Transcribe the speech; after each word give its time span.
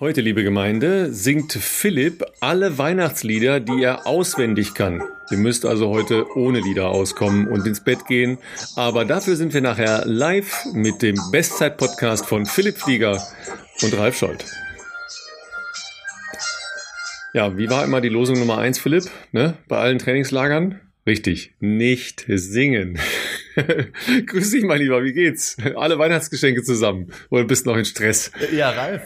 Heute, 0.00 0.22
liebe 0.22 0.42
Gemeinde, 0.42 1.12
singt 1.12 1.52
Philipp 1.52 2.24
alle 2.40 2.78
Weihnachtslieder, 2.78 3.60
die 3.60 3.80
er 3.84 4.08
auswendig 4.08 4.74
kann. 4.74 5.04
Ihr 5.30 5.36
müsst 5.38 5.64
also 5.64 5.90
heute 5.90 6.36
ohne 6.36 6.58
Lieder 6.58 6.88
auskommen 6.88 7.46
und 7.46 7.64
ins 7.64 7.78
Bett 7.78 8.04
gehen. 8.08 8.38
Aber 8.74 9.04
dafür 9.04 9.36
sind 9.36 9.54
wir 9.54 9.60
nachher 9.60 10.04
live 10.04 10.64
mit 10.72 11.00
dem 11.00 11.14
Bestzeit-Podcast 11.30 12.26
von 12.26 12.44
Philipp 12.44 12.76
Flieger 12.76 13.22
und 13.82 13.96
Ralf 13.96 14.18
Scholz. 14.18 14.52
Ja, 17.32 17.56
wie 17.56 17.70
war 17.70 17.84
immer 17.84 18.00
die 18.00 18.08
Losung 18.08 18.40
Nummer 18.40 18.58
eins, 18.58 18.80
Philipp? 18.80 19.04
Ne? 19.30 19.58
Bei 19.68 19.78
allen 19.78 20.00
Trainingslagern? 20.00 20.80
Richtig, 21.06 21.54
nicht 21.60 22.24
singen. 22.26 22.98
Grüß 24.26 24.50
dich, 24.50 24.64
mein 24.64 24.80
Lieber, 24.80 25.04
wie 25.04 25.12
geht's? 25.12 25.56
Alle 25.76 26.00
Weihnachtsgeschenke 26.00 26.64
zusammen 26.64 27.12
oder 27.30 27.44
bist 27.44 27.64
noch 27.64 27.76
in 27.76 27.84
Stress? 27.84 28.32
Ja, 28.52 28.70
Ralf, 28.70 29.02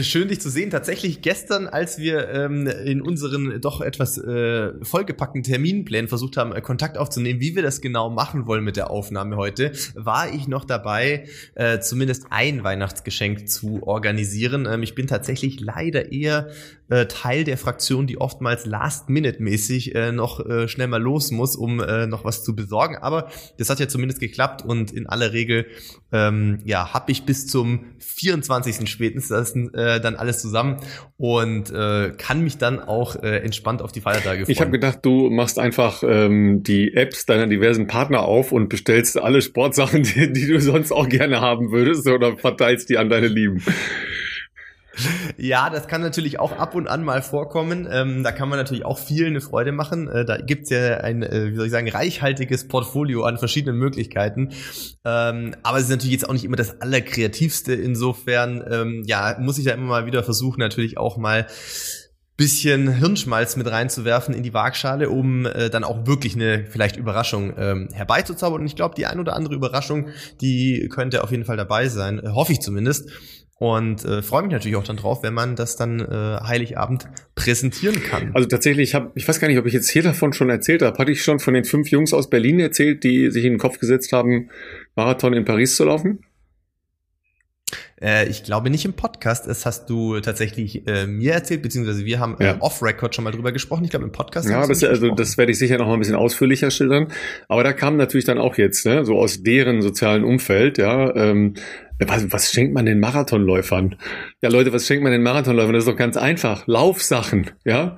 Schön, 0.00 0.26
dich 0.26 0.40
zu 0.40 0.50
sehen. 0.50 0.70
Tatsächlich 0.70 1.22
gestern, 1.22 1.68
als 1.68 1.98
wir 1.98 2.28
ähm, 2.30 2.66
in 2.66 3.00
unseren 3.00 3.60
doch 3.60 3.80
etwas 3.80 4.18
äh, 4.18 4.72
vollgepackten 4.82 5.44
Terminplänen 5.44 6.08
versucht 6.08 6.36
haben, 6.36 6.52
äh, 6.52 6.60
Kontakt 6.60 6.98
aufzunehmen, 6.98 7.38
wie 7.38 7.54
wir 7.54 7.62
das 7.62 7.80
genau 7.80 8.10
machen 8.10 8.48
wollen 8.48 8.64
mit 8.64 8.76
der 8.76 8.90
Aufnahme 8.90 9.36
heute, 9.36 9.70
war 9.94 10.34
ich 10.34 10.48
noch 10.48 10.64
dabei, 10.64 11.28
äh, 11.54 11.78
zumindest 11.78 12.26
ein 12.30 12.64
Weihnachtsgeschenk 12.64 13.48
zu 13.48 13.86
organisieren. 13.86 14.66
Ähm, 14.68 14.82
ich 14.82 14.96
bin 14.96 15.06
tatsächlich 15.06 15.60
leider 15.60 16.10
eher 16.10 16.48
äh, 16.88 17.06
Teil 17.06 17.44
der 17.44 17.56
Fraktion, 17.56 18.08
die 18.08 18.20
oftmals 18.20 18.66
last-minute-mäßig 18.66 19.94
äh, 19.94 20.10
noch 20.12 20.44
äh, 20.44 20.66
schnell 20.66 20.88
mal 20.88 21.00
los 21.00 21.30
muss, 21.30 21.54
um 21.54 21.80
äh, 21.80 22.06
noch 22.06 22.24
was 22.24 22.42
zu 22.42 22.56
besorgen. 22.56 22.96
Aber 22.96 23.30
das 23.58 23.70
hat 23.70 23.78
ja 23.78 23.88
zumindest 23.88 24.20
geklappt 24.20 24.64
und 24.64 24.90
in 24.90 25.06
aller 25.06 25.32
Regel 25.32 25.66
ähm, 26.12 26.58
ja, 26.64 26.92
habe 26.92 27.12
ich 27.12 27.24
bis 27.24 27.46
zum 27.46 27.84
24. 27.98 28.88
spätestens 28.90 29.70
äh, 29.72 29.83
dann 30.00 30.16
alles 30.16 30.40
zusammen 30.40 30.78
und 31.16 31.70
äh, 31.70 32.12
kann 32.16 32.42
mich 32.42 32.58
dann 32.58 32.80
auch 32.80 33.16
äh, 33.22 33.38
entspannt 33.38 33.82
auf 33.82 33.92
die 33.92 34.00
Feiertage 34.00 34.44
freuen. 34.44 34.52
Ich 34.52 34.60
habe 34.60 34.70
gedacht, 34.70 34.98
du 35.02 35.30
machst 35.30 35.58
einfach 35.58 36.02
ähm, 36.06 36.62
die 36.62 36.94
Apps 36.94 37.26
deiner 37.26 37.46
diversen 37.46 37.86
Partner 37.86 38.22
auf 38.22 38.52
und 38.52 38.68
bestellst 38.68 39.20
alle 39.20 39.42
Sportsachen, 39.42 40.02
die, 40.14 40.32
die 40.32 40.46
du 40.46 40.60
sonst 40.60 40.92
auch 40.92 41.08
gerne 41.08 41.40
haben 41.40 41.70
würdest 41.70 42.06
oder 42.08 42.36
verteilst 42.36 42.88
die 42.88 42.98
an 42.98 43.08
deine 43.08 43.28
Lieben. 43.28 43.62
Ja, 45.36 45.70
das 45.70 45.88
kann 45.88 46.00
natürlich 46.00 46.38
auch 46.40 46.52
ab 46.52 46.74
und 46.74 46.88
an 46.88 47.04
mal 47.04 47.22
vorkommen. 47.22 47.88
Ähm, 47.90 48.22
da 48.22 48.32
kann 48.32 48.48
man 48.48 48.58
natürlich 48.58 48.84
auch 48.84 48.98
viel 48.98 49.26
eine 49.26 49.40
Freude 49.40 49.72
machen. 49.72 50.08
Äh, 50.08 50.24
da 50.24 50.38
gibt's 50.38 50.70
ja 50.70 50.98
ein, 50.98 51.22
äh, 51.22 51.52
wie 51.52 51.56
soll 51.56 51.66
ich 51.66 51.72
sagen, 51.72 51.88
reichhaltiges 51.88 52.68
Portfolio 52.68 53.24
an 53.24 53.38
verschiedenen 53.38 53.78
Möglichkeiten. 53.78 54.50
Ähm, 55.04 55.54
aber 55.62 55.78
es 55.78 55.84
ist 55.84 55.90
natürlich 55.90 56.12
jetzt 56.12 56.28
auch 56.28 56.32
nicht 56.32 56.44
immer 56.44 56.56
das 56.56 56.80
Allerkreativste. 56.80 57.74
Insofern, 57.74 58.64
ähm, 58.70 59.02
ja, 59.06 59.36
muss 59.40 59.58
ich 59.58 59.64
da 59.64 59.72
immer 59.72 59.86
mal 59.86 60.06
wieder 60.06 60.22
versuchen, 60.22 60.60
natürlich 60.60 60.98
auch 60.98 61.16
mal 61.16 61.46
bisschen 62.36 62.88
Hirnschmalz 62.88 63.54
mit 63.56 63.70
reinzuwerfen 63.70 64.34
in 64.34 64.42
die 64.42 64.52
Waagschale, 64.52 65.08
um 65.08 65.46
äh, 65.46 65.70
dann 65.70 65.84
auch 65.84 66.06
wirklich 66.06 66.34
eine 66.34 66.66
vielleicht 66.66 66.96
Überraschung 66.96 67.54
ähm, 67.56 67.88
herbeizuzaubern. 67.92 68.60
Und 68.60 68.66
ich 68.66 68.74
glaube, 68.74 68.96
die 68.96 69.06
ein 69.06 69.20
oder 69.20 69.36
andere 69.36 69.54
Überraschung, 69.54 70.08
die 70.40 70.88
könnte 70.92 71.22
auf 71.22 71.30
jeden 71.30 71.44
Fall 71.44 71.56
dabei 71.56 71.88
sein, 71.88 72.18
äh, 72.18 72.30
hoffe 72.30 72.52
ich 72.52 72.60
zumindest. 72.60 73.10
Und 73.58 74.04
äh, 74.04 74.22
freue 74.22 74.42
mich 74.42 74.52
natürlich 74.52 74.76
auch 74.76 74.84
dann 74.84 74.96
drauf, 74.96 75.22
wenn 75.22 75.32
man 75.32 75.54
das 75.54 75.76
dann 75.76 76.00
äh, 76.00 76.40
Heiligabend 76.42 77.06
präsentieren 77.36 78.02
kann. 78.02 78.32
Also 78.34 78.48
tatsächlich, 78.48 78.90
ich, 78.90 78.94
hab, 78.94 79.16
ich 79.16 79.28
weiß 79.28 79.38
gar 79.38 79.48
nicht, 79.48 79.58
ob 79.58 79.66
ich 79.66 79.72
jetzt 79.72 79.88
hier 79.88 80.02
davon 80.02 80.32
schon 80.32 80.50
erzählt 80.50 80.82
habe. 80.82 80.98
Hatte 80.98 81.12
ich 81.12 81.22
schon 81.22 81.38
von 81.38 81.54
den 81.54 81.64
fünf 81.64 81.88
Jungs 81.88 82.12
aus 82.12 82.28
Berlin 82.28 82.58
erzählt, 82.58 83.04
die 83.04 83.30
sich 83.30 83.44
in 83.44 83.54
den 83.54 83.58
Kopf 83.58 83.78
gesetzt 83.78 84.12
haben, 84.12 84.50
Marathon 84.96 85.34
in 85.34 85.44
Paris 85.44 85.76
zu 85.76 85.84
laufen? 85.84 86.20
Äh, 88.00 88.28
ich 88.28 88.44
glaube 88.44 88.70
nicht 88.70 88.84
im 88.84 88.94
Podcast. 88.94 89.46
Das 89.46 89.64
hast 89.66 89.88
du 89.88 90.20
tatsächlich 90.20 90.86
äh, 90.86 91.06
mir 91.06 91.32
erzählt, 91.32 91.62
beziehungsweise 91.62 92.04
wir 92.04 92.18
haben 92.18 92.36
äh, 92.38 92.46
ja. 92.46 92.56
off-Record 92.60 93.14
schon 93.14 93.24
mal 93.24 93.30
drüber 93.30 93.52
gesprochen. 93.52 93.84
Ich 93.84 93.90
glaube 93.90 94.04
im 94.04 94.12
Podcast. 94.12 94.48
Ja, 94.48 94.66
das, 94.66 94.82
also, 94.84 95.14
das 95.14 95.38
werde 95.38 95.52
ich 95.52 95.58
sicher 95.58 95.78
noch 95.78 95.86
mal 95.86 95.94
ein 95.94 96.00
bisschen 96.00 96.16
ausführlicher 96.16 96.70
schildern. 96.70 97.08
Aber 97.48 97.64
da 97.64 97.72
kam 97.72 97.96
natürlich 97.96 98.24
dann 98.24 98.38
auch 98.38 98.58
jetzt, 98.58 98.84
ne, 98.84 99.04
so 99.04 99.16
aus 99.16 99.42
deren 99.42 99.80
sozialen 99.80 100.24
Umfeld, 100.24 100.78
ja, 100.78 101.14
ähm, 101.14 101.54
was, 102.00 102.32
was 102.32 102.50
schenkt 102.50 102.74
man 102.74 102.86
den 102.86 103.00
Marathonläufern? 103.00 103.96
Ja, 104.44 104.50
Leute, 104.50 104.74
was 104.74 104.86
schenkt 104.86 105.02
man 105.02 105.10
den 105.10 105.22
Marathonläufern? 105.22 105.72
Das 105.72 105.84
ist 105.84 105.90
doch 105.90 105.96
ganz 105.96 106.18
einfach. 106.18 106.66
Laufsachen, 106.66 107.52
ja. 107.64 107.96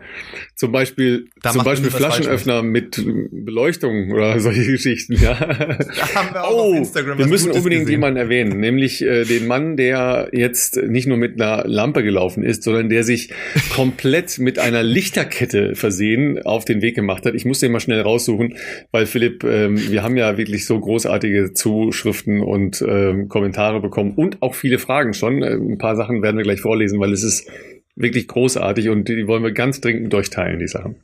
Zum 0.55 0.71
Beispiel, 0.71 1.27
da 1.43 1.51
zum 1.51 1.65
Beispiel 1.65 1.91
Flaschenöffner 1.91 2.63
mit 2.63 3.05
Beleuchtung 3.05 4.13
oder 4.13 4.39
solche 4.41 4.65
Geschichten, 4.65 5.15
ja. 5.15 5.35
Da 5.35 6.15
haben 6.15 6.33
wir 6.33 6.45
auch 6.45 6.73
oh, 6.73 6.95
wir 6.95 7.27
müssen 7.27 7.47
Gutes 7.47 7.57
unbedingt 7.57 7.81
gesehen. 7.81 7.89
jemanden 7.89 8.19
erwähnen, 8.19 8.61
nämlich 8.61 9.03
äh, 9.03 9.25
den 9.25 9.49
Mann, 9.49 9.77
der 9.77 10.29
jetzt 10.31 10.77
nicht 10.77 11.09
nur 11.09 11.17
mit 11.17 11.35
einer 11.35 11.67
Lampe 11.67 12.05
gelaufen 12.05 12.45
ist, 12.45 12.63
sondern 12.63 12.91
der 12.91 13.03
sich 13.03 13.31
komplett 13.75 14.39
mit 14.39 14.61
einer 14.61 14.85
Lichterkette 14.85 15.75
versehen 15.75 16.41
auf 16.45 16.65
den 16.65 16.81
Weg 16.81 16.95
gemacht 16.95 17.27
hat. 17.27 17.35
Ich 17.35 17.45
muss 17.45 17.59
den 17.59 17.73
mal 17.73 17.81
schnell 17.81 18.03
raussuchen, 18.03 18.55
weil 18.93 19.07
Philipp, 19.07 19.43
ähm, 19.43 19.91
wir 19.91 20.05
haben 20.05 20.17
ja 20.17 20.39
wirklich 20.39 20.65
so 20.65 20.79
großartige 20.79 21.55
Zuschriften 21.55 22.41
und 22.41 22.85
ähm, 22.87 23.29
Kommentare 23.29 23.81
bekommen 23.81 24.13
und 24.15 24.41
auch 24.43 24.55
viele 24.55 24.79
Fragen 24.79 25.13
schon. 25.13 25.43
Äh, 25.43 25.55
ein 25.55 25.79
paar 25.79 25.97
Sachen 25.97 26.23
werden 26.23 26.36
wir 26.37 26.45
gleich 26.45 26.61
vorlesen, 26.61 27.01
weil 27.01 27.13
es 27.13 27.23
ist 27.23 27.51
wirklich 27.95 28.29
großartig 28.29 28.89
und 28.89 29.09
die 29.09 29.27
wollen 29.27 29.43
wir 29.43 29.53
ganz 29.53 29.81
dringend 29.81 30.13
durchteilen, 30.13 30.59
die 30.59 30.69
Sachen. 30.69 30.97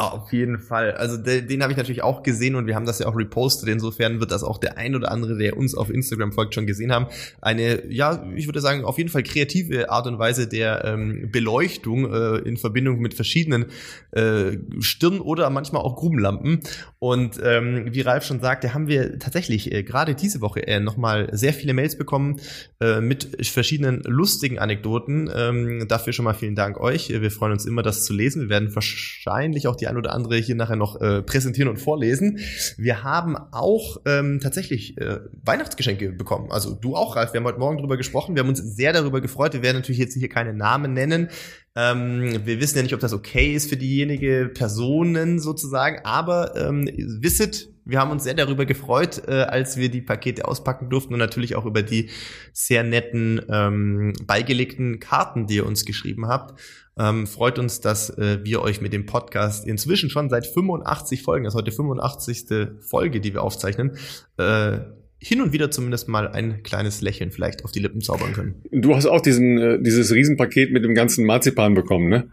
Auf 0.00 0.32
jeden 0.32 0.60
Fall. 0.60 0.92
Also 0.92 1.16
den, 1.16 1.48
den 1.48 1.60
habe 1.60 1.72
ich 1.72 1.76
natürlich 1.76 2.04
auch 2.04 2.22
gesehen 2.22 2.54
und 2.54 2.68
wir 2.68 2.76
haben 2.76 2.86
das 2.86 3.00
ja 3.00 3.06
auch 3.08 3.16
repostet. 3.16 3.68
Insofern 3.68 4.20
wird 4.20 4.30
das 4.30 4.44
auch 4.44 4.58
der 4.58 4.78
ein 4.78 4.94
oder 4.94 5.10
andere, 5.10 5.36
der 5.36 5.56
uns 5.56 5.74
auf 5.74 5.90
Instagram 5.90 6.30
folgt, 6.30 6.54
schon 6.54 6.68
gesehen 6.68 6.92
haben. 6.92 7.06
Eine, 7.40 7.84
ja, 7.92 8.24
ich 8.36 8.46
würde 8.46 8.60
sagen, 8.60 8.84
auf 8.84 8.96
jeden 8.96 9.10
Fall 9.10 9.24
kreative 9.24 9.90
Art 9.90 10.06
und 10.06 10.20
Weise 10.20 10.46
der 10.46 10.84
ähm, 10.84 11.30
Beleuchtung 11.32 12.14
äh, 12.14 12.36
in 12.48 12.58
Verbindung 12.58 13.00
mit 13.00 13.14
verschiedenen 13.14 13.66
äh, 14.12 14.58
Stirn- 14.78 15.20
oder 15.20 15.50
manchmal 15.50 15.82
auch 15.82 15.96
Grubenlampen. 15.96 16.60
Und 17.00 17.40
ähm, 17.42 17.88
wie 17.90 18.02
Ralf 18.02 18.24
schon 18.24 18.38
sagte, 18.38 18.74
haben 18.74 18.86
wir 18.86 19.18
tatsächlich 19.18 19.72
äh, 19.72 19.82
gerade 19.82 20.14
diese 20.14 20.40
Woche 20.40 20.64
äh, 20.64 20.78
nochmal 20.78 21.28
sehr 21.32 21.52
viele 21.52 21.74
Mails 21.74 21.98
bekommen 21.98 22.40
äh, 22.80 23.00
mit 23.00 23.48
verschiedenen 23.48 24.04
lustigen 24.04 24.60
Anekdoten. 24.60 25.28
Ähm, 25.34 25.88
dafür 25.88 26.12
schon 26.12 26.24
mal 26.24 26.34
vielen 26.34 26.54
Dank 26.54 26.78
euch. 26.78 27.08
Wir 27.08 27.32
freuen 27.32 27.50
uns 27.50 27.66
immer, 27.66 27.82
das 27.82 28.04
zu 28.04 28.12
lesen. 28.12 28.42
Wir 28.42 28.50
werden 28.50 28.72
wahrscheinlich 28.72 29.66
auch 29.66 29.74
die 29.74 29.87
ein 29.88 29.96
oder 29.96 30.12
andere 30.12 30.36
hier 30.36 30.54
nachher 30.54 30.76
noch 30.76 31.00
äh, 31.00 31.22
präsentieren 31.22 31.68
und 31.68 31.78
vorlesen. 31.78 32.38
Wir 32.76 33.02
haben 33.02 33.36
auch 33.36 33.98
ähm, 34.06 34.40
tatsächlich 34.40 34.98
äh, 34.98 35.20
Weihnachtsgeschenke 35.44 36.12
bekommen. 36.12 36.50
Also 36.50 36.74
du 36.74 36.96
auch, 36.96 37.16
Ralf. 37.16 37.32
Wir 37.32 37.40
haben 37.40 37.46
heute 37.46 37.58
Morgen 37.58 37.78
drüber 37.78 37.96
gesprochen. 37.96 38.34
Wir 38.34 38.42
haben 38.42 38.48
uns 38.48 38.60
sehr 38.60 38.92
darüber 38.92 39.20
gefreut. 39.20 39.52
Wir 39.54 39.62
werden 39.62 39.76
natürlich 39.76 39.98
jetzt 39.98 40.14
hier 40.14 40.28
keine 40.28 40.54
Namen 40.54 40.92
nennen. 40.92 41.28
Ähm, 41.76 42.40
wir 42.44 42.60
wissen 42.60 42.76
ja 42.76 42.82
nicht, 42.82 42.94
ob 42.94 43.00
das 43.00 43.12
okay 43.12 43.54
ist 43.54 43.68
für 43.68 43.76
diejenige 43.76 44.50
Personen 44.52 45.38
sozusagen, 45.38 46.00
aber 46.04 46.56
ähm, 46.56 46.88
wisset, 47.20 47.68
wir 47.88 47.98
haben 47.98 48.10
uns 48.10 48.24
sehr 48.24 48.34
darüber 48.34 48.66
gefreut, 48.66 49.22
äh, 49.26 49.32
als 49.32 49.78
wir 49.78 49.88
die 49.88 50.02
Pakete 50.02 50.46
auspacken 50.46 50.90
durften 50.90 51.14
und 51.14 51.18
natürlich 51.18 51.56
auch 51.56 51.64
über 51.64 51.82
die 51.82 52.10
sehr 52.52 52.84
netten 52.84 53.40
ähm, 53.50 54.12
beigelegten 54.26 55.00
Karten, 55.00 55.46
die 55.46 55.56
ihr 55.56 55.66
uns 55.66 55.86
geschrieben 55.86 56.28
habt. 56.28 56.60
Ähm, 56.98 57.26
freut 57.26 57.58
uns, 57.58 57.80
dass 57.80 58.10
äh, 58.10 58.40
wir 58.44 58.60
euch 58.60 58.82
mit 58.82 58.92
dem 58.92 59.06
Podcast 59.06 59.66
inzwischen 59.66 60.10
schon 60.10 60.28
seit 60.28 60.46
85 60.46 61.22
Folgen, 61.22 61.44
das 61.44 61.54
ist 61.54 61.58
heute 61.58 61.72
85. 61.72 62.46
Folge, 62.80 63.20
die 63.20 63.32
wir 63.32 63.42
aufzeichnen, 63.42 63.96
äh, 64.36 64.80
hin 65.20 65.40
und 65.40 65.52
wieder 65.52 65.70
zumindest 65.70 66.08
mal 66.08 66.28
ein 66.28 66.62
kleines 66.62 67.00
Lächeln 67.00 67.30
vielleicht 67.30 67.64
auf 67.64 67.72
die 67.72 67.80
Lippen 67.80 68.02
zaubern 68.02 68.34
können. 68.34 68.62
Du 68.70 68.94
hast 68.94 69.06
auch 69.06 69.20
diesen, 69.20 69.58
äh, 69.58 69.82
dieses 69.82 70.12
Riesenpaket 70.12 70.72
mit 70.72 70.84
dem 70.84 70.94
ganzen 70.94 71.24
Marzipan 71.24 71.74
bekommen, 71.74 72.08
ne? 72.08 72.30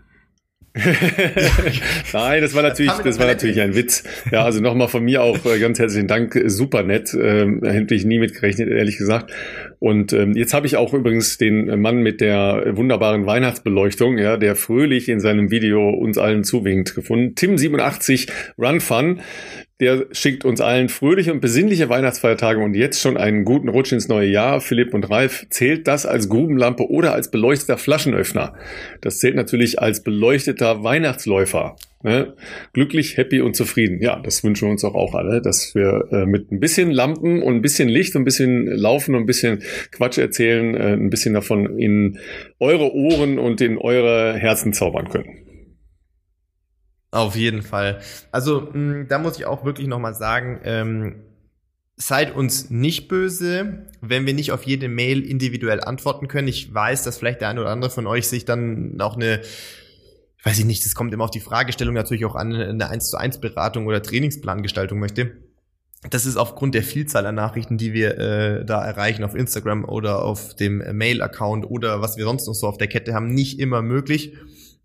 Nein, 2.14 2.42
das 2.42 2.54
war 2.54 2.62
natürlich, 2.62 2.92
das 2.92 3.18
war 3.18 3.28
natürlich 3.28 3.62
ein 3.62 3.76
Witz. 3.76 4.04
Ja, 4.32 4.44
also 4.44 4.60
nochmal 4.60 4.90
von 4.90 5.04
mir 5.04 5.24
auch 5.24 5.46
äh, 5.46 5.60
ganz 5.60 5.80
herzlichen 5.80 6.08
Dank. 6.08 6.40
Super 6.48 6.84
nett. 6.84 7.14
Ähm, 7.14 7.62
hätte 7.64 7.96
ich 7.96 8.06
nie 8.06 8.20
mitgerechnet, 8.20 8.70
ehrlich 8.70 8.98
gesagt. 8.98 9.32
Und 9.80 10.14
ähm, 10.14 10.36
jetzt 10.36 10.54
habe 10.54 10.68
ich 10.68 10.78
auch 10.78 10.94
übrigens 10.94 11.38
den 11.38 11.82
Mann 11.82 11.98
mit 11.98 12.22
der 12.22 12.76
wunderbaren 12.76 13.26
Weihnachtsbeleuchtung, 13.26 14.18
ja, 14.18 14.38
der 14.38 14.56
fröhlich 14.56 15.10
in 15.10 15.20
seinem 15.20 15.52
Video 15.52 15.90
uns 15.90 16.18
allen 16.18 16.44
zuwinkt 16.44 16.96
gefunden. 16.96 17.36
Tim87 17.36 18.30
Run 18.58 18.80
Fun. 18.80 19.22
Der 19.82 20.06
schickt 20.12 20.46
uns 20.46 20.62
allen 20.62 20.88
fröhliche 20.88 21.34
und 21.34 21.42
besinnliche 21.42 21.90
Weihnachtsfeiertage 21.90 22.64
und 22.64 22.76
jetzt 22.76 23.02
schon 23.02 23.18
einen 23.18 23.44
guten 23.44 23.68
Rutsch 23.68 23.92
ins 23.92 24.08
neue 24.08 24.30
Jahr. 24.30 24.62
Philipp 24.62 24.94
und 24.94 25.10
Ralf, 25.10 25.46
zählt 25.50 25.86
das 25.90 26.06
als 26.06 26.30
Grubenlampe 26.30 26.90
oder 26.90 27.12
als 27.14 27.30
beleuchteter 27.30 27.78
Flaschenöffner? 27.78 28.54
Das 29.02 29.18
zählt 29.18 29.36
natürlich 29.36 29.80
als 29.82 30.02
beleuchteter 30.02 30.86
Weihnachtsläufer. 30.86 31.76
Ne? 32.06 32.36
Glücklich, 32.72 33.18
happy 33.18 33.42
und 33.42 33.56
zufrieden. 33.56 34.00
Ja, 34.00 34.20
das 34.20 34.44
wünschen 34.44 34.68
wir 34.68 34.72
uns 34.72 34.84
auch, 34.84 34.94
auch 34.94 35.16
alle, 35.16 35.42
dass 35.42 35.74
wir 35.74 36.08
äh, 36.12 36.28
mit 36.28 36.52
ein 36.52 36.60
bisschen 36.60 36.92
Lampen 36.92 37.42
und 37.42 37.56
ein 37.56 37.62
bisschen 37.64 37.90
Licht 37.90 38.16
und 38.16 38.22
ein 38.22 38.26
bisschen 38.26 38.68
Laufen 38.68 39.16
und 39.16 39.24
ein 39.24 39.26
bisschen 39.26 39.64
Quatsch 39.92 40.20
erzählen, 40.20 40.76
äh, 40.76 40.94
ein 40.94 41.10
bisschen 41.10 41.34
davon 41.34 41.80
in 41.80 42.20
eure 42.60 42.94
Ohren 42.94 43.40
und 43.40 43.60
in 43.60 43.80
eure 43.80 44.36
Herzen 44.36 44.72
zaubern 44.72 45.10
können. 45.10 45.48
Auf 47.10 47.36
jeden 47.36 47.64
Fall. 47.64 48.02
Also 48.32 48.70
mh, 48.72 49.06
da 49.06 49.18
muss 49.18 49.40
ich 49.40 49.48
auch 49.48 49.66
wirklich 49.66 49.88
nochmal 49.88 50.14
sagen, 50.14 50.60
ähm, 50.64 51.16
Seid 51.98 52.36
uns 52.36 52.70
nicht 52.70 53.08
böse, 53.08 53.86
wenn 54.02 54.26
wir 54.26 54.34
nicht 54.34 54.52
auf 54.52 54.64
jede 54.64 54.90
Mail 54.90 55.26
individuell 55.26 55.80
antworten 55.80 56.28
können. 56.28 56.50
Ich 56.50 56.74
weiß, 56.74 57.04
dass 57.04 57.18
vielleicht 57.18 57.40
der 57.40 57.48
eine 57.48 57.62
oder 57.62 57.70
andere 57.70 57.90
von 57.90 58.06
euch 58.06 58.28
sich 58.28 58.44
dann 58.44 59.00
auch 59.00 59.16
eine, 59.16 59.40
weiß 60.46 60.60
ich 60.60 60.66
nicht, 60.66 60.86
das 60.86 60.96
kommt 60.96 61.14
immer 61.14 61.26
auf 61.26 61.32
die 61.32 61.40
Fragestellung 61.40 61.96
natürlich 61.96 62.24
auch 62.26 62.36
an, 62.36 62.54
eine 62.54 62.90
1 62.90 63.10
zu 63.10 63.18
1 63.18 63.40
Beratung 63.40 63.88
oder 63.88 64.02
Trainingsplangestaltung 64.02 65.00
möchte. 65.00 65.38
Das 66.12 66.28
ist 66.28 66.38
aufgrund 66.38 66.76
der 66.76 66.84
Vielzahl 66.84 67.26
an 67.26 67.34
Nachrichten, 67.34 67.80
die 67.80 67.94
wir 67.94 68.18
äh, 68.20 68.66
da 68.66 68.86
erreichen 68.86 69.24
auf 69.24 69.34
Instagram 69.34 69.86
oder 69.86 70.24
auf 70.24 70.56
dem 70.56 70.78
Mail-Account 70.78 71.66
oder 71.66 72.00
was 72.00 72.16
wir 72.16 72.26
sonst 72.26 72.46
noch 72.46 72.54
so 72.54 72.68
auf 72.68 72.78
der 72.78 72.88
Kette 72.88 73.16
haben, 73.16 73.34
nicht 73.34 73.60
immer 73.60 73.82
möglich. 73.82 74.34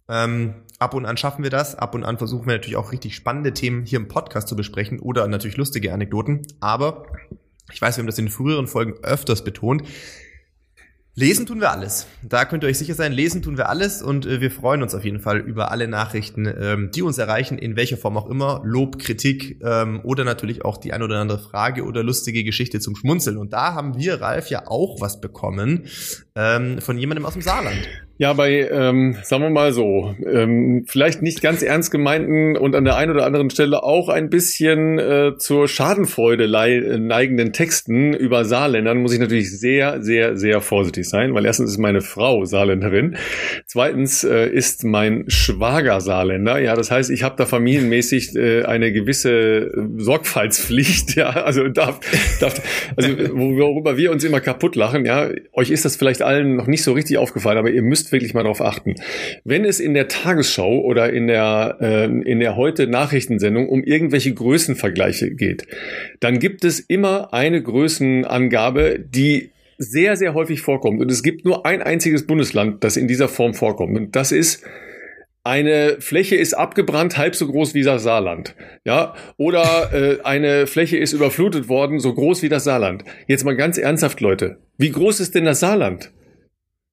Ähm, 0.08 0.54
ab 0.78 0.94
und 0.94 1.04
an 1.04 1.18
schaffen 1.18 1.42
wir 1.42 1.50
das. 1.50 1.74
Ab 1.74 1.94
und 1.94 2.04
an 2.04 2.16
versuchen 2.16 2.46
wir 2.46 2.54
natürlich 2.54 2.76
auch 2.76 2.90
richtig 2.90 3.14
spannende 3.14 3.52
Themen 3.52 3.84
hier 3.84 3.98
im 3.98 4.08
Podcast 4.08 4.48
zu 4.48 4.56
besprechen 4.56 4.98
oder 4.98 5.28
natürlich 5.28 5.58
lustige 5.58 5.92
Anekdoten. 5.92 6.40
Aber 6.60 7.04
ich 7.70 7.82
weiß, 7.82 7.98
wir 7.98 8.02
haben 8.02 8.06
das 8.06 8.18
in 8.18 8.30
früheren 8.30 8.66
Folgen 8.66 8.94
öfters 9.02 9.44
betont. 9.44 9.82
Lesen 11.16 11.44
tun 11.44 11.60
wir 11.60 11.72
alles. 11.72 12.06
Da 12.22 12.44
könnt 12.44 12.62
ihr 12.62 12.68
euch 12.68 12.78
sicher 12.78 12.94
sein, 12.94 13.12
lesen 13.12 13.42
tun 13.42 13.58
wir 13.58 13.68
alles 13.68 14.00
und 14.00 14.26
äh, 14.26 14.40
wir 14.40 14.50
freuen 14.50 14.80
uns 14.80 14.94
auf 14.94 15.04
jeden 15.04 15.18
Fall 15.18 15.38
über 15.38 15.72
alle 15.72 15.88
Nachrichten, 15.88 16.46
ähm, 16.46 16.90
die 16.94 17.02
uns 17.02 17.18
erreichen, 17.18 17.58
in 17.58 17.74
welcher 17.74 17.96
Form 17.96 18.16
auch 18.16 18.30
immer. 18.30 18.62
Lob, 18.64 19.00
Kritik 19.00 19.60
ähm, 19.64 20.00
oder 20.04 20.24
natürlich 20.24 20.64
auch 20.64 20.76
die 20.76 20.92
ein 20.92 21.02
oder 21.02 21.18
andere 21.20 21.40
Frage 21.40 21.84
oder 21.84 22.04
lustige 22.04 22.44
Geschichte 22.44 22.78
zum 22.78 22.94
Schmunzeln. 22.94 23.38
Und 23.38 23.52
da 23.52 23.74
haben 23.74 23.98
wir, 23.98 24.20
Ralf, 24.20 24.50
ja 24.50 24.68
auch 24.68 25.00
was 25.00 25.20
bekommen 25.20 25.86
ähm, 26.36 26.80
von 26.80 26.96
jemandem 26.96 27.26
aus 27.26 27.32
dem 27.32 27.42
Saarland. 27.42 27.88
Ja, 28.20 28.34
bei, 28.34 28.68
ähm, 28.70 29.16
sagen 29.22 29.44
wir 29.44 29.48
mal 29.48 29.72
so, 29.72 30.14
ähm, 30.30 30.84
vielleicht 30.86 31.22
nicht 31.22 31.40
ganz 31.40 31.62
ernst 31.62 31.90
gemeinten 31.90 32.54
und 32.54 32.76
an 32.76 32.84
der 32.84 32.96
einen 32.96 33.12
oder 33.12 33.24
anderen 33.24 33.48
Stelle 33.48 33.82
auch 33.82 34.10
ein 34.10 34.28
bisschen 34.28 34.98
äh, 34.98 35.38
zur 35.38 35.68
Schadenfreude 35.68 36.46
neigenden 37.00 37.54
Texten 37.54 38.12
über 38.12 38.44
Saarländern 38.44 38.98
muss 38.98 39.14
ich 39.14 39.20
natürlich 39.20 39.58
sehr, 39.58 40.02
sehr, 40.02 40.36
sehr 40.36 40.60
vorsichtig 40.60 41.08
sein, 41.08 41.32
weil 41.32 41.46
erstens 41.46 41.70
ist 41.70 41.78
meine 41.78 42.02
Frau 42.02 42.44
Saarländerin, 42.44 43.16
zweitens 43.64 44.22
äh, 44.22 44.50
ist 44.50 44.84
mein 44.84 45.24
Schwager 45.28 46.02
Saarländer, 46.02 46.58
ja, 46.58 46.76
das 46.76 46.90
heißt, 46.90 47.08
ich 47.08 47.22
habe 47.22 47.36
da 47.38 47.46
familienmäßig 47.46 48.36
äh, 48.36 48.64
eine 48.64 48.92
gewisse 48.92 49.72
Sorgfaltspflicht, 49.96 51.14
ja, 51.16 51.30
also 51.30 51.68
darf, 51.68 52.00
darf 52.38 52.60
also 52.96 53.08
worüber 53.32 53.96
wir 53.96 54.12
uns 54.12 54.24
immer 54.24 54.40
kaputt 54.40 54.76
lachen, 54.76 55.06
ja, 55.06 55.30
euch 55.54 55.70
ist 55.70 55.86
das 55.86 55.96
vielleicht 55.96 56.20
allen 56.20 56.56
noch 56.56 56.66
nicht 56.66 56.84
so 56.84 56.92
richtig 56.92 57.16
aufgefallen, 57.16 57.56
aber 57.56 57.70
ihr 57.70 57.80
müsst 57.80 58.09
wirklich 58.12 58.34
mal 58.34 58.42
darauf 58.42 58.60
achten. 58.60 58.94
Wenn 59.44 59.64
es 59.64 59.80
in 59.80 59.94
der 59.94 60.08
Tagesschau 60.08 60.80
oder 60.80 61.12
in 61.12 61.26
der, 61.26 61.78
äh, 61.80 62.04
in 62.04 62.40
der 62.40 62.56
heute 62.56 62.86
Nachrichtensendung 62.86 63.68
um 63.68 63.82
irgendwelche 63.82 64.32
Größenvergleiche 64.32 65.30
geht, 65.30 65.66
dann 66.20 66.38
gibt 66.38 66.64
es 66.64 66.80
immer 66.80 67.32
eine 67.32 67.62
Größenangabe, 67.62 68.98
die 68.98 69.50
sehr, 69.78 70.16
sehr 70.16 70.34
häufig 70.34 70.60
vorkommt. 70.60 71.00
Und 71.00 71.10
es 71.10 71.22
gibt 71.22 71.44
nur 71.44 71.64
ein 71.64 71.82
einziges 71.82 72.26
Bundesland, 72.26 72.84
das 72.84 72.96
in 72.96 73.08
dieser 73.08 73.28
Form 73.28 73.54
vorkommt. 73.54 73.96
Und 73.96 74.14
das 74.14 74.30
ist 74.30 74.62
eine 75.42 75.96
Fläche 76.00 76.36
ist 76.36 76.52
abgebrannt, 76.52 77.16
halb 77.16 77.34
so 77.34 77.46
groß 77.46 77.72
wie 77.72 77.82
das 77.82 78.02
Saarland. 78.02 78.54
Ja, 78.84 79.14
oder 79.38 79.90
äh, 79.92 80.22
eine 80.22 80.66
Fläche 80.66 80.98
ist 80.98 81.14
überflutet 81.14 81.68
worden, 81.68 81.98
so 81.98 82.12
groß 82.12 82.42
wie 82.42 82.50
das 82.50 82.64
Saarland. 82.64 83.04
Jetzt 83.26 83.44
mal 83.44 83.56
ganz 83.56 83.78
ernsthaft, 83.78 84.20
Leute. 84.20 84.58
Wie 84.76 84.90
groß 84.90 85.20
ist 85.20 85.34
denn 85.34 85.46
das 85.46 85.60
Saarland? 85.60 86.12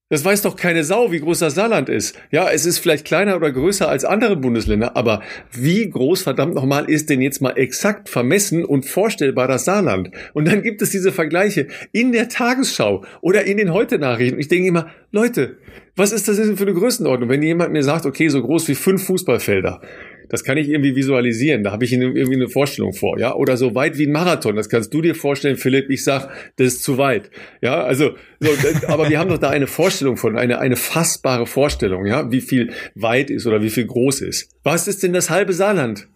Das 0.09 0.23
weiß 0.23 0.43
doch 0.43 0.55
keine 0.55 0.85
Sau, 0.85 1.11
wie 1.11 1.19
groß 1.19 1.39
das 1.39 1.55
Saarland 1.55 1.89
ist. 1.89 2.17
Ja, 2.31 2.49
es 2.49 2.65
ist 2.65 2.79
vielleicht 2.79 3.03
kleiner 3.03 3.35
oder 3.35 3.51
größer 3.51 3.89
als 3.89 4.05
andere 4.05 4.37
Bundesländer, 4.37 4.95
aber 4.95 5.21
wie 5.51 5.89
groß 5.89 6.21
verdammt 6.21 6.55
nochmal 6.55 6.89
ist 6.89 7.09
denn 7.09 7.21
jetzt 7.21 7.41
mal 7.41 7.57
exakt 7.57 8.07
vermessen 8.07 8.63
und 8.63 8.85
vorstellbar 8.85 9.49
das 9.49 9.65
Saarland? 9.65 10.11
Und 10.33 10.47
dann 10.47 10.63
gibt 10.63 10.81
es 10.81 10.91
diese 10.91 11.11
Vergleiche 11.11 11.67
in 11.91 12.13
der 12.13 12.29
Tagesschau 12.29 13.03
oder 13.19 13.43
in 13.43 13.57
den 13.57 13.73
Heute-Nachrichten. 13.73 14.39
Ich 14.39 14.47
denke 14.47 14.69
immer, 14.69 14.89
Leute, 15.11 15.57
was 15.97 16.13
ist 16.13 16.29
das 16.29 16.37
denn 16.37 16.55
für 16.55 16.63
eine 16.63 16.73
Größenordnung? 16.73 17.27
Wenn 17.27 17.43
jemand 17.43 17.73
mir 17.73 17.83
sagt, 17.83 18.05
okay, 18.05 18.29
so 18.29 18.41
groß 18.41 18.69
wie 18.69 18.75
fünf 18.75 19.03
Fußballfelder, 19.07 19.81
das 20.29 20.43
kann 20.43 20.57
ich 20.57 20.69
irgendwie 20.69 20.95
visualisieren. 20.95 21.63
Da 21.63 21.71
habe 21.71 21.85
ich 21.85 21.93
irgendwie 21.93 22.35
eine 22.35 22.49
Vorstellung 22.49 22.93
vor, 22.93 23.19
ja. 23.19 23.33
Oder 23.35 23.57
so 23.57 23.75
weit 23.75 23.97
wie 23.97 24.07
ein 24.07 24.11
Marathon. 24.11 24.55
Das 24.55 24.69
kannst 24.69 24.93
du 24.93 25.01
dir 25.01 25.15
vorstellen, 25.15 25.57
Philipp. 25.57 25.89
Ich 25.89 26.03
sag, 26.03 26.29
das 26.57 26.67
ist 26.67 26.83
zu 26.83 26.97
weit, 26.97 27.29
ja. 27.61 27.83
Also, 27.83 28.15
so, 28.39 28.49
aber 28.87 29.09
wir 29.09 29.19
haben 29.19 29.29
doch 29.29 29.37
da 29.37 29.49
eine 29.49 29.67
Vorstellung 29.67 30.17
von, 30.17 30.37
eine 30.37 30.59
eine 30.59 30.75
fassbare 30.75 31.45
Vorstellung, 31.45 32.05
ja, 32.05 32.31
wie 32.31 32.41
viel 32.41 32.71
weit 32.95 33.29
ist 33.29 33.47
oder 33.47 33.61
wie 33.61 33.69
viel 33.69 33.85
groß 33.85 34.21
ist. 34.21 34.49
Was 34.63 34.87
ist 34.87 35.03
denn 35.03 35.13
das 35.13 35.29
halbe 35.29 35.53
Saarland? 35.53 36.07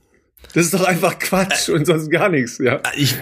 Das 0.54 0.66
ist 0.66 0.74
doch 0.74 0.84
einfach 0.84 1.19
Quatsch 1.19 1.69
und 1.69 1.86
sonst 1.86 2.10
gar 2.10 2.30
nichts, 2.30 2.58
ja. 2.58 2.81
Ich 2.98 3.16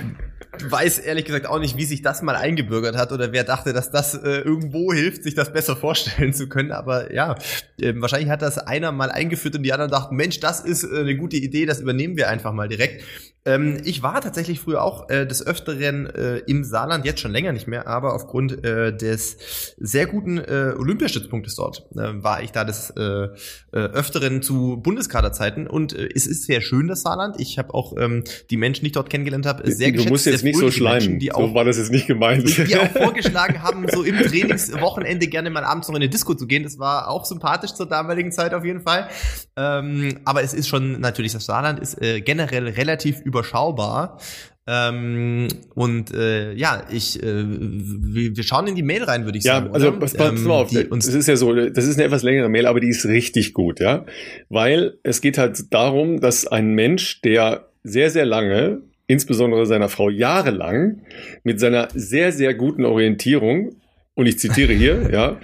weiß 0.63 1.00
ehrlich 1.00 1.25
gesagt 1.25 1.45
auch 1.45 1.59
nicht, 1.59 1.77
wie 1.77 1.85
sich 1.85 2.01
das 2.01 2.21
mal 2.21 2.35
eingebürgert 2.35 2.95
hat 2.95 3.11
oder 3.11 3.31
wer 3.31 3.44
dachte, 3.44 3.73
dass 3.73 3.91
das 3.91 4.13
äh, 4.15 4.39
irgendwo 4.39 4.94
hilft, 4.94 5.23
sich 5.23 5.35
das 5.35 5.53
besser 5.53 5.75
vorstellen 5.77 6.33
zu 6.33 6.50
können. 6.50 6.71
Aber 6.71 7.13
ja, 7.13 7.35
äh, 7.81 7.94
wahrscheinlich 7.97 8.29
hat 8.29 8.41
das 8.41 8.57
einer 8.57 8.91
mal 8.91 9.11
eingeführt 9.11 9.56
und 9.56 9.63
die 9.63 9.73
anderen 9.73 9.91
dachten, 9.91 10.15
Mensch, 10.15 10.39
das 10.39 10.61
ist 10.61 10.83
äh, 10.83 11.00
eine 11.00 11.15
gute 11.15 11.38
Idee, 11.38 11.65
das 11.65 11.79
übernehmen 11.79 12.17
wir 12.17 12.29
einfach 12.29 12.53
mal 12.53 12.67
direkt. 12.67 13.03
Ähm, 13.45 13.77
ich 13.86 14.03
war 14.03 14.19
tatsächlich 14.19 14.59
früher 14.59 14.83
auch 14.83 15.09
äh, 15.09 15.25
des 15.25 15.45
Öfteren 15.45 16.07
äh, 16.07 16.38
im 16.39 16.65
Saarland, 16.65 17.06
jetzt 17.06 17.21
schon 17.21 17.31
länger 17.31 17.53
nicht 17.53 17.68
mehr, 17.68 17.88
aber 17.88 18.13
aufgrund 18.13 18.65
äh, 18.65 18.95
des 18.95 19.38
sehr 19.77 20.07
guten 20.07 20.38
äh, 20.38 20.74
Olympiastützpunktes 20.77 21.56
dort 21.56 21.86
äh, 21.95 22.21
war 22.21 22.44
ich 22.44 22.51
da 22.51 22.65
des 22.65 22.89
äh, 22.91 23.01
äh, 23.01 23.30
Öfteren 23.71 24.41
zu 24.41 24.77
Bundeskaderzeiten 24.77 25.68
und 25.68 25.94
es 25.94 26.27
ist 26.27 26.44
sehr 26.44 26.59
schön, 26.59 26.88
das 26.88 27.01
Saarland. 27.03 27.39
Ich 27.39 27.57
habe 27.57 27.74
auch 27.74 27.95
ähm, 27.97 28.25
die 28.50 28.57
Menschen, 28.57 28.81
die 28.81 28.88
ich 28.88 28.94
dort 28.94 29.09
kennengelernt 29.09 29.45
habe, 29.45 29.71
sehr 29.71 29.91
geschätzt. 29.94 30.09
Du 30.09 30.13
musst 30.13 30.25
jetzt 30.25 30.44
nicht 30.44 30.57
so 30.57 30.69
schleimen, 30.69 31.00
Menschen, 31.00 31.19
die 31.19 31.31
auch, 31.31 31.47
so 31.47 31.53
war 31.53 31.63
das 31.63 31.77
jetzt 31.77 31.91
nicht 31.91 32.07
gemeint. 32.07 32.45
Die 32.57 32.75
auch 32.75 32.91
vorgeschlagen 32.91 33.63
haben, 33.63 33.86
so 33.89 34.03
im 34.03 34.18
Trainingswochenende 34.18 35.27
gerne 35.27 35.50
mal 35.50 35.63
abends 35.63 35.88
noch 35.88 35.95
in 35.95 36.01
eine 36.01 36.09
Disco 36.09 36.33
zu 36.33 36.45
gehen. 36.45 36.63
Das 36.63 36.77
war 36.77 37.07
auch 37.07 37.24
sympathisch 37.25 37.74
zur 37.74 37.86
damaligen 37.86 38.33
Zeit 38.33 38.53
auf 38.53 38.65
jeden 38.65 38.81
Fall. 38.81 39.07
Ähm, 39.56 40.19
aber 40.25 40.44
es 40.44 40.53
ist 40.53 40.68
schon 40.68 41.00
natürlich, 41.00 41.31
das 41.31 41.45
Saarland 41.45 41.80
ist 41.80 41.97
generell 42.00 42.68
relativ 42.68 43.21
überschaubar. 43.29 44.19
Ähm, 44.67 45.47
und 45.73 46.13
äh, 46.13 46.53
ja, 46.53 46.83
ich, 46.91 47.23
äh, 47.23 47.43
wir, 47.43 48.43
schauen 48.43 48.67
in 48.67 48.75
die 48.75 48.83
Mail 48.83 49.03
rein, 49.03 49.25
würde 49.25 49.37
ich 49.39 49.43
ja, 49.43 49.55
sagen. 49.55 49.67
Ja, 49.67 49.73
also 49.73 49.99
was 49.99 50.13
pass 50.13 50.31
ähm, 50.31 50.43
mal 50.43 50.61
auf, 50.61 50.71
das 50.71 51.07
ist 51.07 51.27
ja 51.27 51.35
so, 51.37 51.55
das 51.55 51.85
ist 51.85 51.95
eine 51.95 52.05
etwas 52.05 52.21
längere 52.21 52.49
Mail, 52.49 52.67
aber 52.67 52.79
die 52.79 52.89
ist 52.89 53.05
richtig 53.05 53.53
gut, 53.53 53.79
ja. 53.79 54.05
Weil 54.49 54.99
es 55.01 55.21
geht 55.21 55.39
halt 55.39 55.73
darum, 55.73 56.19
dass 56.19 56.45
ein 56.45 56.73
Mensch, 56.73 57.21
der 57.21 57.69
sehr, 57.83 58.11
sehr 58.11 58.25
lange, 58.25 58.83
insbesondere 59.07 59.65
seiner 59.65 59.89
Frau 59.89 60.09
jahrelang, 60.09 61.01
mit 61.43 61.59
seiner 61.59 61.87
sehr, 61.95 62.31
sehr 62.31 62.53
guten 62.53 62.85
Orientierung, 62.85 63.75
und 64.13 64.25
ich 64.25 64.37
zitiere 64.37 64.73
hier, 64.73 65.09
ja, 65.13 65.39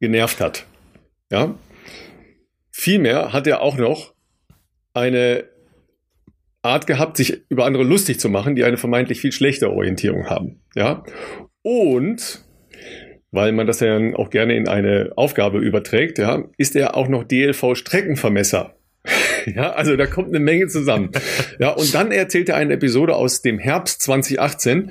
genervt 0.00 0.40
hat. 0.40 0.66
Ja. 1.30 1.54
Vielmehr 2.72 3.32
hat 3.32 3.46
er 3.46 3.62
auch 3.62 3.78
noch 3.78 4.12
eine 4.92 5.44
Art 6.62 6.86
gehabt, 6.86 7.16
sich 7.16 7.42
über 7.48 7.64
andere 7.64 7.84
lustig 7.84 8.20
zu 8.20 8.28
machen, 8.28 8.54
die 8.54 8.64
eine 8.64 8.76
vermeintlich 8.76 9.20
viel 9.20 9.32
schlechtere 9.32 9.70
Orientierung 9.70 10.26
haben. 10.28 10.60
Ja. 10.74 11.04
Und 11.62 12.44
weil 13.32 13.52
man 13.52 13.66
das 13.66 13.80
ja 13.80 13.98
auch 14.14 14.30
gerne 14.30 14.56
in 14.56 14.68
eine 14.68 15.12
Aufgabe 15.16 15.58
überträgt, 15.58 16.18
ja, 16.18 16.44
ist 16.56 16.74
er 16.76 16.96
auch 16.96 17.08
noch 17.08 17.24
DLV-Streckenvermesser. 17.24 18.74
ja, 19.46 19.70
also 19.70 19.96
da 19.96 20.06
kommt 20.06 20.28
eine 20.28 20.40
Menge 20.40 20.66
zusammen. 20.66 21.10
Ja, 21.58 21.70
und 21.70 21.94
dann 21.94 22.10
erzählt 22.10 22.48
er 22.48 22.56
eine 22.56 22.74
Episode 22.74 23.14
aus 23.14 23.40
dem 23.42 23.58
Herbst 23.58 24.02
2018, 24.02 24.90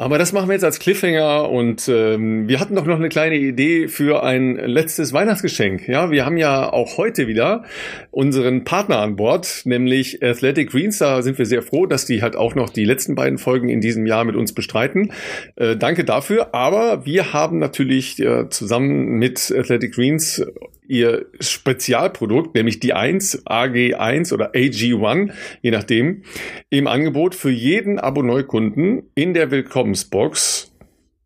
aber 0.00 0.16
das 0.16 0.32
machen 0.32 0.48
wir 0.48 0.52
jetzt 0.52 0.64
als 0.64 0.78
Cliffhanger 0.78 1.50
und 1.50 1.88
ähm, 1.88 2.46
wir 2.46 2.60
hatten 2.60 2.76
doch 2.76 2.86
noch 2.86 2.96
eine 2.96 3.08
kleine 3.08 3.34
Idee 3.34 3.88
für 3.88 4.22
ein 4.22 4.54
letztes 4.54 5.12
Weihnachtsgeschenk. 5.12 5.88
Ja, 5.88 6.12
wir 6.12 6.24
haben 6.24 6.36
ja 6.36 6.72
auch 6.72 6.98
heute 6.98 7.26
wieder 7.26 7.64
unseren 8.12 8.62
Partner 8.62 9.00
an 9.00 9.16
Bord, 9.16 9.62
nämlich 9.64 10.22
Athletic 10.22 10.70
Greens. 10.70 10.98
Da 10.98 11.20
sind 11.22 11.36
wir 11.36 11.46
sehr 11.46 11.62
froh, 11.62 11.86
dass 11.86 12.06
die 12.06 12.22
halt 12.22 12.36
auch 12.36 12.54
noch 12.54 12.70
die 12.70 12.84
letzten 12.84 13.16
beiden 13.16 13.38
Folgen 13.38 13.68
in 13.68 13.80
diesem 13.80 14.06
Jahr 14.06 14.24
mit 14.24 14.36
uns 14.36 14.52
bestreiten. 14.52 15.10
Äh, 15.56 15.76
danke 15.76 16.04
dafür. 16.04 16.54
Aber 16.54 17.04
wir 17.04 17.32
haben 17.32 17.58
natürlich 17.58 18.20
äh, 18.20 18.48
zusammen 18.50 19.18
mit 19.18 19.52
Athletic 19.52 19.94
Greens 19.94 20.40
ihr 20.88 21.26
Spezialprodukt, 21.40 22.54
nämlich 22.54 22.80
die 22.80 22.94
1, 22.94 23.46
AG1 23.46 24.32
oder 24.32 24.52
AG1, 24.54 25.30
je 25.62 25.70
nachdem, 25.70 26.22
im 26.70 26.86
Angebot 26.86 27.34
für 27.34 27.50
jeden 27.50 27.98
Abo-Neukunden 27.98 29.02
in 29.14 29.34
der 29.34 29.50
Willkommensbox, 29.50 30.72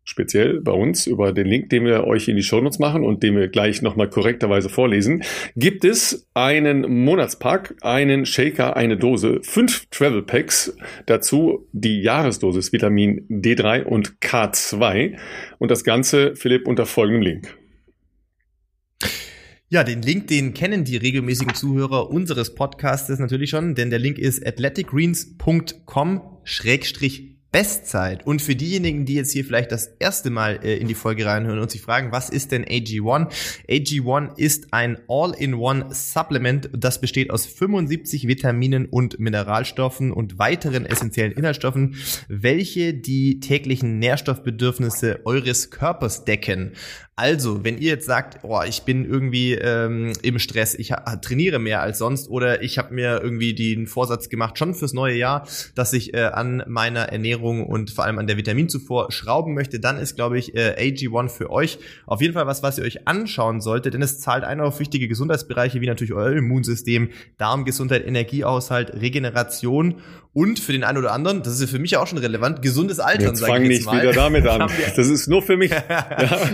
speziell 0.03 0.59
bei 0.61 0.71
uns 0.71 1.07
über 1.07 1.31
den 1.31 1.47
Link, 1.47 1.69
den 1.69 1.85
wir 1.85 2.05
euch 2.05 2.27
in 2.27 2.35
die 2.35 2.43
Shownotes 2.43 2.79
machen 2.79 3.03
und 3.03 3.23
den 3.23 3.35
wir 3.35 3.47
gleich 3.47 3.81
nochmal 3.81 4.09
korrekterweise 4.09 4.69
vorlesen, 4.69 5.23
gibt 5.55 5.85
es 5.85 6.27
einen 6.33 7.03
Monatspack, 7.03 7.75
einen 7.81 8.25
Shaker, 8.25 8.75
eine 8.75 8.97
Dose, 8.97 9.39
fünf 9.43 9.87
Travel 9.89 10.23
Packs, 10.23 10.75
dazu 11.05 11.67
die 11.71 12.01
Jahresdosis 12.01 12.73
Vitamin 12.73 13.25
D3 13.29 13.83
und 13.83 14.19
K2 14.19 15.17
und 15.57 15.71
das 15.71 15.83
Ganze, 15.83 16.35
Philipp, 16.35 16.67
unter 16.67 16.85
folgendem 16.85 17.21
Link. 17.21 17.62
Ja, 19.73 19.83
den 19.83 20.03
Link, 20.03 20.27
den 20.27 20.53
kennen 20.53 20.83
die 20.83 20.97
regelmäßigen 20.97 21.55
Zuhörer 21.55 22.11
unseres 22.11 22.53
Podcasts 22.53 23.09
natürlich 23.17 23.49
schon, 23.49 23.73
denn 23.73 23.89
der 23.89 23.97
Link 23.97 24.19
ist 24.19 24.45
athleticgreens.com 24.45 26.21
Bestzeit. 27.53 28.25
Und 28.25 28.41
für 28.41 28.55
diejenigen, 28.55 29.05
die 29.05 29.13
jetzt 29.13 29.31
hier 29.31 29.45
vielleicht 29.45 29.71
das 29.71 29.85
erste 29.99 30.31
Mal 30.31 30.59
äh, 30.63 30.75
in 30.75 30.87
die 30.87 30.95
Folge 30.95 31.27
reinhören 31.27 31.59
und 31.59 31.69
sich 31.69 31.81
fragen, 31.81 32.11
was 32.11 32.31
ist 32.31 32.51
denn 32.51 32.65
AG1? 32.65 33.31
AG1 33.69 34.37
ist 34.37 34.73
ein 34.73 34.97
All-in-One 35.07 35.85
Supplement, 35.91 36.69
das 36.75 36.99
besteht 36.99 37.29
aus 37.29 37.45
75 37.45 38.27
Vitaminen 38.27 38.87
und 38.87 39.19
Mineralstoffen 39.19 40.11
und 40.11 40.39
weiteren 40.39 40.87
essentiellen 40.87 41.31
Inhaltsstoffen, 41.31 41.95
welche 42.27 42.95
die 42.95 43.39
täglichen 43.39 43.99
Nährstoffbedürfnisse 43.99 45.19
eures 45.25 45.69
Körpers 45.69 46.25
decken. 46.25 46.73
Also, 47.15 47.63
wenn 47.63 47.77
ihr 47.77 47.89
jetzt 47.89 48.07
sagt, 48.07 48.39
oh, 48.43 48.61
ich 48.67 48.83
bin 48.83 49.05
irgendwie 49.05 49.53
ähm, 49.53 50.13
im 50.23 50.39
Stress, 50.39 50.73
ich 50.73 50.93
trainiere 51.21 51.59
mehr 51.59 51.83
als 51.83 51.99
sonst 51.99 52.27
oder 52.27 52.63
ich 52.63 52.79
habe 52.79 52.91
mir 52.91 53.21
irgendwie 53.21 53.53
den 53.53 53.85
Vorsatz 53.85 54.29
gemacht, 54.29 54.57
schon 54.57 54.73
fürs 54.73 54.93
neue 54.93 55.15
Jahr, 55.15 55.47
dass 55.75 55.93
ich 55.93 56.15
äh, 56.15 56.23
an 56.23 56.63
meiner 56.67 57.01
Ernährung 57.01 57.67
und 57.67 57.91
vor 57.91 58.05
allem 58.05 58.17
an 58.17 58.25
der 58.25 58.37
Vitaminzufuhr 58.37 59.11
schrauben 59.11 59.53
möchte, 59.53 59.79
dann 59.79 59.97
ist, 59.97 60.15
glaube 60.15 60.39
ich, 60.39 60.55
äh, 60.55 60.75
AG1 60.75 61.29
für 61.29 61.51
euch 61.51 61.77
auf 62.07 62.19
jeden 62.19 62.33
Fall 62.33 62.47
was, 62.47 62.63
was 62.63 62.79
ihr 62.79 62.83
euch 62.83 63.07
anschauen 63.07 63.61
solltet, 63.61 63.93
denn 63.93 64.01
es 64.01 64.19
zahlt 64.19 64.43
ein 64.43 64.59
auf 64.59 64.79
wichtige 64.79 65.07
Gesundheitsbereiche 65.07 65.81
wie 65.81 65.87
natürlich 65.87 66.13
euer 66.13 66.31
Immunsystem, 66.31 67.09
Darmgesundheit, 67.37 68.07
Energiehaushalt, 68.07 68.91
Regeneration 68.91 70.01
und 70.33 70.59
für 70.59 70.71
den 70.71 70.83
einen 70.83 70.97
oder 70.97 71.11
anderen, 71.11 71.43
das 71.43 71.59
ist 71.59 71.69
für 71.69 71.77
mich 71.77 71.95
auch 71.97 72.07
schon 72.07 72.17
relevant, 72.17 72.63
gesundes 72.63 72.99
Altern. 72.99 73.29
Jetzt 73.29 73.45
fang 73.45 73.61
nicht 73.61 73.85
mal. 73.85 74.01
wieder 74.01 74.13
damit 74.13 74.47
an. 74.47 74.69
Das 74.95 75.07
ist 75.07 75.27
nur 75.27 75.41
für 75.41 75.57
mich. 75.57 75.71
das, 75.87 76.51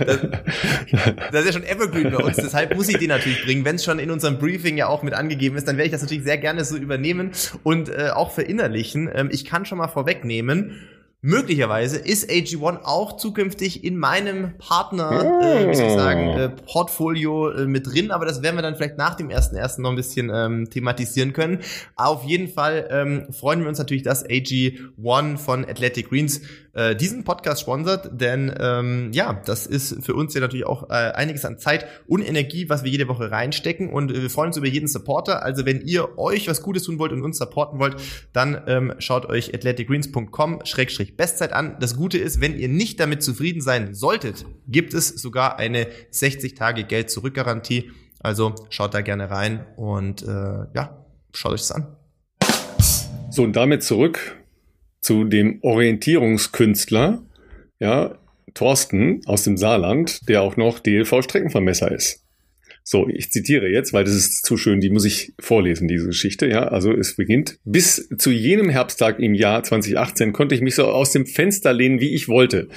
das, 1.32 1.42
ist 1.42 1.46
ja 1.46 1.54
schon 1.54 1.64
Evergreen 1.64 2.12
bei 2.12 2.18
uns. 2.18 2.36
Deshalb 2.36 2.76
muss 2.76 2.90
ich 2.90 2.98
den 2.98 3.10
natürlich 3.10 3.44
bringen. 3.44 3.64
Wenn 3.64 3.76
es 3.76 3.84
schon 3.84 4.00
in 4.00 4.12
unserem 4.12 4.38
Briefing 4.38 4.78
ja 4.78 4.88
auch 4.88 5.04
mit 5.04 5.14
angegeben 5.14 5.56
ist, 5.56 5.68
dann 5.68 5.78
werde 5.78 5.88
ich 5.88 5.92
das 5.92 6.02
natürlich 6.02 6.24
sehr 6.24 6.38
gerne 6.38 6.66
so 6.66 6.76
übernehmen 6.76 7.32
und 7.64 7.90
äh, 7.90 8.10
auch 8.14 8.32
verinnerlichen. 8.32 9.10
Ähm, 9.14 9.30
ich 9.32 9.46
kann 9.46 9.66
schon 9.66 9.78
mal 9.78 9.88
vorwegnehmen, 9.88 10.76
Möglicherweise 11.22 11.98
ist 11.98 12.30
AG1 12.30 12.84
auch 12.84 13.18
zukünftig 13.18 13.84
in 13.84 13.98
meinem 13.98 14.58
Partner, 14.58 15.12
äh, 15.44 15.70
wie 15.70 15.76
soll 15.76 15.88
ich 15.88 15.94
sagen, 15.94 16.30
äh, 16.30 16.48
Portfolio 16.48 17.50
äh, 17.50 17.66
mit 17.66 17.88
drin, 17.88 18.12
aber 18.12 18.26
das 18.26 18.42
werden 18.42 18.56
wir 18.56 18.62
dann 18.62 18.78
vielleicht 18.78 18.98
nach 18.98 19.16
dem 19.16 19.30
ersten 19.30 19.58
ersten 19.58 19.82
noch 19.82 19.90
ein 19.90 19.98
bisschen 19.98 20.32
ähm, 20.34 20.70
thematisieren 20.70 21.34
können. 21.34 21.60
Auf 21.98 22.24
jeden 22.24 22.48
Fall 22.48 22.88
ähm, 22.90 23.34
freuen 23.34 23.60
wir 23.60 23.68
uns 23.68 23.80
natürlich, 23.80 24.04
dass 24.04 24.26
AG1 24.26 25.38
von 25.38 25.66
Athletic 25.66 26.10
Greens 26.10 26.40
äh, 26.74 26.96
diesen 26.96 27.24
Podcast 27.24 27.62
sponsert, 27.62 28.10
denn 28.20 28.54
ähm, 28.60 29.12
ja, 29.14 29.42
das 29.46 29.66
ist 29.66 30.04
für 30.04 30.14
uns 30.14 30.34
ja 30.34 30.42
natürlich 30.42 30.66
auch 30.66 30.90
äh, 30.90 30.94
einiges 30.94 31.46
an 31.46 31.58
Zeit 31.58 31.86
und 32.08 32.22
Energie, 32.22 32.70
was 32.70 32.84
wir 32.84 32.92
jede 32.92 33.08
Woche 33.08 33.32
reinstecken 33.32 33.90
und 33.90 34.12
äh, 34.12 34.22
wir 34.22 34.30
freuen 34.30 34.48
uns 34.48 34.58
über 34.58 34.68
jeden 34.68 34.88
Supporter. 34.88 35.44
Also 35.44 35.66
wenn 35.66 35.82
ihr 35.82 36.18
euch 36.18 36.48
was 36.48 36.62
Gutes 36.62 36.84
tun 36.84 37.00
wollt 37.00 37.12
und 37.12 37.24
uns 37.24 37.38
supporten 37.38 37.80
wollt, 37.80 37.96
dann 38.34 38.62
ähm, 38.68 38.94
schaut 39.00 39.26
euch 39.26 39.54
athleticgreens.com-bestzeit 39.54 41.54
an. 41.54 41.78
Das 41.80 41.96
Gute 41.96 42.18
ist, 42.18 42.42
wenn 42.42 42.58
ihr 42.58 42.70
nicht 42.70 43.00
damit 43.00 43.24
zufrieden 43.24 43.62
sein 43.62 43.94
solltet, 43.94 44.46
gibt 44.68 44.94
es 44.94 45.08
sogar 45.08 45.58
eine 45.58 45.88
60 46.12 46.56
Tage 46.56 46.84
Geld 46.84 47.10
zurück 47.10 47.34
Garantie. 47.34 47.92
Also 48.20 48.54
schaut 48.70 48.94
da 48.94 49.02
gerne 49.02 49.32
rein 49.32 49.66
und 49.76 50.24
äh, 50.24 50.66
ja, 50.74 51.06
schaut 51.34 51.54
euch 51.54 51.62
das 51.62 51.72
an. 51.72 51.96
So, 53.32 53.44
und 53.44 53.56
damit 53.56 53.84
zurück 53.84 54.39
zu 55.02 55.24
dem 55.24 55.60
Orientierungskünstler, 55.62 57.24
ja, 57.80 58.18
Thorsten 58.54 59.22
aus 59.26 59.44
dem 59.44 59.58
Saarland, 59.58 60.28
der 60.28 60.42
auch 60.42 60.58
noch 60.58 60.80
DLV-Streckenvermesser 60.80 61.92
ist. 61.92 62.26
So, 62.92 63.08
ich 63.08 63.32
zitiere 63.32 63.70
jetzt, 63.70 63.94
weil 63.94 64.04
das 64.04 64.16
ist 64.16 64.44
zu 64.44 64.58
schön, 64.58 64.80
die 64.80 64.90
muss 64.90 65.06
ich 65.06 65.34
vorlesen, 65.40 65.88
diese 65.88 66.08
Geschichte. 66.08 66.48
Ja, 66.48 66.70
also 66.70 66.92
es 66.92 67.18
beginnt. 67.18 67.60
Bis 67.64 68.10
zu 68.18 68.32
jenem 68.32 68.68
Herbsttag 68.68 69.20
im 69.20 69.36
Jahr 69.36 69.62
2018 69.62 70.34
konnte 70.34 70.56
ich 70.56 70.62
mich 70.62 70.74
so 70.74 70.86
aus 70.86 71.12
dem 71.12 71.28
Fenster 71.28 71.72
lehnen, 71.72 72.02
wie 72.02 72.16
ich 72.16 72.28
wollte. 72.28 72.68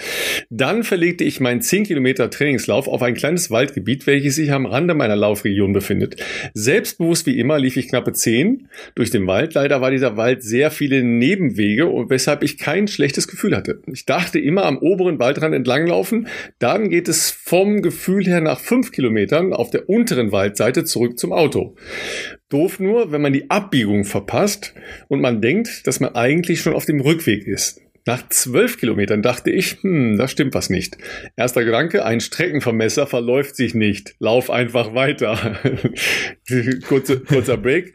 Dann 0.51 0.83
verlegte 0.83 1.25
ich 1.25 1.41
meinen 1.41 1.63
10 1.63 1.85
Kilometer 1.85 2.29
Trainingslauf 2.29 2.89
auf 2.89 3.01
ein 3.01 3.15
kleines 3.15 3.51
Waldgebiet, 3.51 4.07
welches 4.07 4.35
sich 4.35 4.53
am 4.53 4.67
Rande 4.67 4.93
meiner 4.93 5.17
Laufregion 5.17 5.73
befindet. 5.73 6.23
Selbstbewusst 6.53 7.25
wie 7.25 7.39
immer 7.39 7.59
lief 7.59 7.79
ich 7.79 7.89
knappe 7.89 8.13
10 8.13 8.69
durch 8.95 9.11
den 9.11 9.27
Wald. 9.27 9.55
Leider 9.55 9.81
war 9.81 9.91
dieser 9.91 10.19
Wald 10.19 10.43
sehr 10.43 10.71
viele 10.71 11.03
Nebenwege 11.03 11.87
weshalb 12.11 12.43
ich 12.43 12.59
kein 12.59 12.87
schlechtes 12.87 13.29
Gefühl 13.29 13.57
hatte. 13.57 13.81
Ich 13.91 14.05
dachte 14.05 14.39
immer 14.39 14.67
am 14.67 14.77
oberen 14.77 15.19
Waldrand 15.19 15.55
entlanglaufen. 15.55 16.29
Dann 16.59 16.91
geht 16.91 17.09
es 17.09 17.31
vom 17.31 17.81
Gefühl 17.81 18.27
her 18.27 18.43
nach 18.43 18.61
5 18.61 18.93
Kilometern 18.93 19.55
auf 19.55 19.71
der 19.71 19.89
unteren 20.03 20.33
Waldseite 20.33 20.85
zurück 20.85 21.17
zum 21.17 21.33
Auto. 21.33 21.77
Doof 22.49 22.81
nur, 22.81 23.13
wenn 23.13 23.23
man 23.23 23.33
die 23.33 23.49
Abbiegung 23.51 24.05
verpasst 24.05 24.75
und 25.07 25.21
man 25.21 25.41
denkt, 25.41 25.87
dass 25.87 26.01
man 26.01 26.17
eigentlich 26.17 26.61
schon 26.61 26.75
auf 26.75 26.87
dem 26.87 27.01
Rückweg 27.01 27.47
ist. 27.47 27.81
Nach 28.05 28.29
zwölf 28.31 28.79
Kilometern 28.79 29.23
dachte 29.23 29.53
ich, 29.53 29.81
hm, 29.83 30.19
da 30.19 30.27
stimmt 30.27 30.55
was 30.55 30.71
nicht. 30.71 30.99
Erster 31.37 31.65
Gedanke, 31.65 32.05
ein 32.05 32.21
Streckenvermesser 32.21 33.07
verläuft 33.07 33.55
sich 33.55 33.75
nicht. 33.75 34.17
Lauf 34.19 34.51
einfach 34.51 34.93
weiter. 34.93 35.61
Kurze, 36.89 37.21
kurzer 37.21 37.59
Break. 37.59 37.93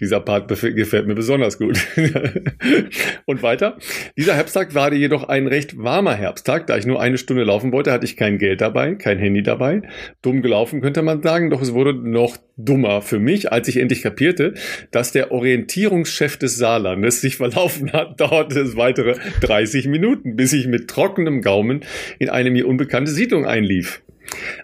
Dieser 0.00 0.20
Part 0.20 0.48
gefällt 0.48 1.06
mir 1.06 1.14
besonders 1.14 1.58
gut. 1.58 1.78
und 3.26 3.42
weiter. 3.42 3.78
Dieser 4.16 4.34
Herbsttag 4.34 4.74
war 4.74 4.92
jedoch 4.92 5.28
ein 5.28 5.46
recht 5.46 5.76
warmer 5.78 6.14
Herbsttag. 6.14 6.66
Da 6.66 6.76
ich 6.76 6.86
nur 6.86 7.00
eine 7.00 7.18
Stunde 7.18 7.44
laufen 7.44 7.72
wollte, 7.72 7.92
hatte 7.92 8.04
ich 8.04 8.16
kein 8.16 8.38
Geld 8.38 8.60
dabei, 8.60 8.94
kein 8.94 9.18
Handy 9.18 9.42
dabei. 9.42 9.82
Dumm 10.22 10.42
gelaufen 10.42 10.80
könnte 10.80 11.02
man 11.02 11.22
sagen, 11.22 11.50
doch 11.50 11.62
es 11.62 11.74
wurde 11.74 11.94
noch 11.94 12.36
dummer 12.56 13.02
für 13.02 13.18
mich, 13.18 13.52
als 13.52 13.68
ich 13.68 13.76
endlich 13.76 14.02
kapierte, 14.02 14.54
dass 14.90 15.12
der 15.12 15.32
Orientierungschef 15.32 16.36
des 16.36 16.56
Saarlandes 16.56 17.20
sich 17.20 17.36
verlaufen 17.36 17.92
hat, 17.92 18.20
dauerte 18.20 18.60
es 18.60 18.76
weitere 18.76 19.14
30 19.40 19.86
Minuten, 19.86 20.36
bis 20.36 20.52
ich 20.52 20.66
mit 20.66 20.88
trockenem 20.88 21.40
Gaumen 21.40 21.84
in 22.18 22.28
eine 22.28 22.50
mir 22.50 22.66
unbekannte 22.66 23.10
Siedlung 23.10 23.46
einlief. 23.46 24.02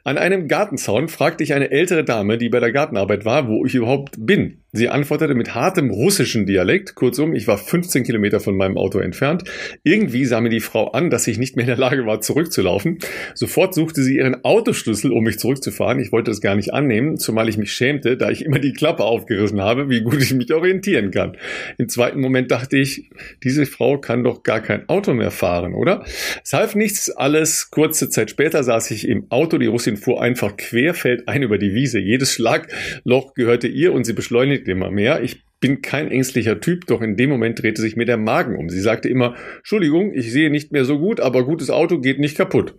An 0.03 0.19
einem 0.19 0.49
Gartenzaun 0.49 1.09
fragte 1.09 1.43
ich 1.43 1.55
eine 1.55 1.71
ältere 1.71 2.05
Dame, 2.05 2.37
die 2.37 2.49
bei 2.49 2.61
der 2.61 2.73
Gartenarbeit 2.73 3.25
war, 3.25 3.49
wo 3.49 3.65
ich 3.65 3.75
überhaupt 3.75 4.17
bin. 4.19 4.64
Sie 4.77 4.89
antwortete 4.89 5.37
mit 5.37 5.55
hartem 5.55 5.91
russischen 5.91 6.47
Dialekt. 6.47 6.97
Kurzum, 6.97 7.37
ich 7.37 7.47
war 7.47 7.59
15 7.59 8.03
Kilometer 8.03 8.41
von 8.41 8.57
meinem 8.57 8.77
Auto 8.77 8.99
entfernt. 8.99 9.45
Irgendwie 9.85 10.25
sah 10.25 10.41
mir 10.41 10.49
die 10.49 10.59
Frau 10.59 10.91
an, 10.91 11.11
dass 11.11 11.29
ich 11.29 11.39
nicht 11.39 11.55
mehr 11.55 11.63
in 11.63 11.69
der 11.69 11.77
Lage 11.77 12.07
war, 12.07 12.21
zurückzulaufen. 12.21 12.99
Sofort 13.35 13.73
suchte 13.73 14.03
sie 14.03 14.17
ihren 14.17 14.45
Autoschlüssel, 14.45 15.13
um 15.13 15.23
mich 15.23 15.39
zurückzufahren. 15.39 16.01
Ich 16.01 16.11
wollte 16.11 16.33
es 16.33 16.41
gar 16.41 16.57
nicht 16.57 16.75
annehmen, 16.75 17.19
zumal 17.19 17.49
ich 17.49 17.57
mich 17.57 17.71
schämte, 17.71 18.17
da 18.17 18.31
ich 18.31 18.45
immer 18.45 18.59
die 18.59 18.73
Klappe 18.73 19.05
aufgerissen 19.05 19.61
habe, 19.61 19.89
wie 19.91 20.01
gut 20.01 20.21
ich 20.21 20.35
mich 20.35 20.53
orientieren 20.53 21.13
kann. 21.13 21.37
Im 21.79 21.89
zweiten 21.89 22.21
Moment 22.21 22.51
dachte 22.51 22.77
ich, 22.77 23.11
diese 23.45 23.67
Frau 23.67 23.99
kann 23.99 24.25
doch 24.25 24.43
gar 24.43 24.61
kein 24.61 24.89
Auto 24.89 25.15
mehr 25.15 25.31
fahren, 25.31 25.75
oder? 25.75 26.05
Es 26.43 26.53
half 26.53 26.75
nichts, 26.75 27.11
alles. 27.11 27.71
Kurze 27.71 28.11
Zeit 28.11 28.29
später 28.29 28.65
saß 28.65 28.91
ich 28.91 29.07
im 29.07 29.31
Auto. 29.31 29.57
Die 29.59 29.67
Russin 29.67 29.97
fuhr 29.97 30.21
einfach 30.21 30.57
querfeldein 30.57 31.45
über 31.45 31.59
die 31.59 31.75
Wiese. 31.75 32.01
Jedes 32.01 32.33
Schlagloch 32.33 33.35
gehörte 33.35 33.69
ihr 33.69 33.93
und 33.93 34.03
sie 34.03 34.15
beschleunigte 34.15 34.64
überlegt 34.65 34.69
immer 34.69 34.91
mehr. 34.91 35.23
Ich 35.23 35.43
bin 35.61 35.81
kein 35.81 36.11
ängstlicher 36.11 36.61
Typ, 36.61 36.87
doch 36.87 37.01
in 37.01 37.17
dem 37.17 37.31
Moment 37.31 37.63
drehte 37.63 37.81
sich 37.81 37.97
mir 37.97 38.05
der 38.05 38.19
Magen 38.19 38.57
um. 38.57 38.69
Sie 38.69 38.81
sagte 38.81 39.09
immer, 39.09 39.35
Entschuldigung, 39.59 40.13
ich 40.13 40.31
sehe 40.31 40.51
nicht 40.51 40.73
mehr 40.73 40.85
so 40.85 40.99
gut, 40.99 41.21
aber 41.21 41.45
gutes 41.45 41.71
Auto 41.71 42.01
geht 42.01 42.19
nicht 42.19 42.37
kaputt. 42.37 42.75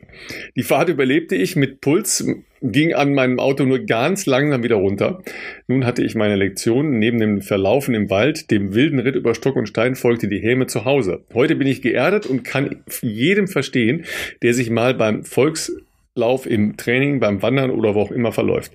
Die 0.56 0.62
Fahrt 0.62 0.90
überlebte 0.90 1.36
ich 1.36 1.56
mit 1.56 1.82
Puls, 1.82 2.28
ging 2.62 2.94
an 2.94 3.14
meinem 3.14 3.40
Auto 3.40 3.66
nur 3.66 3.80
ganz 3.80 4.28
langsam 4.28 4.62
wieder 4.62 4.76
runter. 4.76 5.24
Nun 5.68 5.84
hatte 5.84 6.04
ich 6.04 6.14
meine 6.14 6.36
Lektion. 6.36 7.00
Neben 7.00 7.18
dem 7.18 7.42
Verlaufen 7.42 7.96
im 7.96 8.12
Wald, 8.12 8.52
dem 8.52 8.76
wilden 8.76 9.00
Ritt 9.00 9.16
über 9.16 9.34
Stock 9.34 9.56
und 9.56 9.68
Stein 9.68 9.96
folgte 9.96 10.28
die 10.28 10.40
Häme 10.40 10.68
zu 10.68 10.86
Hause. 10.86 11.24
Heute 11.34 11.56
bin 11.56 11.68
ich 11.68 11.82
geerdet 11.82 12.28
und 12.28 12.44
kann 12.44 12.84
jedem 13.02 13.48
verstehen, 13.48 14.06
der 14.44 14.54
sich 14.54 14.70
mal 14.70 14.94
beim 14.94 15.24
Volkslauf 15.24 16.46
im 16.46 16.78
Training, 16.78 17.20
beim 17.20 17.42
Wandern 17.42 17.72
oder 17.72 17.96
wo 17.96 18.02
auch 18.02 18.12
immer 18.12 18.32
verläuft. 18.32 18.74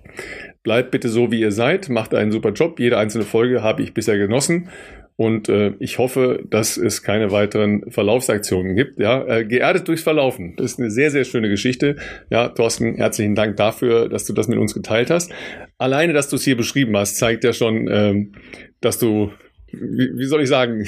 Bleibt 0.63 0.91
bitte 0.91 1.09
so, 1.09 1.33
wie 1.33 1.41
ihr 1.41 1.53
seid, 1.53 1.89
macht 1.89 2.15
einen 2.15 2.33
super 2.33 2.51
Job. 2.51 2.79
Jede 2.79 2.99
einzelne 2.99 3.25
Folge 3.25 3.63
habe 3.63 3.83
ich 3.83 3.95
bisher 3.95 4.19
genossen. 4.19 4.69
Und 5.17 5.51
äh, 5.51 5.75
ich 5.81 5.99
hoffe, 5.99 6.43
dass 6.49 6.79
es 6.79 7.03
keine 7.03 7.31
weiteren 7.31 7.91
Verlaufsaktionen 7.91 8.75
gibt. 8.75 8.99
Ja, 8.99 9.23
äh, 9.27 9.45
geerdet 9.45 9.87
durchs 9.87 10.03
Verlaufen. 10.03 10.55
Das 10.57 10.73
ist 10.73 10.79
eine 10.79 10.91
sehr, 10.91 11.11
sehr 11.11 11.25
schöne 11.25 11.51
Geschichte. 11.51 11.97
Ja, 12.31 12.49
Thorsten, 12.49 12.95
herzlichen 12.95 13.35
Dank 13.35 13.57
dafür, 13.57 14.09
dass 14.09 14.25
du 14.25 14.33
das 14.33 14.49
mit 14.49 14.59
uns 14.59 14.73
geteilt 14.73 15.11
hast. 15.11 15.31
Alleine, 15.77 16.15
dass 16.15 16.31
du 16.31 16.37
es 16.37 16.45
hier 16.45 16.57
beschrieben 16.57 16.97
hast, 16.97 17.17
zeigt 17.17 17.45
ja 17.45 17.53
schon, 17.53 17.87
ähm, 17.91 18.33
dass 18.81 18.99
du, 18.99 19.31
wie, 19.73 20.11
wie 20.17 20.25
soll 20.25 20.41
ich 20.43 20.49
sagen, 20.49 20.87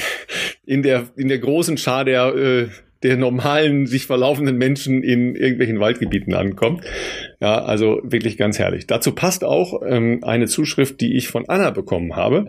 in 0.64 0.82
der 0.82 1.10
in 1.16 1.28
der 1.28 1.38
großen 1.38 1.76
Schar 1.76 2.06
der 2.06 2.34
äh, 2.34 2.68
der 3.02 3.16
normalen, 3.16 3.86
sich 3.86 4.06
verlaufenden 4.06 4.56
Menschen 4.56 5.02
in 5.02 5.34
irgendwelchen 5.34 5.80
Waldgebieten 5.80 6.34
ankommt. 6.34 6.84
Ja, 7.40 7.62
also 7.62 8.00
wirklich 8.04 8.36
ganz 8.36 8.58
herrlich. 8.58 8.86
Dazu 8.86 9.12
passt 9.12 9.44
auch 9.44 9.82
ähm, 9.86 10.20
eine 10.22 10.46
Zuschrift, 10.46 11.00
die 11.00 11.16
ich 11.16 11.28
von 11.28 11.48
Anna 11.48 11.70
bekommen 11.70 12.16
habe 12.16 12.46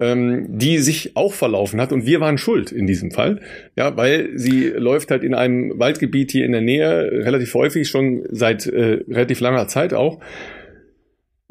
ähm, 0.00 0.46
die 0.48 0.78
sich 0.78 1.16
auch 1.16 1.32
verlaufen 1.32 1.80
hat 1.80 1.92
und 1.92 2.06
wir 2.06 2.20
waren 2.20 2.38
schuld 2.38 2.72
in 2.72 2.86
diesem 2.86 3.10
Fall, 3.10 3.40
ja, 3.76 3.96
weil 3.96 4.30
sie 4.34 4.68
läuft 4.68 5.10
halt 5.10 5.22
in 5.22 5.34
einem 5.34 5.78
Waldgebiet 5.78 6.32
hier 6.32 6.44
in 6.44 6.52
der 6.52 6.60
Nähe 6.60 7.10
relativ 7.24 7.54
häufig 7.54 7.88
schon 7.88 8.24
seit 8.30 8.66
äh, 8.66 9.04
relativ 9.08 9.40
langer 9.40 9.68
Zeit 9.68 9.94
auch 9.94 10.20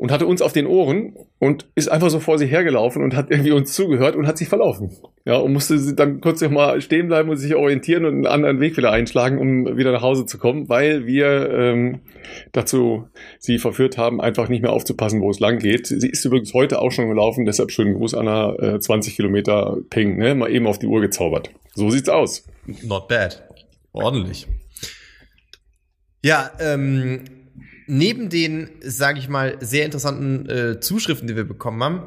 und 0.04 0.12
hatte 0.12 0.28
uns 0.28 0.42
auf 0.42 0.52
den 0.52 0.68
Ohren 0.68 1.16
und 1.40 1.66
ist 1.76 1.90
einfach 1.90 2.10
so 2.10 2.20
vor 2.20 2.38
sich 2.38 2.52
hergelaufen 2.52 3.02
und 3.02 3.16
hat 3.16 3.32
irgendwie 3.32 3.54
uns 3.54 3.72
zugehört 3.72 4.18
und 4.18 4.28
hat 4.28 4.38
sich 4.38 4.50
verlaufen. 4.50 4.92
Ja, 5.24 5.38
und 5.38 5.54
musste 5.54 5.96
dann 5.96 6.20
kurz 6.20 6.42
noch 6.42 6.52
mal 6.52 6.82
stehen 6.82 7.08
bleiben 7.08 7.30
und 7.30 7.38
sich 7.38 7.56
orientieren 7.56 8.04
und 8.04 8.16
einen 8.16 8.26
anderen 8.26 8.60
Weg 8.60 8.76
wieder 8.76 8.92
einschlagen, 8.92 9.38
um 9.38 9.78
wieder 9.78 9.94
nach 9.94 10.02
Hause 10.02 10.26
zu 10.26 10.38
kommen, 10.38 10.68
weil 10.68 11.06
wir 11.06 11.50
ähm, 11.52 12.02
dazu 12.52 13.08
sie 13.40 13.60
verführt 13.60 13.98
haben, 13.98 14.20
einfach 14.20 14.50
nicht 14.50 14.62
mehr 14.62 14.74
aufzupassen, 14.74 15.22
wo 15.22 15.30
es 15.30 15.40
lang 15.40 15.60
geht. 15.60 15.88
Sie 15.88 16.10
ist 16.10 16.26
übrigens 16.26 16.54
heute 16.54 16.82
auch 16.82 16.92
schon 16.92 17.08
gelaufen, 17.08 17.46
deshalb 17.46 17.72
schönen 17.72 17.94
Gruß 17.94 18.14
Anna, 18.14 18.56
äh, 18.56 18.80
20 18.82 19.16
Kilometer 19.16 19.78
Ping, 19.90 20.18
ne? 20.18 20.36
mal 20.36 20.52
eben 20.52 20.68
auf 20.68 20.80
die 20.80 20.88
Uhr 20.88 21.00
gezaubert. 21.00 21.50
So 21.76 21.90
sieht's 21.90 22.10
aus. 22.10 22.46
Not 22.84 23.08
bad. 23.08 23.42
Ordentlich. 23.94 24.48
Ja, 26.22 26.52
ähm, 26.60 27.22
neben 27.88 28.30
den, 28.30 28.70
sage 28.82 29.20
ich 29.20 29.30
mal, 29.30 29.58
sehr 29.62 29.86
interessanten 29.86 30.50
äh, 30.50 30.80
Zuschriften, 30.80 31.28
die 31.28 31.36
wir 31.36 31.44
bekommen 31.44 31.84
haben, 31.84 32.04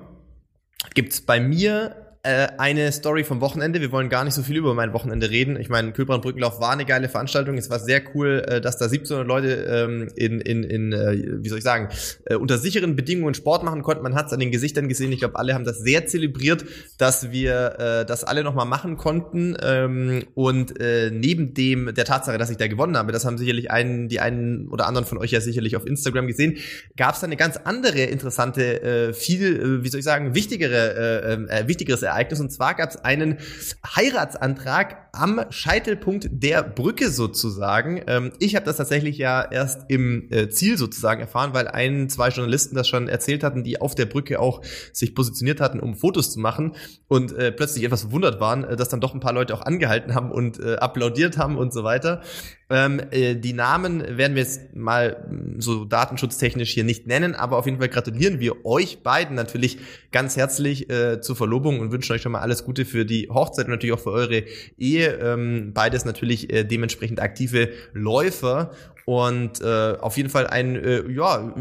gibt's 0.94 1.20
bei 1.20 1.40
mir 1.40 2.05
äh, 2.26 2.48
eine 2.58 2.90
Story 2.90 3.22
vom 3.22 3.40
Wochenende. 3.40 3.80
Wir 3.80 3.92
wollen 3.92 4.08
gar 4.08 4.24
nicht 4.24 4.34
so 4.34 4.42
viel 4.42 4.56
über 4.56 4.74
mein 4.74 4.92
Wochenende 4.92 5.30
reden. 5.30 5.56
Ich 5.60 5.68
meine, 5.68 5.92
Kühlbrand 5.92 6.22
Brückenlauf 6.22 6.60
war 6.60 6.72
eine 6.72 6.84
geile 6.84 7.08
Veranstaltung. 7.08 7.56
Es 7.56 7.70
war 7.70 7.78
sehr 7.78 8.02
cool, 8.14 8.44
äh, 8.48 8.60
dass 8.60 8.78
da 8.78 8.86
1700 8.86 9.26
Leute 9.26 9.48
ähm, 9.70 10.08
in, 10.16 10.40
in, 10.40 10.64
in 10.64 10.92
äh, 10.92 11.42
wie 11.42 11.48
soll 11.48 11.58
ich 11.58 11.64
sagen, 11.64 11.88
äh, 12.24 12.34
unter 12.34 12.58
sicheren 12.58 12.96
Bedingungen 12.96 13.34
Sport 13.34 13.62
machen 13.62 13.82
konnten. 13.82 14.02
Man 14.02 14.16
hat 14.16 14.26
es 14.26 14.32
an 14.32 14.40
den 14.40 14.50
Gesichtern 14.50 14.88
gesehen. 14.88 15.12
Ich 15.12 15.20
glaube, 15.20 15.36
alle 15.36 15.54
haben 15.54 15.64
das 15.64 15.78
sehr 15.78 16.06
zelebriert, 16.06 16.64
dass 16.98 17.30
wir 17.30 17.78
äh, 17.78 18.04
das 18.04 18.24
alle 18.24 18.42
nochmal 18.42 18.66
machen 18.66 18.96
konnten. 18.96 19.56
Ähm, 19.62 20.24
und 20.34 20.80
äh, 20.80 21.12
neben 21.12 21.54
dem 21.54 21.94
der 21.94 22.04
Tatsache, 22.04 22.38
dass 22.38 22.50
ich 22.50 22.56
da 22.56 22.66
gewonnen 22.66 22.96
habe, 22.96 23.12
das 23.12 23.24
haben 23.24 23.38
sicherlich 23.38 23.70
einen, 23.70 24.08
die 24.08 24.18
einen 24.18 24.66
oder 24.68 24.88
anderen 24.88 25.06
von 25.06 25.18
euch 25.18 25.30
ja 25.30 25.40
sicherlich 25.40 25.76
auf 25.76 25.86
Instagram 25.86 26.26
gesehen, 26.26 26.56
gab 26.96 27.14
es 27.14 27.20
da 27.20 27.26
eine 27.26 27.36
ganz 27.36 27.56
andere 27.56 28.02
interessante, 28.02 28.82
äh, 28.82 29.12
viel, 29.12 29.56
äh, 29.56 29.84
wie 29.84 29.88
soll 29.88 30.00
ich 30.00 30.04
sagen, 30.04 30.34
wichtigere, 30.34 31.46
äh, 31.48 31.60
äh, 31.60 31.68
wichtigeres 31.68 32.02
Ereignis 32.02 32.15
Ereignis. 32.16 32.40
Und 32.40 32.50
zwar 32.50 32.74
gab 32.74 32.90
es 32.90 32.96
einen 32.96 33.38
Heiratsantrag 33.84 35.08
am 35.12 35.40
Scheitelpunkt 35.50 36.28
der 36.30 36.62
Brücke 36.62 37.10
sozusagen. 37.10 38.02
Ähm, 38.06 38.32
ich 38.38 38.56
habe 38.56 38.66
das 38.66 38.76
tatsächlich 38.76 39.18
ja 39.18 39.42
erst 39.42 39.84
im 39.88 40.28
äh, 40.30 40.48
Ziel 40.48 40.78
sozusagen 40.78 41.20
erfahren, 41.20 41.54
weil 41.54 41.68
ein, 41.68 42.08
zwei 42.08 42.28
Journalisten 42.28 42.74
das 42.74 42.88
schon 42.88 43.08
erzählt 43.08 43.44
hatten, 43.44 43.64
die 43.64 43.80
auf 43.80 43.94
der 43.94 44.06
Brücke 44.06 44.40
auch 44.40 44.62
sich 44.92 45.14
positioniert 45.14 45.60
hatten, 45.60 45.80
um 45.80 45.94
Fotos 45.94 46.32
zu 46.32 46.40
machen 46.40 46.74
und 47.08 47.32
äh, 47.32 47.52
plötzlich 47.52 47.84
etwas 47.84 48.02
verwundert 48.02 48.40
waren, 48.40 48.64
äh, 48.64 48.76
dass 48.76 48.88
dann 48.88 49.00
doch 49.00 49.14
ein 49.14 49.20
paar 49.20 49.32
Leute 49.32 49.54
auch 49.54 49.62
angehalten 49.62 50.14
haben 50.14 50.30
und 50.30 50.58
äh, 50.58 50.76
applaudiert 50.76 51.38
haben 51.38 51.56
und 51.56 51.72
so 51.72 51.84
weiter. 51.84 52.22
Ähm, 52.68 53.00
äh, 53.12 53.36
die 53.36 53.52
Namen 53.52 54.18
werden 54.18 54.34
wir 54.34 54.42
jetzt 54.42 54.74
mal 54.74 55.24
mm, 55.30 55.60
so 55.60 55.84
datenschutztechnisch 55.84 56.70
hier 56.70 56.82
nicht 56.82 57.06
nennen, 57.06 57.36
aber 57.36 57.58
auf 57.58 57.66
jeden 57.66 57.78
Fall 57.78 57.88
gratulieren 57.88 58.40
wir 58.40 58.66
euch 58.66 59.04
beiden 59.04 59.36
natürlich 59.36 59.78
ganz 60.10 60.36
herzlich 60.36 60.90
äh, 60.90 61.20
zur 61.20 61.36
Verlobung 61.36 61.78
und 61.78 61.92
wünschen 61.92 62.12
euch 62.12 62.22
schon 62.22 62.32
mal 62.32 62.40
alles 62.40 62.64
Gute 62.64 62.84
für 62.84 63.04
die 63.04 63.28
Hochzeit 63.28 63.66
und 63.66 63.72
natürlich 63.72 63.94
auch 63.94 64.00
für 64.00 64.10
eure 64.10 64.42
Ehe. 64.78 65.14
Ähm, 65.14 65.72
beides 65.74 66.04
natürlich 66.04 66.52
äh, 66.52 66.64
dementsprechend 66.64 67.20
aktive 67.20 67.70
Läufer 67.92 68.72
und 69.04 69.60
äh, 69.60 69.94
auf 70.00 70.16
jeden 70.16 70.30
Fall 70.30 70.48
ein, 70.48 70.74
äh, 70.74 71.08
ja, 71.08 71.54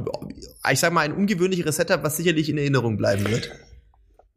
ich 0.72 0.80
sag 0.80 0.92
mal, 0.92 1.02
ein 1.02 1.14
ungewöhnlicheres 1.14 1.76
Setup, 1.76 2.04
was 2.04 2.18
sicherlich 2.18 2.50
in 2.50 2.58
Erinnerung 2.58 2.98
bleiben 2.98 3.30
wird. 3.30 3.52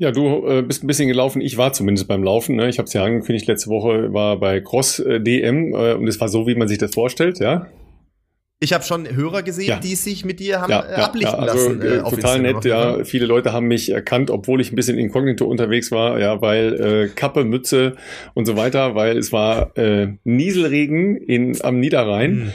Ja, 0.01 0.13
du 0.13 0.47
äh, 0.47 0.63
bist 0.63 0.85
ein 0.85 0.87
bisschen 0.87 1.09
gelaufen. 1.09 1.41
Ich 1.41 1.57
war 1.57 1.73
zumindest 1.73 2.07
beim 2.07 2.23
Laufen. 2.23 2.55
Ne? 2.55 2.69
Ich 2.69 2.79
habe 2.79 2.87
es 2.87 2.93
ja 2.93 3.05
angekündigt, 3.05 3.49
letzte 3.49 3.69
Woche 3.69 4.13
war 4.13 4.39
bei 4.39 4.61
Cross 4.61 5.01
äh, 5.01 5.21
DM 5.21 5.75
äh, 5.75 5.95
und 5.95 6.07
es 6.07 6.21
war 6.21 6.29
so, 6.29 6.47
wie 6.47 6.55
man 6.55 6.69
sich 6.69 6.79
das 6.79 6.95
vorstellt, 6.95 7.41
ja. 7.41 7.67
Ich 8.61 8.73
habe 8.73 8.83
schon 8.83 9.09
Hörer 9.09 9.43
gesehen, 9.43 9.69
ja. 9.69 9.79
die 9.79 9.95
sich 9.95 10.25
mit 10.25 10.41
dir 10.41 10.61
haben 10.61 10.71
ja, 10.71 10.85
äh, 10.85 10.95
ablichten 10.95 11.41
ja, 11.41 11.47
also, 11.47 11.69
lassen. 11.69 11.83
Äh, 11.83 11.97
äh 11.97 12.11
total 12.11 12.41
nett, 12.41 12.65
ja. 12.65 13.05
Viele 13.05 13.27
Leute 13.27 13.53
haben 13.53 13.67
mich 13.67 13.91
erkannt, 13.91 14.31
obwohl 14.31 14.61
ich 14.61 14.73
ein 14.73 14.77
bisschen 14.77 14.99
inkognito 14.99 15.47
unterwegs 15.47 15.91
war, 15.93 16.19
ja, 16.21 16.41
weil 16.41 16.81
äh, 16.81 17.09
Kappe, 17.09 17.45
Mütze 17.45 17.95
und 18.35 18.47
so 18.47 18.57
weiter, 18.57 18.95
weil 18.97 19.17
es 19.17 19.33
war 19.33 19.77
äh, 19.77 20.09
Nieselregen 20.25 21.17
in, 21.17 21.61
am 21.63 21.79
Niederrhein. 21.79 22.35
Mhm. 22.35 22.53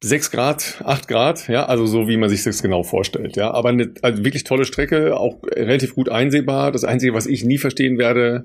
6 0.00 0.30
Grad, 0.30 0.80
8 0.84 1.08
Grad, 1.08 1.48
ja, 1.48 1.66
also 1.66 1.86
so 1.86 2.06
wie 2.06 2.16
man 2.16 2.30
sich 2.30 2.44
das 2.44 2.62
genau 2.62 2.84
vorstellt, 2.84 3.36
ja. 3.36 3.50
Aber 3.50 3.70
eine 3.70 3.92
also 4.02 4.24
wirklich 4.24 4.44
tolle 4.44 4.64
Strecke, 4.64 5.16
auch 5.16 5.38
relativ 5.44 5.94
gut 5.94 6.08
einsehbar. 6.08 6.70
Das 6.70 6.84
Einzige, 6.84 7.14
was 7.14 7.26
ich 7.26 7.44
nie 7.44 7.58
verstehen 7.58 7.98
werde, 7.98 8.44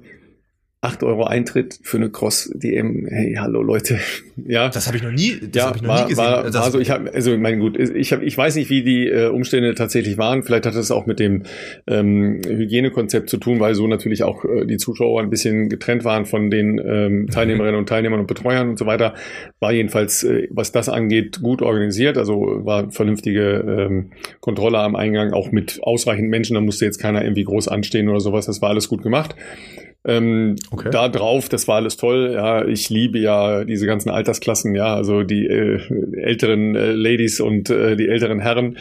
8 0.84 1.02
Euro 1.04 1.24
Eintritt 1.24 1.80
für 1.82 1.96
eine 1.96 2.10
Cross-DM. 2.10 3.08
Hey, 3.10 3.36
hallo 3.40 3.62
Leute. 3.62 3.98
Ja. 4.48 4.68
Das 4.70 4.88
habe 4.88 4.98
ich 4.98 5.04
noch 5.04 5.12
nie, 5.12 5.40
das 5.40 5.50
ja, 5.54 5.68
hab 5.68 5.76
ich 5.76 5.84
noch 5.84 5.90
war, 5.90 6.02
nie 6.04 6.10
gesehen. 6.10 6.26
War, 6.26 6.52
war 6.52 6.72
so, 6.72 6.80
ich 6.80 6.90
hab, 6.90 7.14
also 7.14 7.38
mein 7.38 7.60
gut, 7.60 7.78
ich, 7.78 8.12
hab, 8.12 8.24
ich 8.24 8.36
weiß 8.36 8.56
nicht, 8.56 8.72
wie 8.72 8.82
die 8.82 9.08
äh, 9.08 9.28
Umstände 9.28 9.76
tatsächlich 9.76 10.18
waren. 10.18 10.42
Vielleicht 10.42 10.66
hat 10.66 10.74
das 10.74 10.90
auch 10.90 11.06
mit 11.06 11.20
dem 11.20 11.44
ähm, 11.86 12.42
Hygienekonzept 12.44 13.30
zu 13.30 13.38
tun, 13.38 13.60
weil 13.60 13.76
so 13.76 13.86
natürlich 13.86 14.24
auch 14.24 14.44
äh, 14.44 14.66
die 14.66 14.78
Zuschauer 14.78 15.22
ein 15.22 15.30
bisschen 15.30 15.70
getrennt 15.70 16.04
waren 16.04 16.26
von 16.26 16.50
den 16.50 16.82
ähm, 16.84 17.28
Teilnehmerinnen 17.32 17.80
und 17.80 17.88
Teilnehmern 17.88 18.22
und 18.22 18.28
Betreuern 18.28 18.70
und 18.70 18.80
so 18.80 18.88
weiter. 18.88 19.14
War 19.60 19.72
jedenfalls, 19.72 20.24
äh, 20.24 20.48
was 20.50 20.72
das 20.72 20.90
angeht, 20.90 21.40
gut 21.44 21.62
organisiert. 21.62 22.18
Also 22.18 22.66
war 22.66 22.92
vernünftige 22.92 23.64
ähm, 23.68 24.14
Kontrolle 24.40 24.80
am 24.80 24.96
Eingang, 24.96 25.32
auch 25.32 25.52
mit 25.52 25.80
ausreichend 25.84 26.30
Menschen. 26.30 26.56
Da 26.56 26.62
musste 26.62 26.86
jetzt 26.86 26.98
keiner 26.98 27.22
irgendwie 27.24 27.44
groß 27.44 27.68
anstehen 27.68 28.10
oder 28.10 28.20
sowas. 28.20 28.48
Das 28.48 28.64
war 28.64 28.70
alles 28.70 28.90
gut 28.90 29.04
gemacht. 29.04 29.36
Ähm, 30.06 30.56
okay. 30.72 30.90
Da 30.92 31.08
drauf, 31.08 31.48
das 31.48 31.68
war 31.68 31.78
alles 31.78 31.96
toll. 31.96 32.32
Ja, 32.34 32.66
ich 32.66 32.90
liebe 32.90 33.20
ja 33.20 33.64
diese 33.64 33.86
ganzen 33.86 34.10
Altersklassen, 34.10 34.76
ja, 34.76 34.96
also 34.96 35.24
die 35.24 35.46
äh, 35.46 35.80
älteren 36.18 36.76
äh, 36.76 36.92
Ladies 36.92 37.40
und 37.40 37.70
äh, 37.70 37.96
die 37.96 38.10
älteren 38.10 38.40
Herren 38.40 38.78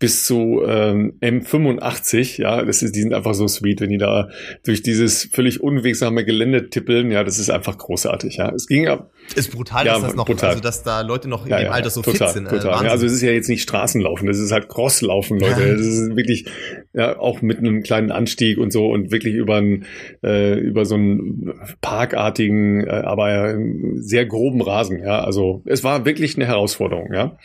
bis 0.00 0.26
zu 0.26 0.62
ähm, 0.66 1.16
M85. 1.20 2.40
Ja, 2.40 2.64
das 2.64 2.82
ist, 2.82 2.96
die 2.96 3.02
sind 3.02 3.14
einfach 3.14 3.34
so 3.34 3.46
sweet, 3.46 3.82
wenn 3.82 3.90
die 3.90 3.98
da 3.98 4.28
durch 4.64 4.82
dieses 4.82 5.28
völlig 5.32 5.62
unwegsame 5.62 6.24
Gelände 6.24 6.68
tippeln. 6.70 7.12
Ja, 7.12 7.22
das 7.22 7.38
ist 7.38 7.50
einfach 7.50 7.78
großartig. 7.78 8.36
Ja, 8.36 8.52
es 8.52 8.66
ging 8.66 8.88
ab. 8.88 9.12
Ist 9.36 9.52
brutal, 9.52 9.86
ja, 9.86 9.94
dass 9.94 10.02
das 10.02 10.14
noch, 10.16 10.26
brutal. 10.26 10.50
also 10.50 10.60
dass 10.60 10.82
da 10.82 11.02
Leute 11.02 11.28
noch 11.28 11.44
in 11.44 11.52
ja, 11.52 11.58
dem 11.58 11.66
ja, 11.66 11.70
Alter 11.70 11.90
so 11.90 12.02
total, 12.02 12.28
fit 12.28 12.34
sind. 12.34 12.48
Total. 12.48 12.84
Ja, 12.84 12.90
also 12.90 13.06
es 13.06 13.12
ist 13.12 13.22
ja 13.22 13.30
jetzt 13.30 13.48
nicht 13.48 13.62
Straßenlaufen, 13.62 14.26
das 14.26 14.38
ist 14.38 14.50
halt 14.50 14.68
Crosslaufen, 14.68 15.38
Leute. 15.38 15.76
Das 15.76 15.86
ist 15.86 16.16
wirklich 16.16 16.46
ja 16.92 17.18
auch 17.18 17.42
mit 17.42 17.58
einem 17.58 17.82
kleinen 17.82 18.10
Anstieg 18.10 18.58
und 18.58 18.72
so 18.72 18.88
und 18.88 19.12
wirklich 19.12 19.34
über 19.34 19.56
ein 19.56 19.86
äh, 20.22 20.63
über 20.64 20.84
so 20.84 20.94
einen 20.94 21.52
parkartigen, 21.80 22.86
äh, 22.86 22.90
aber 22.90 23.56
sehr 23.96 24.26
groben 24.26 24.62
Rasen. 24.62 25.00
Ja, 25.00 25.20
also 25.20 25.62
es 25.66 25.84
war 25.84 26.04
wirklich 26.04 26.36
eine 26.36 26.46
Herausforderung. 26.46 27.12
Ja. 27.12 27.36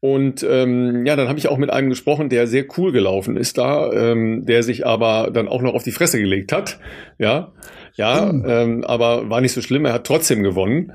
Und 0.00 0.46
ähm, 0.48 1.06
ja, 1.06 1.16
dann 1.16 1.28
habe 1.28 1.38
ich 1.38 1.48
auch 1.48 1.58
mit 1.58 1.70
einem 1.70 1.88
gesprochen, 1.88 2.28
der 2.28 2.46
sehr 2.46 2.66
cool 2.76 2.92
gelaufen 2.92 3.36
ist 3.36 3.58
da, 3.58 3.90
ähm, 3.92 4.44
der 4.46 4.62
sich 4.62 4.86
aber 4.86 5.30
dann 5.32 5.48
auch 5.48 5.62
noch 5.62 5.74
auf 5.74 5.82
die 5.82 5.90
Fresse 5.90 6.20
gelegt 6.20 6.52
hat. 6.52 6.78
Ja, 7.18 7.52
ja, 7.94 8.30
mhm. 8.32 8.44
ähm, 8.46 8.84
aber 8.84 9.30
war 9.30 9.40
nicht 9.40 9.52
so 9.52 9.62
schlimm. 9.62 9.84
Er 9.84 9.94
hat 9.94 10.06
trotzdem 10.06 10.42
gewonnen. 10.42 10.92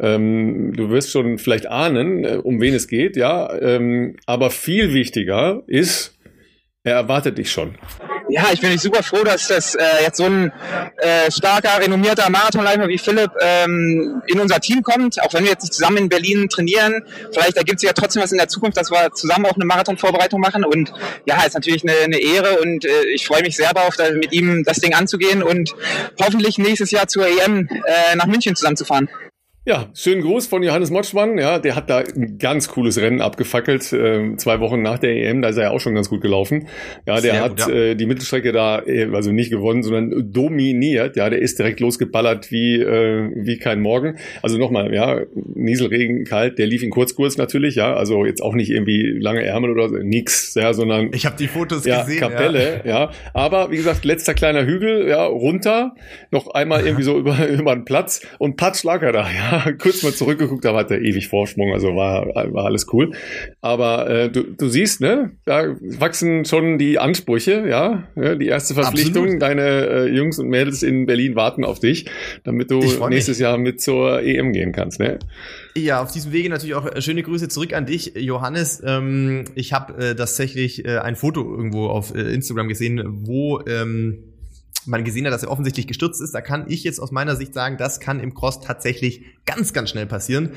Ähm, 0.00 0.72
du 0.76 0.90
wirst 0.90 1.10
schon 1.10 1.38
vielleicht 1.38 1.66
ahnen, 1.66 2.24
äh, 2.24 2.40
um 2.42 2.60
wen 2.60 2.74
es 2.74 2.86
geht, 2.86 3.16
ja. 3.16 3.52
Ähm, 3.60 4.16
aber 4.26 4.50
viel 4.50 4.94
wichtiger 4.94 5.62
ist, 5.66 6.16
er 6.84 6.94
erwartet 6.94 7.38
dich 7.38 7.50
schon. 7.50 7.74
Ja, 8.30 8.48
ich 8.52 8.60
bin 8.60 8.76
super 8.78 9.02
froh, 9.02 9.24
dass 9.24 9.48
das 9.48 9.74
äh, 9.74 9.84
jetzt 10.02 10.18
so 10.18 10.24
ein 10.24 10.52
äh, 10.98 11.30
starker, 11.30 11.80
renommierter 11.80 12.28
Marathonläufer 12.28 12.86
wie 12.86 12.98
Philipp 12.98 13.30
ähm, 13.40 14.22
in 14.26 14.38
unser 14.38 14.60
Team 14.60 14.82
kommt. 14.82 15.22
Auch 15.22 15.32
wenn 15.32 15.44
wir 15.44 15.52
jetzt 15.52 15.62
nicht 15.62 15.72
zusammen 15.72 15.96
in 15.96 16.08
Berlin 16.10 16.48
trainieren, 16.48 17.04
vielleicht 17.32 17.56
ergibt 17.56 17.80
sich 17.80 17.86
ja 17.86 17.94
trotzdem 17.94 18.22
was 18.22 18.32
in 18.32 18.38
der 18.38 18.48
Zukunft, 18.48 18.76
dass 18.76 18.90
wir 18.90 19.12
zusammen 19.14 19.46
auch 19.46 19.54
eine 19.54 19.64
Marathonvorbereitung 19.64 20.40
machen. 20.40 20.64
Und 20.64 20.92
ja, 21.24 21.42
ist 21.42 21.54
natürlich 21.54 21.82
eine, 21.84 21.96
eine 22.04 22.18
Ehre 22.18 22.60
und 22.60 22.84
äh, 22.84 23.04
ich 23.14 23.26
freue 23.26 23.42
mich 23.42 23.56
sehr 23.56 23.72
darauf, 23.72 23.96
da 23.96 24.10
mit 24.10 24.32
ihm 24.32 24.62
das 24.62 24.78
Ding 24.80 24.92
anzugehen 24.92 25.42
und 25.42 25.74
hoffentlich 26.20 26.58
nächstes 26.58 26.90
Jahr 26.90 27.08
zur 27.08 27.26
EM 27.26 27.68
äh, 27.70 28.16
nach 28.16 28.26
München 28.26 28.54
zusammenzufahren. 28.54 29.08
Ja, 29.68 29.90
schönen 29.92 30.22
Gruß 30.22 30.46
von 30.46 30.62
Johannes 30.62 30.90
Motschmann. 30.90 31.36
Ja, 31.36 31.58
der 31.58 31.76
hat 31.76 31.90
da 31.90 31.98
ein 31.98 32.38
ganz 32.38 32.68
cooles 32.68 32.98
Rennen 32.98 33.20
abgefackelt, 33.20 33.92
äh, 33.92 34.34
zwei 34.36 34.60
Wochen 34.60 34.80
nach 34.80 34.98
der 34.98 35.10
EM. 35.10 35.42
Da 35.42 35.50
ist 35.50 35.58
er 35.58 35.64
ja 35.64 35.70
auch 35.72 35.78
schon 35.78 35.94
ganz 35.94 36.08
gut 36.08 36.22
gelaufen. 36.22 36.68
Ja, 37.06 37.20
der 37.20 37.32
Sehr 37.32 37.42
hat 37.42 37.58
gut, 37.58 37.68
ja. 37.68 37.74
Äh, 37.74 37.94
die 37.94 38.06
Mittelstrecke 38.06 38.52
da, 38.52 38.80
äh, 38.86 39.10
also 39.12 39.30
nicht 39.30 39.50
gewonnen, 39.50 39.82
sondern 39.82 40.32
dominiert. 40.32 41.16
Ja, 41.16 41.28
der 41.28 41.42
ist 41.42 41.58
direkt 41.58 41.80
losgeballert 41.80 42.50
wie 42.50 42.76
äh, 42.80 43.30
wie 43.34 43.58
kein 43.58 43.82
Morgen. 43.82 44.16
Also 44.40 44.56
nochmal, 44.56 44.94
ja, 44.94 45.20
Nieselregen, 45.34 46.24
kalt. 46.24 46.58
Der 46.58 46.66
lief 46.66 46.82
in 46.82 46.88
Kurzkurs 46.88 47.36
natürlich. 47.36 47.74
Ja, 47.74 47.92
also 47.92 48.24
jetzt 48.24 48.40
auch 48.40 48.54
nicht 48.54 48.70
irgendwie 48.70 49.18
lange 49.20 49.42
Ärmel 49.42 49.72
oder 49.72 49.90
so, 49.90 49.96
nix. 49.96 50.54
Ja, 50.54 50.72
sondern 50.72 51.10
ich 51.12 51.26
habe 51.26 51.36
die 51.36 51.46
Fotos 51.46 51.84
ja, 51.84 52.04
gesehen. 52.04 52.20
Kapelle. 52.20 52.80
Ja. 52.86 52.90
ja, 52.90 53.10
aber 53.34 53.70
wie 53.70 53.76
gesagt, 53.76 54.06
letzter 54.06 54.32
kleiner 54.32 54.64
Hügel, 54.64 55.06
ja, 55.06 55.26
runter, 55.26 55.94
noch 56.30 56.48
einmal 56.54 56.86
irgendwie 56.86 57.04
so 57.04 57.18
über 57.18 57.46
über 57.46 57.74
den 57.74 57.84
Platz 57.84 58.26
und 58.38 58.56
patsch 58.56 58.82
lag 58.82 59.02
er 59.02 59.12
da. 59.12 59.28
Ja, 59.28 59.57
kurz 59.78 60.02
mal 60.02 60.12
zurückgeguckt, 60.12 60.64
da 60.64 60.74
hatte 60.74 60.94
er 60.94 61.00
ewig 61.02 61.28
Vorsprung, 61.28 61.72
also 61.72 61.94
war, 61.94 62.26
war 62.26 62.64
alles 62.64 62.86
cool. 62.92 63.12
Aber 63.60 64.08
äh, 64.08 64.30
du, 64.30 64.42
du 64.42 64.68
siehst, 64.68 65.00
ne, 65.00 65.32
da 65.44 65.76
wachsen 65.80 66.44
schon 66.44 66.78
die 66.78 66.98
Ansprüche, 66.98 67.66
ja. 67.68 68.08
ja 68.16 68.34
die 68.34 68.46
erste 68.46 68.74
Verpflichtung, 68.74 69.24
Absolut. 69.24 69.42
deine 69.42 69.62
äh, 69.62 70.06
Jungs 70.08 70.38
und 70.38 70.48
Mädels 70.48 70.82
in 70.82 71.06
Berlin 71.06 71.34
warten 71.36 71.64
auf 71.64 71.80
dich, 71.80 72.06
damit 72.44 72.70
du 72.70 72.80
nächstes 73.08 73.38
mich. 73.38 73.42
Jahr 73.42 73.58
mit 73.58 73.80
zur 73.80 74.22
EM 74.22 74.52
gehen 74.52 74.72
kannst, 74.72 75.00
ne? 75.00 75.18
Ja, 75.76 76.02
auf 76.02 76.12
diesem 76.12 76.32
Wege 76.32 76.48
natürlich 76.48 76.74
auch 76.74 76.86
äh, 76.86 77.00
schöne 77.00 77.22
Grüße 77.22 77.48
zurück 77.48 77.72
an 77.72 77.86
dich, 77.86 78.14
Johannes. 78.16 78.82
Ähm, 78.84 79.44
ich 79.54 79.72
habe 79.72 79.94
äh, 80.02 80.14
tatsächlich 80.14 80.84
äh, 80.84 80.98
ein 80.98 81.16
Foto 81.16 81.42
irgendwo 81.42 81.86
auf 81.86 82.14
äh, 82.14 82.20
Instagram 82.20 82.68
gesehen, 82.68 83.02
wo 83.06 83.60
ähm, 83.66 84.27
man 84.88 85.04
gesehen 85.04 85.26
hat, 85.26 85.32
dass 85.32 85.42
er 85.42 85.50
offensichtlich 85.50 85.86
gestürzt 85.86 86.20
ist. 86.20 86.34
Da 86.34 86.40
kann 86.40 86.66
ich 86.68 86.84
jetzt 86.84 87.00
aus 87.00 87.10
meiner 87.10 87.36
Sicht 87.36 87.54
sagen, 87.54 87.76
das 87.76 88.00
kann 88.00 88.20
im 88.20 88.34
Cross 88.34 88.60
tatsächlich 88.60 89.24
ganz, 89.46 89.72
ganz 89.72 89.90
schnell 89.90 90.06
passieren. 90.06 90.50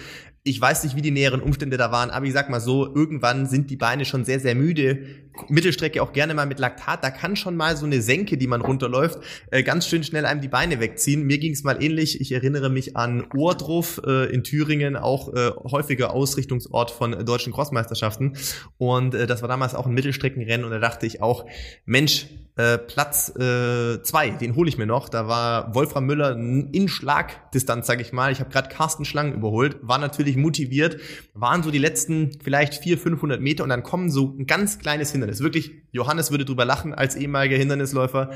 Ich 0.43 0.59
weiß 0.59 0.83
nicht, 0.83 0.95
wie 0.95 1.03
die 1.03 1.11
näheren 1.11 1.39
Umstände 1.39 1.77
da 1.77 1.91
waren, 1.91 2.09
aber 2.09 2.25
ich 2.25 2.33
sag 2.33 2.49
mal 2.49 2.59
so, 2.59 2.95
irgendwann 2.95 3.45
sind 3.45 3.69
die 3.69 3.75
Beine 3.75 4.05
schon 4.05 4.25
sehr, 4.25 4.39
sehr 4.39 4.55
müde. 4.55 5.05
Mittelstrecke 5.49 6.01
auch 6.01 6.13
gerne 6.13 6.33
mal 6.33 6.47
mit 6.47 6.57
Laktat. 6.57 7.03
Da 7.03 7.11
kann 7.11 7.35
schon 7.35 7.55
mal 7.55 7.77
so 7.77 7.85
eine 7.85 8.01
Senke, 8.01 8.37
die 8.37 8.47
man 8.47 8.61
runterläuft, 8.61 9.19
äh, 9.51 9.61
ganz 9.61 9.87
schön 9.87 10.03
schnell 10.03 10.25
einem 10.25 10.41
die 10.41 10.47
Beine 10.47 10.79
wegziehen. 10.79 11.27
Mir 11.27 11.37
ging 11.37 11.53
es 11.53 11.63
mal 11.63 11.81
ähnlich. 11.81 12.19
Ich 12.21 12.31
erinnere 12.31 12.69
mich 12.69 12.97
an 12.97 13.25
Ohrdruf 13.35 14.01
äh, 14.05 14.33
in 14.33 14.43
Thüringen, 14.43 14.95
auch 14.95 15.31
äh, 15.33 15.51
häufiger 15.69 16.11
Ausrichtungsort 16.13 16.89
von 16.89 17.23
deutschen 17.23 17.53
Crossmeisterschaften. 17.53 18.35
Und 18.77 19.13
äh, 19.13 19.27
das 19.27 19.43
war 19.43 19.49
damals 19.49 19.75
auch 19.75 19.85
ein 19.85 19.93
Mittelstreckenrennen 19.93 20.65
und 20.65 20.71
da 20.71 20.79
dachte 20.79 21.05
ich 21.05 21.21
auch, 21.21 21.45
Mensch, 21.85 22.27
äh, 22.57 22.77
Platz 22.77 23.29
äh, 23.37 24.03
zwei, 24.03 24.29
den 24.31 24.55
hole 24.55 24.67
ich 24.67 24.77
mir 24.77 24.85
noch. 24.85 25.07
Da 25.07 25.27
war 25.27 25.73
Wolfram 25.73 26.05
Müller 26.05 26.35
in 26.35 26.87
Schlagdistanz, 26.89 27.87
sage 27.87 28.01
ich 28.01 28.11
mal. 28.11 28.31
Ich 28.31 28.39
habe 28.39 28.49
gerade 28.49 28.69
Carsten 28.69 29.05
Schlangen 29.05 29.33
überholt, 29.33 29.77
war 29.81 29.97
natürlich 29.97 30.30
motiviert. 30.37 30.97
Waren 31.33 31.63
so 31.63 31.71
die 31.71 31.77
letzten 31.77 32.31
vielleicht 32.43 32.75
400, 32.75 33.01
500 33.03 33.41
Meter 33.41 33.63
und 33.63 33.69
dann 33.69 33.83
kommen 33.83 34.09
so 34.09 34.35
ein 34.37 34.45
ganz 34.45 34.79
kleines 34.79 35.11
Hindernis. 35.11 35.41
Wirklich, 35.41 35.71
Johannes 35.91 36.31
würde 36.31 36.45
drüber 36.45 36.65
lachen 36.65 36.93
als 36.93 37.15
ehemaliger 37.15 37.57
Hindernisläufer 37.57 38.31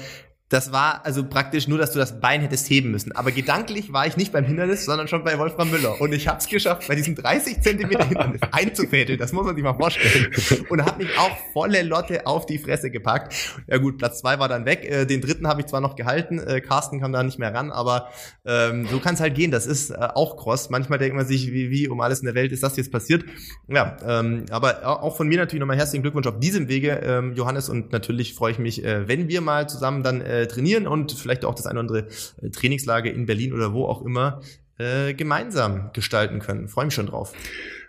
das 0.49 0.71
war 0.71 1.03
also 1.05 1.25
praktisch 1.25 1.67
nur, 1.67 1.79
dass 1.79 1.91
du 1.91 1.97
das 1.97 2.19
Bein 2.19 2.41
hättest 2.41 2.69
heben 2.69 2.91
müssen. 2.91 3.12
Aber 3.13 3.31
gedanklich 3.31 3.91
war 3.93 4.05
ich 4.05 4.15
nicht 4.15 4.31
beim 4.31 4.45
Hindernis, 4.45 4.86
sondern 4.86 5.08
schon 5.08 5.23
bei 5.23 5.39
Wolfram 5.39 5.71
Müller. 5.71 5.99
Und 5.99 6.13
ich 6.13 6.27
habe 6.27 6.38
es 6.38 6.47
geschafft, 6.47 6.88
bei 6.88 6.93
diesem 6.93 7.15
30 7.15 7.62
Zentimeter 7.62 8.05
Hindernis 8.05 8.41
einzufädeln. 8.51 9.17
Das 9.17 9.34
muss 9.34 9.43
man 9.43 9.55
sich 9.55 9.63
mal 9.63 9.73
vorstellen. 9.73 10.31
Und 10.69 10.86
habe 10.86 11.03
mich 11.03 11.17
auch 11.17 11.36
volle 11.51 11.81
Lotte 11.81 12.27
auf 12.27 12.45
die 12.45 12.60
Fresse 12.60 12.91
gepackt. 12.91 13.34
Ja 13.67 13.77
gut, 13.77 13.97
Platz 13.97 14.19
zwei 14.19 14.38
war 14.38 14.47
dann 14.47 14.65
weg. 14.65 14.86
Äh, 14.86 15.05
den 15.05 15.21
dritten 15.21 15.47
habe 15.47 15.62
ich 15.62 15.67
zwar 15.67 15.81
noch 15.81 15.95
gehalten. 15.95 16.38
Äh, 16.38 16.62
Carsten 16.62 16.99
kam 16.99 17.12
da 17.12 17.23
nicht 17.23 17.39
mehr 17.39 17.53
ran, 17.53 17.71
aber 17.71 18.10
ähm, 18.45 18.88
so 18.88 18.99
kann 18.99 19.15
es 19.15 19.21
halt 19.21 19.34
gehen. 19.34 19.49
Das 19.49 19.65
ist 19.65 19.89
äh, 19.89 19.95
auch 19.95 20.38
Cross. 20.38 20.69
Manchmal 20.69 20.99
denkt 20.99 21.15
man 21.15 21.25
sich, 21.25 21.51
wie, 21.51 21.71
wie 21.71 21.88
um 21.88 22.01
alles 22.01 22.19
in 22.19 22.25
der 22.25 22.36
Welt 22.36 22.51
ist 22.51 22.62
das 22.62 22.77
jetzt 22.77 22.91
passiert. 22.91 23.25
Ja, 23.67 23.97
ähm, 24.08 24.45
aber 24.51 24.86
auch 25.01 25.17
von 25.17 25.27
mir 25.27 25.39
natürlich 25.39 25.60
nochmal 25.60 25.77
herzlichen 25.77 26.03
Glückwunsch 26.03 26.27
auf 26.27 26.39
diesem 26.39 26.67
Wege, 26.67 27.01
ähm, 27.03 27.34
Johannes. 27.34 27.67
Und 27.67 27.91
natürlich 27.91 28.36
freue 28.36 28.51
ich 28.51 28.60
mich, 28.60 28.86
äh, 28.86 29.08
wenn 29.08 29.27
wir 29.27 29.41
mal 29.41 29.67
zusammen 29.67 30.03
dann 30.03 30.21
äh, 30.21 30.44
äh, 30.45 30.47
trainieren 30.47 30.88
und 30.88 31.12
vielleicht 31.12 31.45
auch 31.45 31.55
das 31.55 31.65
eine 31.65 31.79
oder 31.79 31.89
andere 31.89 32.08
äh, 32.41 32.49
Trainingslager 32.49 33.12
in 33.12 33.25
Berlin 33.25 33.53
oder 33.53 33.73
wo 33.73 33.86
auch 33.86 34.05
immer 34.05 34.41
äh, 34.77 35.13
gemeinsam 35.13 35.91
gestalten 35.93 36.39
können. 36.39 36.67
Freue 36.67 36.86
mich 36.86 36.93
schon 36.93 37.08
drauf. 37.08 37.34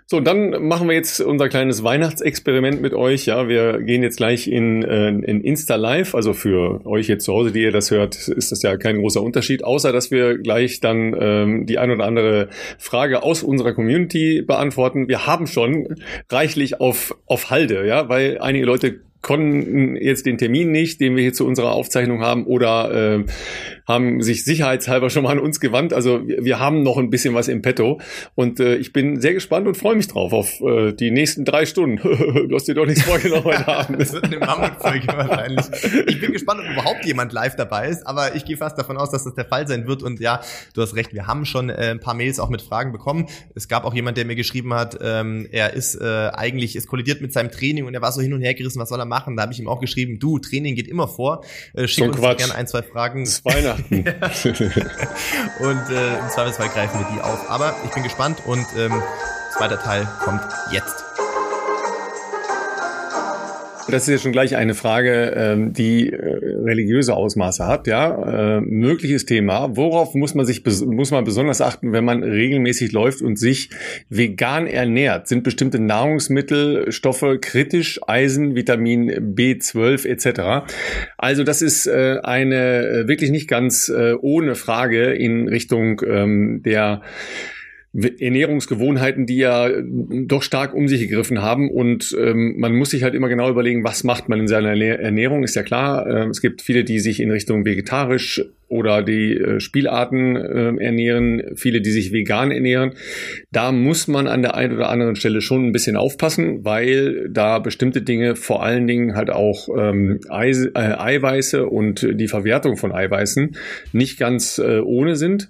So, 0.08 0.20
dann 0.20 0.68
machen 0.68 0.86
wir 0.86 0.94
jetzt 0.94 1.20
unser 1.20 1.48
kleines 1.48 1.82
Weihnachtsexperiment 1.82 2.80
mit 2.80 2.94
euch. 2.94 3.26
Ja, 3.26 3.48
wir 3.48 3.82
gehen 3.82 4.04
jetzt 4.04 4.18
gleich 4.18 4.46
in, 4.46 4.84
äh, 4.84 5.08
in 5.08 5.40
Insta 5.40 5.74
Live. 5.74 6.14
Also 6.14 6.32
für 6.32 6.86
euch 6.86 7.08
jetzt 7.08 7.24
zu 7.24 7.32
Hause, 7.32 7.50
die 7.50 7.62
ihr 7.62 7.72
das 7.72 7.90
hört, 7.90 8.28
ist 8.28 8.52
das 8.52 8.62
ja 8.62 8.76
kein 8.76 8.98
großer 8.98 9.20
Unterschied, 9.20 9.64
außer 9.64 9.90
dass 9.90 10.12
wir 10.12 10.38
gleich 10.38 10.78
dann 10.78 11.12
ähm, 11.18 11.66
die 11.66 11.78
ein 11.78 11.90
oder 11.90 12.04
andere 12.04 12.50
Frage 12.78 13.24
aus 13.24 13.42
unserer 13.42 13.72
Community 13.72 14.42
beantworten. 14.42 15.08
Wir 15.08 15.26
haben 15.26 15.48
schon 15.48 15.96
reichlich 16.30 16.80
auf, 16.80 17.16
auf 17.26 17.50
Halde, 17.50 17.84
ja, 17.84 18.08
weil 18.08 18.38
einige 18.38 18.64
Leute 18.64 19.00
konnten 19.26 19.96
jetzt 19.96 20.24
den 20.24 20.38
Termin 20.38 20.70
nicht, 20.70 21.00
den 21.00 21.16
wir 21.16 21.22
hier 21.24 21.32
zu 21.32 21.44
unserer 21.44 21.72
Aufzeichnung 21.72 22.20
haben, 22.20 22.46
oder 22.46 23.16
äh, 23.18 23.24
haben 23.86 24.22
sich 24.22 24.44
sicherheitshalber 24.44 25.10
schon 25.10 25.24
mal 25.24 25.32
an 25.32 25.40
uns 25.40 25.58
gewandt. 25.58 25.92
Also 25.92 26.20
wir, 26.26 26.60
haben 26.60 26.82
noch 26.82 26.96
ein 26.96 27.10
bisschen 27.10 27.34
was 27.34 27.48
im 27.48 27.60
Petto 27.60 28.00
und 28.34 28.60
äh, 28.60 28.76
ich 28.76 28.92
bin 28.92 29.20
sehr 29.20 29.34
gespannt 29.34 29.66
und 29.66 29.76
freue 29.76 29.96
mich 29.96 30.08
drauf 30.08 30.32
auf 30.32 30.60
äh, 30.60 30.92
die 30.92 31.10
nächsten 31.10 31.44
drei 31.44 31.66
Stunden. 31.66 31.96
du 32.48 32.54
hast 32.54 32.66
dir 32.66 32.74
doch 32.74 32.86
nichts 32.86 33.02
vorgenommen 33.02 33.44
heute 33.44 33.68
Abend. 33.76 34.00
das 34.00 34.12
wird 34.12 34.24
eine 34.24 34.38
Mammutfolge 34.38 35.06
wahrscheinlich. 35.16 35.66
Ich 36.06 36.20
bin 36.20 36.32
gespannt, 36.32 36.60
ob 36.64 36.72
überhaupt 36.72 37.04
jemand 37.04 37.32
live 37.32 37.56
dabei 37.56 37.88
ist, 37.88 38.06
aber 38.06 38.36
ich 38.36 38.44
gehe 38.44 38.56
fast 38.56 38.78
davon 38.78 38.96
aus, 38.96 39.10
dass 39.10 39.24
das 39.24 39.34
der 39.34 39.44
Fall 39.44 39.66
sein 39.66 39.86
wird. 39.86 40.02
Und 40.02 40.20
ja, 40.20 40.40
du 40.74 40.82
hast 40.82 40.94
recht, 40.94 41.12
wir 41.12 41.26
haben 41.26 41.44
schon 41.44 41.68
äh, 41.68 41.90
ein 41.90 42.00
paar 42.00 42.14
Mails 42.14 42.38
auch 42.38 42.48
mit 42.48 42.62
Fragen 42.62 42.92
bekommen. 42.92 43.26
Es 43.54 43.68
gab 43.68 43.84
auch 43.84 43.94
jemand, 43.94 44.16
der 44.16 44.24
mir 44.24 44.36
geschrieben 44.36 44.72
hat, 44.72 44.98
ähm, 45.02 45.48
er 45.50 45.74
ist 45.74 45.96
äh, 45.96 46.30
eigentlich, 46.32 46.76
es 46.76 46.86
kollidiert 46.86 47.20
mit 47.20 47.32
seinem 47.32 47.50
Training 47.50 47.86
und 47.86 47.94
er 47.94 48.02
war 48.02 48.12
so 48.12 48.20
hin 48.20 48.32
und 48.32 48.40
her 48.40 48.54
gerissen, 48.54 48.80
was 48.80 48.88
soll 48.88 49.00
er 49.00 49.04
machen? 49.04 49.15
Da 49.24 49.42
habe 49.42 49.52
ich 49.52 49.58
ihm 49.58 49.68
auch 49.68 49.80
geschrieben, 49.80 50.18
du, 50.18 50.38
Training 50.38 50.74
geht 50.74 50.88
immer 50.88 51.08
vor. 51.08 51.44
Äh, 51.74 51.88
schick 51.88 52.04
so 52.14 52.22
uns 52.22 52.36
gerne 52.36 52.54
ein, 52.54 52.66
zwei 52.66 52.82
Fragen. 52.82 53.24
Das 53.24 53.34
ist 53.34 53.44
Weihnachten. 53.44 53.94
und 55.60 55.90
äh, 55.90 56.18
im 56.18 56.28
Zweifelsfall 56.28 56.68
greifen 56.68 56.98
wir 57.00 57.06
die 57.14 57.20
auf. 57.20 57.50
Aber 57.50 57.74
ich 57.84 57.90
bin 57.92 58.02
gespannt 58.02 58.42
und 58.46 58.66
ähm, 58.78 59.02
zweiter 59.56 59.78
Teil 59.78 60.06
kommt 60.24 60.42
jetzt. 60.72 61.25
Das 63.88 64.02
ist 64.02 64.08
ja 64.08 64.18
schon 64.18 64.32
gleich 64.32 64.56
eine 64.56 64.74
Frage, 64.74 65.32
ähm, 65.36 65.72
die 65.72 66.12
äh, 66.12 66.16
religiöse 66.16 67.14
Ausmaße 67.14 67.66
hat. 67.66 67.86
Ja, 67.86 68.56
äh, 68.56 68.60
mögliches 68.60 69.26
Thema. 69.26 69.76
Worauf 69.76 70.14
muss 70.14 70.34
man 70.34 70.44
sich 70.44 70.64
muss 70.84 71.12
man 71.12 71.24
besonders 71.24 71.60
achten, 71.60 71.92
wenn 71.92 72.04
man 72.04 72.24
regelmäßig 72.24 72.90
läuft 72.90 73.22
und 73.22 73.38
sich 73.38 73.70
vegan 74.08 74.66
ernährt? 74.66 75.28
Sind 75.28 75.44
bestimmte 75.44 75.78
Nahrungsmittelstoffe 75.78 77.38
kritisch? 77.40 78.00
Eisen, 78.06 78.56
Vitamin 78.56 79.34
B12 79.36 80.06
etc. 80.06 80.72
Also 81.16 81.44
das 81.44 81.62
ist 81.62 81.86
äh, 81.86 82.18
eine 82.22 83.04
wirklich 83.06 83.30
nicht 83.30 83.48
ganz 83.48 83.92
ohne 84.20 84.54
Frage 84.56 85.12
in 85.12 85.48
Richtung 85.48 86.02
ähm, 86.06 86.62
der 86.64 87.02
Ernährungsgewohnheiten, 87.96 89.26
die 89.26 89.38
ja 89.38 89.70
doch 89.80 90.42
stark 90.42 90.74
um 90.74 90.88
sich 90.88 91.00
gegriffen 91.00 91.40
haben. 91.40 91.70
Und 91.70 92.16
ähm, 92.20 92.54
man 92.58 92.74
muss 92.74 92.90
sich 92.90 93.02
halt 93.02 93.14
immer 93.14 93.28
genau 93.28 93.48
überlegen, 93.48 93.84
was 93.84 94.04
macht 94.04 94.28
man 94.28 94.40
in 94.40 94.48
seiner 94.48 94.70
Ernährung. 94.70 95.42
Ist 95.44 95.56
ja 95.56 95.62
klar, 95.62 96.06
äh, 96.06 96.28
es 96.28 96.40
gibt 96.40 96.62
viele, 96.62 96.84
die 96.84 97.00
sich 97.00 97.20
in 97.20 97.30
Richtung 97.30 97.64
vegetarisch 97.64 98.44
oder 98.68 99.02
die 99.02 99.34
äh, 99.34 99.60
Spielarten 99.60 100.36
äh, 100.36 100.84
ernähren, 100.84 101.42
viele, 101.54 101.80
die 101.80 101.90
sich 101.90 102.12
vegan 102.12 102.50
ernähren. 102.50 102.94
Da 103.52 103.72
muss 103.72 104.08
man 104.08 104.26
an 104.26 104.42
der 104.42 104.56
einen 104.56 104.74
oder 104.74 104.90
anderen 104.90 105.16
Stelle 105.16 105.40
schon 105.40 105.66
ein 105.66 105.72
bisschen 105.72 105.96
aufpassen, 105.96 106.64
weil 106.64 107.28
da 107.30 107.60
bestimmte 107.60 108.02
Dinge, 108.02 108.36
vor 108.36 108.62
allen 108.62 108.86
Dingen 108.86 109.14
halt 109.14 109.30
auch 109.30 109.68
ähm, 109.76 110.20
Eis, 110.28 110.66
äh, 110.66 110.70
Eiweiße 110.74 111.66
und 111.66 112.06
die 112.12 112.28
Verwertung 112.28 112.76
von 112.76 112.92
Eiweißen 112.92 113.56
nicht 113.92 114.18
ganz 114.18 114.58
äh, 114.58 114.80
ohne 114.80 115.16
sind. 115.16 115.48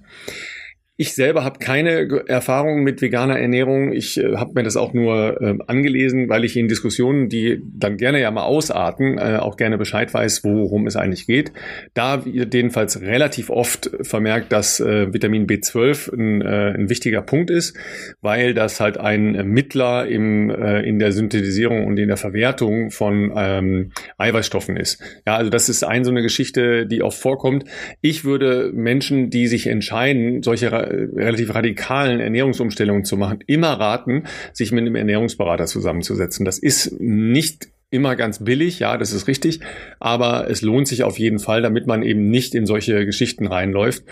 Ich 0.99 1.15
selber 1.15 1.45
habe 1.45 1.59
keine 1.59 2.25
Erfahrung 2.27 2.83
mit 2.83 3.03
veganer 3.03 3.39
Ernährung. 3.39 3.93
Ich 3.93 4.17
äh, 4.17 4.37
habe 4.37 4.53
mir 4.55 4.63
das 4.63 4.79
auch 4.79 4.95
nur 4.95 5.43
äh, 5.43 5.59
angelesen, 5.67 6.31
weil 6.31 6.43
ich 6.47 6.57
in 6.57 6.69
Diskussionen, 6.69 7.29
die 7.29 7.61
dann 7.63 7.99
gerne 7.99 8.19
ja 8.19 8.31
mal 8.31 8.45
ausarten, 8.45 9.19
äh, 9.19 9.37
auch 9.37 9.59
gerne 9.59 9.77
Bescheid 9.77 10.15
weiß, 10.15 10.43
worum 10.45 10.87
es 10.87 10.97
eigentlich 10.97 11.27
geht. 11.27 11.53
Da 11.93 12.25
wird 12.25 12.55
jedenfalls 12.55 13.03
relativ 13.03 13.51
oft 13.51 13.91
vermerkt, 14.01 14.53
dass 14.53 14.81
äh, 14.81 15.13
Vitamin 15.13 15.47
B12 15.47 16.15
ein, 16.15 16.41
äh, 16.41 16.79
ein, 16.79 16.89
wichtiger 16.89 17.21
Punkt 17.21 17.51
ist, 17.51 17.77
weil 18.23 18.55
das 18.55 18.81
halt 18.81 18.97
ein 18.97 19.33
Mittler 19.51 20.07
im, 20.07 20.49
äh, 20.49 20.81
in 20.81 20.99
der 20.99 21.13
Synthetisierung 21.13 21.87
und 21.87 21.99
in 21.99 22.09
der 22.09 22.17
Verwertung 22.17 22.91
von 22.91 23.35
ähm, 23.37 23.93
Eiweißstoffen 24.17 24.79
ist. 24.79 25.03
Ja, 25.27 25.37
also 25.37 25.51
das 25.51 25.69
ist 25.69 25.85
ein 25.85 26.05
so 26.05 26.11
eine 26.11 26.23
Geschichte, 26.23 26.87
die 26.87 27.03
oft 27.03 27.21
vorkommt. 27.21 27.65
Ich 28.01 28.25
würde 28.25 28.73
Menschen, 28.73 29.29
die 29.29 29.47
sich 29.47 29.67
entscheiden, 29.67 30.43
solche 30.43 30.86
relativ 30.87 31.55
radikalen 31.55 32.21
Ernährungsumstellungen 32.21 33.05
zu 33.05 33.17
machen, 33.17 33.41
immer 33.47 33.73
raten, 33.73 34.25
sich 34.53 34.73
mit 34.73 34.83
einem 34.83 34.97
Ernährungsberater 34.97 35.67
zusammenzusetzen. 35.67 36.45
Das 36.45 36.59
ist 36.59 37.01
nicht 37.01 37.69
immer 37.91 38.17
ganz 38.17 38.43
billig, 38.43 38.81
ja, 38.81 38.99
das 38.99 39.13
ist 39.13 39.29
richtig, 39.29 39.61
aber 40.01 40.51
es 40.51 40.63
lohnt 40.63 40.89
sich 40.89 41.05
auf 41.05 41.19
jeden 41.19 41.39
Fall, 41.39 41.63
damit 41.63 41.87
man 41.87 42.03
eben 42.03 42.29
nicht 42.29 42.55
in 42.55 42.67
solche 42.67 43.07
Geschichten 43.07 43.47
reinläuft. 43.47 44.05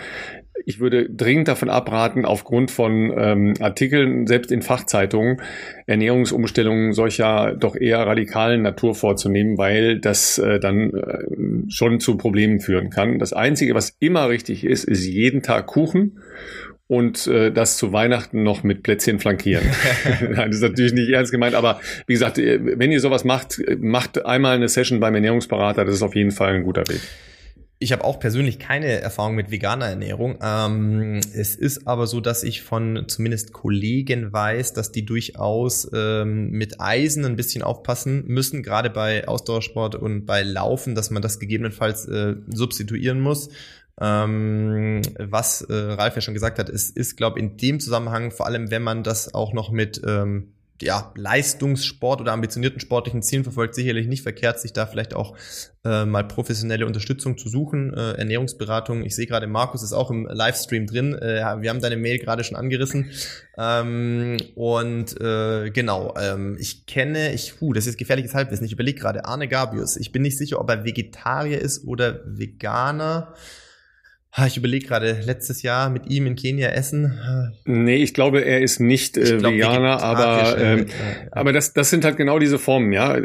Ich 0.67 0.79
würde 0.79 1.09
dringend 1.09 1.47
davon 1.49 1.69
abraten, 1.69 2.25
aufgrund 2.25 2.71
von 2.71 3.13
ähm, 3.15 3.53
Artikeln, 3.59 4.25
selbst 4.25 4.51
in 4.51 4.61
Fachzeitungen, 4.61 5.41
Ernährungsumstellungen 5.85 6.93
solcher 6.93 7.55
doch 7.55 7.75
eher 7.75 7.99
radikalen 7.99 8.61
Natur 8.61 8.95
vorzunehmen, 8.95 9.57
weil 9.57 9.99
das 9.99 10.39
äh, 10.39 10.59
dann 10.59 10.91
äh, 10.91 11.69
schon 11.69 11.99
zu 11.99 12.17
Problemen 12.17 12.61
führen 12.61 12.89
kann. 12.89 13.19
Das 13.19 13.33
Einzige, 13.33 13.75
was 13.75 13.95
immer 13.99 14.29
richtig 14.29 14.63
ist, 14.63 14.85
ist 14.85 15.05
jeden 15.05 15.43
Tag 15.43 15.67
Kuchen 15.67 16.19
und 16.87 17.25
äh, 17.27 17.51
das 17.51 17.77
zu 17.77 17.93
Weihnachten 17.93 18.43
noch 18.43 18.63
mit 18.63 18.83
Plätzchen 18.83 19.19
flankieren. 19.19 19.65
Nein, 20.21 20.49
das 20.49 20.57
ist 20.57 20.61
natürlich 20.61 20.93
nicht 20.93 21.09
ernst 21.09 21.31
gemeint, 21.31 21.55
aber 21.55 21.79
wie 22.05 22.13
gesagt, 22.13 22.37
äh, 22.37 22.59
wenn 22.77 22.91
ihr 22.91 22.99
sowas 22.99 23.23
macht, 23.23 23.59
macht 23.79 24.25
einmal 24.25 24.55
eine 24.55 24.69
Session 24.69 24.99
beim 24.99 25.15
Ernährungsberater, 25.15 25.85
das 25.85 25.95
ist 25.95 26.03
auf 26.03 26.15
jeden 26.15 26.31
Fall 26.31 26.53
ein 26.53 26.63
guter 26.63 26.87
Weg 26.87 27.01
Ich 27.79 27.91
habe 27.91 28.03
auch 28.03 28.19
persönlich 28.19 28.59
keine 28.59 28.87
Erfahrung 29.01 29.33
mit 29.33 29.49
veganer 29.49 29.87
Ernährung. 29.87 30.37
Ähm, 30.43 31.21
es 31.33 31.55
ist 31.55 31.87
aber 31.87 32.05
so, 32.05 32.21
dass 32.21 32.43
ich 32.43 32.61
von 32.61 33.05
zumindest 33.07 33.51
Kollegen 33.51 34.31
weiß, 34.31 34.73
dass 34.73 34.91
die 34.91 35.05
durchaus 35.05 35.89
ähm, 35.91 36.51
mit 36.51 36.79
Eisen 36.79 37.25
ein 37.25 37.35
bisschen 37.35 37.63
aufpassen 37.63 38.25
müssen, 38.27 38.61
gerade 38.61 38.91
bei 38.91 39.27
Ausdauersport 39.27 39.95
und 39.95 40.27
bei 40.27 40.43
Laufen, 40.43 40.93
dass 40.93 41.09
man 41.09 41.23
das 41.23 41.39
gegebenenfalls 41.39 42.07
äh, 42.07 42.35
substituieren 42.47 43.21
muss. 43.21 43.49
Ähm, 43.99 45.01
was 45.17 45.61
äh, 45.61 45.73
Ralf 45.73 46.15
ja 46.15 46.21
schon 46.21 46.33
gesagt 46.33 46.59
hat, 46.59 46.69
ist, 46.69 46.95
ist 46.97 47.15
glaube 47.15 47.39
in 47.39 47.57
dem 47.57 47.79
Zusammenhang, 47.79 48.31
vor 48.31 48.45
allem 48.45 48.69
wenn 48.71 48.83
man 48.83 49.03
das 49.03 49.33
auch 49.33 49.53
noch 49.53 49.71
mit 49.71 50.01
ähm, 50.05 50.55
ja, 50.81 51.13
Leistungssport 51.15 52.19
oder 52.19 52.33
ambitionierten 52.33 52.81
sportlichen 52.81 53.21
Zielen 53.21 53.43
verfolgt, 53.43 53.75
sicherlich 53.75 54.07
nicht 54.07 54.23
verkehrt, 54.23 54.59
sich 54.59 54.73
da 54.73 54.85
vielleicht 54.85 55.13
auch 55.13 55.37
äh, 55.85 56.05
mal 56.05 56.27
professionelle 56.27 56.85
Unterstützung 56.85 57.37
zu 57.37 57.47
suchen. 57.47 57.93
Äh, 57.93 58.13
Ernährungsberatung. 58.13 59.03
Ich 59.05 59.15
sehe 59.15 59.25
gerade, 59.25 59.47
Markus 59.47 59.83
ist 59.83 59.93
auch 59.93 60.11
im 60.11 60.27
Livestream 60.29 60.85
drin. 60.85 61.13
Äh, 61.13 61.61
wir 61.61 61.69
haben 61.69 61.79
deine 61.79 61.95
Mail 61.95 62.19
gerade 62.19 62.43
schon 62.43 62.57
angerissen. 62.57 63.11
Ähm, 63.57 64.35
und 64.55 65.19
äh, 65.21 65.69
genau, 65.69 66.13
ähm, 66.19 66.57
ich 66.59 66.85
kenne, 66.85 67.33
ich, 67.33 67.61
huh, 67.61 67.71
das 67.71 67.87
ist 67.87 67.97
gefährliches 67.97 68.33
Halbwissen. 68.33 68.65
Ich 68.65 68.73
überlege 68.73 68.99
gerade, 68.99 69.23
Arne 69.23 69.47
Gabius. 69.47 69.95
Ich 69.95 70.11
bin 70.11 70.23
nicht 70.23 70.37
sicher, 70.37 70.59
ob 70.59 70.69
er 70.69 70.83
Vegetarier 70.83 71.61
ist 71.61 71.85
oder 71.85 72.19
Veganer. 72.25 73.33
Ich 74.47 74.57
überlege 74.57 74.85
gerade, 74.85 75.21
letztes 75.25 75.61
Jahr 75.61 75.89
mit 75.89 76.07
ihm 76.09 76.27
in 76.27 76.35
Kenia 76.35 76.69
essen. 76.69 77.17
Nee, 77.65 77.95
ich 77.97 78.13
glaube, 78.13 78.41
er 78.41 78.61
ist 78.61 78.79
nicht 78.79 79.17
äh, 79.17 79.37
glaub, 79.37 79.53
Veganer, 79.53 80.01
aber, 80.01 80.57
äh, 80.57 80.81
äh, 80.81 80.85
aber 81.31 81.53
das, 81.53 81.73
das 81.73 81.89
sind 81.89 82.03
halt 82.03 82.17
genau 82.17 82.37
diese 82.37 82.59
Formen, 82.59 82.91
ja. 82.91 83.17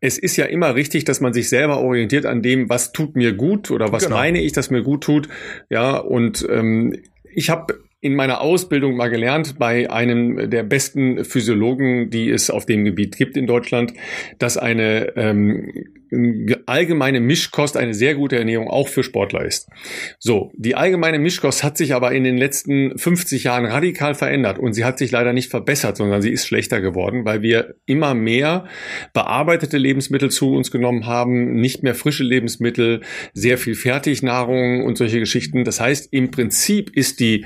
Es 0.00 0.18
ist 0.18 0.36
ja 0.36 0.46
immer 0.46 0.74
richtig, 0.74 1.04
dass 1.04 1.20
man 1.20 1.32
sich 1.32 1.48
selber 1.48 1.80
orientiert 1.80 2.26
an 2.26 2.42
dem, 2.42 2.68
was 2.68 2.92
tut 2.92 3.14
mir 3.14 3.32
gut 3.32 3.70
oder 3.70 3.92
was 3.92 4.04
genau. 4.04 4.16
meine 4.16 4.40
ich, 4.40 4.52
dass 4.52 4.70
mir 4.70 4.82
gut 4.82 5.04
tut. 5.04 5.28
Ja, 5.70 5.96
und 5.96 6.46
ähm, 6.50 6.96
ich 7.32 7.48
habe 7.48 7.78
in 8.00 8.16
meiner 8.16 8.42
Ausbildung 8.42 8.96
mal 8.96 9.08
gelernt 9.08 9.58
bei 9.58 9.90
einem 9.90 10.50
der 10.50 10.62
besten 10.62 11.24
Physiologen, 11.24 12.10
die 12.10 12.28
es 12.28 12.50
auf 12.50 12.66
dem 12.66 12.84
Gebiet 12.84 13.16
gibt 13.16 13.34
in 13.36 13.46
Deutschland, 13.46 13.94
dass 14.38 14.58
eine 14.58 15.16
ähm, 15.16 15.72
allgemeine 16.66 17.20
Mischkost 17.20 17.76
eine 17.76 17.94
sehr 17.94 18.14
gute 18.14 18.36
Ernährung 18.36 18.68
auch 18.68 18.88
für 18.88 19.02
Sportler 19.02 19.44
ist. 19.44 19.68
So, 20.18 20.52
die 20.56 20.74
allgemeine 20.74 21.18
Mischkost 21.18 21.62
hat 21.62 21.76
sich 21.76 21.94
aber 21.94 22.12
in 22.12 22.24
den 22.24 22.36
letzten 22.36 22.98
50 22.98 23.44
Jahren 23.44 23.66
radikal 23.66 24.14
verändert 24.14 24.58
und 24.58 24.72
sie 24.72 24.84
hat 24.84 24.98
sich 24.98 25.10
leider 25.10 25.32
nicht 25.32 25.50
verbessert, 25.50 25.96
sondern 25.96 26.22
sie 26.22 26.30
ist 26.30 26.46
schlechter 26.46 26.80
geworden, 26.80 27.24
weil 27.24 27.42
wir 27.42 27.74
immer 27.86 28.14
mehr 28.14 28.66
bearbeitete 29.12 29.78
Lebensmittel 29.78 30.30
zu 30.30 30.52
uns 30.54 30.70
genommen 30.70 31.06
haben, 31.06 31.54
nicht 31.54 31.82
mehr 31.82 31.94
frische 31.94 32.24
Lebensmittel, 32.24 33.00
sehr 33.32 33.58
viel 33.58 33.74
Fertignahrung 33.74 34.84
und 34.84 34.98
solche 34.98 35.20
Geschichten. 35.20 35.64
Das 35.64 35.80
heißt, 35.80 36.12
im 36.12 36.30
Prinzip 36.30 36.96
ist 36.96 37.20
die 37.20 37.44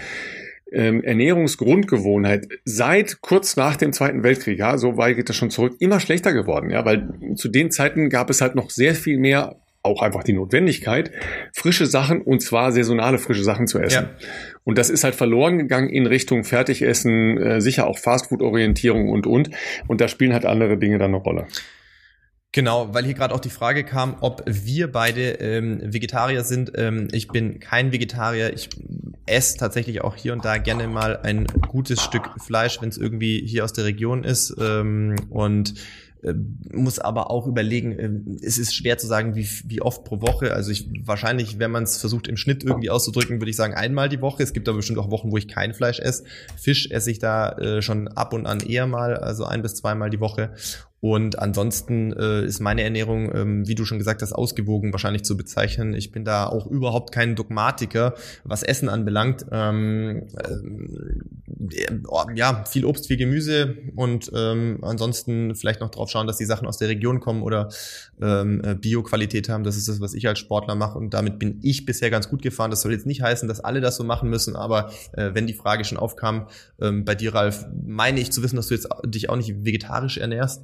ähm, 0.73 1.03
Ernährungsgrundgewohnheit 1.03 2.47
seit 2.65 3.21
kurz 3.21 3.57
nach 3.57 3.77
dem 3.77 3.93
Zweiten 3.93 4.23
Weltkrieg, 4.23 4.59
ja, 4.59 4.79
so 4.79 4.97
weit 4.97 5.17
geht 5.17 5.29
das 5.29 5.37
schon 5.37 5.51
zurück, 5.51 5.77
immer 5.79 6.01
schlechter 6.01 6.33
geworden, 6.33 6.71
ja, 6.71 6.85
weil 6.85 7.09
zu 7.37 7.49
den 7.49 7.71
Zeiten 7.71 8.11
gab 8.11 8.31
es 8.31 8.41
halt 8.41 8.55
noch 8.55 8.71
sehr 8.71 8.95
viel 8.95 9.19
mehr 9.19 9.57
auch 9.83 10.03
einfach 10.03 10.25
die 10.25 10.33
Notwendigkeit, 10.33 11.11
frische 11.53 11.87
Sachen 11.87 12.21
und 12.21 12.43
zwar 12.43 12.73
saisonale 12.73 13.19
frische 13.19 13.45
Sachen 13.45 13.67
zu 13.67 13.79
essen. 13.79 14.09
Ja. 14.21 14.29
Und 14.65 14.77
das 14.77 14.91
ist 14.91 15.05
halt 15.05 15.15
verloren 15.15 15.57
gegangen 15.57 15.89
in 15.89 16.07
Richtung 16.07 16.45
Fertigessen, 16.45 17.39
äh, 17.39 17.61
sicher 17.61 17.87
auch 17.87 17.99
Fastfood-Orientierung 17.99 19.09
und 19.09 19.27
und. 19.27 19.51
Und 19.87 20.01
da 20.01 20.09
spielen 20.09 20.33
halt 20.33 20.45
andere 20.45 20.77
Dinge 20.77 20.99
dann 20.99 21.15
eine 21.15 21.23
Rolle. 21.23 21.47
Genau, 22.53 22.95
weil 22.95 23.05
hier 23.05 23.13
gerade 23.13 23.35
auch 23.35 23.41
die 23.41 23.51
Frage 23.51 23.85
kam, 23.85 24.17
ob 24.21 24.43
wir 24.47 24.91
beide 24.91 25.33
ähm, 25.33 25.81
Vegetarier 25.83 26.45
sind. 26.45 26.73
Ähm, 26.77 27.09
ich 27.13 27.29
bin 27.29 27.61
kein 27.61 27.93
Vegetarier. 27.93 28.55
Ich 28.55 28.71
esse 29.27 29.59
tatsächlich 29.59 30.01
auch 30.03 30.17
hier 30.17 30.33
und 30.33 30.47
da 30.47 30.57
gerne 30.57 30.89
mal 30.89 31.19
ein 31.19 31.47
gutes 31.47 32.03
Stück 32.03 32.31
Fleisch, 32.41 32.81
wenn 32.81 32.89
es 32.89 32.97
irgendwie 32.97 33.47
hier 33.47 33.65
aus 33.65 33.75
der 33.75 33.85
Region 33.85 34.25
ist. 34.25 34.57
Ähm, 34.59 35.17
und 35.29 35.75
äh, 36.23 36.33
muss 36.73 36.99
aber 36.99 37.31
auch 37.31 37.47
überlegen, 37.47 37.93
äh, 37.93 38.45
es 38.45 38.59
ist 38.59 38.75
schwer 38.75 38.99
zu 38.99 39.07
sagen, 39.07 39.37
wie, 39.37 39.47
wie 39.67 39.83
oft 39.83 40.05
pro 40.05 40.21
Woche. 40.21 40.55
Also 40.55 40.71
ich 40.71 40.89
wahrscheinlich, 41.05 41.59
wenn 41.59 41.71
man 41.71 41.85
es 41.85 41.99
versucht 41.99 42.29
im 42.29 42.37
Schnitt 42.37 42.65
irgendwie 42.65 42.91
auszudrücken, 42.91 43.41
würde 43.41 43.51
ich 43.51 43.57
sagen 43.57 43.75
einmal 43.75 44.09
die 44.09 44.21
Woche. 44.21 44.43
Es 44.43 44.53
gibt 44.53 44.69
aber 44.69 44.79
bestimmt 44.79 44.99
auch 44.99 45.11
Wochen, 45.11 45.31
wo 45.31 45.37
ich 45.37 45.49
kein 45.49 45.75
Fleisch 45.75 46.01
esse. 46.01 46.25
Fisch 46.57 46.91
esse 46.91 47.11
ich 47.11 47.19
da 47.19 47.51
äh, 47.59 47.83
schon 47.83 48.09
ab 48.09 48.33
und 48.33 48.47
an 48.47 48.61
eher 48.61 48.87
mal, 48.87 49.17
also 49.17 49.45
ein 49.45 49.63
bis 49.63 49.75
zweimal 49.75 50.11
die 50.11 50.21
Woche. 50.21 50.55
Und 51.01 51.39
ansonsten 51.39 52.13
äh, 52.13 52.45
ist 52.45 52.61
meine 52.61 52.83
Ernährung, 52.83 53.33
ähm, 53.35 53.69
wie 53.69 53.77
du 53.77 53.85
schon 53.85 53.99
gesagt 53.99 54.21
hast, 54.21 54.33
ausgewogen 54.33 54.93
wahrscheinlich 54.93 55.23
zu 55.23 55.37
bezeichnen. 55.37 55.95
Ich 55.95 56.11
bin 56.11 56.25
da 56.25 56.47
auch 56.47 56.67
überhaupt 56.67 57.13
kein 57.13 57.37
Dogmatiker, 57.37 58.15
was 58.43 58.65
Essen 58.65 58.89
anbelangt. 58.89 59.47
Ähm, 59.53 60.27
äh, 60.37 61.93
ja, 62.35 62.65
viel 62.65 62.85
Obst, 62.85 63.07
viel 63.07 63.17
Gemüse 63.17 63.77
und 63.95 64.31
ähm, 64.35 64.79
ansonsten 64.83 65.55
vielleicht 65.55 65.81
noch 65.81 65.91
drauf 65.91 66.11
schauen, 66.11 66.27
dass 66.27 66.37
die 66.37 66.45
Sachen 66.45 66.67
aus 66.67 66.79
der 66.79 66.89
Region 66.89 67.21
kommen 67.21 67.43
oder 67.43 67.69
ähm, 68.21 68.61
äh, 68.65 68.75
Bio-Qualität 68.75 69.49
haben. 69.49 69.63
Das 69.63 69.77
ist 69.77 69.89
das, 69.89 70.01
was 70.01 70.15
ich 70.15 70.27
als 70.27 70.41
Sportler 70.41 70.75
mache 70.75 70.99
und 70.99 71.15
damit 71.15 71.39
bin 71.39 71.61
ich 71.63 71.87
bisher 71.87 72.11
ganz 72.11 72.29
gut 72.29 72.43
gefahren. 72.43 72.71
Das 72.71 72.81
soll 72.81 72.93
jetzt 72.93 73.07
nicht 73.07 73.23
heißen, 73.23 73.49
dass 73.49 73.61
alle 73.61 73.81
das 73.81 73.97
so 73.97 74.05
machen 74.05 74.31
müssen, 74.31 74.57
aber 74.57 74.91
äh, 75.13 75.31
wenn 75.35 75.47
die 75.47 75.55
Frage 75.55 75.85
schon 75.85 75.99
aufkam, 75.99 76.49
ähm, 76.81 77.05
bei 77.05 77.15
dir, 77.15 77.35
Ralf, 77.35 77.67
meine 77.87 78.19
ich 78.21 78.33
zu 78.33 78.43
wissen, 78.43 78.57
dass 78.57 78.67
du 78.67 78.75
jetzt 78.75 78.89
dich 79.05 79.31
auch 79.31 79.37
nicht 79.37 79.65
vegetarisch 79.65 80.19
ernährst. 80.19 80.63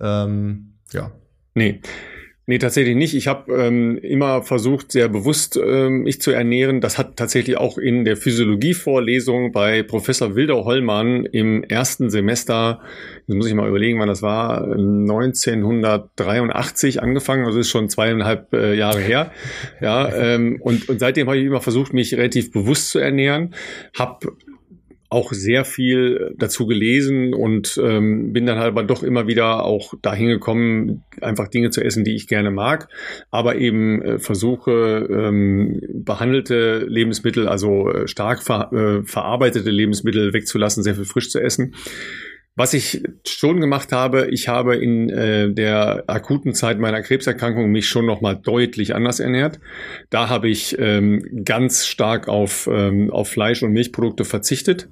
Ähm, 0.00 0.74
ja. 0.92 1.12
Nee. 1.54 1.80
Nee, 2.44 2.58
tatsächlich 2.58 2.96
nicht. 2.96 3.14
Ich 3.14 3.28
habe 3.28 3.54
ähm, 3.54 3.96
immer 3.98 4.42
versucht, 4.42 4.90
sehr 4.90 5.08
bewusst 5.08 5.56
ähm, 5.56 6.02
mich 6.02 6.20
zu 6.20 6.32
ernähren. 6.32 6.80
Das 6.80 6.98
hat 6.98 7.16
tatsächlich 7.16 7.56
auch 7.56 7.78
in 7.78 8.04
der 8.04 8.16
Physiologie-Vorlesung 8.16 9.52
bei 9.52 9.84
Professor 9.84 10.34
Wildau 10.34 10.64
Hollmann 10.64 11.24
im 11.24 11.62
ersten 11.62 12.10
Semester, 12.10 12.80
jetzt 13.28 13.36
muss 13.36 13.46
ich 13.46 13.54
mal 13.54 13.68
überlegen, 13.68 14.00
wann 14.00 14.08
das 14.08 14.22
war, 14.22 14.64
1983 14.64 17.00
angefangen, 17.00 17.46
also 17.46 17.60
ist 17.60 17.70
schon 17.70 17.88
zweieinhalb 17.88 18.52
äh, 18.52 18.74
Jahre 18.74 18.98
her. 18.98 19.30
Ja, 19.80 20.12
ähm, 20.12 20.58
und, 20.60 20.88
und 20.88 20.98
seitdem 20.98 21.28
habe 21.28 21.38
ich 21.38 21.46
immer 21.46 21.60
versucht, 21.60 21.92
mich 21.92 22.12
relativ 22.14 22.50
bewusst 22.50 22.90
zu 22.90 22.98
ernähren. 22.98 23.54
Habe 23.96 24.32
auch 25.12 25.32
sehr 25.32 25.66
viel 25.66 26.34
dazu 26.38 26.66
gelesen 26.66 27.34
und 27.34 27.78
ähm, 27.82 28.32
bin 28.32 28.46
dann 28.46 28.58
halt 28.58 28.68
aber 28.68 28.82
doch 28.82 29.02
immer 29.02 29.26
wieder 29.26 29.64
auch 29.64 29.92
dahin 30.00 30.28
gekommen, 30.28 31.04
einfach 31.20 31.48
Dinge 31.48 31.68
zu 31.68 31.84
essen, 31.84 32.02
die 32.02 32.14
ich 32.14 32.28
gerne 32.28 32.50
mag, 32.50 32.88
aber 33.30 33.56
eben 33.56 34.00
äh, 34.00 34.18
versuche, 34.18 35.06
ähm, 35.10 35.82
behandelte 35.92 36.86
Lebensmittel, 36.88 37.46
also 37.46 37.90
äh, 37.90 38.08
stark 38.08 38.42
ver 38.42 38.72
äh, 38.72 39.06
verarbeitete 39.06 39.70
Lebensmittel 39.70 40.32
wegzulassen, 40.32 40.82
sehr 40.82 40.94
viel 40.94 41.04
frisch 41.04 41.28
zu 41.28 41.40
essen. 41.40 41.74
Was 42.54 42.74
ich 42.74 43.02
schon 43.26 43.60
gemacht 43.60 43.92
habe, 43.92 44.28
ich 44.30 44.48
habe 44.48 44.76
in 44.76 45.08
äh, 45.08 45.50
der 45.50 46.04
akuten 46.06 46.52
Zeit 46.54 46.78
meiner 46.78 47.00
Krebserkrankung 47.00 47.70
mich 47.70 47.88
schon 47.88 48.04
noch 48.04 48.20
mal 48.20 48.34
deutlich 48.34 48.94
anders 48.94 49.20
ernährt. 49.20 49.58
Da 50.10 50.28
habe 50.28 50.50
ich 50.50 50.78
ähm, 50.78 51.44
ganz 51.46 51.86
stark 51.86 52.28
auf, 52.28 52.68
ähm, 52.70 53.10
auf 53.10 53.30
Fleisch 53.30 53.62
und 53.62 53.72
Milchprodukte 53.72 54.26
verzichtet 54.26 54.88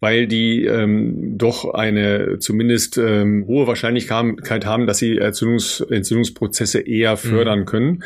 weil 0.00 0.26
die 0.26 0.64
ähm, 0.64 1.38
doch 1.38 1.72
eine 1.72 2.38
zumindest 2.38 2.98
ähm, 2.98 3.44
hohe 3.46 3.66
Wahrscheinlichkeit 3.66 4.66
haben, 4.66 4.86
dass 4.86 4.98
sie 4.98 5.18
Entzündungs 5.18 5.80
Entzündungsprozesse 5.80 6.80
eher 6.80 7.16
fördern 7.16 7.60
mhm. 7.60 7.64
können. 7.64 8.04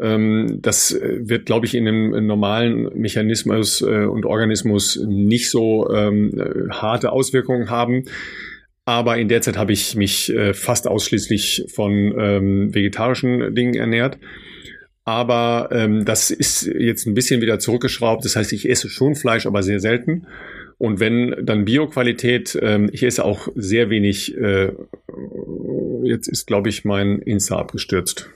Ähm, 0.00 0.58
das 0.60 0.98
wird, 1.00 1.46
glaube 1.46 1.66
ich, 1.66 1.74
in 1.74 1.88
einem 1.88 2.26
normalen 2.26 2.90
Mechanismus 2.94 3.82
äh, 3.82 4.04
und 4.04 4.24
Organismus 4.24 5.00
nicht 5.04 5.50
so 5.50 5.90
ähm, 5.90 6.32
harte 6.70 7.12
Auswirkungen 7.12 7.70
haben. 7.70 8.04
Aber 8.84 9.16
in 9.16 9.28
der 9.28 9.42
Zeit 9.42 9.56
habe 9.56 9.72
ich 9.72 9.94
mich 9.94 10.32
äh, 10.34 10.54
fast 10.54 10.88
ausschließlich 10.88 11.66
von 11.72 11.92
ähm, 12.18 12.74
vegetarischen 12.74 13.54
Dingen 13.54 13.74
ernährt. 13.74 14.18
Aber 15.04 15.68
ähm, 15.72 16.04
das 16.04 16.30
ist 16.30 16.66
jetzt 16.66 17.06
ein 17.06 17.14
bisschen 17.14 17.40
wieder 17.40 17.58
zurückgeschraubt. 17.58 18.24
Das 18.24 18.36
heißt, 18.36 18.52
ich 18.52 18.68
esse 18.68 18.88
schon 18.88 19.14
Fleisch, 19.14 19.46
aber 19.46 19.62
sehr 19.62 19.80
selten. 19.80 20.26
Und 20.82 20.98
wenn 20.98 21.46
dann 21.46 21.64
Bioqualität, 21.64 22.58
ähm, 22.60 22.90
ich 22.92 23.04
esse 23.04 23.24
auch 23.24 23.46
sehr 23.54 23.88
wenig, 23.88 24.36
äh, 24.36 24.72
jetzt 26.02 26.26
ist, 26.26 26.48
glaube 26.48 26.70
ich, 26.70 26.84
mein 26.84 27.20
Insta 27.20 27.56
abgestürzt. 27.56 28.28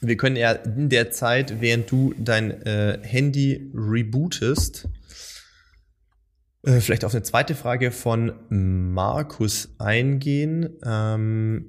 Wir 0.00 0.16
können 0.16 0.34
ja 0.34 0.50
in 0.50 0.88
der 0.88 1.12
Zeit, 1.12 1.60
während 1.60 1.92
du 1.92 2.12
dein 2.18 2.50
äh, 2.62 2.98
Handy 3.02 3.70
rebootest, 3.72 4.88
äh, 6.64 6.80
vielleicht 6.80 7.04
auf 7.04 7.14
eine 7.14 7.22
zweite 7.22 7.54
Frage 7.54 7.92
von 7.92 8.32
Markus 8.48 9.76
eingehen. 9.78 10.70
Ähm, 10.84 11.66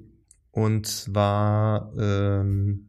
und 0.50 0.88
zwar 0.88 1.92
ähm, 1.96 2.88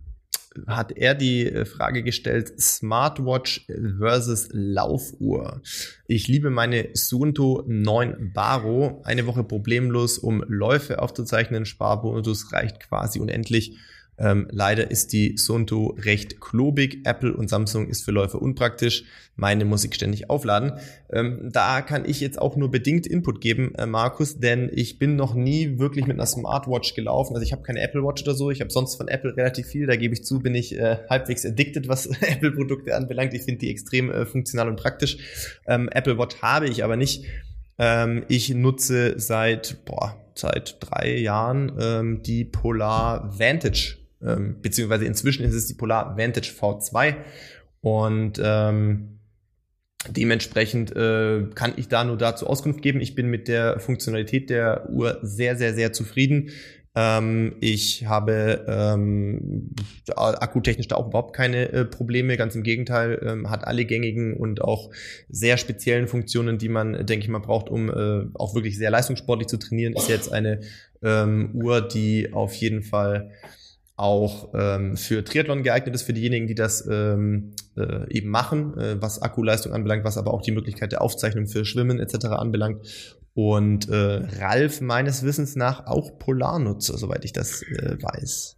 hat 0.67 0.91
er 0.97 1.15
die 1.15 1.45
äh, 1.45 1.65
Frage 1.65 2.03
gestellt, 2.03 2.59
Smartwatch 2.59 3.67
versus 3.99 4.49
Laufuhr. 4.51 5.61
Ich 6.07 6.27
liebe 6.27 6.49
meine 6.49 6.89
Suunto 6.95 7.63
9 7.67 8.31
Baro. 8.33 9.01
Eine 9.03 9.27
Woche 9.27 9.43
problemlos, 9.43 10.17
um 10.17 10.43
Läufe 10.47 11.01
aufzuzeichnen. 11.01 11.65
Sparbonus 11.65 12.51
reicht 12.53 12.79
quasi 12.79 13.19
unendlich. 13.19 13.77
Ähm, 14.17 14.47
leider 14.49 14.89
ist 14.91 15.13
die 15.13 15.37
Suunto 15.37 15.95
recht 15.99 16.39
klobig. 16.39 17.05
Apple 17.05 17.35
und 17.35 17.49
Samsung 17.49 17.87
ist 17.87 18.03
für 18.03 18.11
Läufer 18.11 18.41
unpraktisch. 18.41 19.03
Meine 19.35 19.65
muss 19.65 19.83
ich 19.83 19.93
ständig 19.93 20.29
aufladen. 20.29 20.73
Ähm, 21.11 21.49
da 21.51 21.81
kann 21.81 22.05
ich 22.05 22.21
jetzt 22.21 22.39
auch 22.41 22.55
nur 22.55 22.71
bedingt 22.71 23.05
Input 23.05 23.41
geben, 23.41 23.75
äh, 23.75 23.85
Markus, 23.85 24.39
denn 24.39 24.69
ich 24.73 24.97
bin 24.97 25.17
noch 25.17 25.33
nie 25.33 25.77
wirklich 25.77 26.07
mit 26.07 26.15
einer 26.15 26.25
Smartwatch 26.25 26.93
gelaufen. 26.93 27.33
Also 27.33 27.43
ich 27.43 27.51
habe 27.51 27.63
keine 27.63 27.81
Apple 27.81 28.03
Watch 28.03 28.23
oder 28.23 28.33
so. 28.33 28.51
Ich 28.51 28.61
habe 28.61 28.71
sonst 28.71 28.95
von 28.95 29.09
Apple 29.09 29.35
relativ 29.35 29.67
viel. 29.67 29.87
Da 29.87 29.97
gebe 29.97 30.13
ich 30.13 30.23
zu, 30.23 30.39
bin 30.39 30.55
ich 30.55 30.77
äh, 30.77 30.97
halbwegs 31.09 31.45
addicted, 31.45 31.89
was 31.89 32.05
Apple-Produkte 32.21 32.95
anbelangt. 32.95 33.33
Ich 33.33 33.43
finde 33.43 33.59
die 33.59 33.69
extrem 33.69 34.09
äh, 34.09 34.25
funktional 34.25 34.69
und 34.69 34.77
praktisch. 34.77 35.17
Ähm, 35.67 35.89
Apple 35.89 36.17
Watch 36.17 36.41
habe 36.41 36.67
ich 36.67 36.83
aber 36.83 36.95
nicht. 36.95 37.25
Ähm, 37.77 38.23
ich 38.29 38.53
nutze 38.53 39.19
seit, 39.19 39.83
boah, 39.83 40.15
seit 40.33 40.77
drei 40.79 41.17
Jahren 41.17 41.73
ähm, 41.79 42.23
die 42.23 42.45
Polar 42.45 43.37
Vantage 43.37 43.97
ähm, 44.23 44.61
beziehungsweise 44.61 45.05
inzwischen 45.05 45.43
ist 45.45 45.55
es 45.55 45.67
die 45.67 45.73
Polar 45.73 46.17
Vantage 46.17 46.51
V2 46.51 47.15
und 47.81 48.39
ähm, 48.43 49.19
dementsprechend 50.09 50.95
äh, 50.95 51.45
kann 51.55 51.73
ich 51.77 51.87
da 51.87 52.03
nur 52.03 52.17
dazu 52.17 52.47
Auskunft 52.47 52.81
geben. 52.81 53.01
Ich 53.01 53.15
bin 53.15 53.27
mit 53.27 53.47
der 53.47 53.79
Funktionalität 53.79 54.49
der 54.49 54.89
Uhr 54.89 55.19
sehr, 55.21 55.55
sehr, 55.55 55.73
sehr 55.73 55.93
zufrieden. 55.93 56.51
Ähm, 56.97 57.55
ich 57.59 58.05
habe 58.05 58.65
ähm, 58.67 59.71
akkutechnisch 60.15 60.87
da 60.87 60.95
auch 60.95 61.07
überhaupt 61.07 61.35
keine 61.35 61.71
äh, 61.73 61.85
Probleme. 61.85 62.37
Ganz 62.37 62.55
im 62.55 62.63
Gegenteil, 62.63 63.19
ähm, 63.21 63.49
hat 63.49 63.67
alle 63.67 63.85
gängigen 63.85 64.35
und 64.35 64.61
auch 64.61 64.91
sehr 65.27 65.57
speziellen 65.57 66.07
Funktionen, 66.07 66.57
die 66.57 66.69
man, 66.69 67.05
denke 67.05 67.25
ich 67.25 67.29
mal, 67.29 67.39
braucht, 67.39 67.69
um 67.69 67.89
äh, 67.89 68.25
auch 68.35 68.55
wirklich 68.55 68.77
sehr 68.77 68.91
leistungssportlich 68.91 69.47
zu 69.47 69.57
trainieren. 69.57 69.93
Ist 69.93 70.07
jetzt 70.07 70.31
eine 70.31 70.61
ähm, 71.03 71.51
Uhr, 71.53 71.81
die 71.81 72.31
auf 72.31 72.53
jeden 72.53 72.81
Fall 72.81 73.31
auch 73.97 74.49
ähm, 74.53 74.97
für 74.97 75.23
Triathlon 75.23 75.63
geeignet 75.63 75.95
ist, 75.95 76.03
für 76.03 76.13
diejenigen, 76.13 76.47
die 76.47 76.55
das 76.55 76.85
ähm, 76.89 77.53
äh, 77.77 78.11
eben 78.11 78.29
machen, 78.29 78.77
äh, 78.77 79.01
was 79.01 79.21
Akkuleistung 79.21 79.71
anbelangt, 79.71 80.03
was 80.03 80.17
aber 80.17 80.33
auch 80.33 80.41
die 80.41 80.51
Möglichkeit 80.51 80.91
der 80.91 81.01
Aufzeichnung 81.01 81.47
für 81.47 81.63
Schwimmen 81.63 81.99
etc. 81.99 82.25
anbelangt. 82.25 82.81
Und 83.33 83.89
äh, 83.89 84.21
Ralf 84.39 84.81
meines 84.81 85.23
Wissens 85.23 85.55
nach 85.55 85.87
auch 85.87 86.17
Polarnutzer, 86.19 86.97
soweit 86.97 87.25
ich 87.25 87.33
das 87.33 87.61
äh, 87.63 87.97
weiß. 88.01 88.55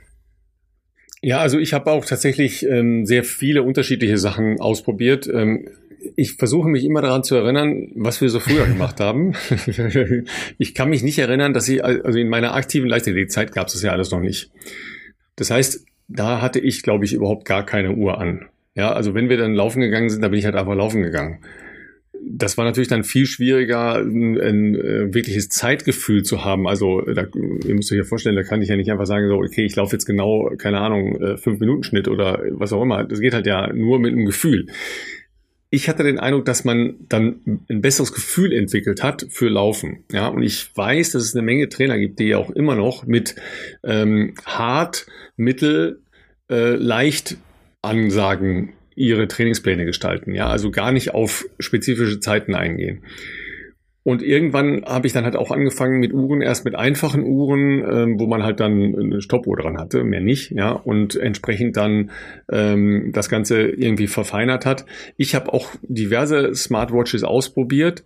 Ja, 1.21 1.39
also 1.39 1.57
ich 1.57 1.73
habe 1.73 1.91
auch 1.91 2.05
tatsächlich 2.05 2.63
ähm, 2.65 3.05
sehr 3.05 3.23
viele 3.23 3.63
unterschiedliche 3.63 4.17
Sachen 4.17 4.59
ausprobiert. 4.59 5.27
Ähm, 5.27 5.69
ich 6.15 6.33
versuche 6.33 6.69
mich 6.69 6.83
immer 6.83 7.01
daran 7.01 7.23
zu 7.23 7.35
erinnern, 7.35 7.89
was 7.95 8.21
wir 8.21 8.29
so 8.29 8.39
früher 8.39 8.65
gemacht 8.65 8.99
haben. 8.99 9.33
ich 10.57 10.75
kann 10.75 10.89
mich 10.89 11.03
nicht 11.03 11.17
erinnern, 11.17 11.53
dass 11.53 11.67
ich, 11.67 11.83
also 11.83 12.17
in 12.17 12.29
meiner 12.29 12.53
aktiven 12.53 12.87
Leichtathletikzeit 12.87 13.51
gab 13.51 13.67
es 13.67 13.73
das 13.73 13.81
ja 13.81 13.91
alles 13.91 14.11
noch 14.11 14.19
nicht. 14.19 14.51
Das 15.37 15.49
heißt, 15.49 15.85
da 16.09 16.41
hatte 16.41 16.59
ich, 16.59 16.83
glaube 16.83 17.05
ich, 17.05 17.13
überhaupt 17.13 17.45
gar 17.45 17.65
keine 17.65 17.93
Uhr 17.93 18.19
an. 18.19 18.47
Ja, 18.75 18.91
also 18.91 19.13
wenn 19.13 19.29
wir 19.29 19.37
dann 19.37 19.53
laufen 19.53 19.79
gegangen 19.79 20.09
sind, 20.09 20.21
da 20.21 20.27
bin 20.27 20.39
ich 20.39 20.45
halt 20.45 20.55
einfach 20.55 20.75
laufen 20.75 21.01
gegangen. 21.01 21.39
Das 22.29 22.57
war 22.57 22.65
natürlich 22.65 22.89
dann 22.89 23.03
viel 23.03 23.25
schwieriger, 23.25 23.95
ein, 23.95 24.39
ein, 24.39 24.75
ein 24.75 25.13
wirkliches 25.13 25.49
Zeitgefühl 25.49 26.23
zu 26.23 26.43
haben. 26.43 26.67
Also 26.67 27.01
da, 27.01 27.25
ihr 27.65 27.75
müsst 27.75 27.91
euch 27.91 27.97
ja 27.97 28.03
vorstellen, 28.03 28.35
da 28.35 28.43
kann 28.43 28.61
ich 28.61 28.69
ja 28.69 28.75
nicht 28.75 28.91
einfach 28.91 29.05
sagen, 29.05 29.29
so, 29.29 29.37
okay, 29.37 29.65
ich 29.65 29.75
laufe 29.75 29.95
jetzt 29.95 30.05
genau, 30.05 30.51
keine 30.57 30.79
Ahnung, 30.79 31.15
äh, 31.21 31.37
fünf 31.37 31.59
Minuten 31.59 31.83
Schnitt 31.83 32.07
oder 32.07 32.41
was 32.51 32.73
auch 32.73 32.81
immer. 32.81 33.03
Das 33.03 33.19
geht 33.19 33.33
halt 33.33 33.47
ja 33.47 33.71
nur 33.71 33.99
mit 33.99 34.13
einem 34.13 34.25
Gefühl 34.25 34.67
ich 35.69 35.89
hatte 35.89 36.03
den 36.03 36.19
Eindruck, 36.19 36.45
dass 36.45 36.63
man 36.63 36.95
dann 37.09 37.61
ein 37.69 37.81
besseres 37.81 38.13
Gefühl 38.13 38.53
entwickelt 38.53 39.03
hat 39.03 39.25
für 39.29 39.49
Laufen. 39.49 40.03
Ja, 40.11 40.27
und 40.27 40.43
ich 40.43 40.75
weiß, 40.75 41.11
dass 41.11 41.23
es 41.23 41.35
eine 41.35 41.43
Menge 41.43 41.67
Trainer 41.67 41.97
gibt, 41.97 42.19
die 42.19 42.35
auch 42.35 42.49
immer 42.49 42.75
noch 42.75 43.05
mit 43.05 43.35
ähm, 43.83 44.33
hart, 44.45 45.07
mittel, 45.35 46.01
äh, 46.49 46.75
leicht 46.75 47.37
Ansagen 47.81 48.73
ihre 48.95 49.27
Trainingspläne 49.27 49.85
gestalten. 49.85 50.33
Ja, 50.33 50.47
also 50.47 50.71
gar 50.71 50.91
nicht 50.91 51.13
auf 51.13 51.45
spezifische 51.59 52.19
Zeiten 52.19 52.55
eingehen. 52.55 53.03
Und 54.07 54.23
irgendwann 54.23 54.85
habe 54.85 55.05
ich 55.05 55.11
dann 55.11 55.25
halt 55.25 55.35
auch 55.35 55.51
angefangen 55.51 55.99
mit 55.99 56.13
Uhren, 56.13 56.41
erst 56.41 56.63
mit 56.63 56.75
einfachen 56.75 57.25
Uhren, 57.25 57.83
ähm, 57.83 58.17
wo 58.17 58.25
man 58.25 58.41
halt 58.41 58.61
dann 58.61 58.95
eine 58.97 59.21
Stoppuhr 59.21 59.57
dran 59.57 59.77
hatte, 59.77 60.05
mehr 60.05 60.21
nicht, 60.21 60.51
ja, 60.51 60.71
und 60.71 61.17
entsprechend 61.17 61.75
dann 61.75 62.11
ähm, 62.49 63.11
das 63.11 63.27
Ganze 63.27 63.63
irgendwie 63.63 64.07
verfeinert 64.07 64.65
hat. 64.65 64.85
Ich 65.17 65.35
habe 65.35 65.51
auch 65.51 65.71
diverse 65.81 66.55
Smartwatches 66.55 67.25
ausprobiert 67.25 68.05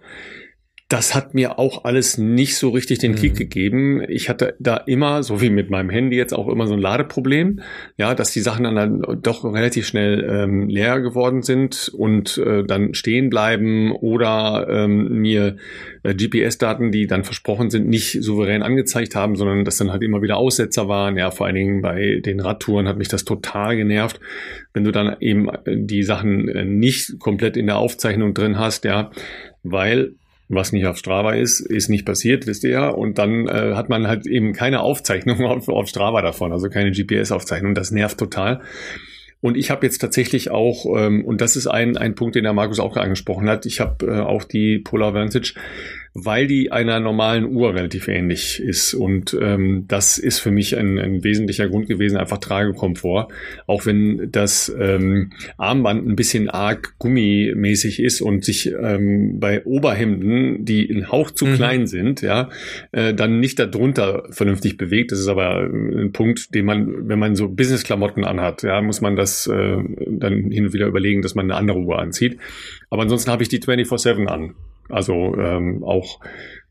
das 0.91 1.15
hat 1.15 1.33
mir 1.33 1.57
auch 1.57 1.85
alles 1.85 2.17
nicht 2.17 2.57
so 2.57 2.69
richtig 2.69 2.99
den 2.99 3.15
Kick 3.15 3.33
mhm. 3.33 3.37
gegeben. 3.37 4.01
Ich 4.09 4.27
hatte 4.27 4.55
da 4.59 4.75
immer, 4.75 5.23
so 5.23 5.39
wie 5.39 5.49
mit 5.49 5.69
meinem 5.69 5.89
Handy 5.89 6.17
jetzt 6.17 6.33
auch 6.33 6.49
immer 6.49 6.67
so 6.67 6.73
ein 6.73 6.81
Ladeproblem, 6.81 7.61
ja, 7.95 8.13
dass 8.13 8.31
die 8.31 8.41
Sachen 8.41 8.63
dann 8.63 9.01
doch 9.21 9.45
relativ 9.45 9.87
schnell 9.87 10.27
ähm, 10.29 10.67
leer 10.67 10.99
geworden 10.99 11.43
sind 11.43 11.89
und 11.95 12.37
äh, 12.39 12.65
dann 12.65 12.93
stehen 12.93 13.29
bleiben 13.29 13.93
oder 13.93 14.67
ähm, 14.69 15.21
mir 15.21 15.55
äh, 16.03 16.13
GPS-Daten, 16.13 16.91
die 16.91 17.07
dann 17.07 17.23
versprochen 17.23 17.69
sind, 17.69 17.87
nicht 17.87 18.21
souverän 18.21 18.61
angezeigt 18.61 19.15
haben, 19.15 19.37
sondern 19.37 19.63
dass 19.63 19.77
dann 19.77 19.91
halt 19.91 20.03
immer 20.03 20.21
wieder 20.21 20.35
Aussetzer 20.35 20.89
waren. 20.89 21.15
Ja, 21.15 21.31
vor 21.31 21.45
allen 21.45 21.55
Dingen 21.55 21.81
bei 21.81 22.19
den 22.19 22.41
Radtouren 22.41 22.89
hat 22.89 22.97
mich 22.97 23.07
das 23.07 23.23
total 23.23 23.77
genervt, 23.77 24.19
wenn 24.73 24.83
du 24.83 24.91
dann 24.91 25.15
eben 25.21 25.47
die 25.65 26.03
Sachen 26.03 26.49
äh, 26.49 26.65
nicht 26.65 27.17
komplett 27.19 27.55
in 27.55 27.67
der 27.67 27.77
Aufzeichnung 27.77 28.33
drin 28.33 28.59
hast, 28.59 28.83
ja, 28.83 29.09
weil 29.63 30.15
was 30.53 30.71
nicht 30.71 30.85
auf 30.85 30.97
Strava 30.97 31.33
ist, 31.33 31.59
ist 31.61 31.89
nicht 31.89 32.05
passiert, 32.05 32.45
wisst 32.45 32.63
ihr 32.63 32.71
ja. 32.71 32.89
Und 32.89 33.17
dann 33.17 33.47
äh, 33.47 33.73
hat 33.75 33.89
man 33.89 34.07
halt 34.07 34.27
eben 34.27 34.53
keine 34.53 34.81
Aufzeichnung 34.81 35.41
auf, 35.45 35.67
auf 35.69 35.87
Strava 35.87 36.21
davon, 36.21 36.51
also 36.51 36.69
keine 36.69 36.91
GPS-Aufzeichnung. 36.91 37.73
Das 37.73 37.91
nervt 37.91 38.17
total. 38.17 38.61
Und 39.39 39.57
ich 39.57 39.71
habe 39.71 39.85
jetzt 39.85 39.97
tatsächlich 39.97 40.51
auch, 40.51 40.85
ähm, 40.95 41.25
und 41.25 41.41
das 41.41 41.55
ist 41.55 41.65
ein, 41.65 41.97
ein 41.97 42.13
Punkt, 42.13 42.35
den 42.35 42.43
der 42.43 42.53
Markus 42.53 42.79
auch 42.79 42.95
angesprochen 42.95 43.49
hat, 43.49 43.65
ich 43.65 43.79
habe 43.79 44.05
äh, 44.05 44.19
auch 44.19 44.43
die 44.43 44.77
Polar 44.77 45.15
Vantage 45.15 45.55
weil 46.13 46.45
die 46.45 46.71
einer 46.71 46.99
normalen 46.99 47.45
Uhr 47.45 47.73
relativ 47.73 48.07
ähnlich 48.07 48.59
ist. 48.59 48.93
Und 48.93 49.37
ähm, 49.39 49.85
das 49.87 50.17
ist 50.17 50.39
für 50.39 50.51
mich 50.51 50.77
ein, 50.77 50.99
ein 50.99 51.23
wesentlicher 51.23 51.69
Grund 51.69 51.87
gewesen, 51.87 52.17
einfach 52.17 52.39
Tragekomfort. 52.39 53.29
Auch 53.65 53.85
wenn 53.85 54.29
das 54.29 54.73
ähm, 54.77 55.31
Armband 55.57 56.05
ein 56.07 56.17
bisschen 56.17 56.49
arg 56.49 56.95
gummimäßig 56.99 58.01
ist 58.01 58.21
und 58.21 58.43
sich 58.43 58.71
ähm, 58.71 59.39
bei 59.39 59.63
Oberhemden, 59.63 60.65
die 60.65 60.89
ein 60.89 61.11
Hauch 61.11 61.31
zu 61.31 61.45
mhm. 61.45 61.53
klein 61.55 61.87
sind, 61.87 62.21
ja, 62.21 62.49
äh, 62.91 63.13
dann 63.13 63.39
nicht 63.39 63.59
darunter 63.59 64.25
vernünftig 64.31 64.77
bewegt. 64.77 65.13
Das 65.13 65.19
ist 65.19 65.29
aber 65.29 65.61
ein 65.61 66.11
Punkt, 66.11 66.53
den 66.53 66.65
man, 66.65 67.07
wenn 67.07 67.19
man 67.19 67.35
so 67.35 67.47
Business-Klamotten 67.47 68.25
anhat, 68.25 68.63
ja, 68.63 68.81
muss 68.81 68.99
man 68.99 69.15
das 69.15 69.47
äh, 69.47 69.77
dann 70.07 70.51
hin 70.51 70.65
und 70.65 70.73
wieder 70.73 70.87
überlegen, 70.87 71.21
dass 71.21 71.35
man 71.35 71.45
eine 71.45 71.55
andere 71.55 71.79
Uhr 71.79 71.99
anzieht. 71.99 72.37
Aber 72.89 73.03
ansonsten 73.03 73.31
habe 73.31 73.43
ich 73.43 73.49
die 73.49 73.61
24-7 73.61 74.25
an. 74.25 74.55
Also 74.91 75.35
ähm, 75.37 75.83
auch 75.83 76.19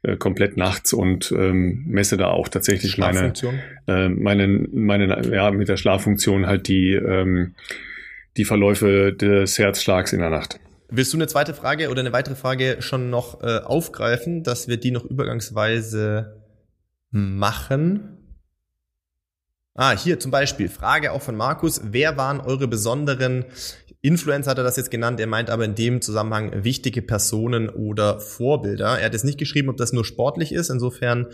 äh, 0.02 0.16
komplett 0.16 0.56
nachts 0.56 0.92
und 0.92 1.30
ähm, 1.32 1.84
messe 1.86 2.16
da 2.16 2.28
auch 2.28 2.48
tatsächlich 2.48 2.96
meine, 2.98 3.32
äh, 3.86 4.08
meine, 4.08 4.46
meine, 4.72 5.30
ja, 5.30 5.50
mit 5.50 5.68
der 5.68 5.76
Schlaffunktion 5.76 6.46
halt 6.46 6.68
die, 6.68 6.92
ähm, 6.94 7.54
die 8.36 8.44
Verläufe 8.44 9.12
des 9.12 9.58
Herzschlags 9.58 10.12
in 10.12 10.20
der 10.20 10.30
Nacht. 10.30 10.58
Willst 10.88 11.12
du 11.12 11.18
eine 11.18 11.26
zweite 11.26 11.54
Frage 11.54 11.90
oder 11.90 12.00
eine 12.00 12.12
weitere 12.12 12.34
Frage 12.34 12.76
schon 12.80 13.10
noch 13.10 13.42
äh, 13.42 13.58
aufgreifen, 13.58 14.42
dass 14.42 14.68
wir 14.68 14.76
die 14.76 14.90
noch 14.90 15.04
übergangsweise 15.04 16.42
machen? 17.10 18.16
Ah, 19.74 19.96
hier 19.96 20.18
zum 20.18 20.30
Beispiel, 20.30 20.68
Frage 20.68 21.12
auch 21.12 21.22
von 21.22 21.36
Markus. 21.36 21.80
Wer 21.84 22.16
waren 22.16 22.40
eure 22.40 22.66
besonderen 22.66 23.44
Influencer 24.02 24.52
hat 24.52 24.58
er 24.58 24.64
das 24.64 24.76
jetzt 24.76 24.90
genannt, 24.90 25.20
er 25.20 25.26
meint 25.26 25.50
aber 25.50 25.64
in 25.64 25.74
dem 25.74 26.00
Zusammenhang 26.00 26.64
wichtige 26.64 27.02
Personen 27.02 27.68
oder 27.68 28.18
Vorbilder. 28.18 28.98
Er 28.98 29.06
hat 29.06 29.12
jetzt 29.12 29.24
nicht 29.24 29.38
geschrieben, 29.38 29.68
ob 29.68 29.76
das 29.76 29.92
nur 29.92 30.06
sportlich 30.06 30.52
ist, 30.52 30.70
insofern 30.70 31.26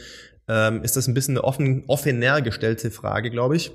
ähm, 0.48 0.82
ist 0.82 0.96
das 0.96 1.06
ein 1.06 1.14
bisschen 1.14 1.36
eine 1.36 1.44
offen, 1.44 1.84
offener 1.86 2.42
gestellte 2.42 2.90
Frage, 2.90 3.30
glaube 3.30 3.56
ich. 3.56 3.72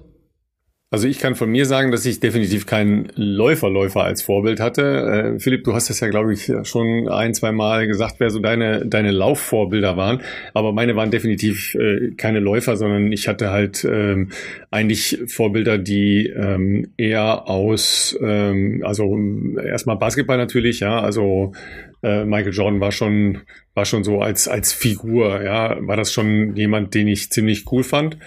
Also 0.93 1.07
ich 1.07 1.19
kann 1.19 1.35
von 1.35 1.49
mir 1.49 1.65
sagen, 1.65 1.89
dass 1.93 2.05
ich 2.05 2.19
definitiv 2.19 2.65
keinen 2.65 3.07
Läuferläufer 3.15 4.03
als 4.03 4.21
Vorbild 4.21 4.59
hatte. 4.59 5.35
Äh, 5.35 5.39
Philipp, 5.39 5.63
du 5.63 5.73
hast 5.73 5.89
das 5.89 6.01
ja, 6.01 6.09
glaube 6.09 6.33
ich, 6.33 6.51
schon 6.63 7.07
ein, 7.07 7.33
zwei 7.33 7.53
Mal 7.53 7.87
gesagt, 7.87 8.15
wer 8.17 8.29
so 8.29 8.39
deine, 8.39 8.85
deine 8.85 9.11
Laufvorbilder 9.11 9.95
waren. 9.95 10.19
Aber 10.53 10.73
meine 10.73 10.97
waren 10.97 11.09
definitiv 11.09 11.75
äh, 11.75 12.11
keine 12.17 12.41
Läufer, 12.41 12.75
sondern 12.75 13.13
ich 13.13 13.29
hatte 13.29 13.51
halt 13.51 13.85
ähm, 13.85 14.31
eigentlich 14.69 15.17
Vorbilder, 15.27 15.77
die 15.77 16.27
ähm, 16.27 16.89
eher 16.97 17.47
aus, 17.47 18.19
ähm, 18.21 18.83
also 18.85 19.17
erstmal 19.63 19.95
Basketball 19.95 20.37
natürlich, 20.37 20.81
ja, 20.81 20.99
also 20.99 21.53
äh, 22.03 22.25
Michael 22.25 22.53
Jordan 22.53 22.79
war 22.79 22.91
schon, 22.91 23.39
war 23.73 23.85
schon 23.85 24.03
so 24.03 24.21
als, 24.21 24.47
als 24.47 24.73
Figur, 24.73 25.43
ja, 25.43 25.77
war 25.87 25.97
das 25.97 26.11
schon 26.11 26.55
jemand, 26.55 26.93
den 26.93 27.07
ich 27.07 27.31
ziemlich 27.31 27.71
cool 27.71 27.83
fand. 27.83 28.17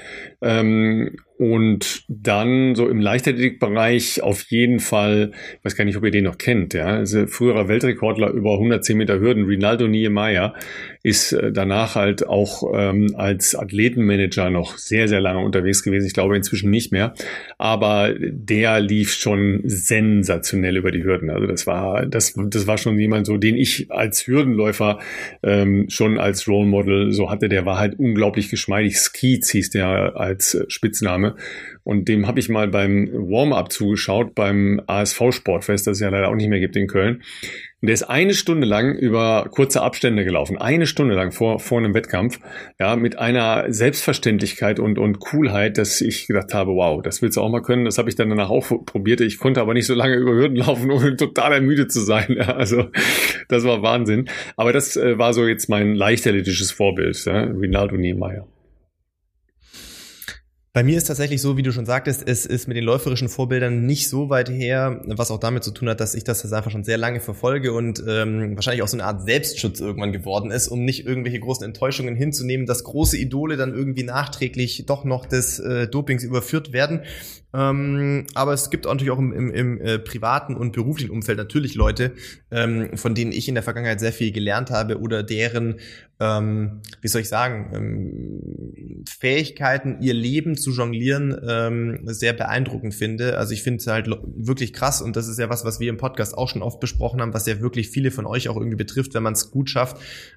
Ähm, 0.41 1.17
und 1.37 2.05
dann 2.09 2.77
so 2.77 2.89
im 2.89 3.01
Leichtathletikbereich 3.01 4.23
auf 4.23 4.43
jeden 4.51 4.79
Fall, 4.79 5.33
ich 5.59 5.65
weiß 5.65 5.77
gar 5.77 5.85
nicht, 5.85 5.97
ob 5.97 6.05
ihr 6.05 6.13
den 6.13 6.25
noch 6.25 6.39
kennt, 6.39 6.75
ja, 6.75 6.87
also 6.87 7.27
früherer 7.27 7.67
Weltrekordler 7.67 8.31
über 8.31 8.55
110 8.55 8.97
Meter 8.97 9.19
Hürden, 9.19 9.45
Rinaldo 9.45 9.89
Niemeyer, 9.89 10.55
ist 11.05 11.33
äh, 11.33 11.53
danach 11.53 11.95
halt 11.97 12.27
auch 12.27 12.73
ähm, 12.75 13.15
als 13.15 13.55
Athletenmanager 13.55 14.49
noch 14.49 14.79
sehr, 14.79 15.07
sehr 15.07 15.21
lange 15.21 15.45
unterwegs 15.45 15.83
gewesen. 15.83 16.07
Ich 16.07 16.15
glaube 16.15 16.35
inzwischen 16.35 16.71
nicht 16.71 16.93
mehr. 16.93 17.13
Aber 17.59 18.15
der 18.19 18.81
lief 18.81 19.13
schon 19.13 19.61
sensationell 19.65 20.79
über 20.79 20.91
die 20.91 21.05
Hürden. 21.05 21.29
Also 21.29 21.47
das 21.47 21.67
war, 21.67 22.07
das, 22.07 22.33
das 22.35 22.67
war 22.67 22.79
schon 22.79 22.99
jemand 22.99 23.27
so, 23.27 23.37
den 23.37 23.55
ich 23.55 23.91
als 23.91 24.27
Hürdenläufer 24.27 24.99
ähm, 25.43 25.91
schon 25.91 26.19
als 26.19 26.49
Role 26.49 26.67
Model 26.67 27.13
so 27.13 27.31
hatte. 27.31 27.51
Der 27.51 27.67
war 27.67 27.79
halt 27.79 27.99
unglaublich 27.99 28.49
geschmeidig. 28.49 28.99
Skeets 28.99 29.51
hieß 29.51 29.71
der 29.71 30.17
als 30.17 30.57
Spitzname. 30.69 31.37
Und 31.83 32.09
dem 32.09 32.27
habe 32.27 32.41
ich 32.41 32.49
mal 32.49 32.69
beim 32.69 33.11
Warm-up 33.13 33.71
zugeschaut, 33.71 34.35
beim 34.35 34.81
ASV-Sportfest, 34.87 35.87
das 35.87 35.99
es 35.99 36.01
ja 36.01 36.09
leider 36.09 36.29
auch 36.29 36.35
nicht 36.35 36.49
mehr 36.49 36.61
gibt 36.61 36.77
in 36.77 36.87
Köln. 36.87 37.23
Und 37.85 37.89
der 37.89 37.95
ist 37.97 38.05
eine 38.05 38.33
Stunde 38.33 38.67
lang 38.67 38.95
über 38.95 39.47
kurze 39.51 39.83
Abstände 39.83 40.25
gelaufen. 40.25 40.57
Eine 40.57 40.87
Stunde 40.87 41.15
lang 41.15 41.33
vor, 41.33 41.61
vor 41.61 41.77
einem 41.77 41.93
Wettkampf. 41.93 42.41
Ja, 42.81 42.97
mit 42.97 43.19
einer 43.19 43.71
Selbstverständlichkeit 43.71 44.81
und, 44.81 44.99
und 44.99 45.21
Coolheit, 45.21 45.77
dass 45.77 46.01
ich 46.01 46.27
gedacht 46.27 46.55
habe, 46.55 46.71
wow, 46.77 47.03
das 47.03 47.21
willst 47.21 47.37
du 47.37 47.43
auch 47.43 47.51
mal 47.51 47.61
können. 47.61 47.85
Das 47.85 47.99
habe 47.99 48.09
ich 48.09 48.17
dann 48.17 48.31
danach 48.31 48.49
auch 48.49 48.67
probiert. 48.87 49.21
Ich 49.21 49.39
konnte 49.39 49.61
aber 49.61 49.75
nicht 49.75 49.85
so 49.85 49.93
lange 49.93 50.15
über 50.15 50.33
Hürden 50.33 50.57
laufen, 50.57 50.91
ohne 50.91 51.15
total 51.19 51.53
ermüdet 51.53 51.93
zu 51.93 52.01
sein. 52.01 52.35
Ja, 52.39 52.57
also, 52.57 52.87
das 53.51 53.65
war 53.65 53.83
Wahnsinn. 53.83 54.31
Aber 54.57 54.73
das 54.73 54.97
äh, 54.97 55.19
war 55.19 55.35
so 55.35 55.47
jetzt 55.47 55.69
mein 55.69 55.95
leichtathletisches 55.95 56.71
Vorbild, 56.71 57.23
ja, 57.27 57.43
Rinaldo 57.43 57.97
Niemeyer. 57.97 58.47
Bei 60.75 60.83
mir 60.83 60.97
ist 60.99 61.05
tatsächlich 61.05 61.41
so, 61.41 61.57
wie 61.57 61.63
du 61.63 61.71
schon 61.71 61.87
sagtest, 61.87 62.27
es 62.27 62.47
ist 62.47 62.67
mit 62.67 62.77
den 62.77 62.83
läuferischen 62.83 63.29
Vorbildern 63.29 63.87
nicht 63.87 64.09
so 64.09 64.29
weit 64.29 64.51
her, 64.51 65.03
was 65.07 65.31
auch 65.31 65.39
damit 65.39 65.63
zu 65.63 65.71
tun 65.71 65.89
hat, 65.89 66.01
dass 66.01 66.17
ich 66.17 66.25
das 66.25 66.53
einfach 66.53 66.73
schon 66.73 66.83
sehr 66.83 66.99
lange 66.99 67.21
verfolge 67.21 67.73
und 67.73 68.03
ähm, 68.09 68.57
wahrscheinlich 68.57 68.83
auch 68.83 68.89
so 68.89 68.97
eine 68.97 69.05
Art 69.05 69.23
Selbstschutz 69.23 69.79
irgendwann 69.79 70.11
geworden 70.11 70.51
ist, 70.51 70.67
um 70.67 70.85
nicht 70.85 71.07
irgendwelche 71.07 71.39
großen 71.39 71.65
Enttäuschungen 71.65 72.17
hinzunehmen, 72.17 72.67
dass 72.67 72.83
große 72.83 73.17
Idole 73.17 73.57
dann 73.57 73.73
irgendwie 73.73 74.03
nachträglich 74.03 74.85
doch 74.85 75.05
noch 75.05 75.27
des 75.27 75.61
äh, 75.61 75.87
Dopings 75.87 76.25
überführt 76.25 76.73
werden. 76.73 77.03
Ähm, 77.55 78.27
aber 78.35 78.53
es 78.53 78.69
gibt 78.69 78.87
natürlich 78.87 79.13
auch 79.13 79.19
im, 79.19 79.33
im, 79.33 79.53
im 79.53 79.81
äh, 79.81 80.01
privaten 80.01 80.57
und 80.57 80.73
beruflichen 80.73 81.13
Umfeld 81.13 81.39
natürlich 81.39 81.77
Leute, 81.77 82.15
ähm, 82.51 82.97
von 82.97 83.15
denen 83.15 83.31
ich 83.31 83.49
in 83.49 83.55
der 83.55 83.63
Vergangenheit 83.63 84.01
sehr 84.01 84.13
viel 84.13 84.33
gelernt 84.33 84.71
habe 84.71 84.99
oder 84.99 85.23
deren, 85.23 85.77
ähm, 86.21 86.81
wie 87.01 87.09
soll 87.09 87.23
ich 87.23 87.29
sagen, 87.29 87.71
ähm, 87.75 89.05
Fähigkeiten, 89.09 89.99
ihr 90.01 90.15
Leben 90.15 90.57
zu 90.57 90.71
jonglieren, 90.71 91.37
ähm, 91.47 92.01
sehr 92.05 92.33
beeindruckend 92.33 92.95
finde. 92.95 93.37
Also 93.37 93.53
ich 93.53 93.63
finde 93.63 93.79
es 93.79 93.87
halt 93.87 94.09
wirklich 94.09 94.73
krass 94.73 95.03
und 95.03 95.17
das 95.17 95.29
ist 95.29 95.39
ja 95.39 95.51
was, 95.51 95.65
was 95.65 95.81
wir 95.81 95.89
im 95.89 95.97
Podcast 95.97 96.37
auch 96.37 96.49
schon 96.49 96.63
oft 96.63 96.81
besprochen 96.81 97.21
haben, 97.21 97.35
was 97.35 97.47
ja 97.47 97.61
wirklich 97.61 97.89
viele 97.89 98.11
von 98.11 98.27
euch 98.27 98.49
auch 98.49 98.57
irgendwie 98.57 98.77
betrifft, 98.77 99.15
wenn 99.15 99.23
man 99.23 99.33
es 99.33 99.51
gut 99.51 99.71
schafft. 99.71 99.97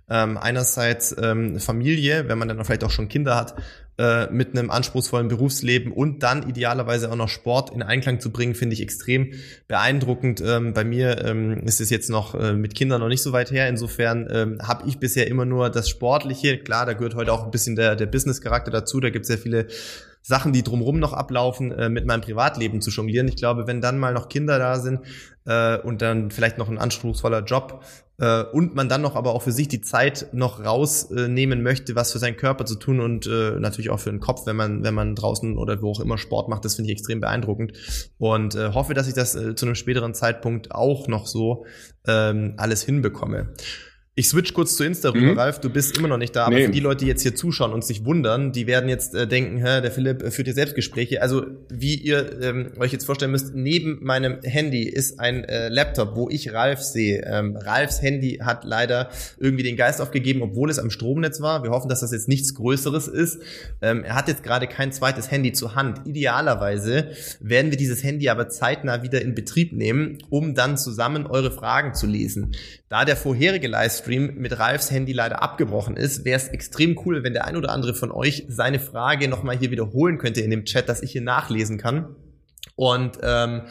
Ähm, 0.09 0.37
einerseits 0.37 1.15
ähm, 1.21 1.59
Familie, 1.59 2.27
wenn 2.27 2.39
man 2.39 2.47
dann 2.47 2.63
vielleicht 2.65 2.83
auch 2.83 2.91
schon 2.91 3.07
Kinder 3.07 3.35
hat, 3.35 3.55
äh, 3.97 4.31
mit 4.31 4.57
einem 4.57 4.69
anspruchsvollen 4.69 5.27
Berufsleben 5.27 5.91
und 5.91 6.21
dann 6.23 6.47
idealerweise 6.47 7.11
auch 7.11 7.15
noch 7.15 7.29
Sport 7.29 7.71
in 7.71 7.81
Einklang 7.81 8.19
zu 8.19 8.31
bringen, 8.31 8.53
finde 8.53 8.73
ich 8.73 8.81
extrem 8.81 9.33
beeindruckend. 9.67 10.41
Ähm, 10.45 10.73
bei 10.73 10.83
mir 10.83 11.25
ähm, 11.25 11.63
ist 11.65 11.81
es 11.81 11.89
jetzt 11.89 12.09
noch 12.09 12.35
äh, 12.35 12.53
mit 12.53 12.75
Kindern 12.75 13.01
noch 13.01 13.07
nicht 13.07 13.23
so 13.23 13.33
weit 13.33 13.51
her. 13.51 13.67
Insofern 13.67 14.27
ähm, 14.31 14.59
habe 14.61 14.87
ich 14.87 14.99
bisher 14.99 15.27
immer 15.27 15.45
nur 15.45 15.69
das 15.69 15.89
Sportliche. 15.89 16.57
Klar, 16.59 16.85
da 16.85 16.93
gehört 16.93 17.15
heute 17.15 17.33
auch 17.33 17.43
ein 17.43 17.51
bisschen 17.51 17.75
der, 17.75 17.95
der 17.95 18.05
Business-Charakter 18.05 18.71
dazu. 18.71 18.99
Da 18.99 19.09
gibt 19.09 19.23
es 19.23 19.27
sehr 19.27 19.37
viele 19.37 19.67
Sachen, 20.27 20.51
die 20.51 20.61
drumherum 20.61 20.99
noch 20.99 21.13
ablaufen, 21.13 21.71
äh, 21.71 21.87
mit 21.87 22.05
meinem 22.05 22.19
Privatleben 22.19 22.81
zu 22.81 22.89
jonglieren. 22.89 23.29
Ich 23.29 23.37
glaube, 23.37 23.65
wenn 23.65 23.79
dann 23.79 23.97
mal 23.97 24.13
noch 24.13 24.27
Kinder 24.27 24.59
da 24.59 24.77
sind 24.77 24.99
äh, 25.45 25.77
und 25.77 26.01
dann 26.01 26.31
vielleicht 26.31 26.57
noch 26.57 26.67
ein 26.67 26.77
anspruchsvoller 26.77 27.45
Job 27.45 27.81
äh, 28.19 28.43
und 28.43 28.75
man 28.75 28.89
dann 28.89 29.01
noch 29.01 29.15
aber 29.15 29.33
auch 29.33 29.43
für 29.43 29.53
sich 29.53 29.69
die 29.69 29.79
Zeit 29.79 30.27
noch 30.33 30.65
rausnehmen 30.65 31.63
möchte, 31.63 31.95
was 31.95 32.11
für 32.11 32.19
seinen 32.19 32.35
Körper 32.35 32.65
zu 32.65 32.75
tun 32.75 32.99
und 32.99 33.25
äh, 33.25 33.51
natürlich 33.57 33.89
auch 33.89 34.01
für 34.01 34.09
den 34.09 34.19
Kopf, 34.19 34.45
wenn 34.45 34.57
man 34.57 34.83
wenn 34.83 34.93
man 34.93 35.15
draußen 35.15 35.57
oder 35.57 35.81
wo 35.81 35.91
auch 35.91 36.01
immer 36.01 36.17
Sport 36.17 36.49
macht, 36.49 36.65
das 36.65 36.75
finde 36.75 36.91
ich 36.91 36.97
extrem 36.97 37.21
beeindruckend 37.21 37.71
und 38.17 38.53
äh, 38.55 38.73
hoffe, 38.73 38.93
dass 38.93 39.07
ich 39.07 39.13
das 39.13 39.33
äh, 39.33 39.55
zu 39.55 39.65
einem 39.65 39.75
späteren 39.75 40.13
Zeitpunkt 40.13 40.73
auch 40.73 41.07
noch 41.07 41.25
so 41.25 41.65
ähm, 42.05 42.55
alles 42.57 42.83
hinbekomme. 42.83 43.53
Ich 44.19 44.29
switch 44.29 44.51
kurz 44.53 44.75
zu 44.75 44.83
Insta 44.83 45.09
rüber, 45.09 45.33
mhm. 45.33 45.37
Ralf. 45.37 45.59
Du 45.59 45.69
bist 45.69 45.95
immer 45.95 46.07
noch 46.07 46.17
nicht 46.17 46.35
da, 46.35 46.45
aber 46.45 46.55
nee. 46.55 46.65
für 46.65 46.71
die 46.71 46.79
Leute, 46.79 47.05
die 47.05 47.07
jetzt 47.07 47.21
hier 47.21 47.35
zuschauen 47.35 47.71
und 47.71 47.85
sich 47.85 48.03
wundern, 48.03 48.51
die 48.51 48.65
werden 48.65 48.89
jetzt 48.89 49.13
äh, 49.13 49.27
denken, 49.27 49.59
hä, 49.59 49.79
der 49.79 49.91
Philipp 49.91 50.23
äh, 50.23 50.31
führt 50.31 50.47
hier 50.47 50.55
Selbstgespräche. 50.55 51.21
Also 51.21 51.45
wie 51.69 51.93
ihr 51.93 52.41
ähm, 52.41 52.71
euch 52.79 52.91
jetzt 52.91 53.05
vorstellen 53.05 53.29
müsst, 53.29 53.53
neben 53.53 54.03
meinem 54.03 54.41
Handy 54.41 54.89
ist 54.89 55.19
ein 55.19 55.43
äh, 55.43 55.69
Laptop, 55.69 56.15
wo 56.15 56.31
ich 56.31 56.51
Ralf 56.51 56.81
sehe. 56.81 57.21
Ähm, 57.27 57.57
Ralfs 57.57 58.01
Handy 58.01 58.39
hat 58.41 58.63
leider 58.63 59.11
irgendwie 59.39 59.61
den 59.61 59.77
Geist 59.77 60.01
aufgegeben, 60.01 60.41
obwohl 60.41 60.71
es 60.71 60.79
am 60.79 60.89
Stromnetz 60.89 61.39
war. 61.39 61.61
Wir 61.61 61.69
hoffen, 61.69 61.87
dass 61.87 61.99
das 61.99 62.11
jetzt 62.11 62.27
nichts 62.27 62.55
Größeres 62.55 63.07
ist. 63.07 63.39
Ähm, 63.83 64.03
er 64.03 64.15
hat 64.15 64.27
jetzt 64.27 64.41
gerade 64.41 64.65
kein 64.65 64.91
zweites 64.91 65.29
Handy 65.29 65.51
zur 65.51 65.75
Hand. 65.75 66.07
Idealerweise 66.07 67.11
werden 67.39 67.69
wir 67.69 67.77
dieses 67.77 68.03
Handy 68.03 68.29
aber 68.29 68.49
zeitnah 68.49 69.03
wieder 69.03 69.21
in 69.21 69.35
Betrieb 69.35 69.73
nehmen, 69.73 70.17
um 70.31 70.55
dann 70.55 70.75
zusammen 70.75 71.27
eure 71.27 71.51
Fragen 71.51 71.93
zu 71.93 72.07
lesen. 72.07 72.55
Da 72.89 73.03
der 73.03 73.17
vorherige 73.17 73.67
Livestream 73.67 74.35
mit 74.35 74.57
Ralfs 74.59 74.91
Handy 74.91 75.11
leider 75.11 75.41
abgebrochen 75.41 75.97
ist, 75.97 76.23
wäre 76.23 76.37
es 76.37 76.47
extrem 76.47 76.97
cool, 77.05 77.23
wenn 77.23 77.33
der 77.33 77.45
ein 77.45 77.57
oder 77.57 77.71
andere 77.71 77.93
von 77.93 78.11
euch 78.11 78.45
seine 78.47 78.79
Frage 78.79 79.27
nochmal 79.27 79.57
hier 79.57 79.71
wiederholen 79.71 80.17
könnte 80.17 80.41
in 80.41 80.51
dem 80.51 80.63
Chat, 80.63 80.87
dass 80.87 81.03
ich 81.03 81.11
hier 81.11 81.21
nachlesen 81.21 81.77
kann. 81.77 82.15
Und 82.75 83.17
ähm, 83.23 83.63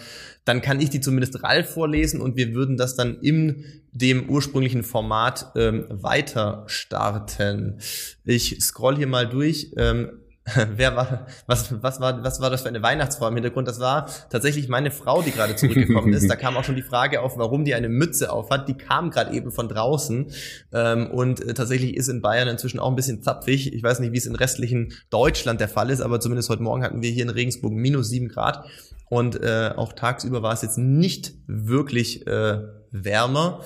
dann 0.44 0.60
kann 0.60 0.80
ich 0.80 0.90
die 0.90 1.00
zumindest 1.00 1.42
Ralf 1.42 1.70
vorlesen 1.70 2.20
und 2.20 2.36
wir 2.36 2.54
würden 2.54 2.76
das 2.76 2.94
dann 2.94 3.20
in 3.20 3.64
dem 3.92 4.28
ursprünglichen 4.28 4.82
Format 4.82 5.52
ähm, 5.56 5.86
weiter 5.88 6.64
starten. 6.66 7.78
Ich 8.24 8.62
scroll 8.62 8.96
hier 8.96 9.06
mal 9.06 9.28
durch. 9.28 9.72
Ähm, 9.76 10.20
Wer 10.76 10.94
war, 10.94 11.26
was, 11.46 11.82
was 11.82 12.00
war, 12.00 12.22
was 12.22 12.40
war 12.40 12.50
das 12.50 12.62
für 12.62 12.68
eine 12.68 12.82
Weihnachtsfrau 12.82 13.26
im 13.28 13.34
Hintergrund? 13.34 13.66
Das 13.66 13.80
war 13.80 14.08
tatsächlich 14.30 14.68
meine 14.68 14.92
Frau, 14.92 15.22
die 15.22 15.32
gerade 15.32 15.56
zurückgekommen 15.56 16.12
ist. 16.12 16.30
Da 16.30 16.36
kam 16.36 16.56
auch 16.56 16.62
schon 16.62 16.76
die 16.76 16.82
Frage 16.82 17.20
auf, 17.20 17.36
warum 17.36 17.64
die 17.64 17.74
eine 17.74 17.88
Mütze 17.88 18.32
aufhat. 18.32 18.68
Die 18.68 18.74
kam 18.74 19.10
gerade 19.10 19.34
eben 19.34 19.50
von 19.50 19.68
draußen. 19.68 20.30
Ähm, 20.72 21.10
und 21.10 21.40
äh, 21.40 21.54
tatsächlich 21.54 21.96
ist 21.96 22.08
in 22.08 22.22
Bayern 22.22 22.46
inzwischen 22.46 22.78
auch 22.78 22.88
ein 22.88 22.94
bisschen 22.94 23.22
zapfig. 23.22 23.72
Ich 23.72 23.82
weiß 23.82 23.98
nicht, 23.98 24.12
wie 24.12 24.18
es 24.18 24.26
in 24.26 24.36
restlichen 24.36 24.92
Deutschland 25.10 25.60
der 25.60 25.68
Fall 25.68 25.90
ist, 25.90 26.00
aber 26.00 26.20
zumindest 26.20 26.48
heute 26.48 26.62
Morgen 26.62 26.84
hatten 26.84 27.02
wir 27.02 27.10
hier 27.10 27.24
in 27.24 27.30
Regensburg 27.30 27.72
minus 27.72 28.08
sieben 28.08 28.28
Grad. 28.28 28.64
Und 29.08 29.42
äh, 29.42 29.72
auch 29.76 29.94
tagsüber 29.94 30.42
war 30.42 30.52
es 30.52 30.62
jetzt 30.62 30.78
nicht 30.78 31.34
wirklich 31.46 32.26
äh, 32.26 32.60
wärmer. 32.92 33.62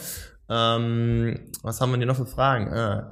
Ähm, 0.48 1.40
was 1.62 1.80
haben 1.80 1.90
wir 1.92 1.98
denn 1.98 2.08
noch 2.08 2.16
für 2.16 2.26
Fragen? 2.26 2.68
Ah, 2.72 3.10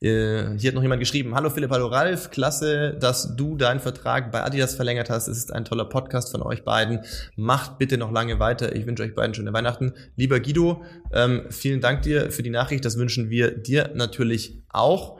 äh, 0.00 0.56
hier 0.56 0.68
hat 0.68 0.74
noch 0.74 0.82
jemand 0.82 1.00
geschrieben, 1.00 1.34
hallo 1.34 1.50
Philipp, 1.50 1.70
hallo 1.70 1.88
Ralf, 1.88 2.30
klasse, 2.30 2.94
dass 3.00 3.34
du 3.34 3.56
deinen 3.56 3.80
Vertrag 3.80 4.30
bei 4.30 4.44
Adidas 4.44 4.76
verlängert 4.76 5.10
hast. 5.10 5.26
Es 5.26 5.38
ist 5.38 5.52
ein 5.52 5.64
toller 5.64 5.86
Podcast 5.86 6.30
von 6.30 6.42
euch 6.42 6.62
beiden. 6.62 7.00
Macht 7.34 7.78
bitte 7.78 7.98
noch 7.98 8.12
lange 8.12 8.38
weiter. 8.38 8.76
Ich 8.76 8.86
wünsche 8.86 9.02
euch 9.02 9.14
beiden 9.14 9.34
schöne 9.34 9.52
Weihnachten. 9.52 9.94
Lieber 10.14 10.38
Guido, 10.38 10.84
ähm, 11.12 11.46
vielen 11.50 11.80
Dank 11.80 12.02
dir 12.02 12.30
für 12.30 12.44
die 12.44 12.50
Nachricht. 12.50 12.84
Das 12.84 12.96
wünschen 12.96 13.28
wir 13.28 13.50
dir 13.50 13.90
natürlich 13.94 14.62
auch. 14.68 15.18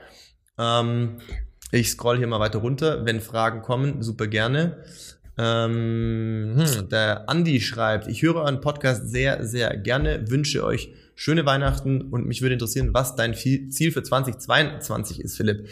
Ähm, 0.58 1.18
ich 1.72 1.90
scroll 1.90 2.18
hier 2.18 2.28
mal 2.28 2.40
weiter 2.40 2.60
runter. 2.60 3.04
Wenn 3.04 3.20
Fragen 3.20 3.62
kommen, 3.62 4.02
super 4.02 4.28
gerne. 4.28 4.84
Ähm, 5.38 6.54
hm, 6.56 6.88
der 6.88 7.28
Andi 7.28 7.60
schreibt, 7.60 8.08
ich 8.08 8.22
höre 8.22 8.36
euren 8.36 8.60
Podcast 8.60 9.08
sehr, 9.08 9.46
sehr 9.46 9.76
gerne, 9.76 10.28
wünsche 10.30 10.64
euch 10.64 10.92
schöne 11.14 11.46
Weihnachten 11.46 12.02
und 12.02 12.26
mich 12.26 12.42
würde 12.42 12.54
interessieren, 12.54 12.90
was 12.92 13.14
dein 13.14 13.34
Ziel 13.34 13.92
für 13.92 14.02
2022 14.02 15.20
ist, 15.20 15.36
Philipp. 15.36 15.68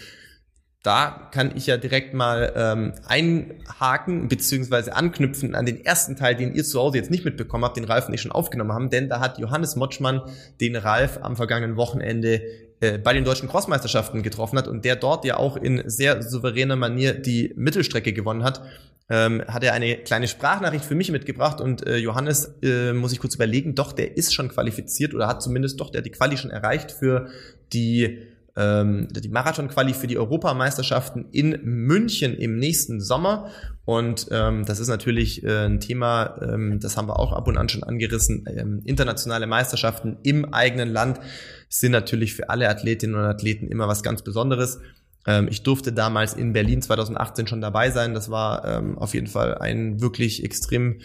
Da 0.84 1.30
kann 1.32 1.56
ich 1.56 1.66
ja 1.66 1.78
direkt 1.78 2.14
mal 2.14 2.52
ähm, 2.54 2.92
einhaken 3.08 4.28
beziehungsweise 4.28 4.94
anknüpfen 4.94 5.56
an 5.56 5.66
den 5.66 5.84
ersten 5.84 6.14
Teil, 6.14 6.36
den 6.36 6.54
ihr 6.54 6.62
zu 6.62 6.78
Hause 6.78 6.98
jetzt 6.98 7.10
nicht 7.10 7.24
mitbekommen 7.24 7.64
habt, 7.64 7.76
den 7.76 7.84
Ralf 7.84 8.06
und 8.06 8.14
ich 8.14 8.20
schon 8.20 8.30
aufgenommen 8.30 8.72
haben, 8.72 8.88
denn 8.88 9.08
da 9.08 9.18
hat 9.18 9.38
Johannes 9.38 9.74
Motschmann 9.74 10.22
den 10.60 10.76
Ralf 10.76 11.18
am 11.22 11.34
vergangenen 11.34 11.76
Wochenende 11.76 12.40
äh, 12.80 12.98
bei 12.98 13.12
den 13.12 13.24
deutschen 13.24 13.48
Crossmeisterschaften 13.48 14.22
getroffen 14.22 14.58
hat 14.58 14.68
und 14.68 14.84
der 14.84 14.96
dort 14.96 15.24
ja 15.24 15.36
auch 15.36 15.56
in 15.56 15.82
sehr 15.86 16.22
souveräner 16.22 16.76
Manier 16.76 17.14
die 17.14 17.52
Mittelstrecke 17.56 18.12
gewonnen 18.12 18.44
hat 18.44 18.62
ähm, 19.08 19.42
hat 19.46 19.62
er 19.62 19.72
eine 19.72 19.96
kleine 19.98 20.26
Sprachnachricht 20.26 20.84
für 20.84 20.94
mich 20.94 21.12
mitgebracht 21.12 21.60
und 21.60 21.86
äh, 21.86 21.96
Johannes, 21.96 22.54
äh, 22.62 22.92
muss 22.92 23.12
ich 23.12 23.20
kurz 23.20 23.36
überlegen, 23.36 23.74
doch, 23.74 23.92
der 23.92 24.16
ist 24.16 24.34
schon 24.34 24.48
qualifiziert 24.48 25.14
oder 25.14 25.28
hat 25.28 25.42
zumindest 25.42 25.80
doch, 25.80 25.90
der 25.90 26.02
die 26.02 26.10
Quali 26.10 26.36
schon 26.36 26.50
erreicht 26.50 26.90
für 26.90 27.28
die 27.72 28.18
ähm, 28.56 29.08
die 29.12 29.28
Marathon-Quali 29.28 29.92
für 29.92 30.06
die 30.06 30.16
Europameisterschaften 30.16 31.26
in 31.30 31.60
München 31.62 32.34
im 32.34 32.58
nächsten 32.58 33.02
Sommer. 33.02 33.50
Und 33.84 34.28
ähm, 34.30 34.64
das 34.64 34.80
ist 34.80 34.88
natürlich 34.88 35.44
äh, 35.44 35.66
ein 35.66 35.78
Thema, 35.78 36.40
ähm, 36.40 36.80
das 36.80 36.96
haben 36.96 37.06
wir 37.06 37.20
auch 37.20 37.32
ab 37.32 37.46
und 37.48 37.58
an 37.58 37.68
schon 37.68 37.82
angerissen. 37.82 38.46
Ähm, 38.48 38.80
internationale 38.86 39.46
Meisterschaften 39.46 40.16
im 40.22 40.54
eigenen 40.54 40.88
Land 40.88 41.20
sind 41.68 41.92
natürlich 41.92 42.34
für 42.34 42.50
alle 42.50 42.68
Athletinnen 42.68 43.16
und 43.16 43.24
Athleten 43.24 43.68
immer 43.68 43.88
was 43.88 44.02
ganz 44.02 44.22
Besonderes. 44.22 44.78
Ähm, 45.26 45.48
ich 45.50 45.62
durfte 45.62 45.92
damals 45.92 46.34
in 46.34 46.52
Berlin 46.52 46.80
2018 46.80 47.46
schon 47.46 47.60
dabei 47.60 47.90
sein. 47.90 48.14
Das 48.14 48.30
war 48.30 48.64
ähm, 48.64 48.98
auf 48.98 49.14
jeden 49.14 49.26
Fall 49.26 49.56
ein 49.58 50.00
wirklich 50.00 50.44
extrem 50.44 51.00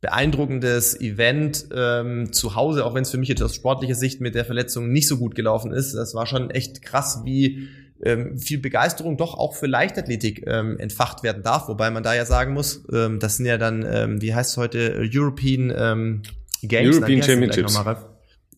beeindruckendes 0.00 1.00
Event 1.00 1.66
ähm, 1.74 2.32
zu 2.32 2.54
Hause, 2.54 2.84
auch 2.84 2.94
wenn 2.94 3.02
es 3.02 3.10
für 3.10 3.18
mich 3.18 3.28
jetzt 3.28 3.42
aus 3.42 3.54
sportlicher 3.54 3.94
Sicht 3.94 4.20
mit 4.20 4.34
der 4.34 4.44
Verletzung 4.44 4.90
nicht 4.90 5.08
so 5.08 5.18
gut 5.18 5.34
gelaufen 5.34 5.72
ist. 5.72 5.94
Das 5.94 6.14
war 6.14 6.26
schon 6.26 6.50
echt 6.50 6.82
krass, 6.82 7.20
wie 7.24 7.68
ähm, 8.02 8.38
viel 8.38 8.58
Begeisterung 8.58 9.16
doch 9.16 9.34
auch 9.34 9.54
für 9.54 9.66
Leichtathletik 9.66 10.44
ähm, 10.46 10.78
entfacht 10.78 11.22
werden 11.22 11.42
darf, 11.42 11.68
wobei 11.68 11.90
man 11.90 12.02
da 12.02 12.14
ja 12.14 12.26
sagen 12.26 12.52
muss, 12.52 12.84
ähm, 12.92 13.20
das 13.20 13.38
sind 13.38 13.46
ja 13.46 13.56
dann, 13.56 14.20
wie 14.20 14.34
heißt 14.34 14.50
es 14.50 14.56
heute, 14.56 15.08
European 15.12 16.22
Games, 16.62 16.96
European 16.96 17.22
Championships. 17.22 17.78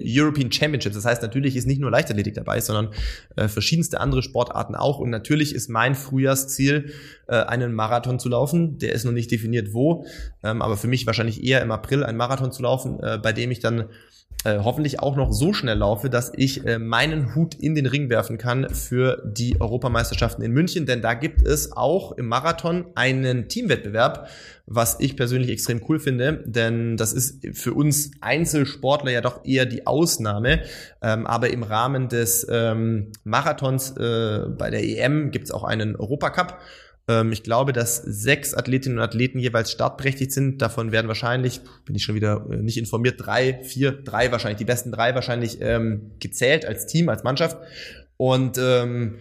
European 0.00 0.50
Championships. 0.50 0.94
Das 0.94 1.04
heißt, 1.04 1.22
natürlich 1.22 1.56
ist 1.56 1.66
nicht 1.66 1.80
nur 1.80 1.90
Leichtathletik 1.90 2.34
dabei, 2.34 2.60
sondern 2.60 2.94
äh, 3.36 3.48
verschiedenste 3.48 4.00
andere 4.00 4.22
Sportarten 4.22 4.74
auch. 4.74 4.98
Und 4.98 5.10
natürlich 5.10 5.54
ist 5.54 5.68
mein 5.68 5.94
Frühjahrsziel, 5.94 6.92
äh, 7.26 7.36
einen 7.36 7.72
Marathon 7.72 8.18
zu 8.18 8.28
laufen. 8.28 8.78
Der 8.78 8.92
ist 8.92 9.04
noch 9.04 9.12
nicht 9.12 9.30
definiert 9.30 9.72
wo, 9.72 10.06
ähm, 10.42 10.62
aber 10.62 10.76
für 10.76 10.88
mich 10.88 11.06
wahrscheinlich 11.06 11.44
eher 11.44 11.62
im 11.62 11.70
April 11.70 12.04
einen 12.04 12.18
Marathon 12.18 12.52
zu 12.52 12.62
laufen, 12.62 13.00
äh, 13.00 13.18
bei 13.18 13.32
dem 13.32 13.50
ich 13.50 13.60
dann 13.60 13.86
äh, 14.44 14.60
hoffentlich 14.62 15.00
auch 15.00 15.16
noch 15.16 15.32
so 15.32 15.52
schnell 15.52 15.78
laufe, 15.78 16.08
dass 16.08 16.30
ich 16.34 16.64
äh, 16.64 16.78
meinen 16.78 17.34
Hut 17.34 17.56
in 17.56 17.74
den 17.74 17.86
Ring 17.86 18.08
werfen 18.08 18.38
kann 18.38 18.68
für 18.70 19.20
die 19.26 19.60
Europameisterschaften 19.60 20.44
in 20.44 20.52
München. 20.52 20.86
Denn 20.86 21.02
da 21.02 21.14
gibt 21.14 21.46
es 21.46 21.72
auch 21.72 22.12
im 22.12 22.26
Marathon 22.26 22.86
einen 22.94 23.48
Teamwettbewerb, 23.48 24.28
was 24.66 25.00
ich 25.00 25.16
persönlich 25.16 25.50
extrem 25.50 25.82
cool 25.88 25.98
finde, 25.98 26.44
denn 26.46 26.96
das 26.96 27.14
ist 27.14 27.44
für 27.58 27.72
uns 27.72 28.12
Einzelsportler 28.20 29.10
ja 29.10 29.22
doch 29.22 29.44
eher 29.44 29.66
die 29.66 29.86
Ausnahme. 29.86 30.60
Ähm, 31.02 31.26
aber 31.26 31.50
im 31.50 31.62
Rahmen 31.62 32.08
des 32.08 32.46
ähm, 32.48 33.10
Marathons 33.24 33.96
äh, 33.96 34.46
bei 34.56 34.70
der 34.70 34.84
EM 34.84 35.30
gibt 35.32 35.46
es 35.46 35.50
auch 35.50 35.64
einen 35.64 35.96
Europacup. 35.96 36.58
Ähm, 37.08 37.32
ich 37.32 37.42
glaube, 37.42 37.72
dass 37.72 37.96
sechs 37.96 38.54
Athletinnen 38.54 38.98
und 38.98 39.04
Athleten 39.04 39.38
jeweils 39.38 39.72
startberechtigt 39.72 40.30
sind. 40.30 40.62
Davon 40.62 40.92
werden 40.92 41.08
wahrscheinlich, 41.08 41.60
bin 41.84 41.96
ich 41.96 42.04
schon 42.04 42.14
wieder 42.14 42.46
äh, 42.50 42.56
nicht 42.56 42.76
informiert, 42.76 43.16
drei, 43.18 43.60
vier, 43.64 43.92
drei 43.92 44.30
wahrscheinlich, 44.30 44.58
die 44.58 44.64
besten 44.64 44.92
drei 44.92 45.14
wahrscheinlich 45.14 45.58
ähm, 45.60 46.12
gezählt 46.20 46.66
als 46.66 46.86
Team, 46.86 47.08
als 47.08 47.24
Mannschaft. 47.24 47.56
Und 48.18 48.58
ähm, 48.58 49.18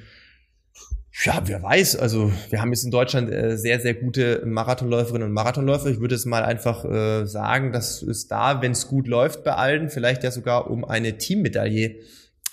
ja, 1.24 1.42
wer 1.46 1.64
weiß, 1.64 1.96
also 1.96 2.32
wir 2.50 2.62
haben 2.62 2.72
jetzt 2.72 2.84
in 2.84 2.92
Deutschland 2.92 3.32
äh, 3.32 3.58
sehr, 3.58 3.80
sehr 3.80 3.96
gute 3.96 4.44
Marathonläuferinnen 4.46 5.28
und 5.28 5.34
Marathonläufer. 5.34 5.88
Ich 5.88 6.00
würde 6.00 6.14
es 6.14 6.26
mal 6.26 6.44
einfach 6.44 6.86
äh, 6.86 7.26
sagen, 7.26 7.72
dass 7.72 8.04
es 8.04 8.28
da, 8.28 8.62
wenn 8.62 8.74
es 8.74 8.88
gut 8.88 9.08
läuft 9.08 9.44
bei 9.44 9.54
allen, 9.54 9.90
vielleicht 9.90 10.24
ja 10.24 10.30
sogar 10.30 10.70
um 10.70 10.86
eine 10.86 11.18
Teammedaille 11.18 11.96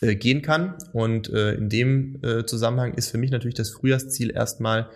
äh, 0.00 0.14
gehen 0.14 0.40
kann. 0.40 0.74
Und 0.92 1.28
äh, 1.28 1.54
in 1.54 1.68
dem 1.68 2.20
äh, 2.22 2.46
Zusammenhang 2.46 2.94
ist 2.94 3.10
für 3.10 3.18
mich 3.18 3.30
natürlich 3.30 3.54
das 3.54 3.70
Frühjahrsziel 3.70 4.30
erstmal 4.30 4.88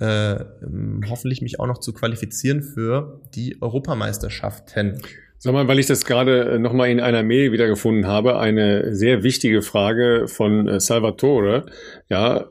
äh, 0.00 0.32
ähm, 0.64 1.02
hoffentlich 1.08 1.42
mich 1.42 1.60
auch 1.60 1.66
noch 1.66 1.78
zu 1.78 1.92
qualifizieren 1.92 2.62
für 2.62 3.20
die 3.34 3.60
Europameisterschaften. 3.60 5.00
Sag 5.38 5.54
mal, 5.54 5.68
weil 5.68 5.78
ich 5.78 5.86
das 5.86 6.04
gerade 6.04 6.52
äh, 6.52 6.58
nochmal 6.58 6.90
in 6.90 7.00
einer 7.00 7.22
Mail 7.22 7.52
wiedergefunden 7.52 8.06
habe, 8.06 8.38
eine 8.38 8.94
sehr 8.94 9.22
wichtige 9.22 9.62
Frage 9.62 10.26
von 10.26 10.68
äh, 10.68 10.80
Salvatore. 10.80 11.66
Ja, 12.08 12.50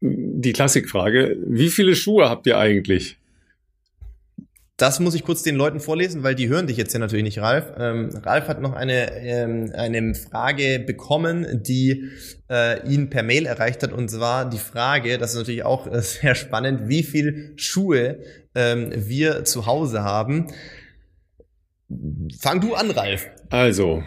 die 0.00 0.52
Klassikfrage. 0.52 1.36
Wie 1.46 1.68
viele 1.68 1.94
Schuhe 1.94 2.28
habt 2.28 2.46
ihr 2.46 2.58
eigentlich? 2.58 3.18
Das 4.78 5.00
muss 5.00 5.14
ich 5.14 5.24
kurz 5.24 5.42
den 5.42 5.56
Leuten 5.56 5.80
vorlesen, 5.80 6.22
weil 6.22 6.34
die 6.34 6.48
hören 6.48 6.66
dich 6.66 6.76
jetzt 6.76 6.92
ja 6.92 6.98
natürlich 6.98 7.24
nicht, 7.24 7.38
Ralf. 7.38 7.72
Ähm, 7.78 8.10
Ralf 8.22 8.46
hat 8.46 8.60
noch 8.60 8.74
eine, 8.74 9.10
ähm, 9.22 9.72
eine 9.74 10.14
Frage 10.14 10.80
bekommen, 10.80 11.62
die 11.62 12.10
äh, 12.50 12.86
ihn 12.86 13.08
per 13.08 13.22
Mail 13.22 13.46
erreicht 13.46 13.82
hat. 13.82 13.92
Und 13.92 14.10
zwar 14.10 14.48
die 14.50 14.58
Frage, 14.58 15.16
das 15.16 15.30
ist 15.30 15.38
natürlich 15.38 15.64
auch 15.64 15.86
äh, 15.86 16.02
sehr 16.02 16.34
spannend, 16.34 16.90
wie 16.90 17.02
viel 17.02 17.54
Schuhe 17.56 18.18
ähm, 18.54 18.92
wir 18.94 19.44
zu 19.44 19.64
Hause 19.64 20.02
haben. 20.02 20.48
Fang 22.38 22.60
du 22.60 22.74
an, 22.74 22.90
Ralf. 22.90 23.30
Also, 23.48 24.02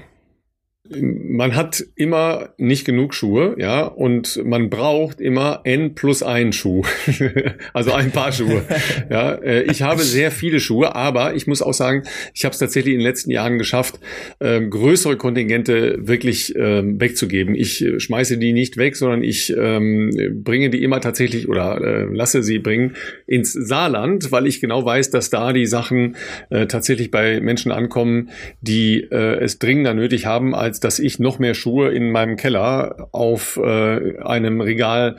man 0.91 1.55
hat 1.55 1.85
immer 1.95 2.49
nicht 2.57 2.85
genug 2.85 3.13
Schuhe, 3.13 3.55
ja, 3.59 3.83
und 3.83 4.43
man 4.43 4.69
braucht 4.69 5.21
immer 5.21 5.61
N 5.63 5.93
plus 5.93 6.23
ein 6.23 6.51
Schuh, 6.51 6.83
also 7.73 7.93
ein 7.93 8.11
Paar 8.11 8.31
Schuhe. 8.31 8.63
Ja, 9.09 9.33
äh, 9.33 9.63
ich 9.63 9.81
habe 9.81 10.01
sehr 10.01 10.31
viele 10.31 10.59
Schuhe, 10.59 10.95
aber 10.95 11.33
ich 11.33 11.47
muss 11.47 11.61
auch 11.61 11.73
sagen, 11.73 12.03
ich 12.33 12.45
habe 12.45 12.53
es 12.53 12.59
tatsächlich 12.59 12.93
in 12.93 12.99
den 12.99 13.07
letzten 13.07 13.31
Jahren 13.31 13.57
geschafft, 13.57 13.99
ähm, 14.39 14.69
größere 14.69 15.17
Kontingente 15.17 15.97
wirklich 15.99 16.53
ähm, 16.55 16.99
wegzugeben. 16.99 17.55
Ich 17.55 17.83
äh, 17.83 17.99
schmeiße 17.99 18.37
die 18.37 18.53
nicht 18.53 18.77
weg, 18.77 18.95
sondern 18.95 19.23
ich 19.23 19.55
ähm, 19.55 20.41
bringe 20.43 20.69
die 20.69 20.83
immer 20.83 21.01
tatsächlich 21.01 21.47
oder 21.47 21.81
äh, 21.81 22.03
lasse 22.13 22.43
sie 22.43 22.59
bringen 22.59 22.95
ins 23.25 23.53
Saarland, 23.53 24.31
weil 24.31 24.47
ich 24.47 24.59
genau 24.59 24.85
weiß, 24.85 25.09
dass 25.11 25.29
da 25.29 25.53
die 25.53 25.65
Sachen 25.65 26.15
tatsächlich 26.49 27.11
bei 27.11 27.39
Menschen 27.41 27.71
ankommen, 27.71 28.29
die 28.61 29.03
es 29.09 29.59
dringender 29.59 29.93
nötig 29.93 30.25
haben 30.25 30.55
als 30.55 30.78
dass 30.79 30.99
ich 30.99 31.19
noch 31.19 31.39
mehr 31.39 31.53
Schuhe 31.53 31.89
in 31.89 32.11
meinem 32.11 32.35
Keller 32.35 33.09
auf 33.11 33.57
äh, 33.57 34.17
einem 34.19 34.61
Regal 34.61 35.17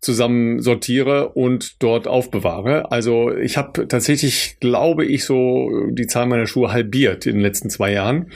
zusammen 0.00 0.60
sortiere 0.60 1.28
und 1.30 1.80
dort 1.82 2.08
aufbewahre. 2.08 2.90
Also 2.90 3.34
ich 3.34 3.56
habe 3.56 3.86
tatsächlich, 3.86 4.56
glaube 4.58 5.06
ich, 5.06 5.24
so 5.24 5.70
die 5.90 6.08
Zahl 6.08 6.26
meiner 6.26 6.48
Schuhe 6.48 6.72
halbiert 6.72 7.24
in 7.24 7.34
den 7.34 7.42
letzten 7.42 7.70
zwei 7.70 7.92
Jahren. 7.92 8.32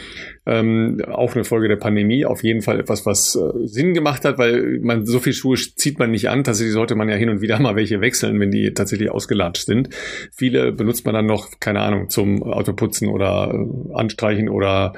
Ähm, 0.46 1.02
auch 1.10 1.34
eine 1.34 1.44
Folge 1.44 1.66
der 1.66 1.76
Pandemie. 1.76 2.24
Auf 2.24 2.44
jeden 2.44 2.62
Fall 2.62 2.78
etwas, 2.78 3.04
was 3.04 3.34
äh, 3.34 3.66
Sinn 3.66 3.94
gemacht 3.94 4.24
hat, 4.24 4.38
weil 4.38 4.78
man 4.80 5.04
so 5.04 5.18
viel 5.18 5.32
Schuhe 5.32 5.56
zieht 5.56 5.98
man 5.98 6.12
nicht 6.12 6.28
an. 6.28 6.44
Tatsächlich 6.44 6.72
sollte 6.72 6.94
man 6.94 7.08
ja 7.08 7.16
hin 7.16 7.28
und 7.28 7.40
wieder 7.40 7.58
mal 7.60 7.74
welche 7.74 8.00
wechseln, 8.00 8.38
wenn 8.38 8.52
die 8.52 8.72
tatsächlich 8.72 9.10
ausgelatscht 9.10 9.66
sind. 9.66 9.90
Viele 10.32 10.72
benutzt 10.72 11.04
man 11.04 11.14
dann 11.14 11.26
noch, 11.26 11.58
keine 11.58 11.80
Ahnung, 11.80 12.08
zum 12.10 12.42
Autoputzen 12.44 13.08
oder 13.08 13.52
äh, 13.52 13.94
Anstreichen 13.94 14.48
oder 14.48 14.92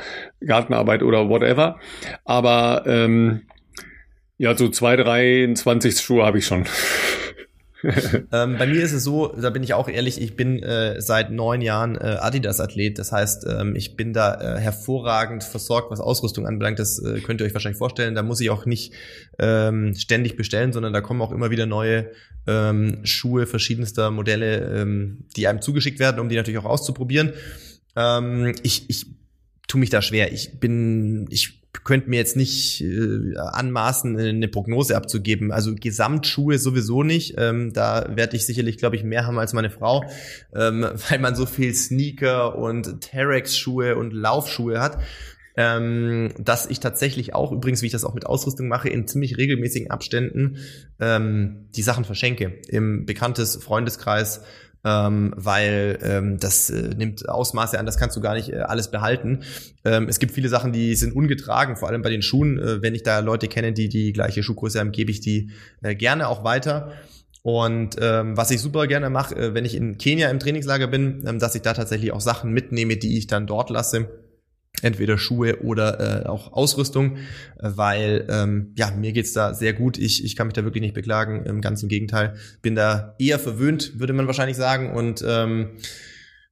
Gartenarbeit 0.45 1.03
oder 1.03 1.29
whatever. 1.29 1.81
Aber 2.25 2.85
ähm, 2.87 3.43
ja, 4.37 4.57
so 4.57 4.69
zwei, 4.69 4.97
drei, 4.97 5.51
20 5.53 5.99
Schuhe 5.99 6.25
habe 6.25 6.39
ich 6.39 6.47
schon. 6.47 6.65
ähm, 8.33 8.59
bei 8.59 8.67
mir 8.67 8.83
ist 8.83 8.93
es 8.93 9.05
so, 9.05 9.29
da 9.29 9.51
bin 9.51 9.63
ich 9.63 9.75
auch 9.75 9.89
ehrlich, 9.89 10.21
ich 10.21 10.37
bin 10.37 10.63
äh, 10.63 11.01
seit 11.01 11.31
neun 11.31 11.61
Jahren 11.61 11.97
äh, 11.97 12.17
Adidas-Athlet. 12.21 12.99
Das 12.99 13.13
heißt, 13.13 13.47
ähm, 13.49 13.77
ich 13.77 13.97
bin 13.97 14.13
da 14.13 14.57
äh, 14.57 14.59
hervorragend 14.59 15.45
versorgt, 15.45 15.91
was 15.91 16.01
Ausrüstung 16.01 16.47
anbelangt. 16.47 16.79
Das 16.79 16.99
äh, 16.99 17.21
könnt 17.21 17.41
ihr 17.41 17.47
euch 17.47 17.55
wahrscheinlich 17.55 17.79
vorstellen. 17.79 18.15
Da 18.15 18.23
muss 18.23 18.41
ich 18.41 18.51
auch 18.51 18.67
nicht 18.67 18.93
ähm, 19.39 19.95
ständig 19.95 20.37
bestellen, 20.37 20.73
sondern 20.73 20.93
da 20.93 21.01
kommen 21.01 21.23
auch 21.23 21.33
immer 21.33 21.51
wieder 21.51 21.67
neue 21.67 22.11
ähm, 22.47 23.01
Schuhe 23.05 23.47
verschiedenster 23.47 24.11
Modelle, 24.11 24.81
ähm, 24.81 25.27
die 25.37 25.47
einem 25.47 25.63
zugeschickt 25.63 26.01
werden, 26.01 26.19
um 26.19 26.29
die 26.29 26.37
natürlich 26.37 26.59
auch 26.59 26.65
auszuprobieren. 26.65 27.33
Ähm, 27.95 28.55
ich, 28.63 28.91
ich 28.91 29.18
tue 29.69 29.79
mich 29.79 29.91
da 29.91 30.03
schwer. 30.03 30.33
Ich 30.33 30.59
bin, 30.59 31.29
ich 31.31 31.59
könnte 31.85 32.11
mir 32.11 32.17
jetzt 32.17 32.37
nicht 32.37 32.83
äh, 32.83 33.37
anmaßen, 33.37 34.19
eine 34.19 34.49
Prognose 34.49 34.97
abzugeben. 34.97 35.53
Also 35.53 35.75
Gesamtschuhe 35.75 36.59
sowieso 36.59 37.03
nicht. 37.03 37.35
Ähm, 37.39 37.73
da 37.73 38.07
werde 38.15 38.37
ich 38.37 38.47
sicherlich, 38.47 38.79
glaube 38.79 38.97
ich, 38.97 39.05
mehr 39.05 39.27
haben 39.27 39.39
als 39.39 39.53
meine 39.53 39.71
Frau, 39.71 40.05
ähm, 40.55 40.87
weil 41.09 41.19
man 41.19 41.35
so 41.35 41.47
viel 41.47 41.75
Sneaker 41.75 42.59
und 42.59 43.01
Terex-Schuhe 43.01 43.97
und 43.97 44.13
Laufschuhe 44.13 44.81
hat. 44.81 44.99
Ähm, 45.61 46.33
dass 46.39 46.67
ich 46.67 46.79
tatsächlich 46.79 47.35
auch, 47.35 47.51
übrigens, 47.51 47.83
wie 47.83 47.87
ich 47.87 47.93
das 47.93 48.05
auch 48.05 48.15
mit 48.15 48.27
Ausrüstung 48.27 48.69
mache, 48.69 48.89
in 48.89 49.09
ziemlich 49.09 49.39
regelmäßigen 49.39 49.91
Abständen 49.91 50.59
ähm, 51.01 51.67
die 51.75 51.83
Sachen 51.83 52.05
verschenke. 52.05 52.61
Im 52.69 53.07
bekanntes 53.07 53.57
Freundeskreis 53.57 54.43
ähm, 54.85 55.33
weil 55.37 55.99
ähm, 56.03 56.39
das 56.39 56.71
äh, 56.71 56.95
nimmt 56.97 57.29
Ausmaße 57.29 57.79
an, 57.79 57.87
das 57.87 57.99
kannst 57.99 58.17
du 58.17 58.21
gar 58.21 58.35
nicht 58.35 58.53
äh, 58.53 58.59
alles 58.59 58.91
behalten. 58.91 59.41
Ähm, 59.85 60.09
es 60.09 60.19
gibt 60.19 60.33
viele 60.33 60.49
Sachen, 60.49 60.73
die 60.73 60.95
sind 60.95 61.15
ungetragen, 61.15 61.77
vor 61.77 61.89
allem 61.89 62.03
bei 62.03 62.11
den 62.11 62.23
Schuhen. 62.23 62.59
Äh, 62.59 62.83
wenn 62.83 62.95
ich 62.95 63.03
da 63.03 63.19
Leute 63.19 63.49
kenne, 63.49 63.73
die 63.73 63.89
die 63.89 64.13
gleiche 64.13 64.43
Schuhgröße 64.43 64.79
haben, 64.79 64.93
gebe 64.93 65.11
ich 65.11 65.21
die 65.21 65.51
äh, 65.83 65.95
gerne 65.95 66.29
auch 66.29 66.45
weiter. 66.45 66.93
Und 67.43 67.97
ähm, 68.01 68.37
was 68.37 68.51
ich 68.51 68.61
super 68.61 68.87
gerne 68.87 69.11
mache, 69.11 69.35
äh, 69.35 69.55
wenn 69.55 69.65
ich 69.65 69.75
in 69.75 69.99
Kenia 69.99 70.31
im 70.31 70.39
Trainingslager 70.39 70.87
bin, 70.87 71.25
ähm, 71.27 71.39
dass 71.39 71.55
ich 71.55 71.63
da 71.63 71.73
tatsächlich 71.73 72.13
auch 72.13 72.21
Sachen 72.21 72.53
mitnehme, 72.53 72.97
die 72.97 73.19
ich 73.19 73.27
dann 73.27 73.47
dort 73.47 73.71
lasse 73.71 74.09
entweder 74.83 75.19
Schuhe 75.19 75.63
oder 75.63 76.25
äh, 76.25 76.27
auch 76.27 76.53
Ausrüstung, 76.53 77.17
weil 77.61 78.27
ähm, 78.31 78.73
ja, 78.77 78.91
mir 78.91 79.13
geht's 79.13 79.33
da 79.33 79.55
sehr 79.55 79.73
gut. 79.73 79.99
Ich, 79.99 80.25
ich 80.25 80.37
kann 80.37 80.47
mich 80.47 80.55
da 80.55 80.65
wirklich 80.65 80.83
nicht 80.83 80.95
beklagen. 80.95 81.45
Im 81.45 81.61
ganzen 81.61 81.89
Gegenteil, 81.89 82.35
bin 82.63 82.75
da 82.75 83.15
eher 83.19 83.39
verwöhnt, 83.39 83.99
würde 83.99 84.13
man 84.13 84.27
wahrscheinlich 84.27 84.57
sagen. 84.57 84.93
Und 84.93 85.25
ähm, 85.27 85.71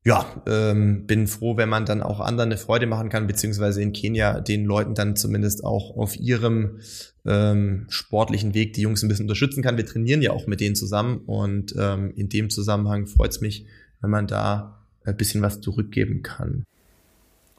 ja, 0.07 0.25
ähm, 0.47 1.07
bin 1.09 1.27
froh, 1.27 1.57
wenn 1.57 1.69
man 1.69 1.85
dann 1.85 2.01
auch 2.01 2.21
anderen 2.21 2.51
eine 2.51 2.59
Freude 2.59 2.87
machen 2.87 3.09
kann, 3.09 3.27
beziehungsweise 3.27 3.83
in 3.83 3.93
Kenia 3.93 4.41
den 4.41 4.65
Leuten 4.65 4.95
dann 4.95 5.17
zumindest 5.17 5.65
auch 5.65 5.97
auf 5.97 6.17
ihrem 6.17 6.79
ähm, 7.27 7.87
sportlichen 7.89 8.55
Weg 8.55 8.75
die 8.75 8.83
Jungs 8.83 9.03
ein 9.03 9.09
bisschen 9.09 9.25
unterstützen 9.25 9.65
kann. 9.65 9.77
Wir 9.77 9.85
trainieren 9.85 10.23
ja 10.23 10.31
auch 10.31 10.47
mit 10.47 10.61
denen 10.61 10.77
zusammen 10.77 11.23
und 11.27 11.75
ähm, 11.77 12.13
in 12.15 12.29
dem 12.29 12.51
Zusammenhang 12.51 13.09
freut's 13.09 13.41
mich, 13.41 13.67
wenn 14.01 14.11
man 14.11 14.29
da 14.29 14.87
ein 15.05 15.17
bisschen 15.17 15.43
was 15.43 15.61
zurückgeben 15.61 16.23
kann. 16.23 16.65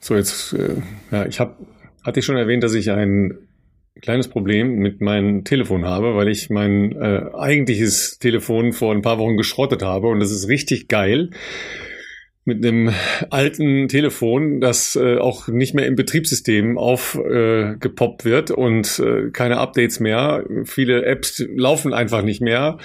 So, 0.08 0.16
jetzt, 0.16 0.54
äh, 0.54 0.76
ja, 1.12 1.26
ich 1.26 1.42
habe, 1.42 1.58
hatte 2.02 2.22
ich 2.22 2.26
schon 2.26 2.38
erwähnt, 2.38 2.64
dass 2.64 2.74
ich 2.74 2.90
ein 2.92 3.40
kleines 4.02 4.30
Problem 4.30 4.76
mit 4.76 5.02
meinem 5.02 5.44
Telefon 5.44 5.84
habe, 5.84 6.16
weil 6.16 6.30
ich 6.30 6.50
mein 6.50 6.94
äh, 6.94 7.24
eigentliches 7.38 8.18
Telefon 8.18 8.72
vor 8.72 8.94
ein 8.94 9.02
paar 9.02 9.18
Wochen 9.18 9.36
geschrottet 9.36 9.84
habe 9.84 10.08
und 10.08 10.22
das 10.22 10.32
ist 10.32 10.48
richtig 10.48 10.88
geil 10.88 11.32
mit 12.46 12.66
einem 12.66 12.94
alten 13.32 13.90
Telefon, 13.90 14.62
das 14.62 14.96
äh, 14.96 15.18
auch 15.18 15.50
nicht 15.50 15.74
mehr 15.74 15.88
im 15.88 15.96
Betriebssystem 15.96 16.78
aufgepoppt 16.78 18.22
äh, 18.22 18.30
wird 18.30 18.52
und 18.52 19.00
äh, 19.00 19.32
keine 19.32 19.58
Updates 19.58 20.00
mehr. 20.00 20.46
Viele 20.64 21.04
Apps 21.04 21.44
laufen 21.54 21.94
einfach 21.94 22.22
nicht 22.22 22.40
mehr. 22.40 22.78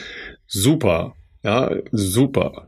Super. 0.49 1.15
Ja, 1.45 1.71
super. 1.93 2.67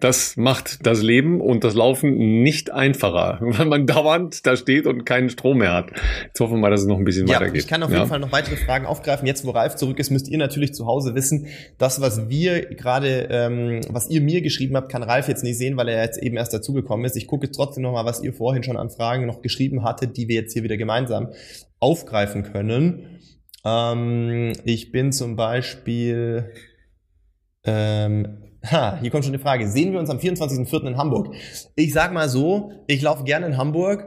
Das 0.00 0.36
macht 0.36 0.84
das 0.86 1.02
Leben 1.02 1.40
und 1.40 1.62
das 1.62 1.74
Laufen 1.74 2.42
nicht 2.42 2.70
einfacher, 2.72 3.38
weil 3.40 3.66
man 3.66 3.86
dauernd 3.86 4.44
da 4.44 4.56
steht 4.56 4.86
und 4.86 5.04
keinen 5.04 5.30
Strom 5.30 5.58
mehr 5.58 5.72
hat. 5.72 5.92
Jetzt 6.26 6.40
hoffen 6.40 6.54
wir 6.54 6.58
mal, 6.58 6.70
dass 6.70 6.80
es 6.80 6.86
noch 6.86 6.98
ein 6.98 7.04
bisschen 7.04 7.28
ja, 7.28 7.36
weitergeht. 7.36 7.62
Ich 7.62 7.68
kann 7.68 7.82
auf 7.82 7.92
jeden 7.92 8.06
Fall 8.06 8.18
noch 8.18 8.32
weitere 8.32 8.56
Fragen 8.56 8.86
aufgreifen. 8.86 9.26
Jetzt, 9.26 9.46
wo 9.46 9.50
Ralf 9.50 9.76
zurück 9.76 9.98
ist, 10.00 10.10
müsst 10.10 10.28
ihr 10.28 10.36
natürlich 10.36 10.74
zu 10.74 10.86
Hause 10.86 11.14
wissen, 11.14 11.46
das, 11.78 12.00
was 12.00 12.28
wir 12.28 12.66
gerade, 12.74 13.28
ähm, 13.30 13.80
was 13.88 14.10
ihr 14.10 14.20
mir 14.20 14.42
geschrieben 14.42 14.76
habt, 14.76 14.90
kann 14.90 15.04
Ralf 15.04 15.28
jetzt 15.28 15.44
nicht 15.44 15.58
sehen, 15.58 15.76
weil 15.76 15.88
er 15.88 16.02
jetzt 16.02 16.20
eben 16.20 16.36
erst 16.36 16.52
dazugekommen 16.52 17.06
ist. 17.06 17.16
Ich 17.16 17.28
gucke 17.28 17.46
jetzt 17.46 17.56
trotzdem 17.56 17.84
noch 17.84 17.92
mal, 17.92 18.04
was 18.04 18.20
ihr 18.20 18.32
vorhin 18.32 18.64
schon 18.64 18.76
an 18.76 18.90
Fragen 18.90 19.26
noch 19.26 19.42
geschrieben 19.42 19.84
hattet, 19.84 20.16
die 20.16 20.28
wir 20.28 20.34
jetzt 20.34 20.52
hier 20.52 20.64
wieder 20.64 20.76
gemeinsam 20.76 21.28
aufgreifen 21.78 22.42
können. 22.42 23.20
Ähm, 23.64 24.52
ich 24.64 24.90
bin 24.92 25.12
zum 25.12 25.36
Beispiel 25.36 26.50
ähm, 27.64 28.43
Ha, 28.70 28.98
hier 29.00 29.10
kommt 29.10 29.24
schon 29.24 29.32
die 29.32 29.38
Frage. 29.38 29.68
Sehen 29.68 29.92
wir 29.92 30.00
uns 30.00 30.08
am 30.08 30.18
24.04. 30.18 30.86
in 30.86 30.96
Hamburg? 30.96 31.34
Ich 31.74 31.92
sag 31.92 32.12
mal 32.12 32.28
so, 32.28 32.72
ich 32.86 33.02
laufe 33.02 33.24
gerne 33.24 33.46
in 33.46 33.56
Hamburg. 33.56 34.06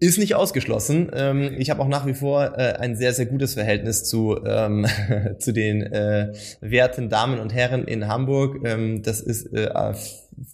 Ist 0.00 0.18
nicht 0.18 0.36
ausgeschlossen. 0.36 1.10
Ähm, 1.12 1.56
ich 1.58 1.70
habe 1.70 1.82
auch 1.82 1.88
nach 1.88 2.06
wie 2.06 2.14
vor 2.14 2.56
äh, 2.56 2.74
ein 2.74 2.96
sehr, 2.96 3.12
sehr 3.12 3.26
gutes 3.26 3.54
Verhältnis 3.54 4.04
zu, 4.04 4.38
ähm, 4.46 4.86
zu 5.38 5.52
den 5.52 5.82
äh, 5.82 6.32
werten 6.60 7.08
Damen 7.08 7.40
und 7.40 7.52
Herren 7.52 7.84
in 7.84 8.06
Hamburg. 8.06 8.64
Ähm, 8.64 9.02
das 9.02 9.20
ist, 9.20 9.52
äh, 9.52 9.68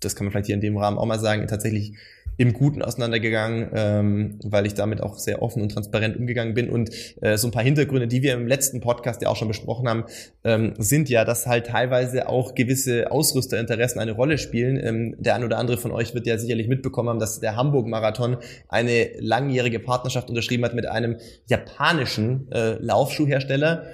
das 0.01 0.17
kann 0.17 0.25
man 0.25 0.33
vielleicht 0.33 0.47
hier 0.47 0.55
in 0.55 0.63
dem 0.63 0.79
Rahmen 0.79 0.99
auch 0.99 1.07
mal 1.07 1.21
sagen, 1.21 1.47
tatsächlich 1.47 1.95
im 2.37 2.53
Guten 2.53 2.83
auseinandergegangen, 2.83 3.71
ähm, 3.75 4.39
weil 4.45 4.67
ich 4.67 4.75
damit 4.75 5.03
auch 5.03 5.19
sehr 5.19 5.43
offen 5.43 5.63
und 5.63 5.71
transparent 5.71 6.17
umgegangen 6.17 6.55
bin. 6.55 6.69
Und 6.69 6.91
äh, 7.23 7.37
so 7.37 7.49
ein 7.49 7.51
paar 7.51 7.63
Hintergründe, 7.63 8.09
die 8.09 8.23
wir 8.23 8.35
im 8.35 8.47
letzten 8.47 8.81
Podcast 8.81 9.23
ja 9.23 9.29
auch 9.29 9.37
schon 9.37 9.49
besprochen 9.49 9.89
haben, 9.89 10.05
ähm, 10.45 10.75
sind 10.79 11.09
ja, 11.09 11.25
dass 11.25 11.47
halt 11.47 11.67
teilweise 11.67 12.29
auch 12.29 12.55
gewisse 12.55 13.11
Ausrüsterinteressen 13.11 14.01
eine 14.01 14.13
Rolle 14.13 14.39
spielen. 14.39 14.79
Ähm, 14.83 15.17
der 15.19 15.37
ein 15.37 15.45
oder 15.45 15.59
andere 15.59 15.79
von 15.79 15.93
euch 15.93 16.15
wird 16.15 16.27
ja 16.27 16.39
sicherlich 16.39 16.69
mitbekommen 16.69 17.09
haben, 17.09 17.19
dass 17.19 17.41
der 17.41 17.57
Hamburg-Marathon 17.57 18.39
eine 18.69 19.11
langjährige 19.19 19.79
Partnerschaft 19.79 20.29
unterschrieben 20.29 20.65
hat 20.65 20.75
mit 20.75 20.87
einem 20.87 21.17
japanischen 21.47 22.51
äh, 22.53 22.75
Laufschuhhersteller 22.81 23.85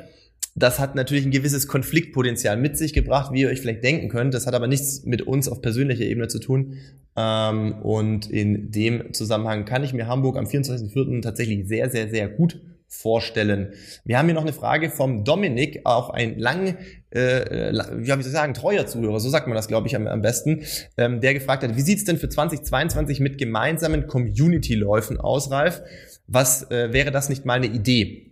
das 0.55 0.78
hat 0.78 0.94
natürlich 0.94 1.24
ein 1.24 1.30
gewisses 1.30 1.68
Konfliktpotenzial 1.68 2.57
mit 2.57 2.76
sich 2.76 2.92
gebracht, 2.92 3.32
wie 3.32 3.42
ihr 3.42 3.48
euch 3.48 3.61
vielleicht 3.61 3.84
denken 3.84 4.09
könnt. 4.09 4.34
Das 4.34 4.46
hat 4.46 4.55
aber 4.55 4.66
nichts 4.66 5.05
mit 5.05 5.22
uns 5.22 5.48
auf 5.48 5.62
persönlicher 5.62 6.05
Ebene 6.05 6.28
zu 6.28 6.38
tun. 6.38 6.76
Ähm, 7.16 7.80
und 7.82 8.30
in 8.30 8.70
dem 8.70 9.12
Zusammenhang 9.12 9.64
kann 9.64 9.84
ich 9.84 9.92
mir 9.92 10.07
Hamburg 10.07 10.36
am 10.36 10.46
24.04. 10.46 11.22
tatsächlich 11.22 11.66
sehr, 11.68 11.90
sehr, 11.90 12.09
sehr 12.09 12.28
gut 12.28 12.61
vorstellen. 12.90 13.72
Wir 14.05 14.18
haben 14.18 14.26
hier 14.26 14.34
noch 14.34 14.42
eine 14.42 14.53
Frage 14.53 14.90
vom 14.90 15.24
Dominik, 15.24 15.82
auch 15.84 16.11
ein 16.11 16.38
lang, 16.38 16.76
äh, 17.11 17.72
wie 17.72 18.07
soll 18.07 18.20
ich 18.20 18.26
sagen, 18.26 18.53
treuer 18.53 18.84
Zuhörer, 18.84 19.20
so 19.20 19.30
sagt 19.30 19.46
man 19.46 19.55
das, 19.55 19.68
glaube 19.68 19.86
ich, 19.86 19.94
am, 19.94 20.09
am 20.09 20.22
besten, 20.22 20.64
ähm, 20.96 21.20
der 21.20 21.34
gefragt 21.34 21.62
hat, 21.62 21.76
wie 21.76 21.82
sieht's 21.82 22.05
denn 22.05 22.18
für 22.18 22.28
2022 22.28 23.20
mit 23.20 23.38
gemeinsamen 23.38 24.09
Community-Läufen 24.09 25.20
aus, 25.20 25.53
Ralf? 25.53 25.82
Was 26.26 26.68
äh, 26.72 26.92
wäre 26.92 27.12
das 27.12 27.28
nicht 27.28 27.44
mal 27.44 27.55
eine 27.55 27.68
Idee? 27.68 28.30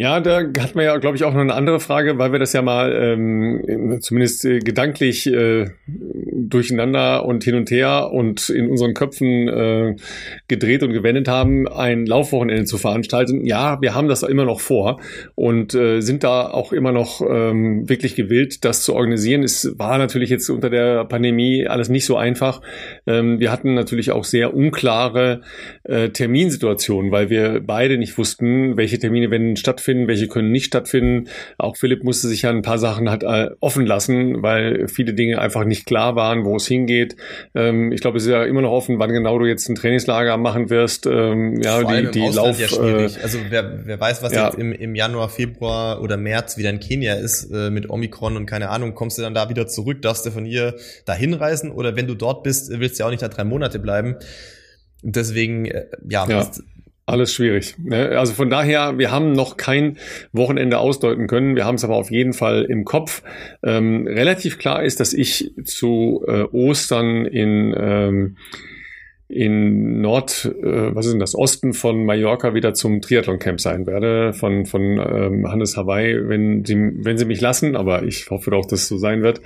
Ja, 0.00 0.18
da 0.20 0.38
hat 0.58 0.74
man 0.74 0.86
ja, 0.86 0.96
glaube 0.96 1.18
ich, 1.18 1.24
auch 1.24 1.34
noch 1.34 1.42
eine 1.42 1.52
andere 1.52 1.78
Frage, 1.78 2.16
weil 2.16 2.32
wir 2.32 2.38
das 2.38 2.54
ja 2.54 2.62
mal 2.62 2.90
ähm, 2.90 3.98
zumindest 4.00 4.46
äh, 4.46 4.60
gedanklich 4.60 5.26
äh, 5.26 5.66
durcheinander 5.86 7.26
und 7.26 7.44
hin 7.44 7.54
und 7.54 7.70
her 7.70 8.08
und 8.10 8.48
in 8.48 8.70
unseren 8.70 8.94
Köpfen 8.94 9.46
äh, 9.48 9.96
gedreht 10.48 10.82
und 10.82 10.94
gewendet 10.94 11.28
haben, 11.28 11.68
ein 11.68 12.06
Laufwochenende 12.06 12.64
zu 12.64 12.78
veranstalten. 12.78 13.44
Ja, 13.44 13.82
wir 13.82 13.94
haben 13.94 14.08
das 14.08 14.22
immer 14.22 14.46
noch 14.46 14.60
vor 14.60 15.02
und 15.34 15.74
äh, 15.74 16.00
sind 16.00 16.24
da 16.24 16.48
auch 16.48 16.72
immer 16.72 16.92
noch 16.92 17.20
ähm, 17.20 17.86
wirklich 17.86 18.14
gewillt, 18.14 18.64
das 18.64 18.82
zu 18.82 18.94
organisieren. 18.94 19.42
Es 19.42 19.78
war 19.78 19.98
natürlich 19.98 20.30
jetzt 20.30 20.48
unter 20.48 20.70
der 20.70 21.04
Pandemie 21.04 21.66
alles 21.66 21.90
nicht 21.90 22.06
so 22.06 22.16
einfach. 22.16 22.62
Ähm, 23.06 23.38
wir 23.38 23.52
hatten 23.52 23.74
natürlich 23.74 24.12
auch 24.12 24.24
sehr 24.24 24.54
unklare 24.54 25.42
äh, 25.84 26.08
Terminsituationen, 26.08 27.12
weil 27.12 27.28
wir 27.28 27.60
beide 27.60 27.98
nicht 27.98 28.16
wussten, 28.16 28.78
welche 28.78 28.98
Termine 28.98 29.30
werden 29.30 29.56
stattfinden 29.56 29.89
stattfinden, 29.90 30.08
welche 30.08 30.28
können 30.28 30.52
nicht 30.52 30.66
stattfinden. 30.66 31.28
Auch 31.58 31.76
Philipp 31.76 32.04
musste 32.04 32.28
sich 32.28 32.42
ja 32.42 32.50
ein 32.50 32.62
paar 32.62 32.78
Sachen 32.78 33.10
halt 33.10 33.22
äh, 33.22 33.50
offen 33.60 33.86
lassen, 33.86 34.42
weil 34.42 34.88
viele 34.88 35.14
Dinge 35.14 35.40
einfach 35.40 35.64
nicht 35.64 35.86
klar 35.86 36.16
waren, 36.16 36.44
wo 36.44 36.56
es 36.56 36.66
hingeht. 36.66 37.16
Ähm, 37.54 37.92
ich 37.92 38.00
glaube, 38.00 38.18
es 38.18 38.24
ist 38.24 38.30
ja 38.30 38.44
immer 38.44 38.62
noch 38.62 38.70
offen, 38.70 38.98
wann 38.98 39.12
genau 39.12 39.38
du 39.38 39.46
jetzt 39.46 39.68
ein 39.68 39.74
Trainingslager 39.74 40.36
machen 40.36 40.70
wirst. 40.70 41.06
Ähm, 41.06 41.60
ja, 41.60 41.80
Vor 41.80 41.92
die, 41.92 42.10
die 42.10 42.28
Lauf. 42.28 42.58
Ja 42.58 42.68
schwierig. 42.68 43.16
Äh, 43.16 43.22
also 43.22 43.38
wer, 43.48 43.86
wer 43.86 44.00
weiß, 44.00 44.22
was 44.22 44.32
ja. 44.32 44.46
jetzt 44.46 44.58
im, 44.58 44.72
im 44.72 44.94
Januar, 44.94 45.28
Februar 45.28 46.02
oder 46.02 46.16
März 46.16 46.56
wieder 46.56 46.70
in 46.70 46.80
Kenia 46.80 47.14
ist 47.14 47.50
äh, 47.52 47.70
mit 47.70 47.90
Omikron 47.90 48.36
und 48.36 48.46
keine 48.46 48.70
Ahnung, 48.70 48.94
kommst 48.94 49.18
du 49.18 49.22
dann 49.22 49.34
da 49.34 49.48
wieder 49.48 49.66
zurück, 49.66 50.02
darfst 50.02 50.26
du 50.26 50.30
von 50.30 50.44
hier 50.44 50.76
dahin 51.04 51.34
reisen 51.34 51.70
oder 51.70 51.96
wenn 51.96 52.06
du 52.06 52.14
dort 52.14 52.42
bist, 52.42 52.70
willst 52.70 52.98
du 52.98 53.02
ja 53.02 53.06
auch 53.06 53.10
nicht 53.10 53.22
da 53.22 53.28
drei 53.28 53.44
Monate 53.44 53.78
bleiben. 53.78 54.16
Deswegen, 55.02 55.64
äh, 55.64 55.86
ja, 56.08 56.28
ja. 56.28 56.50
Alles 57.10 57.34
schwierig. 57.34 57.74
Ne? 57.78 58.16
Also 58.16 58.34
von 58.34 58.50
daher, 58.50 58.96
wir 58.96 59.10
haben 59.10 59.32
noch 59.32 59.56
kein 59.56 59.98
Wochenende 60.32 60.78
ausdeuten 60.78 61.26
können. 61.26 61.56
Wir 61.56 61.64
haben 61.64 61.74
es 61.74 61.82
aber 61.82 61.96
auf 61.96 62.12
jeden 62.12 62.34
Fall 62.34 62.64
im 62.68 62.84
Kopf. 62.84 63.24
Ähm, 63.64 64.06
relativ 64.06 64.58
klar 64.58 64.84
ist, 64.84 65.00
dass 65.00 65.12
ich 65.12 65.52
zu 65.64 66.24
äh, 66.28 66.42
Ostern 66.52 67.26
in 67.26 67.74
ähm, 67.76 68.36
in 69.30 70.00
Nord, 70.00 70.44
äh, 70.60 70.94
was 70.94 71.06
ist 71.06 71.12
denn 71.12 71.20
das, 71.20 71.36
Osten 71.36 71.72
von 71.72 72.04
Mallorca 72.04 72.52
wieder 72.52 72.74
zum 72.74 73.00
Triathlon-Camp 73.00 73.60
sein 73.60 73.86
werde, 73.86 74.32
von, 74.32 74.66
von 74.66 74.82
ähm, 74.98 75.48
Hannes 75.48 75.76
Hawaii, 75.76 76.28
wenn 76.28 76.64
sie, 76.64 76.74
wenn 76.74 77.16
sie 77.16 77.26
mich 77.26 77.40
lassen, 77.40 77.76
aber 77.76 78.02
ich 78.02 78.28
hoffe 78.30 78.50
doch, 78.50 78.66
dass 78.66 78.82
es 78.82 78.88
so 78.88 78.98
sein 78.98 79.22
wird. 79.22 79.40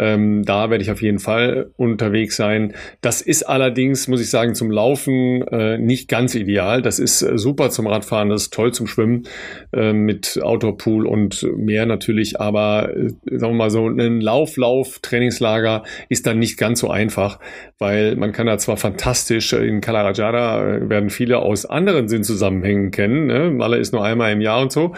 Ähm, 0.00 0.44
da 0.44 0.70
werde 0.70 0.82
ich 0.82 0.90
auf 0.90 1.02
jeden 1.02 1.18
Fall 1.18 1.70
unterwegs 1.76 2.36
sein. 2.36 2.74
Das 3.00 3.20
ist 3.20 3.42
allerdings, 3.42 4.08
muss 4.08 4.20
ich 4.20 4.30
sagen, 4.30 4.54
zum 4.54 4.70
Laufen 4.70 5.42
äh, 5.48 5.78
nicht 5.78 6.08
ganz 6.08 6.34
ideal. 6.34 6.82
Das 6.82 6.98
ist 6.98 7.22
äh, 7.22 7.38
super 7.38 7.70
zum 7.70 7.86
Radfahren, 7.86 8.28
das 8.28 8.42
ist 8.42 8.54
toll 8.54 8.72
zum 8.72 8.86
Schwimmen 8.86 9.24
äh, 9.72 9.92
mit 9.92 10.40
Outdoor-Pool 10.42 11.06
und 11.06 11.46
mehr 11.56 11.86
natürlich, 11.86 12.40
aber 12.40 12.90
äh, 12.96 13.10
sagen 13.38 13.52
wir 13.52 13.58
mal 13.58 13.70
so, 13.70 13.86
ein 13.86 14.20
Lauf-Lauf-Trainingslager 14.20 15.84
ist 16.08 16.26
dann 16.26 16.38
nicht 16.38 16.56
ganz 16.56 16.80
so 16.80 16.90
einfach, 16.90 17.38
weil 17.78 18.16
man 18.16 18.32
kann 18.32 18.46
da 18.46 18.58
zwar 18.58 18.76
fantastisch 18.76 19.20
fantastisch. 19.20 19.52
In 19.52 19.80
Kalarajada 19.80 20.76
äh, 20.76 20.88
werden 20.88 21.10
viele 21.10 21.38
aus 21.38 21.66
anderen 21.66 22.08
Sinnzusammenhängen 22.08 22.90
kennen. 22.90 23.26
Ne? 23.26 23.50
Malle 23.50 23.78
ist 23.78 23.92
nur 23.92 24.04
einmal 24.04 24.32
im 24.32 24.40
Jahr 24.40 24.60
und 24.60 24.72
so. 24.72 24.94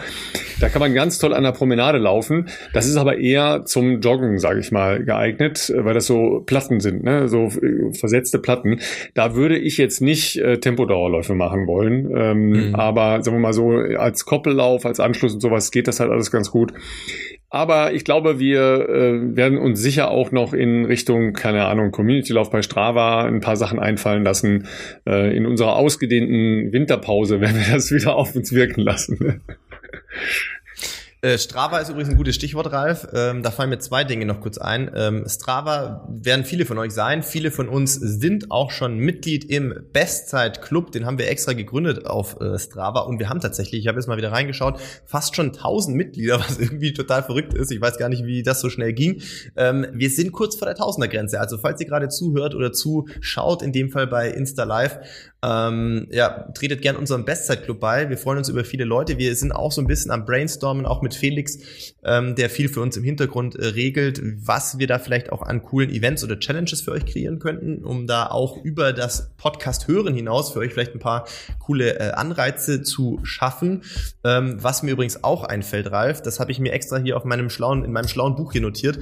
Da 0.59 0.69
kann 0.69 0.79
man 0.79 0.93
ganz 0.93 1.19
toll 1.19 1.33
an 1.33 1.43
der 1.43 1.51
Promenade 1.51 1.97
laufen. 1.97 2.49
Das 2.73 2.87
ist 2.87 2.97
aber 2.97 3.17
eher 3.17 3.65
zum 3.65 4.01
Joggen, 4.01 4.39
sage 4.39 4.59
ich 4.59 4.71
mal, 4.71 4.92
geeignet, 4.99 5.73
weil 5.75 5.93
das 5.93 6.05
so 6.05 6.43
Platten 6.45 6.79
sind, 6.79 7.03
ne? 7.03 7.27
so 7.27 7.45
äh, 7.47 7.93
versetzte 7.93 8.39
Platten. 8.39 8.79
Da 9.13 9.35
würde 9.35 9.57
ich 9.57 9.77
jetzt 9.77 10.01
nicht 10.01 10.37
äh, 10.37 10.59
Tempodauerläufe 10.59 11.35
machen 11.35 11.67
wollen. 11.67 12.11
Ähm, 12.15 12.49
mhm. 12.49 12.75
Aber 12.75 13.21
sagen 13.23 13.37
wir 13.37 13.41
mal 13.41 13.53
so, 13.53 13.71
als 13.71 14.25
Koppellauf, 14.25 14.85
als 14.85 14.99
Anschluss 14.99 15.33
und 15.33 15.41
sowas 15.41 15.71
geht 15.71 15.87
das 15.87 15.99
halt 15.99 16.11
alles 16.11 16.31
ganz 16.31 16.51
gut. 16.51 16.73
Aber 17.53 17.93
ich 17.93 18.03
glaube, 18.03 18.39
wir 18.39 18.89
äh, 18.89 19.35
werden 19.35 19.59
uns 19.59 19.79
sicher 19.79 20.09
auch 20.09 20.31
noch 20.31 20.53
in 20.53 20.85
Richtung, 20.85 21.33
keine 21.33 21.65
Ahnung, 21.65 21.91
Community-Lauf 21.91 22.49
bei 22.49 22.63
Strava 22.63 23.25
ein 23.25 23.41
paar 23.41 23.57
Sachen 23.57 23.77
einfallen 23.77 24.23
lassen. 24.23 24.67
Äh, 25.07 25.37
in 25.37 25.45
unserer 25.45 25.75
ausgedehnten 25.75 26.73
Winterpause 26.73 27.41
werden 27.41 27.57
wir 27.57 27.75
das 27.75 27.91
wieder 27.91 28.15
auf 28.15 28.35
uns 28.35 28.53
wirken 28.53 28.81
lassen. 28.81 29.43
Äh, 31.23 31.37
Strava 31.37 31.79
ist 31.79 31.87
übrigens 31.87 32.09
ein 32.09 32.17
gutes 32.17 32.35
Stichwort, 32.35 32.73
Ralf. 32.73 33.07
Ähm, 33.13 33.43
da 33.43 33.51
fallen 33.51 33.69
mir 33.69 33.79
zwei 33.79 34.03
Dinge 34.03 34.25
noch 34.25 34.41
kurz 34.41 34.57
ein. 34.57 34.91
Ähm, 34.93 35.23
Strava 35.25 36.05
werden 36.09 36.43
viele 36.43 36.65
von 36.65 36.77
euch 36.77 36.91
sein. 36.91 37.23
Viele 37.23 37.49
von 37.49 37.69
uns 37.69 37.93
sind 37.93 38.51
auch 38.51 38.71
schon 38.71 38.97
Mitglied 38.97 39.45
im 39.45 39.73
Bestzeit-Club. 39.93 40.91
Den 40.91 41.05
haben 41.05 41.17
wir 41.17 41.29
extra 41.29 41.53
gegründet 41.53 42.05
auf 42.05 42.41
äh, 42.41 42.59
Strava. 42.59 42.99
Und 43.01 43.19
wir 43.19 43.29
haben 43.29 43.39
tatsächlich, 43.39 43.79
ich 43.79 43.87
habe 43.87 43.97
jetzt 43.97 44.07
mal 44.07 44.17
wieder 44.17 44.33
reingeschaut, 44.33 44.81
fast 45.05 45.37
schon 45.37 45.51
1000 45.51 45.95
Mitglieder, 45.95 46.39
was 46.45 46.59
irgendwie 46.59 46.91
total 46.91 47.23
verrückt 47.23 47.53
ist. 47.53 47.71
Ich 47.71 47.79
weiß 47.79 47.97
gar 47.97 48.09
nicht, 48.09 48.25
wie 48.25 48.43
das 48.43 48.59
so 48.59 48.69
schnell 48.69 48.91
ging. 48.91 49.21
Ähm, 49.55 49.87
wir 49.93 50.09
sind 50.09 50.33
kurz 50.33 50.57
vor 50.57 50.65
der 50.65 50.75
Tausender-Grenze. 50.75 51.39
Also 51.39 51.57
falls 51.57 51.79
ihr 51.79 51.87
gerade 51.87 52.09
zuhört 52.09 52.53
oder 52.53 52.73
zuschaut, 52.73 53.61
in 53.61 53.71
dem 53.71 53.91
Fall 53.91 54.07
bei 54.07 54.29
Insta 54.29 54.65
Live, 54.65 54.99
ähm, 55.43 56.07
ja, 56.09 56.47
tretet 56.53 56.81
gern 56.81 56.95
unserem 56.95 57.25
Bestzeit-Club 57.25 57.79
bei. 57.79 58.09
Wir 58.09 58.17
freuen 58.17 58.37
uns 58.37 58.47
über 58.47 58.63
viele 58.63 58.85
Leute. 58.85 59.17
Wir 59.17 59.35
sind 59.35 59.51
auch 59.51 59.73
so 59.73 59.81
ein 59.81 59.87
bisschen 59.87 60.09
am 60.11 60.25
Brainstormen, 60.25 60.85
auch 60.85 61.01
mit 61.01 61.13
Felix, 61.13 61.57
ähm, 62.03 62.35
der 62.35 62.49
viel 62.49 62.69
für 62.69 62.79
uns 62.79 62.95
im 62.95 63.03
Hintergrund 63.03 63.55
äh, 63.55 63.65
regelt, 63.67 64.21
was 64.23 64.79
wir 64.79 64.87
da 64.87 64.99
vielleicht 64.99 65.31
auch 65.31 65.41
an 65.41 65.61
coolen 65.61 65.89
Events 65.89 66.23
oder 66.23 66.39
Challenges 66.39 66.81
für 66.81 66.91
euch 66.91 67.05
kreieren 67.05 67.39
könnten, 67.39 67.83
um 67.83 68.07
da 68.07 68.27
auch 68.27 68.63
über 68.63 68.93
das 68.93 69.31
Podcast 69.35 69.89
hören 69.89 70.13
hinaus 70.13 70.53
für 70.53 70.59
euch 70.59 70.71
vielleicht 70.71 70.95
ein 70.95 70.99
paar 70.99 71.27
coole 71.59 71.99
äh, 71.99 72.11
Anreize 72.11 72.81
zu 72.81 73.19
schaffen. 73.23 73.81
Ähm, 74.23 74.57
was 74.61 74.81
mir 74.81 74.91
übrigens 74.91 75.25
auch 75.25 75.43
einfällt, 75.43 75.91
Ralf, 75.91 76.21
das 76.21 76.39
habe 76.39 76.51
ich 76.53 76.59
mir 76.59 76.71
extra 76.71 76.97
hier 76.97 77.17
auf 77.17 77.25
meinem 77.25 77.49
schlauen, 77.49 77.83
in 77.83 77.91
meinem 77.91 78.07
schlauen 78.07 78.35
Buch 78.35 78.53
hier 78.53 78.61
notiert. 78.61 78.99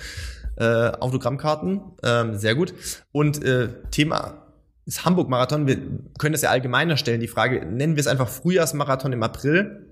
äh, 0.56 0.64
Autogrammkarten. 0.64 1.82
Ähm, 2.02 2.36
sehr 2.36 2.54
gut. 2.54 2.72
Und 3.12 3.44
äh, 3.44 3.68
Thema 3.90 4.46
ist 4.86 5.04
Hamburg-Marathon. 5.04 5.66
Wir 5.66 5.76
können 6.18 6.32
das 6.32 6.40
ja 6.42 6.48
allgemeiner 6.50 6.96
stellen. 6.96 7.20
Die 7.20 7.28
Frage, 7.28 7.66
nennen 7.66 7.96
wir 7.96 8.00
es 8.00 8.06
einfach 8.06 8.28
Frühjahrsmarathon 8.28 9.12
im 9.12 9.22
April. 9.22 9.89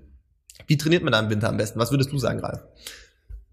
Wie 0.67 0.77
trainiert 0.77 1.03
man 1.03 1.13
da 1.13 1.19
im 1.19 1.29
Winter 1.29 1.49
am 1.49 1.57
besten? 1.57 1.79
Was 1.79 1.91
würdest 1.91 2.11
du 2.11 2.17
sagen, 2.17 2.39
Ralf? 2.39 2.61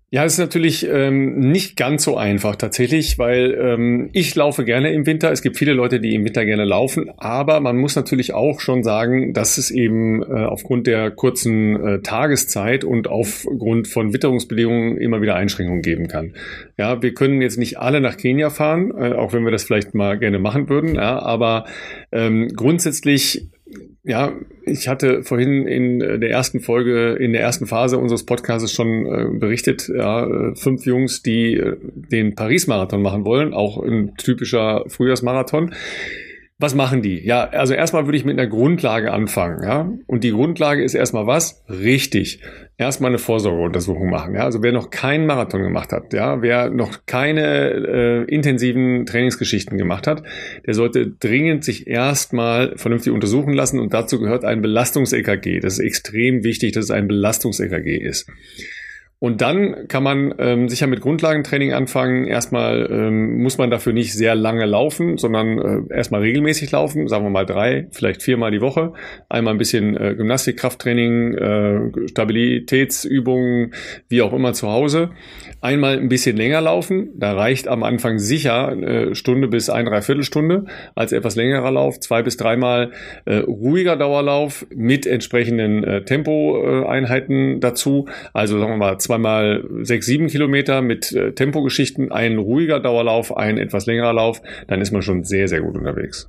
Ja, 0.09 0.25
es 0.25 0.35
ist 0.35 0.39
natürlich 0.39 0.87
ähm, 0.89 1.51
nicht 1.51 1.77
ganz 1.77 2.05
so 2.05 2.17
einfach 2.17 2.55
tatsächlich, 2.55 3.19
weil 3.19 3.59
ähm, 3.61 4.09
ich 4.13 4.37
laufe 4.37 4.65
gerne 4.65 4.93
im 4.93 5.05
Winter. 5.05 5.33
Es 5.33 5.43
gibt 5.43 5.57
viele 5.57 5.73
Leute, 5.73 5.99
die 5.99 6.15
im 6.15 6.25
Winter 6.25 6.45
gerne 6.45 6.65
laufen, 6.65 7.11
aber 7.17 7.59
man 7.59 7.77
muss 7.77 7.97
natürlich 7.97 8.33
auch 8.33 8.61
schon 8.61 8.85
sagen, 8.85 9.33
dass 9.33 9.59
es 9.59 9.73
eben 9.73 10.23
äh, 10.23 10.45
aufgrund 10.45 10.87
der 10.87 11.11
kurzen 11.11 11.75
äh, 11.85 12.03
Tageszeit 12.03 12.85
und 12.85 13.09
aufgrund 13.09 13.89
von 13.89 14.13
Witterungsbedingungen 14.13 14.97
immer 14.97 15.21
wieder 15.23 15.35
Einschränkungen 15.35 15.83
geben 15.83 16.07
kann. 16.07 16.35
Ja, 16.79 17.03
wir 17.03 17.13
können 17.13 17.43
jetzt 17.43 17.59
nicht 17.59 17.81
alle 17.81 18.01
nach 18.01 18.17
Kenia 18.17 18.51
fahren, 18.51 18.93
äh, 18.97 19.13
auch 19.13 19.33
wenn 19.33 19.45
wir 19.45 19.51
das 19.51 19.65
vielleicht 19.65 19.93
mal 19.93 20.17
gerne 20.21 20.39
machen 20.39 20.69
würden, 20.69 20.95
ja, 20.95 21.19
aber 21.19 21.65
ähm, 22.13 22.47
grundsätzlich 22.55 23.49
ja, 24.07 24.33
ich 24.65 24.87
hatte 24.87 25.25
vorhin 25.25 25.67
in 25.67 25.99
der 25.99 26.31
ersten 26.31 26.61
Folge, 26.61 27.15
in 27.15 27.33
der 27.33 27.43
ersten 27.43 27.67
Phase 27.67 27.99
unseres 27.99 28.25
Podcasts 28.25 28.71
schon 28.73 29.07
äh, 29.07 29.27
berichtet, 29.39 29.91
ja, 29.95 30.27
äh, 30.27 30.55
fünf 30.55 30.87
Jungs, 30.87 31.23
die 31.23 31.55
äh, 31.55 31.77
den 31.83 32.37
Paris-Marathon 32.37 33.03
machen 33.03 33.25
wollen, 33.25 33.53
auch 33.53 33.83
ein 33.83 34.15
typischer 34.17 34.85
Frühjahrsmarathon. 34.87 35.75
Was 36.59 36.75
machen 36.75 37.03
die? 37.03 37.23
Ja, 37.23 37.51
also 37.51 37.75
erstmal 37.75 38.07
würde 38.07 38.17
ich 38.17 38.25
mit 38.25 38.39
einer 38.39 38.49
Grundlage 38.49 39.13
anfangen, 39.13 39.63
ja. 39.63 39.93
Und 40.07 40.25
die 40.25 40.31
Grundlage 40.31 40.83
ist 40.83 40.95
erstmal 40.95 41.27
was? 41.27 41.63
Richtig. 41.69 42.41
Erstmal 42.79 43.11
eine 43.11 43.19
Vorsorgeuntersuchung 43.19 44.09
machen, 44.09 44.35
ja. 44.35 44.45
Also 44.45 44.63
wer 44.63 44.73
noch 44.73 44.89
keinen 44.89 45.27
Marathon 45.27 45.63
gemacht 45.63 45.93
hat, 45.93 46.15
ja, 46.15 46.41
wer 46.41 46.71
noch 46.71 47.05
keine 47.05 47.73
äh, 47.73 48.25
intensiven 48.25 49.05
Trainingsgeschichten 49.05 49.77
gemacht 49.77 50.07
hat, 50.07 50.23
der 50.67 50.73
sollte 50.73 51.11
dringend 51.11 51.63
sich 51.63 51.87
erstmal 51.87 52.79
vernünftig 52.79 53.13
untersuchen 53.13 53.53
lassen 53.53 53.79
und 53.79 53.93
dazu 53.93 54.19
gehört 54.19 54.47
ein 54.47 54.63
Belastungs-EKG. 54.63 55.61
Das 55.61 55.75
ist 55.75 55.81
extrem 55.81 56.43
wichtig, 56.43 56.73
dass 56.73 56.85
es 56.85 56.91
ein 56.91 57.07
Belastungs-EKG 57.07 57.99
ist. 57.99 58.31
Und 59.19 59.41
dann 59.41 59.89
kann 59.89 60.03
man 60.03 60.35
ähm, 60.39 60.69
sicher 60.69 60.87
mit 60.87 61.01
Grundlagentraining 61.01 61.73
anfangen. 61.73 62.27
Erstmal 62.27 62.87
ähm, 62.91 63.43
muss 63.43 63.57
man 63.57 63.71
dafür 63.71 63.95
nicht 63.95 64.13
sehr 64.13 64.35
lange 64.35 64.67
laufen, 64.67 65.17
sondern 65.17 65.89
äh, 65.91 65.95
erstmal 65.95 66.21
regelmäßig 66.21 66.71
laufen, 66.71 67.09
sagen 67.09 67.25
wir 67.25 67.31
mal 67.31 67.47
drei, 67.47 67.89
vielleicht 67.93 68.23
viermal 68.23 68.51
die 68.51 68.61
Woche. 68.61 68.93
Einmal 69.31 69.55
ein 69.55 69.59
bisschen 69.59 69.97
äh, 69.97 70.15
Gymnastik, 70.15 70.59
Krafttraining, 70.59 71.35
äh, 71.35 72.09
Stabilitätsübungen, 72.09 73.73
wie 74.09 74.21
auch 74.21 74.35
immer 74.35 74.53
zu 74.53 74.69
Hause. 74.69 75.11
Einmal 75.63 75.97
ein 75.97 76.11
bisschen 76.11 76.37
länger 76.37 76.61
laufen. 76.61 77.09
Da 77.17 77.33
reicht 77.33 77.69
am 77.69 77.85
Anfang 77.85 78.19
sicher 78.19 78.69
eine 78.69 79.15
Stunde 79.15 79.49
bis 79.49 79.71
ein, 79.71 79.87
dreiviertel 79.87 80.25
Stunde 80.25 80.67
als 80.95 81.13
etwas 81.13 81.37
längerer 81.37 81.71
Lauf. 81.71 82.01
Zwei 82.01 82.23
bis 82.23 82.37
dreimal 82.37 82.93
äh, 83.25 83.37
ruhiger 83.37 83.97
Dauerlauf 83.97 84.67
mit 84.75 85.07
entsprechenden 85.07 85.85
äh, 85.85 86.05
Tempoeinheiten 86.05 87.61
dazu. 87.61 88.09
Also 88.35 88.59
sagen 88.59 88.73
wir 88.73 88.77
mal 88.77 88.99
zweimal 89.07 89.65
sechs, 89.83 90.07
sieben 90.07 90.29
Kilometer 90.29 90.83
mit 90.83 91.13
äh, 91.13 91.33
Tempogeschichten, 91.33 92.13
ein 92.13 92.39
ruhiger 92.39 92.81
Dauerlauf, 92.81 93.37
ein 93.37 93.59
etwas 93.59 93.87
längerer 93.87 94.13
Lauf, 94.13 94.43
dann 94.69 94.81
ist 94.81 94.93
man 94.93 95.03
schon 95.03 95.25
sehr, 95.25 95.49
sehr 95.49 95.61
gut 95.61 95.77
unterwegs. 95.77 96.29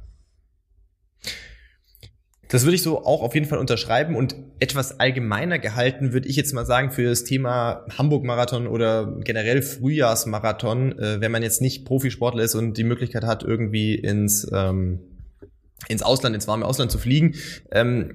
Das 2.50 2.64
würde 2.64 2.76
ich 2.76 2.82
so 2.82 3.04
auch 3.04 3.22
auf 3.22 3.34
jeden 3.34 3.46
Fall 3.46 3.60
unterschreiben 3.60 4.16
und 4.16 4.36
etwas 4.60 5.00
allgemeiner 5.00 5.60
gehalten 5.60 6.14
würde 6.14 6.30
ich 6.30 6.38
jetzt 6.38 6.54
mal 6.54 6.66
sagen 6.66 6.92
für 6.92 7.04
das 7.04 7.26
Thema 7.26 7.86
Hamburg-Marathon 7.98 8.68
oder 8.68 9.18
generell 9.24 9.62
Frühjahrsmarathon, 9.62 10.98
äh, 10.98 11.20
wenn 11.20 11.32
man 11.32 11.44
jetzt 11.44 11.62
nicht 11.62 11.86
Profisportler 11.86 12.44
ist 12.44 12.56
und 12.56 12.78
die 12.78 12.86
Möglichkeit 12.86 13.26
hat, 13.26 13.44
irgendwie 13.44 13.96
ins, 13.96 14.50
ähm, 14.54 15.00
ins 15.90 16.04
Ausland, 16.04 16.36
ins 16.36 16.48
warme 16.48 16.66
Ausland 16.66 16.90
zu 16.90 16.98
fliegen. 16.98 17.36
Ähm, 17.72 18.14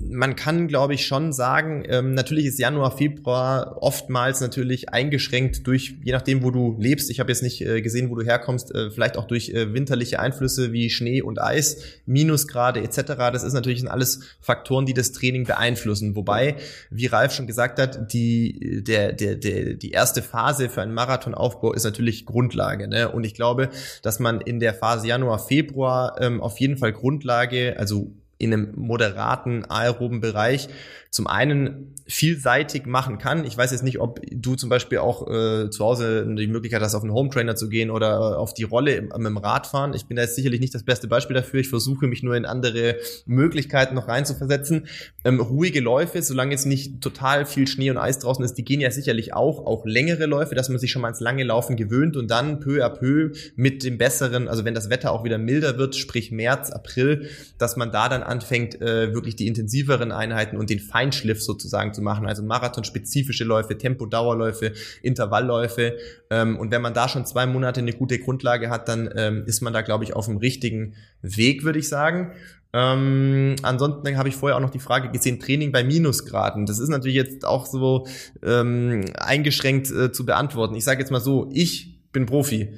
man 0.00 0.34
kann, 0.34 0.66
glaube 0.66 0.94
ich, 0.94 1.06
schon 1.06 1.32
sagen, 1.32 1.84
ähm, 1.86 2.14
natürlich 2.14 2.46
ist 2.46 2.58
Januar, 2.58 2.96
Februar 2.96 3.76
oftmals 3.82 4.40
natürlich 4.40 4.88
eingeschränkt 4.88 5.66
durch, 5.66 5.94
je 6.02 6.12
nachdem, 6.12 6.42
wo 6.42 6.50
du 6.50 6.76
lebst. 6.78 7.10
Ich 7.10 7.20
habe 7.20 7.30
jetzt 7.30 7.42
nicht 7.42 7.60
äh, 7.60 7.82
gesehen, 7.82 8.10
wo 8.10 8.14
du 8.14 8.24
herkommst, 8.24 8.74
äh, 8.74 8.90
vielleicht 8.90 9.18
auch 9.18 9.26
durch 9.26 9.50
äh, 9.50 9.74
winterliche 9.74 10.18
Einflüsse 10.18 10.72
wie 10.72 10.88
Schnee 10.88 11.20
und 11.20 11.40
Eis, 11.40 11.84
Minusgrade 12.06 12.80
etc. 12.80 13.02
Das 13.32 13.42
ist 13.42 13.52
natürlich 13.52 13.88
alles 13.90 14.20
Faktoren, 14.40 14.86
die 14.86 14.94
das 14.94 15.12
Training 15.12 15.44
beeinflussen. 15.44 16.16
Wobei, 16.16 16.56
wie 16.90 17.06
Ralf 17.06 17.34
schon 17.34 17.46
gesagt 17.46 17.78
hat, 17.78 18.12
die, 18.12 18.82
der, 18.82 19.12
der, 19.12 19.36
der, 19.36 19.74
die 19.74 19.90
erste 19.90 20.22
Phase 20.22 20.70
für 20.70 20.80
einen 20.80 20.94
Marathonaufbau 20.94 21.74
ist 21.74 21.84
natürlich 21.84 22.24
Grundlage. 22.24 22.88
Ne? 22.88 23.10
Und 23.10 23.24
ich 23.24 23.34
glaube, 23.34 23.68
dass 24.02 24.18
man 24.18 24.40
in 24.40 24.60
der 24.60 24.72
Phase 24.72 25.06
Januar, 25.06 25.38
Februar 25.38 26.16
ähm, 26.20 26.40
auf 26.40 26.58
jeden 26.58 26.78
Fall 26.78 26.92
Grundlage, 26.92 27.76
also 27.78 28.12
in 28.40 28.54
einem 28.54 28.72
moderaten 28.74 29.70
aeroben 29.70 30.20
Bereich 30.20 30.68
zum 31.10 31.26
einen 31.26 31.96
vielseitig 32.06 32.86
machen 32.86 33.18
kann. 33.18 33.44
Ich 33.44 33.56
weiß 33.56 33.72
jetzt 33.72 33.82
nicht, 33.82 34.00
ob 34.00 34.20
du 34.30 34.54
zum 34.54 34.68
Beispiel 34.68 34.98
auch 34.98 35.26
äh, 35.28 35.68
zu 35.70 35.84
Hause 35.84 36.24
die 36.36 36.46
Möglichkeit 36.46 36.82
hast, 36.82 36.94
auf 36.94 37.02
einen 37.02 37.12
Home 37.12 37.30
Trainer 37.30 37.56
zu 37.56 37.68
gehen 37.68 37.90
oder 37.90 38.38
auf 38.38 38.54
die 38.54 38.62
Rolle 38.62 38.94
im, 38.94 39.10
im 39.10 39.36
Radfahren. 39.36 39.92
Ich 39.94 40.06
bin 40.06 40.16
da 40.16 40.22
jetzt 40.22 40.36
sicherlich 40.36 40.60
nicht 40.60 40.74
das 40.74 40.84
beste 40.84 41.08
Beispiel 41.08 41.34
dafür. 41.34 41.60
Ich 41.60 41.68
versuche 41.68 42.06
mich 42.06 42.22
nur 42.22 42.36
in 42.36 42.44
andere 42.44 42.96
Möglichkeiten 43.26 43.96
noch 43.96 44.06
reinzuversetzen. 44.06 44.86
Ähm, 45.24 45.40
ruhige 45.40 45.80
Läufe, 45.80 46.22
solange 46.22 46.52
jetzt 46.52 46.66
nicht 46.66 47.00
total 47.00 47.44
viel 47.44 47.66
Schnee 47.66 47.90
und 47.90 47.98
Eis 47.98 48.20
draußen 48.20 48.44
ist, 48.44 48.54
die 48.54 48.64
gehen 48.64 48.80
ja 48.80 48.90
sicherlich 48.92 49.34
auch. 49.34 49.66
Auch 49.66 49.84
längere 49.86 50.26
Läufe, 50.26 50.54
dass 50.54 50.68
man 50.68 50.78
sich 50.78 50.92
schon 50.92 51.02
mal 51.02 51.08
ins 51.08 51.20
lange 51.20 51.42
Laufen 51.42 51.76
gewöhnt 51.76 52.16
und 52.16 52.30
dann 52.30 52.60
peu 52.60 52.84
à 52.84 52.88
peu 52.88 53.32
mit 53.56 53.82
dem 53.82 53.98
besseren, 53.98 54.46
also 54.46 54.64
wenn 54.64 54.74
das 54.74 54.90
Wetter 54.90 55.12
auch 55.12 55.24
wieder 55.24 55.38
milder 55.38 55.76
wird, 55.76 55.96
sprich 55.96 56.30
März, 56.30 56.70
April, 56.70 57.28
dass 57.58 57.76
man 57.76 57.90
da 57.90 58.08
dann 58.08 58.22
anfängt, 58.22 58.80
äh, 58.80 59.12
wirklich 59.12 59.34
die 59.36 59.48
intensiveren 59.48 60.12
Einheiten 60.12 60.56
und 60.56 60.70
den 60.70 60.78
Feinschliff 61.00 61.42
sozusagen 61.42 61.94
zu 61.94 62.02
machen, 62.02 62.26
also 62.26 62.42
marathonspezifische 62.42 63.44
Läufe, 63.44 63.78
Tempo-Dauerläufe, 63.78 64.72
Intervallläufe. 65.02 65.96
Ähm, 66.28 66.58
und 66.58 66.70
wenn 66.70 66.82
man 66.82 66.92
da 66.92 67.08
schon 67.08 67.24
zwei 67.24 67.46
Monate 67.46 67.80
eine 67.80 67.94
gute 67.94 68.18
Grundlage 68.18 68.68
hat, 68.68 68.88
dann 68.88 69.08
ähm, 69.16 69.44
ist 69.46 69.62
man 69.62 69.72
da, 69.72 69.80
glaube 69.80 70.04
ich, 70.04 70.14
auf 70.14 70.26
dem 70.26 70.36
richtigen 70.36 70.94
Weg, 71.22 71.64
würde 71.64 71.78
ich 71.78 71.88
sagen. 71.88 72.32
Ähm, 72.72 73.56
ansonsten 73.62 74.16
habe 74.16 74.28
ich 74.28 74.36
vorher 74.36 74.56
auch 74.56 74.60
noch 74.60 74.70
die 74.70 74.78
Frage 74.78 75.10
gesehen, 75.10 75.40
Training 75.40 75.72
bei 75.72 75.82
Minusgraden. 75.82 76.66
Das 76.66 76.78
ist 76.78 76.88
natürlich 76.88 77.16
jetzt 77.16 77.44
auch 77.44 77.66
so 77.66 78.06
ähm, 78.44 79.06
eingeschränkt 79.18 79.90
äh, 79.90 80.12
zu 80.12 80.26
beantworten. 80.26 80.74
Ich 80.74 80.84
sage 80.84 81.00
jetzt 81.00 81.10
mal 81.10 81.20
so, 81.20 81.48
ich 81.52 81.98
bin 82.12 82.26
Profi 82.26 82.68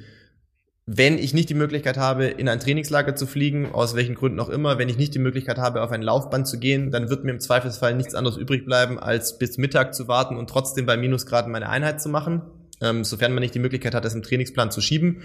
wenn 0.85 1.17
ich 1.17 1.33
nicht 1.33 1.49
die 1.49 1.53
Möglichkeit 1.53 1.97
habe, 1.97 2.25
in 2.25 2.49
ein 2.49 2.59
Trainingslager 2.59 3.15
zu 3.15 3.25
fliegen, 3.25 3.71
aus 3.71 3.95
welchen 3.95 4.15
Gründen 4.15 4.39
auch 4.41 4.49
immer, 4.49 4.77
wenn 4.77 4.89
ich 4.89 4.97
nicht 4.97 5.15
die 5.15 5.19
Möglichkeit 5.19 5.57
habe, 5.57 5.81
auf 5.81 5.91
ein 5.91 6.01
Laufband 6.01 6.45
zu 6.45 6.59
gehen, 6.59 6.91
dann 6.91 7.09
wird 7.09 7.23
mir 7.23 7.31
im 7.31 7.39
Zweifelsfall 7.39 7.95
nichts 7.95 8.15
anderes 8.15 8.37
übrig 8.37 8.65
bleiben, 8.65 8.99
als 8.99 9.37
bis 9.37 9.57
Mittag 9.57 9.95
zu 9.95 10.09
warten 10.09 10.35
und 10.35 10.49
trotzdem 10.49 10.85
bei 10.85 10.97
Minusgraden 10.97 11.51
meine 11.53 11.69
Einheit 11.69 12.01
zu 12.01 12.09
machen, 12.09 12.41
ähm, 12.81 13.05
sofern 13.05 13.33
man 13.33 13.41
nicht 13.41 13.55
die 13.55 13.59
Möglichkeit 13.59 13.95
hat, 13.95 14.03
das 14.03 14.13
im 14.13 14.23
Trainingsplan 14.23 14.71
zu 14.71 14.81
schieben. 14.81 15.21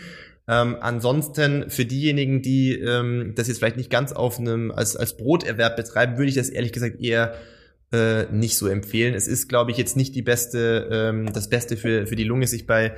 Ähm, 0.46 0.76
ansonsten 0.80 1.68
für 1.70 1.84
diejenigen, 1.84 2.40
die 2.40 2.74
ähm, 2.74 3.32
das 3.34 3.48
jetzt 3.48 3.58
vielleicht 3.58 3.76
nicht 3.76 3.90
ganz 3.90 4.12
auf 4.12 4.38
einem 4.38 4.70
als, 4.70 4.96
als 4.96 5.16
Broterwerb 5.16 5.76
betreiben, 5.76 6.18
würde 6.18 6.28
ich 6.28 6.36
das 6.36 6.50
ehrlich 6.50 6.72
gesagt 6.72 7.00
eher 7.00 7.34
äh, 7.92 8.24
nicht 8.30 8.58
so 8.58 8.66
empfehlen. 8.66 9.14
Es 9.14 9.26
ist, 9.26 9.48
glaube 9.48 9.70
ich, 9.70 9.78
jetzt 9.78 9.96
nicht 9.96 10.14
die 10.14 10.22
beste, 10.22 10.88
ähm, 10.92 11.32
das 11.32 11.48
Beste 11.48 11.76
für, 11.76 12.06
für 12.06 12.16
die 12.16 12.24
Lunge, 12.24 12.46
sich 12.46 12.66
bei 12.66 12.94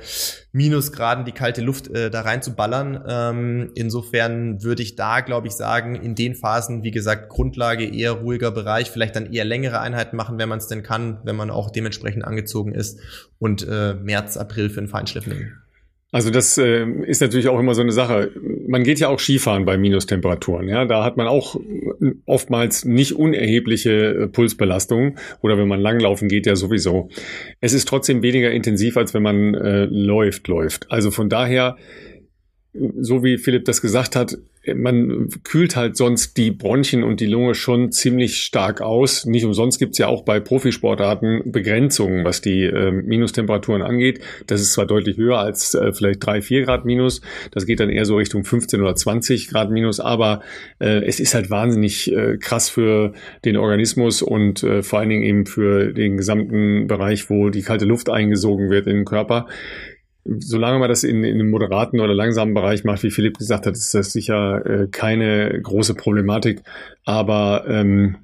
Minusgraden 0.51 1.23
die 1.23 1.31
kalte 1.31 1.61
Luft 1.61 1.87
äh, 1.87 2.09
da 2.09 2.21
reinzuballern. 2.21 3.03
Ähm, 3.07 3.71
insofern 3.75 4.63
würde 4.63 4.83
ich 4.83 4.95
da, 4.95 5.21
glaube 5.21 5.47
ich, 5.47 5.53
sagen, 5.53 5.95
in 5.95 6.15
den 6.15 6.35
Phasen, 6.35 6.83
wie 6.83 6.91
gesagt, 6.91 7.29
Grundlage 7.29 7.85
eher 7.85 8.11
ruhiger 8.11 8.51
Bereich, 8.51 8.91
vielleicht 8.91 9.15
dann 9.15 9.31
eher 9.31 9.45
längere 9.45 9.79
Einheiten 9.79 10.17
machen, 10.17 10.37
wenn 10.37 10.49
man 10.49 10.59
es 10.59 10.67
denn 10.67 10.83
kann, 10.83 11.19
wenn 11.23 11.37
man 11.37 11.51
auch 11.51 11.69
dementsprechend 11.69 12.25
angezogen 12.25 12.73
ist 12.73 12.99
und 13.39 13.65
äh, 13.67 13.93
März, 13.93 14.35
April 14.35 14.69
für 14.69 14.79
einen 14.79 14.89
Feinschliff 14.89 15.25
nehmen. 15.25 15.60
Also 16.13 16.29
das 16.29 16.57
äh, 16.57 16.85
ist 17.05 17.21
natürlich 17.21 17.47
auch 17.47 17.59
immer 17.59 17.73
so 17.73 17.81
eine 17.81 17.93
Sache. 17.93 18.31
Man 18.67 18.83
geht 18.83 18.99
ja 18.99 19.07
auch 19.07 19.19
Skifahren 19.19 19.63
bei 19.63 19.77
Minustemperaturen. 19.77 20.67
Ja, 20.67 20.83
da 20.83 21.05
hat 21.05 21.15
man 21.15 21.27
auch 21.27 21.55
oftmals 22.25 22.83
nicht 22.83 23.13
unerhebliche 23.13 23.91
äh, 23.91 24.27
Pulsbelastungen 24.27 25.17
oder 25.41 25.57
wenn 25.57 25.69
man 25.69 25.79
langlaufen 25.79 26.27
geht 26.27 26.45
ja 26.45 26.57
sowieso. 26.57 27.09
Es 27.61 27.71
ist 27.71 27.87
trotzdem 27.87 28.21
weniger 28.23 28.51
intensiv 28.51 28.97
als 28.97 29.13
wenn 29.13 29.23
man 29.23 29.53
äh, 29.55 29.85
läuft 29.85 30.49
läuft. 30.49 30.91
Also 30.91 31.11
von 31.11 31.29
daher 31.29 31.77
so 32.73 33.23
wie 33.23 33.37
Philipp 33.37 33.65
das 33.65 33.81
gesagt 33.81 34.15
hat, 34.15 34.37
man 34.75 35.29
kühlt 35.43 35.75
halt 35.75 35.97
sonst 35.97 36.37
die 36.37 36.51
Bronchien 36.51 37.03
und 37.03 37.19
die 37.19 37.25
Lunge 37.25 37.55
schon 37.55 37.91
ziemlich 37.91 38.37
stark 38.37 38.79
aus. 38.79 39.25
Nicht 39.25 39.43
umsonst 39.43 39.79
gibt's 39.79 39.97
ja 39.97 40.07
auch 40.07 40.23
bei 40.23 40.39
Profisportarten 40.39 41.51
Begrenzungen, 41.51 42.23
was 42.23 42.41
die 42.41 42.65
äh, 42.65 42.91
Minustemperaturen 42.91 43.81
angeht. 43.81 44.21
Das 44.45 44.61
ist 44.61 44.73
zwar 44.73 44.85
deutlich 44.85 45.17
höher 45.17 45.39
als 45.39 45.73
äh, 45.73 45.93
vielleicht 45.93 46.23
drei, 46.23 46.43
vier 46.43 46.63
Grad 46.63 46.85
Minus. 46.85 47.21
Das 47.49 47.65
geht 47.65 47.79
dann 47.79 47.89
eher 47.89 48.05
so 48.05 48.17
Richtung 48.17 48.43
15 48.43 48.79
oder 48.81 48.95
20 48.95 49.49
Grad 49.49 49.71
Minus. 49.71 49.99
Aber 49.99 50.41
äh, 50.79 51.03
es 51.05 51.19
ist 51.19 51.33
halt 51.33 51.49
wahnsinnig 51.49 52.11
äh, 52.11 52.37
krass 52.37 52.69
für 52.69 53.13
den 53.43 53.57
Organismus 53.57 54.21
und 54.21 54.61
äh, 54.61 54.83
vor 54.83 54.99
allen 54.99 55.09
Dingen 55.09 55.23
eben 55.23 55.45
für 55.47 55.91
den 55.91 56.17
gesamten 56.17 56.85
Bereich, 56.85 57.31
wo 57.31 57.49
die 57.49 57.63
kalte 57.63 57.85
Luft 57.85 58.11
eingesogen 58.11 58.69
wird 58.69 58.85
in 58.85 58.97
den 58.97 59.05
Körper 59.05 59.47
solange 60.25 60.79
man 60.79 60.89
das 60.89 61.03
in, 61.03 61.23
in 61.23 61.39
einem 61.39 61.49
moderaten 61.49 61.99
oder 61.99 62.13
langsamen 62.13 62.53
Bereich 62.53 62.83
macht, 62.83 63.03
wie 63.03 63.11
Philipp 63.11 63.37
gesagt 63.37 63.65
hat, 63.65 63.73
ist 63.73 63.93
das 63.93 64.11
sicher 64.11 64.65
äh, 64.65 64.87
keine 64.87 65.59
große 65.61 65.95
Problematik. 65.95 66.61
Aber 67.05 67.65
ähm, 67.67 68.17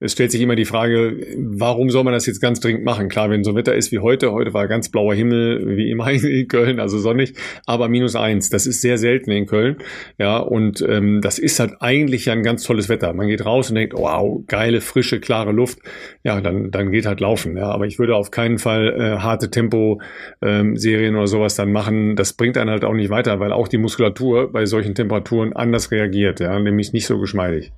es 0.00 0.12
stellt 0.12 0.32
sich 0.32 0.40
immer 0.40 0.56
die 0.56 0.64
Frage, 0.64 1.18
warum 1.36 1.90
soll 1.90 2.04
man 2.04 2.14
das 2.14 2.24
jetzt 2.24 2.40
ganz 2.40 2.58
dringend 2.58 2.84
machen? 2.84 3.10
Klar, 3.10 3.28
wenn 3.28 3.44
so 3.44 3.54
Wetter 3.54 3.74
ist 3.74 3.92
wie 3.92 3.98
heute, 3.98 4.32
heute 4.32 4.54
war 4.54 4.66
ganz 4.66 4.88
blauer 4.88 5.14
Himmel, 5.14 5.76
wie 5.76 5.90
immer 5.90 6.10
in 6.10 6.48
Köln, 6.48 6.80
also 6.80 6.98
sonnig, 6.98 7.34
aber 7.66 7.88
minus 7.90 8.16
eins, 8.16 8.48
das 8.48 8.66
ist 8.66 8.80
sehr 8.80 8.96
selten 8.96 9.30
in 9.30 9.44
Köln. 9.44 9.76
Ja, 10.16 10.38
und 10.38 10.80
ähm, 10.88 11.20
das 11.20 11.38
ist 11.38 11.60
halt 11.60 11.74
eigentlich 11.80 12.24
ja 12.24 12.32
ein 12.32 12.42
ganz 12.42 12.64
tolles 12.64 12.88
Wetter. 12.88 13.12
Man 13.12 13.28
geht 13.28 13.44
raus 13.44 13.68
und 13.68 13.76
denkt, 13.76 13.92
wow, 13.94 14.42
geile, 14.46 14.80
frische, 14.80 15.20
klare 15.20 15.52
Luft. 15.52 15.80
Ja, 16.24 16.40
dann, 16.40 16.70
dann 16.70 16.90
geht 16.90 17.04
halt 17.04 17.20
laufen. 17.20 17.58
Ja, 17.58 17.70
aber 17.70 17.86
ich 17.86 17.98
würde 17.98 18.16
auf 18.16 18.30
keinen 18.30 18.58
Fall 18.58 18.94
äh, 18.98 19.18
harte 19.18 19.50
Tempo-Serien 19.50 21.14
ähm, 21.14 21.16
oder 21.16 21.26
sowas 21.26 21.56
dann 21.56 21.72
machen. 21.72 22.16
Das 22.16 22.32
bringt 22.32 22.56
einen 22.56 22.70
halt 22.70 22.86
auch 22.86 22.94
nicht 22.94 23.10
weiter, 23.10 23.38
weil 23.38 23.52
auch 23.52 23.68
die 23.68 23.78
Muskulatur 23.78 24.50
bei 24.50 24.64
solchen 24.64 24.94
Temperaturen 24.94 25.52
anders 25.52 25.90
reagiert, 25.90 26.40
ja, 26.40 26.58
nämlich 26.58 26.94
nicht 26.94 27.06
so 27.06 27.18
geschmeidig. 27.18 27.72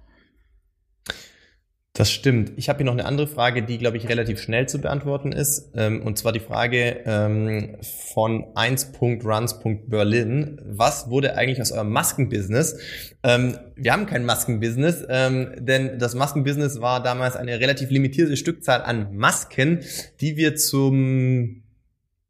Das 1.94 2.10
stimmt. 2.10 2.52
Ich 2.56 2.70
habe 2.70 2.78
hier 2.78 2.86
noch 2.86 2.94
eine 2.94 3.04
andere 3.04 3.26
Frage, 3.26 3.62
die, 3.62 3.76
glaube 3.76 3.98
ich, 3.98 4.08
relativ 4.08 4.40
schnell 4.40 4.66
zu 4.66 4.80
beantworten 4.80 5.30
ist. 5.30 5.72
Ähm, 5.74 6.00
und 6.00 6.16
zwar 6.16 6.32
die 6.32 6.40
Frage 6.40 7.02
ähm, 7.04 7.76
von 8.14 8.46
1.runs.berlin. 8.54 10.58
Was 10.64 11.10
wurde 11.10 11.36
eigentlich 11.36 11.60
aus 11.60 11.70
eurem 11.70 11.90
Maskenbusiness? 11.90 12.78
Ähm, 13.22 13.58
wir 13.76 13.92
haben 13.92 14.06
kein 14.06 14.24
Maskenbusiness, 14.24 15.06
denn 15.06 15.98
das 15.98 16.14
Maskenbusiness 16.14 16.80
war 16.80 17.02
damals 17.02 17.36
eine 17.36 17.60
relativ 17.60 17.90
limitierte 17.90 18.38
Stückzahl 18.38 18.80
an 18.82 19.14
Masken, 19.14 19.80
die 20.20 20.36
wir 20.36 20.56
zum 20.56 21.61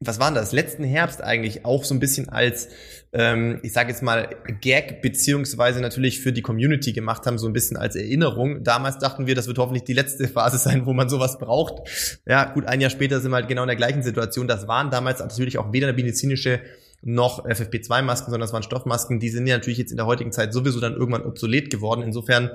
was 0.06 0.18
war 0.20 0.28
denn 0.28 0.36
das, 0.36 0.52
letzten 0.52 0.84
Herbst 0.84 1.22
eigentlich 1.22 1.64
auch 1.64 1.84
so 1.84 1.94
ein 1.94 2.00
bisschen 2.00 2.28
als, 2.28 2.68
ähm, 3.12 3.60
ich 3.62 3.72
sage 3.72 3.90
jetzt 3.90 4.02
mal, 4.02 4.28
Gag 4.60 5.02
beziehungsweise 5.02 5.80
natürlich 5.80 6.20
für 6.20 6.32
die 6.32 6.42
Community 6.42 6.92
gemacht 6.92 7.26
haben, 7.26 7.38
so 7.38 7.46
ein 7.46 7.52
bisschen 7.52 7.76
als 7.76 7.96
Erinnerung. 7.96 8.64
Damals 8.64 8.98
dachten 8.98 9.26
wir, 9.26 9.34
das 9.34 9.46
wird 9.46 9.58
hoffentlich 9.58 9.84
die 9.84 9.92
letzte 9.92 10.28
Phase 10.28 10.58
sein, 10.58 10.86
wo 10.86 10.92
man 10.92 11.08
sowas 11.08 11.38
braucht. 11.38 12.20
Ja, 12.26 12.52
gut, 12.52 12.66
ein 12.66 12.80
Jahr 12.80 12.90
später 12.90 13.20
sind 13.20 13.30
wir 13.30 13.36
halt 13.36 13.48
genau 13.48 13.62
in 13.62 13.68
der 13.68 13.76
gleichen 13.76 14.02
Situation. 14.02 14.48
Das 14.48 14.68
waren 14.68 14.90
damals 14.90 15.20
natürlich 15.20 15.58
auch 15.58 15.72
weder 15.72 15.92
medizinische 15.92 16.60
noch 17.02 17.44
FFP2-Masken, 17.44 18.30
sondern 18.30 18.42
das 18.42 18.52
waren 18.52 18.62
Stoffmasken. 18.62 19.18
Die 19.18 19.28
sind 19.28 19.46
ja 19.46 19.56
natürlich 19.56 19.78
jetzt 19.78 19.90
in 19.90 19.96
der 19.96 20.06
heutigen 20.06 20.30
Zeit 20.30 20.52
sowieso 20.52 20.78
dann 20.80 20.94
irgendwann 20.94 21.24
obsolet 21.24 21.68
geworden. 21.68 22.02
Insofern 22.02 22.50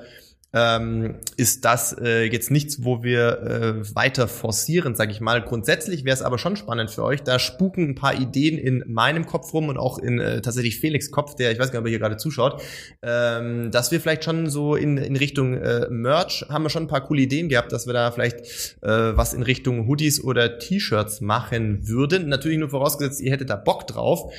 ähm, 0.54 1.16
ist 1.36 1.64
das 1.66 1.94
äh, 2.00 2.24
jetzt 2.24 2.50
nichts, 2.50 2.82
wo 2.82 3.02
wir 3.02 3.42
äh, 3.42 3.94
weiter 3.94 4.28
forcieren, 4.28 4.94
sage 4.94 5.12
ich 5.12 5.20
mal. 5.20 5.42
Grundsätzlich 5.42 6.04
wäre 6.04 6.14
es 6.14 6.22
aber 6.22 6.38
schon 6.38 6.56
spannend 6.56 6.90
für 6.90 7.04
euch. 7.04 7.22
Da 7.22 7.38
spuken 7.38 7.90
ein 7.90 7.94
paar 7.94 8.14
Ideen 8.14 8.56
in 8.56 8.82
meinem 8.86 9.26
Kopf 9.26 9.52
rum 9.52 9.68
und 9.68 9.76
auch 9.76 9.98
in 9.98 10.18
äh, 10.18 10.40
tatsächlich 10.40 10.80
Felix 10.80 11.10
Kopf, 11.10 11.34
der 11.34 11.52
ich 11.52 11.58
weiß 11.58 11.70
gar 11.70 11.80
nicht, 11.80 11.80
ob 11.80 11.86
er 11.86 11.90
hier 11.90 11.98
gerade 11.98 12.16
zuschaut, 12.16 12.62
ähm, 13.02 13.70
dass 13.70 13.90
wir 13.90 14.00
vielleicht 14.00 14.24
schon 14.24 14.48
so 14.48 14.74
in, 14.74 14.96
in 14.96 15.16
Richtung 15.16 15.54
äh, 15.54 15.86
Merch 15.90 16.46
haben 16.48 16.62
wir 16.62 16.70
schon 16.70 16.84
ein 16.84 16.88
paar 16.88 17.04
coole 17.04 17.22
Ideen 17.22 17.50
gehabt, 17.50 17.72
dass 17.72 17.86
wir 17.86 17.92
da 17.92 18.10
vielleicht 18.10 18.38
äh, 18.82 19.16
was 19.16 19.34
in 19.34 19.42
Richtung 19.42 19.86
Hoodies 19.86 20.24
oder 20.24 20.58
T-Shirts 20.58 21.20
machen 21.20 21.86
würden. 21.86 22.28
Natürlich 22.28 22.58
nur 22.58 22.70
vorausgesetzt, 22.70 23.20
ihr 23.20 23.32
hättet 23.32 23.50
da 23.50 23.56
Bock 23.56 23.86
drauf. 23.86 24.32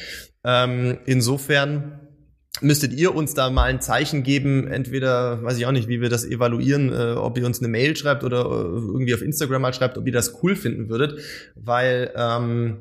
Ähm, 0.44 0.98
insofern 1.06 2.09
müsstet 2.62 2.94
ihr 2.94 3.16
uns 3.16 3.34
da 3.34 3.50
mal 3.50 3.64
ein 3.64 3.82
Zeichen 3.82 4.24
geben, 4.24 4.68
entweder, 4.68 5.44
weiß 5.44 5.58
ich 5.58 5.66
auch 5.66 5.72
nicht, 5.72 5.88
wie 5.88 6.02
wir 6.02 6.10
das 6.10 6.26
evaluieren, 6.26 6.92
äh, 6.92 7.14
ob 7.14 7.38
ihr 7.38 7.46
uns 7.46 7.60
eine 7.60 7.68
Mail 7.68 7.96
schreibt 7.96 8.24
oder 8.24 8.42
äh, 8.42 8.46
irgendwie 8.46 9.14
auf 9.14 9.22
Instagram 9.22 9.62
mal 9.62 9.74
schreibt, 9.74 9.98
ob 9.98 10.06
ihr 10.06 10.14
das 10.14 10.44
cool 10.44 10.56
finden 10.56 10.90
würdet, 10.90 11.20
weil 11.56 12.12
ähm, 12.16 12.78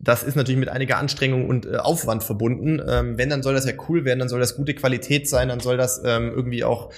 das 0.00 0.22
ist 0.22 0.36
natürlich 0.36 0.60
mit 0.60 0.68
einiger 0.68 0.98
Anstrengung 0.98 1.48
und 1.48 1.66
äh, 1.66 1.76
Aufwand 1.76 2.22
verbunden. 2.22 2.80
Ähm, 2.86 3.18
wenn, 3.18 3.30
dann 3.30 3.42
soll 3.42 3.54
das 3.54 3.66
ja 3.66 3.72
cool 3.88 4.04
werden, 4.04 4.20
dann 4.20 4.28
soll 4.28 4.40
das 4.40 4.56
gute 4.56 4.74
Qualität 4.74 5.28
sein, 5.28 5.48
dann 5.48 5.60
soll 5.60 5.76
das 5.76 6.02
ähm, 6.04 6.32
irgendwie 6.34 6.64
auch 6.64 6.90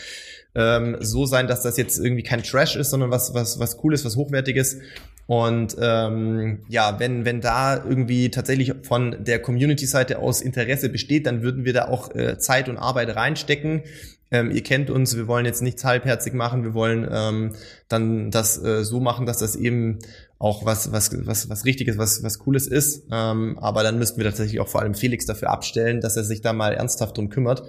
ähm, 0.55 0.97
so 1.01 1.27
sein, 1.27 1.47
dass 1.47 1.63
das 1.63 1.77
jetzt 1.77 1.99
irgendwie 1.99 2.23
kein 2.23 2.43
Trash 2.43 2.77
ist, 2.77 2.91
sondern 2.91 3.11
was, 3.11 3.35
was, 3.35 3.59
was 3.59 3.77
Cooles, 3.79 4.05
was 4.05 4.17
Hochwertiges. 4.17 4.79
Und 5.27 5.77
ähm, 5.81 6.65
ja, 6.69 6.99
wenn, 6.99 7.25
wenn 7.25 7.41
da 7.41 7.77
irgendwie 7.77 8.31
tatsächlich 8.31 8.73
von 8.83 9.17
der 9.25 9.41
Community-Seite 9.41 10.19
aus 10.19 10.43
Interesse 10.43 10.89
besteht, 10.89 11.27
dann 11.27 11.43
würden 11.43 11.65
wir 11.65 11.73
da 11.73 11.87
auch 11.87 12.15
äh, 12.15 12.37
Zeit 12.39 12.69
und 12.69 12.77
Arbeit 12.77 13.15
reinstecken. 13.15 13.85
Ähm, 14.33 14.51
ihr 14.51 14.63
kennt 14.63 14.91
uns, 14.91 15.17
wir 15.17 15.29
wollen 15.29 15.47
jetzt 15.47 15.63
nichts 15.63 15.85
halbherzig 15.85 16.35
machen, 16.35 16.65
wir 16.65 16.75
wollen 16.75 17.09
ähm, 17.11 17.53
dann 17.89 18.31
das 18.31 18.63
äh, 18.63 18.85
so 18.85 19.01
machen, 19.01 19.27
dass 19.27 19.39
das 19.39 19.57
eben 19.57 20.01
auch 20.41 20.65
was, 20.65 20.91
was, 20.91 21.11
was, 21.27 21.51
was 21.51 21.67
Richtiges, 21.67 21.99
was, 21.99 22.23
was 22.23 22.39
Cooles 22.39 22.67
ist. 22.67 23.05
Ähm, 23.13 23.59
aber 23.61 23.83
dann 23.83 23.99
müssten 23.99 24.17
wir 24.17 24.25
tatsächlich 24.25 24.59
auch 24.59 24.69
vor 24.69 24.81
allem 24.81 24.95
Felix 24.95 25.27
dafür 25.27 25.51
abstellen, 25.51 26.01
dass 26.01 26.17
er 26.17 26.25
sich 26.25 26.41
da 26.41 26.55
mal 26.55 26.73
ernsthaft 26.73 27.19
drum 27.19 27.29
kümmert. 27.29 27.63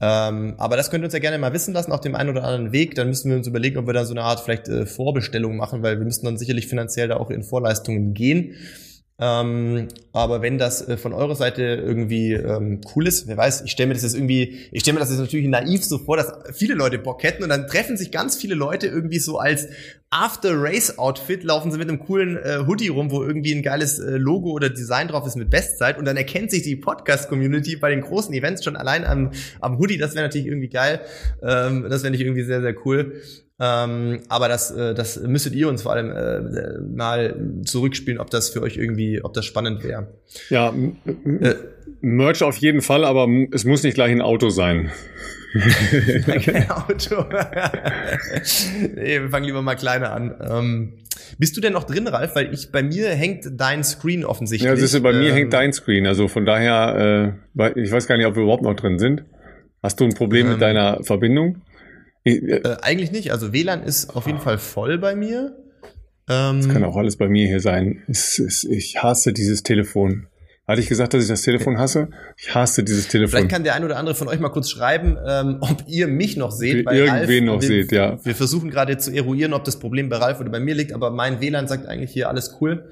Ähm, 0.00 0.54
aber 0.58 0.76
das 0.76 0.90
könnt 0.90 1.04
ihr 1.04 1.06
uns 1.06 1.14
ja 1.14 1.20
gerne 1.20 1.38
mal 1.38 1.52
wissen 1.52 1.72
lassen 1.72 1.92
auf 1.92 2.00
dem 2.00 2.16
einen 2.16 2.30
oder 2.30 2.42
anderen 2.42 2.72
Weg. 2.72 2.96
Dann 2.96 3.08
müssen 3.08 3.30
wir 3.30 3.36
uns 3.36 3.46
überlegen, 3.46 3.78
ob 3.78 3.86
wir 3.86 3.94
da 3.94 4.04
so 4.04 4.12
eine 4.12 4.24
Art 4.24 4.40
vielleicht 4.40 4.66
äh, 4.66 4.86
Vorbestellung 4.86 5.56
machen, 5.56 5.84
weil 5.84 5.98
wir 5.98 6.04
müssen 6.04 6.24
dann 6.24 6.36
sicherlich 6.36 6.66
finanziell 6.66 7.06
da 7.06 7.16
auch 7.16 7.30
in 7.30 7.44
Vorleistungen 7.44 8.12
gehen. 8.12 8.56
Ähm, 9.18 9.88
aber 10.12 10.42
wenn 10.42 10.58
das 10.58 10.86
äh, 10.86 10.98
von 10.98 11.14
eurer 11.14 11.36
Seite 11.36 11.62
irgendwie 11.62 12.32
ähm, 12.32 12.80
cool 12.94 13.06
ist, 13.06 13.26
wer 13.26 13.36
weiß, 13.36 13.62
ich 13.62 13.70
stelle 13.70 13.86
mir 13.86 13.94
das 13.94 14.02
jetzt 14.02 14.14
irgendwie, 14.14 14.68
ich 14.72 14.82
stelle 14.82 14.94
mir 14.94 15.00
das 15.00 15.08
jetzt 15.08 15.20
natürlich 15.20 15.48
naiv 15.48 15.84
so 15.84 15.96
vor, 15.96 16.18
dass 16.18 16.32
viele 16.52 16.74
Leute 16.74 16.98
Bock 16.98 17.22
hätten 17.22 17.42
und 17.42 17.48
dann 17.48 17.66
treffen 17.66 17.96
sich 17.96 18.10
ganz 18.10 18.36
viele 18.36 18.54
Leute 18.54 18.88
irgendwie 18.88 19.18
so 19.18 19.38
als 19.38 19.68
After-Race-Outfit, 20.10 21.42
laufen 21.42 21.72
sie 21.72 21.78
mit 21.78 21.88
einem 21.88 21.98
coolen 21.98 22.36
äh, 22.36 22.64
Hoodie 22.66 22.88
rum, 22.88 23.10
wo 23.10 23.22
irgendwie 23.22 23.54
ein 23.54 23.62
geiles 23.62 23.98
äh, 23.98 24.16
Logo 24.16 24.50
oder 24.50 24.70
Design 24.70 25.08
drauf 25.08 25.26
ist 25.26 25.36
mit 25.36 25.50
Bestzeit 25.50 25.98
und 25.98 26.04
dann 26.04 26.16
erkennt 26.16 26.50
sich 26.50 26.62
die 26.62 26.76
Podcast-Community 26.76 27.76
bei 27.76 27.90
den 27.90 28.02
großen 28.02 28.32
Events 28.32 28.62
schon 28.62 28.76
allein 28.76 29.04
am, 29.04 29.32
am 29.60 29.78
Hoodie, 29.78 29.98
das 29.98 30.14
wäre 30.14 30.24
natürlich 30.24 30.46
irgendwie 30.46 30.68
geil, 30.68 31.00
ähm, 31.42 31.86
das 31.90 32.02
wäre 32.02 32.12
nicht 32.12 32.20
irgendwie 32.20 32.44
sehr, 32.44 32.60
sehr 32.60 32.74
cool. 32.86 33.20
Ähm, 33.58 34.20
aber 34.28 34.48
das, 34.48 34.70
äh, 34.70 34.94
das 34.94 35.18
müsstet 35.20 35.54
ihr 35.54 35.68
uns 35.68 35.82
vor 35.82 35.92
allem 35.92 36.10
äh, 36.10 36.78
mal 36.80 37.34
zurückspielen, 37.64 38.20
ob 38.20 38.30
das 38.30 38.50
für 38.50 38.62
euch 38.62 38.76
irgendwie, 38.76 39.22
ob 39.22 39.32
das 39.32 39.46
spannend 39.46 39.82
wäre. 39.82 40.08
Ja, 40.50 40.74
äh, 41.40 41.54
Merch 42.02 42.42
auf 42.42 42.58
jeden 42.58 42.82
Fall, 42.82 43.04
aber 43.04 43.26
es 43.52 43.64
muss 43.64 43.82
nicht 43.82 43.94
gleich 43.94 44.12
ein 44.12 44.20
Auto 44.20 44.50
sein. 44.50 44.92
Kein 46.44 46.70
Auto. 46.70 47.24
nee, 48.94 49.20
wir 49.20 49.28
fangen 49.30 49.46
lieber 49.46 49.62
mal 49.62 49.74
kleiner 49.74 50.12
an. 50.12 50.34
Ähm, 50.40 50.92
Bist 51.38 51.56
du 51.56 51.60
denn 51.60 51.72
noch 51.72 51.84
drin, 51.84 52.06
Ralf? 52.06 52.34
Weil 52.34 52.52
ich 52.52 52.72
bei 52.72 52.82
mir 52.82 53.10
hängt 53.10 53.46
dein 53.52 53.84
Screen 53.84 54.24
offensichtlich. 54.24 54.68
Ja, 54.68 54.76
siehst 54.76 54.94
du, 54.94 55.00
bei 55.00 55.12
ähm, 55.12 55.18
mir 55.20 55.34
hängt 55.34 55.52
dein 55.52 55.72
Screen. 55.72 56.06
Also 56.06 56.28
von 56.28 56.44
daher, 56.44 57.36
äh, 57.54 57.80
ich 57.80 57.92
weiß 57.92 58.06
gar 58.06 58.16
nicht, 58.16 58.26
ob 58.26 58.36
wir 58.36 58.42
überhaupt 58.42 58.62
noch 58.62 58.74
drin 58.74 58.98
sind. 58.98 59.24
Hast 59.82 60.00
du 60.00 60.04
ein 60.04 60.14
Problem 60.14 60.46
ähm, 60.46 60.52
mit 60.52 60.62
deiner 60.62 61.02
Verbindung? 61.02 61.62
Ich, 62.24 62.42
äh, 62.42 62.56
äh, 62.56 62.76
eigentlich 62.82 63.12
nicht. 63.12 63.32
Also 63.32 63.52
WLAN 63.52 63.82
ist 63.82 64.16
auf 64.16 64.26
jeden 64.26 64.40
Fall 64.40 64.58
voll 64.58 64.98
bei 64.98 65.14
mir. 65.14 65.56
Ähm, 66.28 66.58
das 66.58 66.68
kann 66.68 66.84
auch 66.84 66.96
alles 66.96 67.16
bei 67.16 67.28
mir 67.28 67.46
hier 67.46 67.60
sein. 67.60 68.02
Es, 68.08 68.38
es, 68.38 68.64
ich 68.64 69.02
hasse 69.02 69.32
dieses 69.32 69.62
Telefon. 69.62 70.26
Hatte 70.66 70.80
ich 70.80 70.88
gesagt, 70.88 71.14
dass 71.14 71.22
ich 71.22 71.28
das 71.28 71.42
Telefon 71.42 71.78
hasse? 71.78 72.08
Ich 72.36 72.52
hasse 72.52 72.82
dieses 72.82 73.06
Telefon. 73.06 73.38
Vielleicht 73.38 73.50
kann 73.50 73.62
der 73.62 73.74
ein 73.74 73.84
oder 73.84 73.98
andere 73.98 74.16
von 74.16 74.26
euch 74.26 74.40
mal 74.40 74.48
kurz 74.48 74.68
schreiben, 74.68 75.16
ähm, 75.24 75.58
ob 75.60 75.84
ihr 75.86 76.08
mich 76.08 76.36
noch 76.36 76.50
seht. 76.50 76.84
Bei 76.84 76.96
Irgendwen 76.96 77.48
Ralf. 77.48 77.54
noch 77.54 77.62
wir, 77.62 77.68
seht, 77.68 77.92
ja. 77.92 78.18
Wir 78.24 78.34
versuchen 78.34 78.70
gerade 78.70 78.98
zu 78.98 79.12
eruieren, 79.12 79.52
ob 79.52 79.62
das 79.62 79.78
Problem 79.78 80.08
bei 80.08 80.16
Ralf 80.16 80.40
oder 80.40 80.50
bei 80.50 80.58
mir 80.58 80.74
liegt, 80.74 80.92
aber 80.92 81.10
mein 81.10 81.40
WLAN 81.40 81.68
sagt 81.68 81.86
eigentlich 81.86 82.10
hier 82.10 82.28
alles 82.28 82.56
cool. 82.60 82.84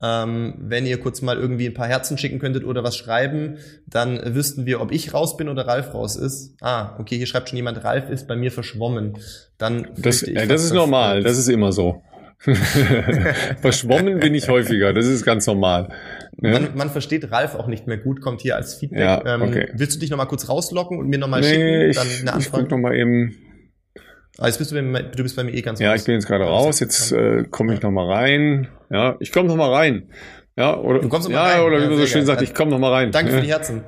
Ähm, 0.00 0.54
wenn 0.58 0.86
ihr 0.86 0.98
kurz 1.00 1.22
mal 1.22 1.36
irgendwie 1.36 1.66
ein 1.66 1.74
paar 1.74 1.88
Herzen 1.88 2.16
schicken 2.16 2.38
könntet 2.38 2.64
oder 2.64 2.82
was 2.84 2.96
schreiben, 2.96 3.58
dann 3.86 4.34
wüssten 4.34 4.64
wir, 4.64 4.80
ob 4.80 4.92
ich 4.92 5.12
raus 5.12 5.36
bin 5.36 5.48
oder 5.48 5.66
Ralf 5.66 5.92
raus 5.92 6.16
ist. 6.16 6.54
Ah, 6.60 6.94
okay, 6.98 7.16
hier 7.18 7.26
schreibt 7.26 7.48
schon 7.50 7.56
jemand, 7.56 7.82
Ralf 7.84 8.08
ist 8.08 8.26
bei 8.28 8.36
mir 8.36 8.52
verschwommen. 8.52 9.18
Dann 9.58 9.88
das, 9.98 10.22
ich, 10.22 10.34
das 10.46 10.64
ist 10.64 10.72
normal, 10.72 11.24
das 11.24 11.36
ist 11.36 11.48
immer 11.48 11.72
so. 11.72 12.00
Verschwommen 13.60 14.20
bin 14.20 14.34
ich 14.34 14.48
häufiger, 14.48 14.92
das 14.92 15.06
ist 15.06 15.24
ganz 15.24 15.46
normal. 15.48 15.88
Ja. 16.40 16.52
Man, 16.52 16.76
man, 16.76 16.90
versteht 16.90 17.32
Ralf 17.32 17.56
auch 17.56 17.66
nicht 17.66 17.86
mehr 17.86 17.98
gut, 17.98 18.20
kommt 18.20 18.40
hier 18.40 18.54
als 18.54 18.74
Feedback. 18.74 19.00
Ja, 19.00 19.34
ähm, 19.34 19.42
okay. 19.42 19.70
willst 19.74 19.96
du 19.96 20.00
dich 20.00 20.10
nochmal 20.10 20.28
kurz 20.28 20.48
rauslocken 20.48 20.98
und 20.98 21.08
mir 21.08 21.18
nochmal 21.18 21.40
nee, 21.40 21.92
schicken? 21.92 21.92
Dann 21.94 22.20
eine 22.20 22.32
Anfrage? 22.34 22.64
Ich 22.64 22.70
noch 22.70 22.78
mal 22.78 22.94
eben. 22.94 23.34
Ah, 24.38 24.46
jetzt 24.46 24.58
bist 24.58 24.70
du, 24.70 24.76
bei, 24.76 25.02
du 25.02 25.22
bist 25.24 25.34
bei 25.34 25.42
mir 25.42 25.52
eh 25.52 25.62
ganz 25.62 25.80
Ja, 25.80 25.90
raus. 25.90 26.00
ich 26.00 26.06
bin 26.06 26.14
jetzt 26.14 26.28
gerade 26.28 26.44
raus, 26.44 26.78
jetzt 26.78 27.10
äh, 27.10 27.42
komme 27.50 27.74
ich 27.74 27.82
nochmal 27.82 28.06
rein. 28.06 28.68
Ja, 28.88 29.16
ich 29.18 29.32
komme 29.32 29.48
nochmal 29.48 29.72
rein. 29.72 30.10
Ja, 30.56 30.76
oder, 30.76 31.00
du 31.00 31.08
kommst 31.08 31.28
noch 31.28 31.34
mal 31.34 31.48
ja, 31.48 31.56
rein. 31.56 31.66
oder 31.66 31.82
wie 31.82 31.88
man 31.88 31.98
so 31.98 32.06
schön 32.06 32.24
sagt, 32.24 32.42
ich 32.42 32.54
komme 32.54 32.70
nochmal 32.70 32.92
rein. 32.92 33.10
Danke 33.10 33.32
für 33.32 33.40
die 33.40 33.50
Herzen. 33.50 33.82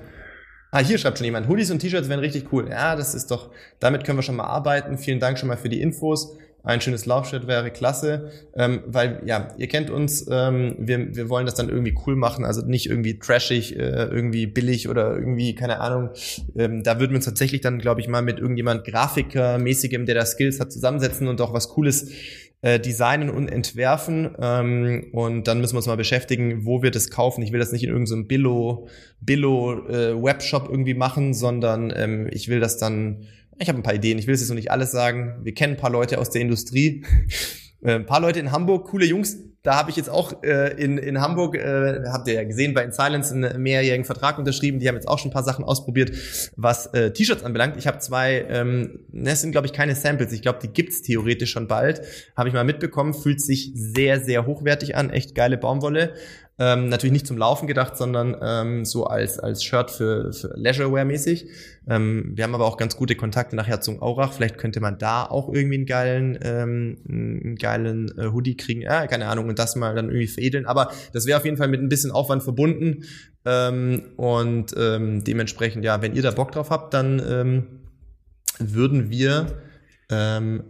Ah, 0.73 0.81
hier 0.81 0.99
schreibt 0.99 1.19
schon 1.19 1.25
jemand, 1.25 1.49
Hoodies 1.49 1.71
und 1.71 1.81
T-Shirts 1.81 2.09
wären 2.09 2.21
richtig 2.21 2.53
cool. 2.53 2.69
Ja, 2.69 2.97
das 2.97 3.15
ist 3.15 3.31
doch, 3.31 3.51
damit 3.81 4.05
können 4.05 4.19
wir 4.19 4.23
schon 4.23 4.37
mal 4.37 4.45
arbeiten. 4.45 4.99
Vielen 4.99 5.21
Dank 5.21 5.39
schon 5.39 5.49
mal 5.49 5.57
für 5.57 5.69
die 5.69 5.81
Infos 5.81 6.37
ein 6.63 6.81
schönes 6.81 7.07
Laufshirt 7.07 7.47
wäre 7.47 7.71
klasse, 7.71 8.31
ähm, 8.55 8.81
weil 8.87 9.23
ja, 9.25 9.49
ihr 9.57 9.69
kennt 9.69 9.91
uns, 9.91 10.27
ähm, 10.31 10.77
wir, 10.79 11.15
wir 11.15 11.29
wollen 11.29 11.47
das 11.47 11.55
dann 11.55 11.69
irgendwie 11.69 11.95
cool 12.07 12.17
machen, 12.17 12.45
also 12.45 12.65
nicht 12.65 12.87
irgendwie 12.87 13.19
trashig, 13.19 13.77
äh, 13.77 14.05
irgendwie 14.05 14.47
billig 14.47 14.89
oder 14.89 15.17
irgendwie, 15.17 15.55
keine 15.55 15.81
Ahnung. 15.81 16.11
Ähm, 16.57 16.83
da 16.83 17.01
würden 17.01 17.13
wir 17.13 17.17
uns 17.17 17.25
tatsächlich 17.25 17.61
dann, 17.61 17.79
glaube 17.79 18.01
ich, 18.01 18.09
mal 18.09 18.23
mit 18.23 18.39
irgendjemand 18.39 18.85
Grafiker-mäßigem, 18.85 20.05
der 20.05 20.15
da 20.15 20.27
Skills 20.27 20.61
hat, 20.61 20.73
zusammensetzen 20.73 21.29
und 21.29 21.41
auch 21.41 21.53
was 21.53 21.71
Cooles 21.71 22.11
äh, 22.63 22.79
designen 22.79 23.31
und 23.31 23.49
entwerfen. 23.49 24.37
Ähm, 24.39 25.09
und 25.13 25.49
dann 25.49 25.61
müssen 25.61 25.75
wir 25.75 25.79
uns 25.79 25.87
mal 25.87 25.97
beschäftigen, 25.97 26.67
wo 26.67 26.83
wir 26.83 26.91
das 26.91 27.11
kaufen. 27.11 27.43
Ich 27.43 27.53
will 27.53 27.61
das 27.61 27.73
nicht 27.73 27.85
in 27.85 27.91
irgendeinem 27.91 28.27
Billo, 28.27 28.89
Billo 29.21 29.89
äh, 29.89 30.23
Webshop 30.23 30.69
irgendwie 30.69 30.95
machen, 30.95 31.33
sondern 31.33 31.93
ähm, 31.95 32.29
ich 32.31 32.49
will 32.49 32.61
das 32.61 32.77
dann 32.77 33.27
ich 33.61 33.69
habe 33.69 33.79
ein 33.79 33.83
paar 33.83 33.95
Ideen, 33.95 34.19
ich 34.19 34.27
will 34.27 34.35
es 34.35 34.41
jetzt 34.41 34.49
noch 34.49 34.57
nicht 34.57 34.71
alles 34.71 34.91
sagen. 34.91 35.41
Wir 35.43 35.55
kennen 35.55 35.75
ein 35.75 35.81
paar 35.81 35.91
Leute 35.91 36.19
aus 36.19 36.31
der 36.31 36.41
Industrie. 36.41 37.05
Äh, 37.83 37.95
ein 37.95 38.05
paar 38.05 38.21
Leute 38.21 38.39
in 38.39 38.53
Hamburg, 38.53 38.89
coole 38.89 39.07
Jungs. 39.07 39.39
Da 39.63 39.75
habe 39.75 39.89
ich 39.89 39.97
jetzt 39.97 40.11
auch 40.11 40.43
äh, 40.43 40.75
in, 40.83 40.99
in 40.99 41.19
Hamburg, 41.19 41.57
äh, 41.57 42.03
habt 42.13 42.29
ihr 42.29 42.35
ja 42.35 42.45
gesehen, 42.45 42.75
bei 42.75 42.83
In 42.83 42.93
Silence 42.93 43.35
einen 43.35 43.63
mehrjährigen 43.63 44.05
Vertrag 44.05 44.39
unterschrieben. 44.39 44.81
Die 44.81 44.87
haben 44.87 44.97
jetzt 44.97 45.09
auch 45.09 45.19
schon 45.19 45.31
ein 45.31 45.33
paar 45.33 45.45
Sachen 45.45 45.65
ausprobiert, 45.65 46.13
was 46.57 46.89
äh, 46.89 47.11
T-Shirts 47.11 47.43
anbelangt. 47.43 47.79
Ich 47.79 47.87
habe 47.87 47.99
zwei, 47.99 48.45
ähm, 48.51 49.01
das 49.13 49.41
sind 49.41 49.53
glaube 49.53 49.67
ich 49.67 49.73
keine 49.73 49.95
Samples. 49.95 50.33
Ich 50.33 50.43
glaube, 50.43 50.59
die 50.63 50.69
gibt's 50.69 51.01
theoretisch 51.01 51.53
schon 51.53 51.69
bald. 51.69 52.03
Habe 52.37 52.51
ich 52.51 52.55
mal 52.55 52.65
mitbekommen. 52.65 53.15
Fühlt 53.15 53.41
sich 53.41 53.73
sehr, 53.75 54.21
sehr 54.21 54.45
hochwertig 54.45 54.95
an. 54.95 55.09
Echt 55.09 55.35
geile 55.35 55.57
Baumwolle. 55.57 56.13
Ähm, 56.63 56.91
natürlich 56.91 57.15
nicht 57.15 57.27
zum 57.27 57.39
Laufen 57.39 57.67
gedacht, 57.67 57.97
sondern 57.97 58.37
ähm, 58.43 58.85
so 58.85 59.07
als, 59.07 59.39
als 59.39 59.65
Shirt 59.65 59.91
für, 59.91 60.31
für 60.35 60.49
Leisurewear-mäßig. 60.59 61.47
Ähm, 61.89 62.33
wir 62.35 62.45
haben 62.45 62.55
aber 62.55 62.67
auch 62.67 62.77
ganz 62.77 62.97
gute 62.97 63.17
Kontakte 63.17 63.57
nach 63.57 63.67
Herzogenaurach. 63.67 64.35
Vielleicht 64.35 64.59
könnte 64.59 64.81
man 64.81 64.99
da 64.99 65.25
auch 65.25 65.49
irgendwie 65.51 65.77
einen 65.77 65.87
geilen, 65.87 66.39
ähm, 66.43 66.99
einen 67.09 67.57
geilen 67.57 68.13
äh, 68.19 68.27
Hoodie 68.27 68.59
kriegen. 68.59 68.83
Ja, 68.83 69.07
keine 69.07 69.29
Ahnung, 69.29 69.49
und 69.49 69.59
das 69.59 69.75
mal 69.75 69.95
dann 69.95 70.11
irgendwie 70.11 70.27
veredeln. 70.27 70.67
Aber 70.67 70.93
das 71.15 71.25
wäre 71.25 71.39
auf 71.39 71.47
jeden 71.47 71.57
Fall 71.57 71.69
mit 71.69 71.81
ein 71.81 71.89
bisschen 71.89 72.11
Aufwand 72.11 72.43
verbunden. 72.43 73.05
Ähm, 73.47 74.03
und 74.17 74.75
ähm, 74.77 75.25
dementsprechend, 75.25 75.83
ja, 75.83 76.03
wenn 76.03 76.15
ihr 76.15 76.23
da 76.23 76.31
Bock 76.31 76.53
drauf 76.53 76.69
habt, 76.69 76.93
dann 76.93 77.23
ähm, 77.27 77.67
würden 78.59 79.09
wir 79.09 79.47
ähm, 80.11 80.65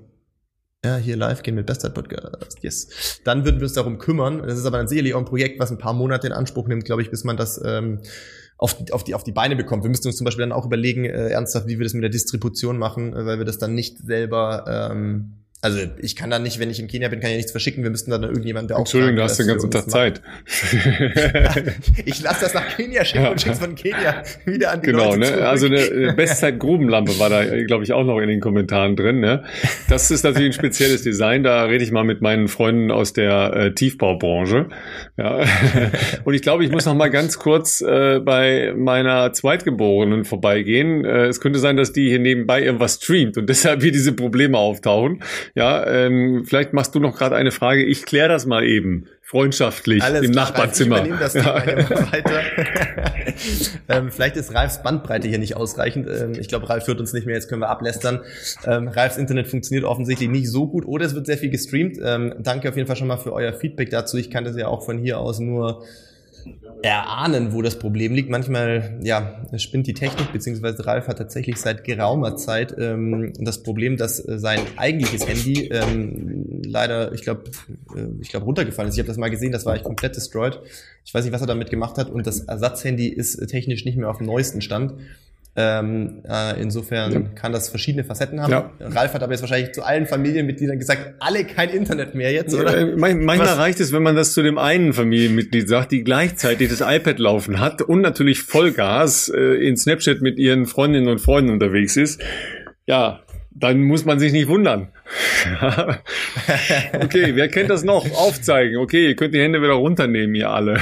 ja, 0.84 0.96
hier 0.96 1.16
live 1.16 1.42
gehen 1.42 1.54
mit 1.54 1.66
Bestzeit 1.66 1.94
Podcast. 1.94 2.58
Yes. 2.62 3.20
Dann 3.24 3.44
würden 3.44 3.56
wir 3.56 3.64
uns 3.64 3.74
darum 3.74 3.98
kümmern. 3.98 4.42
Das 4.42 4.58
ist 4.58 4.64
aber 4.64 4.78
dann 4.78 4.88
sicherlich 4.88 5.14
auch 5.14 5.18
ein 5.18 5.26
Projekt, 5.26 5.60
was 5.60 5.70
ein 5.70 5.78
paar 5.78 5.92
Monate 5.92 6.26
in 6.26 6.32
Anspruch 6.32 6.68
nimmt, 6.68 6.84
glaube 6.84 7.02
ich, 7.02 7.10
bis 7.10 7.22
man 7.22 7.36
das 7.36 7.60
ähm, 7.64 8.00
auf, 8.56 8.74
die, 8.74 8.92
auf, 8.92 9.04
die, 9.04 9.14
auf 9.14 9.24
die 9.24 9.32
Beine 9.32 9.56
bekommt. 9.56 9.82
Wir 9.82 9.90
müssten 9.90 10.08
uns 10.08 10.16
zum 10.16 10.24
Beispiel 10.24 10.42
dann 10.42 10.52
auch 10.52 10.64
überlegen, 10.64 11.04
äh, 11.04 11.28
ernsthaft, 11.28 11.66
wie 11.66 11.78
wir 11.78 11.84
das 11.84 11.92
mit 11.92 12.02
der 12.02 12.10
Distribution 12.10 12.78
machen, 12.78 13.14
äh, 13.14 13.26
weil 13.26 13.38
wir 13.38 13.44
das 13.44 13.58
dann 13.58 13.74
nicht 13.74 13.98
selber 13.98 14.90
ähm, 14.90 15.39
also 15.62 15.78
ich 15.98 16.16
kann 16.16 16.30
da 16.30 16.38
nicht, 16.38 16.58
wenn 16.58 16.70
ich 16.70 16.80
in 16.80 16.88
Kenia 16.88 17.08
bin, 17.08 17.20
kann 17.20 17.30
ich 17.30 17.36
nichts 17.36 17.52
verschicken. 17.52 17.82
Wir 17.82 17.90
müssten 17.90 18.10
dann 18.10 18.22
irgendjemand, 18.22 18.70
der 18.70 18.76
auch. 18.76 18.80
Entschuldigung, 18.80 19.16
du 19.16 19.22
hast 19.22 19.38
den 19.38 19.46
ganzen 19.46 19.70
Tag 19.70 19.90
Zeit. 19.90 20.22
ich 22.06 22.22
lasse 22.22 22.40
das 22.40 22.54
nach 22.54 22.76
Kenia 22.76 23.04
schicken 23.04 23.26
und 23.26 23.42
schick's 23.42 23.58
von 23.58 23.74
Kenia 23.74 24.22
wieder 24.46 24.72
an 24.72 24.80
die 24.80 24.86
Genau, 24.86 25.10
Leute 25.10 25.18
ne? 25.18 25.26
Zurück. 25.26 25.42
Also 25.42 25.66
eine 25.66 26.12
Bestzeit-Grubenlampe 26.16 27.18
war 27.18 27.28
da, 27.28 27.44
glaube 27.66 27.84
ich, 27.84 27.92
auch 27.92 28.04
noch 28.04 28.18
in 28.20 28.28
den 28.28 28.40
Kommentaren 28.40 28.96
drin. 28.96 29.20
Ne? 29.20 29.44
Das 29.90 30.10
ist 30.10 30.24
natürlich 30.24 30.48
ein 30.48 30.54
spezielles 30.54 31.02
Design. 31.02 31.42
Da 31.42 31.64
rede 31.64 31.84
ich 31.84 31.92
mal 31.92 32.04
mit 32.04 32.22
meinen 32.22 32.48
Freunden 32.48 32.90
aus 32.90 33.12
der 33.12 33.54
äh, 33.54 33.74
Tiefbaubranche. 33.74 34.70
Ja. 35.18 35.44
und 36.24 36.32
ich 36.32 36.40
glaube, 36.40 36.64
ich 36.64 36.70
muss 36.70 36.86
noch 36.86 36.94
mal 36.94 37.10
ganz 37.10 37.38
kurz 37.38 37.82
äh, 37.82 38.18
bei 38.20 38.72
meiner 38.74 39.34
Zweitgeborenen 39.34 40.24
vorbeigehen. 40.24 41.04
Äh, 41.04 41.26
es 41.26 41.38
könnte 41.38 41.58
sein, 41.58 41.76
dass 41.76 41.92
die 41.92 42.08
hier 42.08 42.18
nebenbei 42.18 42.62
irgendwas 42.62 42.94
streamt 42.94 43.36
und 43.36 43.46
deshalb 43.50 43.82
hier 43.82 43.92
diese 43.92 44.14
Probleme 44.14 44.56
auftauchen. 44.56 45.22
Ja, 45.54 45.86
ähm, 45.86 46.44
vielleicht 46.46 46.72
machst 46.72 46.94
du 46.94 47.00
noch 47.00 47.16
gerade 47.16 47.36
eine 47.36 47.50
Frage. 47.50 47.84
Ich 47.84 48.04
kläre 48.04 48.28
das 48.28 48.46
mal 48.46 48.64
eben 48.64 49.06
freundschaftlich 49.22 50.02
Alles 50.02 50.22
im 50.22 50.32
klar, 50.32 50.46
Nachbarzimmer. 50.46 50.96
Ralf, 50.98 51.08
ich 51.08 51.18
das 51.18 51.34
ja. 51.34 51.54
weiter. 52.12 52.40
ähm, 53.88 54.10
vielleicht 54.10 54.36
ist 54.36 54.54
Ralfs 54.54 54.82
Bandbreite 54.82 55.28
hier 55.28 55.38
nicht 55.38 55.56
ausreichend. 55.56 56.08
Ähm, 56.08 56.32
ich 56.38 56.48
glaube, 56.48 56.68
Ralf 56.68 56.84
führt 56.84 57.00
uns 57.00 57.12
nicht 57.12 57.26
mehr. 57.26 57.36
Jetzt 57.36 57.48
können 57.48 57.62
wir 57.62 57.68
ablästern. 57.68 58.20
Ähm, 58.66 58.88
Ralfs 58.88 59.16
Internet 59.16 59.46
funktioniert 59.46 59.84
offensichtlich 59.84 60.28
nicht 60.28 60.50
so 60.50 60.66
gut 60.66 60.84
oder 60.84 61.06
es 61.06 61.14
wird 61.14 61.26
sehr 61.26 61.38
viel 61.38 61.50
gestreamt. 61.50 61.98
Ähm, 62.02 62.34
danke 62.40 62.68
auf 62.68 62.76
jeden 62.76 62.86
Fall 62.86 62.96
schon 62.96 63.08
mal 63.08 63.18
für 63.18 63.32
euer 63.32 63.52
Feedback 63.52 63.90
dazu. 63.90 64.16
Ich 64.16 64.30
kann 64.30 64.44
das 64.44 64.56
ja 64.56 64.66
auch 64.66 64.84
von 64.84 64.98
hier 64.98 65.18
aus 65.18 65.38
nur 65.38 65.84
erahnen, 66.82 67.52
wo 67.52 67.62
das 67.62 67.78
Problem 67.78 68.14
liegt. 68.14 68.30
Manchmal, 68.30 68.98
ja, 69.02 69.42
spinnt 69.56 69.86
die 69.86 69.94
Technik, 69.94 70.32
beziehungsweise 70.32 70.86
Ralf 70.86 71.08
hat 71.08 71.18
tatsächlich 71.18 71.56
seit 71.56 71.84
geraumer 71.84 72.36
Zeit 72.36 72.74
ähm, 72.78 73.32
das 73.38 73.62
Problem, 73.62 73.96
dass 73.96 74.26
äh, 74.26 74.38
sein 74.38 74.60
eigentliches 74.76 75.26
Handy 75.26 75.68
ähm, 75.68 76.62
leider, 76.64 77.12
ich 77.12 77.22
glaube, 77.22 77.44
äh, 77.94 78.06
ich 78.20 78.30
glaube 78.30 78.46
runtergefallen 78.46 78.88
ist. 78.88 78.94
Ich 78.94 79.00
habe 79.00 79.08
das 79.08 79.18
mal 79.18 79.30
gesehen, 79.30 79.52
das 79.52 79.66
war 79.66 79.74
echt 79.74 79.84
komplett 79.84 80.16
destroyed. 80.16 80.58
Ich 81.04 81.12
weiß 81.12 81.24
nicht, 81.24 81.32
was 81.32 81.40
er 81.40 81.46
damit 81.46 81.70
gemacht 81.70 81.98
hat 81.98 82.10
und 82.10 82.26
das 82.26 82.40
Ersatzhandy 82.40 83.08
ist 83.08 83.36
technisch 83.48 83.84
nicht 83.84 83.96
mehr 83.96 84.08
auf 84.08 84.18
dem 84.18 84.26
neuesten 84.26 84.60
Stand. 84.60 84.94
Ähm, 85.62 86.22
äh, 86.26 86.60
insofern 86.60 87.12
ja. 87.12 87.20
kann 87.34 87.52
das 87.52 87.68
verschiedene 87.68 88.04
Facetten 88.04 88.40
haben. 88.40 88.50
Ja. 88.50 88.70
Ralf 88.80 89.12
hat 89.12 89.22
aber 89.22 89.32
jetzt 89.32 89.42
wahrscheinlich 89.42 89.72
zu 89.72 89.82
allen 89.82 90.06
Familienmitgliedern 90.06 90.78
gesagt, 90.78 91.14
alle 91.20 91.44
kein 91.44 91.68
Internet 91.70 92.14
mehr 92.14 92.32
jetzt, 92.32 92.54
oder? 92.54 92.78
Ja, 92.78 92.96
manchmal 92.96 93.40
Was? 93.40 93.58
reicht 93.58 93.80
es, 93.80 93.92
wenn 93.92 94.02
man 94.02 94.16
das 94.16 94.32
zu 94.32 94.42
dem 94.42 94.56
einen 94.58 94.92
Familienmitglied 94.92 95.68
sagt, 95.68 95.92
die 95.92 96.02
gleichzeitig 96.02 96.70
das 96.70 96.80
iPad 96.80 97.18
laufen 97.18 97.60
hat 97.60 97.82
und 97.82 98.00
natürlich 98.00 98.42
Vollgas 98.42 99.28
äh, 99.28 99.40
in 99.40 99.76
Snapchat 99.76 100.22
mit 100.22 100.38
ihren 100.38 100.66
Freundinnen 100.66 101.08
und 101.08 101.20
Freunden 101.20 101.50
unterwegs 101.50 101.96
ist. 101.96 102.22
Ja, 102.86 103.20
dann 103.50 103.82
muss 103.82 104.04
man 104.04 104.18
sich 104.18 104.32
nicht 104.32 104.48
wundern. 104.48 104.88
okay, 107.02 107.32
wer 107.34 107.48
kennt 107.48 107.70
das 107.70 107.82
noch? 107.82 108.04
Aufzeigen. 108.12 108.78
Okay, 108.78 109.08
ihr 109.08 109.16
könnt 109.16 109.34
die 109.34 109.40
Hände 109.40 109.60
wieder 109.60 109.72
runternehmen, 109.72 110.34
ihr 110.34 110.50
alle. 110.50 110.80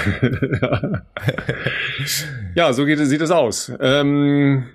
ja, 2.54 2.72
so 2.72 2.84
geht, 2.84 2.98
sieht 2.98 3.20
es 3.20 3.30
aus. 3.30 3.72
Ähm, 3.80 4.66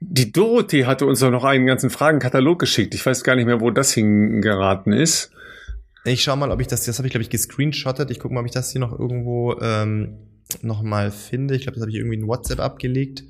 die 0.00 0.32
Dorothee 0.32 0.86
hatte 0.86 1.06
uns 1.06 1.20
doch 1.20 1.30
noch 1.30 1.44
einen 1.44 1.66
ganzen 1.66 1.90
Fragenkatalog 1.90 2.58
geschickt. 2.58 2.94
Ich 2.94 3.04
weiß 3.04 3.24
gar 3.24 3.36
nicht 3.36 3.46
mehr, 3.46 3.60
wo 3.60 3.70
das 3.70 3.92
hingeraten 3.92 4.92
ist. 4.92 5.32
Ich 6.04 6.22
schau 6.22 6.36
mal, 6.36 6.50
ob 6.50 6.60
ich 6.60 6.68
das, 6.68 6.84
das 6.84 6.98
habe 6.98 7.08
ich 7.08 7.12
glaube 7.12 7.22
ich 7.22 7.30
gescreenshottet. 7.30 8.10
Ich 8.10 8.20
gucke 8.20 8.32
mal, 8.32 8.40
ob 8.40 8.46
ich 8.46 8.52
das 8.52 8.70
hier 8.70 8.80
noch 8.80 8.98
irgendwo 8.98 9.58
ähm, 9.60 10.18
noch 10.62 10.82
mal 10.82 11.10
finde. 11.10 11.56
Ich 11.56 11.62
glaube, 11.62 11.74
das 11.74 11.82
habe 11.82 11.90
ich 11.90 11.96
irgendwie 11.96 12.16
in 12.16 12.28
WhatsApp 12.28 12.60
abgelegt. 12.60 13.24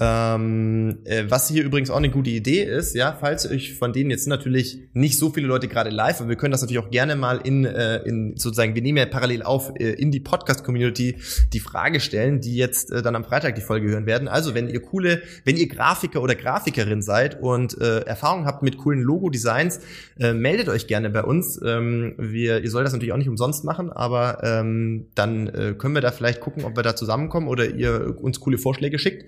Ähm, 0.00 0.98
äh, 1.04 1.24
was 1.28 1.48
hier 1.48 1.64
übrigens 1.64 1.90
auch 1.90 1.96
eine 1.96 2.10
gute 2.10 2.30
Idee 2.30 2.62
ist, 2.62 2.94
ja, 2.94 3.16
falls 3.18 3.50
euch 3.50 3.74
von 3.74 3.92
denen 3.92 4.10
jetzt 4.10 4.28
natürlich 4.28 4.78
nicht 4.92 5.18
so 5.18 5.30
viele 5.30 5.48
Leute 5.48 5.66
gerade 5.66 5.90
live, 5.90 6.20
aber 6.20 6.28
wir 6.28 6.36
können 6.36 6.52
das 6.52 6.60
natürlich 6.60 6.78
auch 6.78 6.90
gerne 6.90 7.16
mal 7.16 7.40
in, 7.42 7.64
äh, 7.64 7.96
in 8.04 8.36
sozusagen, 8.36 8.76
wir 8.76 8.82
nehmen 8.82 8.98
ja 8.98 9.06
parallel 9.06 9.42
auf, 9.42 9.72
äh, 9.76 9.90
in 9.90 10.12
die 10.12 10.20
Podcast-Community 10.20 11.16
die 11.52 11.58
Frage 11.58 11.98
stellen, 11.98 12.40
die 12.40 12.54
jetzt 12.54 12.92
äh, 12.92 13.02
dann 13.02 13.16
am 13.16 13.24
Freitag 13.24 13.56
die 13.56 13.60
Folge 13.60 13.88
hören 13.88 14.06
werden. 14.06 14.28
Also, 14.28 14.54
wenn 14.54 14.68
ihr 14.68 14.80
coole, 14.80 15.22
wenn 15.44 15.56
ihr 15.56 15.66
Grafiker 15.66 16.22
oder 16.22 16.36
Grafikerin 16.36 17.02
seid 17.02 17.42
und 17.42 17.80
äh, 17.80 18.00
Erfahrung 18.02 18.46
habt 18.46 18.62
mit 18.62 18.78
coolen 18.78 19.00
Logo-Designs, 19.00 19.80
äh, 20.20 20.32
meldet 20.32 20.68
euch 20.68 20.86
gerne 20.86 21.10
bei 21.10 21.24
uns. 21.24 21.60
Ähm, 21.64 22.14
wir, 22.18 22.62
ihr 22.62 22.70
sollt 22.70 22.86
das 22.86 22.92
natürlich 22.92 23.12
auch 23.12 23.18
nicht 23.18 23.28
umsonst 23.28 23.64
machen, 23.64 23.90
aber 23.90 24.44
ähm, 24.44 25.06
dann 25.14 25.50
können 25.78 25.94
wir 25.94 26.00
da 26.00 26.10
vielleicht 26.10 26.40
gucken, 26.40 26.64
ob 26.64 26.76
wir 26.76 26.82
da 26.82 26.94
zusammenkommen 26.94 27.48
oder 27.48 27.68
ihr 27.68 28.16
uns 28.20 28.40
coole 28.40 28.58
Vorschläge 28.58 28.98
schickt. 28.98 29.24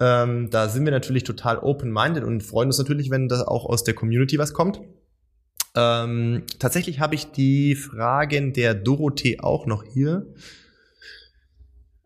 Ähm, 0.00 0.48
da 0.50 0.68
sind 0.68 0.86
wir 0.86 0.92
natürlich 0.92 1.24
total 1.24 1.58
open-minded 1.58 2.24
und 2.24 2.42
freuen 2.42 2.68
uns 2.68 2.78
natürlich, 2.78 3.10
wenn 3.10 3.28
da 3.28 3.42
auch 3.42 3.66
aus 3.66 3.84
der 3.84 3.94
Community 3.94 4.38
was 4.38 4.54
kommt. 4.54 4.80
Ähm, 5.76 6.44
tatsächlich 6.58 7.00
habe 7.00 7.14
ich 7.14 7.30
die 7.32 7.74
Fragen 7.74 8.54
der 8.54 8.74
Dorothee 8.74 9.40
auch 9.40 9.66
noch 9.66 9.84
hier. 9.84 10.26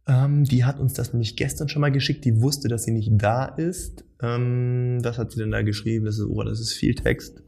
Ähm, 0.07 0.45
die 0.45 0.65
hat 0.65 0.81
uns 0.81 0.95
das 0.95 1.13
nämlich 1.13 1.37
gestern 1.37 1.69
schon 1.69 1.81
mal 1.81 1.93
geschickt. 1.93 2.25
Die 2.25 2.43
wusste, 2.43 2.69
dass 2.69 2.83
sie 2.83 2.91
nicht 2.91 3.13
da 3.13 3.45
ist. 3.45 4.05
Ähm, 4.21 4.99
was 5.03 5.17
hat 5.17 5.31
sie 5.31 5.39
denn 5.39 5.53
da 5.53 5.63
geschrieben? 5.63 6.05
Das 6.05 6.19
ist, 6.19 6.27
oh, 6.27 6.43
das 6.43 6.61
ist 6.61 6.73
viel 6.73 6.97
Text. 6.97 7.44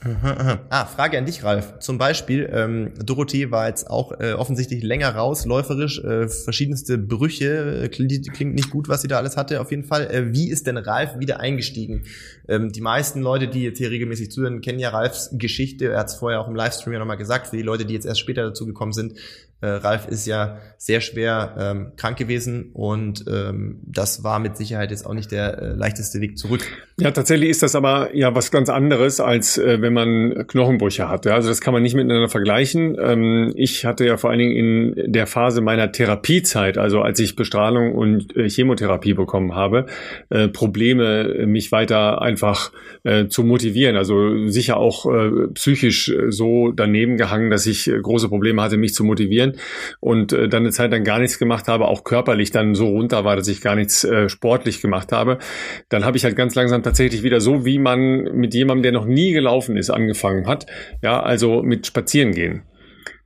Aha. 0.00 0.60
Ah, 0.68 0.86
Frage 0.86 1.18
an 1.18 1.26
dich, 1.26 1.42
Ralf. 1.42 1.80
Zum 1.80 1.98
Beispiel, 1.98 2.48
ähm, 2.52 2.92
Dorothee 3.04 3.50
war 3.50 3.66
jetzt 3.66 3.90
auch 3.90 4.12
äh, 4.20 4.32
offensichtlich 4.32 4.84
länger 4.84 5.12
raus, 5.12 5.44
läuferisch, 5.44 5.98
äh, 6.04 6.28
verschiedenste 6.28 6.98
Brüche, 6.98 7.82
äh, 7.82 7.88
klingt, 7.88 8.54
nicht 8.54 8.70
gut, 8.70 8.88
was 8.88 9.02
sie 9.02 9.08
da 9.08 9.16
alles 9.18 9.36
hatte, 9.36 9.60
auf 9.60 9.72
jeden 9.72 9.82
Fall. 9.82 10.08
Äh, 10.08 10.32
wie 10.32 10.50
ist 10.50 10.68
denn 10.68 10.76
Ralf 10.76 11.18
wieder 11.18 11.40
eingestiegen? 11.40 12.04
Ähm, 12.46 12.70
die 12.70 12.80
meisten 12.80 13.22
Leute, 13.22 13.48
die 13.48 13.64
jetzt 13.64 13.78
hier 13.78 13.90
regelmäßig 13.90 14.30
zuhören, 14.30 14.60
kennen 14.60 14.78
ja 14.78 14.90
Ralfs 14.90 15.30
Geschichte. 15.32 15.90
Er 15.90 15.98
hat 15.98 16.10
es 16.10 16.14
vorher 16.14 16.40
auch 16.40 16.48
im 16.48 16.54
Livestream 16.54 16.92
ja 16.92 17.00
nochmal 17.00 17.16
gesagt. 17.16 17.48
Für 17.48 17.56
die 17.56 17.62
Leute, 17.62 17.84
die 17.84 17.94
jetzt 17.94 18.06
erst 18.06 18.20
später 18.20 18.44
dazu 18.44 18.66
gekommen 18.66 18.92
sind, 18.92 19.14
äh, 19.60 19.66
Ralf 19.66 20.06
ist 20.06 20.26
ja 20.26 20.58
sehr 20.76 21.00
schwer 21.00 21.56
ähm, 21.58 21.92
krank 21.96 22.16
gewesen 22.16 22.70
und 22.74 23.24
ähm, 23.28 23.80
das 23.84 24.22
war 24.22 24.38
mit 24.38 24.56
Sicherheit 24.56 24.92
jetzt 24.92 25.04
auch 25.04 25.14
nicht 25.14 25.32
der 25.32 25.58
äh, 25.58 25.66
leichteste 25.72 26.20
Weg 26.20 26.38
zurück. 26.38 26.64
Ja, 27.00 27.10
tatsächlich 27.10 27.50
ist 27.50 27.64
das 27.64 27.74
aber 27.74 28.14
ja 28.14 28.34
was 28.36 28.52
ganz 28.52 28.68
anderes, 28.68 29.18
als 29.18 29.58
äh, 29.58 29.82
wenn 29.82 29.92
man 29.92 30.46
Knochenbrüche 30.46 31.08
hat. 31.08 31.26
Ja? 31.26 31.34
Also 31.34 31.48
das 31.48 31.60
kann 31.60 31.74
man 31.74 31.82
nicht 31.82 31.96
miteinander 31.96 32.28
vergleichen. 32.28 32.96
Ähm, 33.00 33.52
ich 33.56 33.84
hatte 33.84 34.06
ja 34.06 34.16
vor 34.16 34.30
allen 34.30 34.38
Dingen 34.38 34.94
in 34.94 35.12
der 35.12 35.26
Phase 35.26 35.60
meiner 35.60 35.90
Therapiezeit, 35.90 36.78
also 36.78 37.00
als 37.00 37.18
ich 37.18 37.34
Bestrahlung 37.34 37.96
und 37.96 38.36
äh, 38.36 38.48
Chemotherapie 38.48 39.14
bekommen 39.14 39.56
habe, 39.56 39.86
äh, 40.30 40.46
Probleme, 40.46 41.46
mich 41.46 41.72
weiter 41.72 42.22
einfach 42.22 42.70
äh, 43.02 43.26
zu 43.26 43.42
motivieren. 43.42 43.96
Also 43.96 44.46
sicher 44.46 44.76
auch 44.76 45.06
äh, 45.06 45.48
psychisch 45.54 46.14
so 46.28 46.70
daneben 46.70 47.16
gehangen, 47.16 47.50
dass 47.50 47.66
ich 47.66 47.88
äh, 47.88 47.98
große 47.98 48.28
Probleme 48.28 48.62
hatte, 48.62 48.76
mich 48.76 48.94
zu 48.94 49.02
motivieren 49.02 49.47
trainieren 49.48 49.60
und 50.00 50.32
äh, 50.32 50.48
dann 50.48 50.62
eine 50.62 50.70
Zeit 50.70 50.90
lang 50.90 51.04
gar 51.04 51.18
nichts 51.18 51.38
gemacht 51.38 51.68
habe, 51.68 51.86
auch 51.86 52.04
körperlich 52.04 52.50
dann 52.50 52.74
so 52.74 52.88
runter 52.88 53.24
war, 53.24 53.36
dass 53.36 53.48
ich 53.48 53.60
gar 53.60 53.76
nichts 53.76 54.04
äh, 54.04 54.28
sportlich 54.28 54.80
gemacht 54.80 55.12
habe, 55.12 55.38
dann 55.88 56.04
habe 56.04 56.16
ich 56.16 56.24
halt 56.24 56.36
ganz 56.36 56.54
langsam 56.54 56.82
tatsächlich 56.82 57.22
wieder 57.22 57.40
so, 57.40 57.64
wie 57.64 57.78
man 57.78 58.22
mit 58.34 58.54
jemandem, 58.54 58.82
der 58.82 58.92
noch 58.92 59.06
nie 59.06 59.32
gelaufen 59.32 59.76
ist, 59.76 59.90
angefangen 59.90 60.46
hat. 60.46 60.66
Ja, 61.02 61.20
also 61.22 61.62
mit 61.62 61.86
Spazieren 61.86 62.32
gehen. 62.32 62.62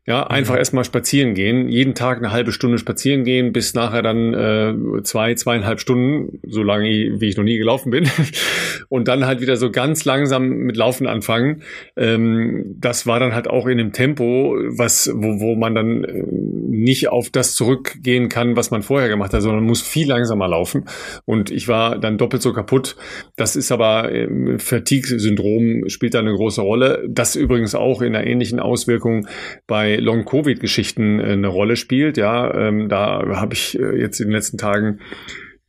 Ja, 0.05 0.27
einfach 0.27 0.55
mhm. 0.55 0.59
erstmal 0.59 0.83
spazieren 0.83 1.35
gehen, 1.35 1.69
jeden 1.69 1.95
Tag 1.95 2.19
eine 2.19 2.33
halbe 2.33 2.51
Stunde 2.51 2.77
spazieren 2.77 3.23
gehen, 3.23 3.53
bis 3.53 3.73
nachher 3.73 4.03
dann 4.03 4.35
äh, 4.35 5.03
zwei, 5.05 5.35
zweieinhalb 5.35 5.79
Stunden, 5.79 6.41
so 6.45 6.65
lange 6.65 6.89
wie 6.89 7.29
ich 7.29 7.37
noch 7.37 7.45
nie 7.45 7.57
gelaufen 7.57 7.91
bin. 7.91 8.11
Und 8.89 9.07
dann 9.07 9.27
halt 9.27 9.41
wieder 9.41 9.57
so 9.57 9.71
ganz 9.71 10.05
langsam 10.05 10.49
mit 10.49 10.77
Laufen 10.77 11.07
anfangen. 11.07 11.63
Ähm, 11.97 12.75
das 12.81 13.07
war 13.07 13.21
dann 13.21 13.33
halt 13.33 13.47
auch 13.47 13.69
in 13.69 13.79
dem 13.79 13.93
Tempo, 13.93 14.57
was, 14.77 15.09
wo, 15.15 15.39
wo 15.39 15.55
man 15.55 15.77
dann 15.77 16.03
äh, 16.03 16.25
nicht 16.27 17.09
auf 17.09 17.31
das 17.31 17.55
zurückgehen 17.55 18.29
kann, 18.29 18.57
was 18.57 18.73
man 18.73 18.83
vorher 18.83 19.09
gemacht 19.09 19.33
hat, 19.33 19.43
sondern 19.43 19.63
muss 19.63 19.83
viel 19.83 20.09
langsamer 20.09 20.49
laufen. 20.49 20.87
Und 21.27 21.53
ich 21.53 21.69
war 21.69 21.97
dann 21.97 22.19
doppelt 22.19 22.43
so 22.43 22.53
kaputt. 22.53 22.97
Das 23.37 23.55
ist 23.55 23.71
aber 23.71 24.11
äh, 24.11 24.59
Fatigue-Syndrom 24.59 25.89
spielt 25.89 26.15
da 26.15 26.19
eine 26.19 26.35
große 26.35 26.61
Rolle. 26.61 27.05
Das 27.09 27.37
übrigens 27.37 27.77
auch 27.77 28.03
in 28.03 28.17
einer 28.17 28.27
ähnlichen 28.27 28.59
Auswirkung 28.59 29.29
bei 29.69 29.91
Long-Covid-Geschichten 30.01 31.20
äh, 31.20 31.32
eine 31.32 31.49
Rolle 31.49 31.76
spielt. 31.76 32.16
Ja, 32.16 32.53
ähm, 32.55 32.88
da 32.88 33.22
habe 33.36 33.55
ich 33.55 33.78
äh, 33.78 33.99
jetzt 34.01 34.20
in 34.20 34.28
den 34.28 34.34
letzten 34.34 34.59
Tagen 34.59 35.01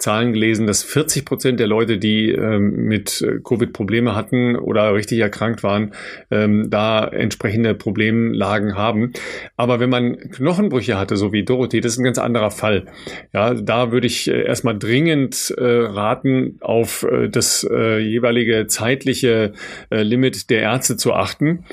Zahlen 0.03 0.34
gelesen, 0.34 0.67
dass 0.67 0.84
40 0.84 1.24
Prozent 1.24 1.59
der 1.61 1.67
Leute, 1.67 1.97
die 1.97 2.30
ähm, 2.30 2.88
mit 2.88 3.21
äh, 3.21 3.39
Covid 3.41 3.71
Probleme 3.71 4.15
hatten 4.15 4.57
oder 4.57 4.93
richtig 4.93 5.19
erkrankt 5.19 5.63
waren, 5.63 5.93
ähm, 6.30 6.69
da 6.69 7.07
entsprechende 7.07 7.74
Problemlagen 7.74 8.76
haben. 8.76 9.13
Aber 9.55 9.80
wenn 9.80 9.89
man 9.89 10.17
Knochenbrüche 10.17 10.97
hatte, 10.97 11.15
so 11.15 11.32
wie 11.32 11.45
Dorothee, 11.45 11.80
das 11.80 11.93
ist 11.93 11.99
ein 11.99 12.03
ganz 12.03 12.17
anderer 12.17 12.51
Fall. 12.51 12.86
Ja, 13.34 13.53
da 13.53 13.93
würde 13.93 14.07
ich 14.07 14.30
erstmal 14.30 14.78
dringend 14.78 15.53
äh, 15.57 15.63
raten, 15.63 16.57
auf 16.59 17.03
äh, 17.03 17.30
das 17.30 17.63
jeweilige 17.63 18.67
zeitliche 18.67 19.53
Limit 19.89 20.49
der 20.49 20.61
Ärzte 20.61 20.97
zu 20.97 21.13
achten 21.13 21.63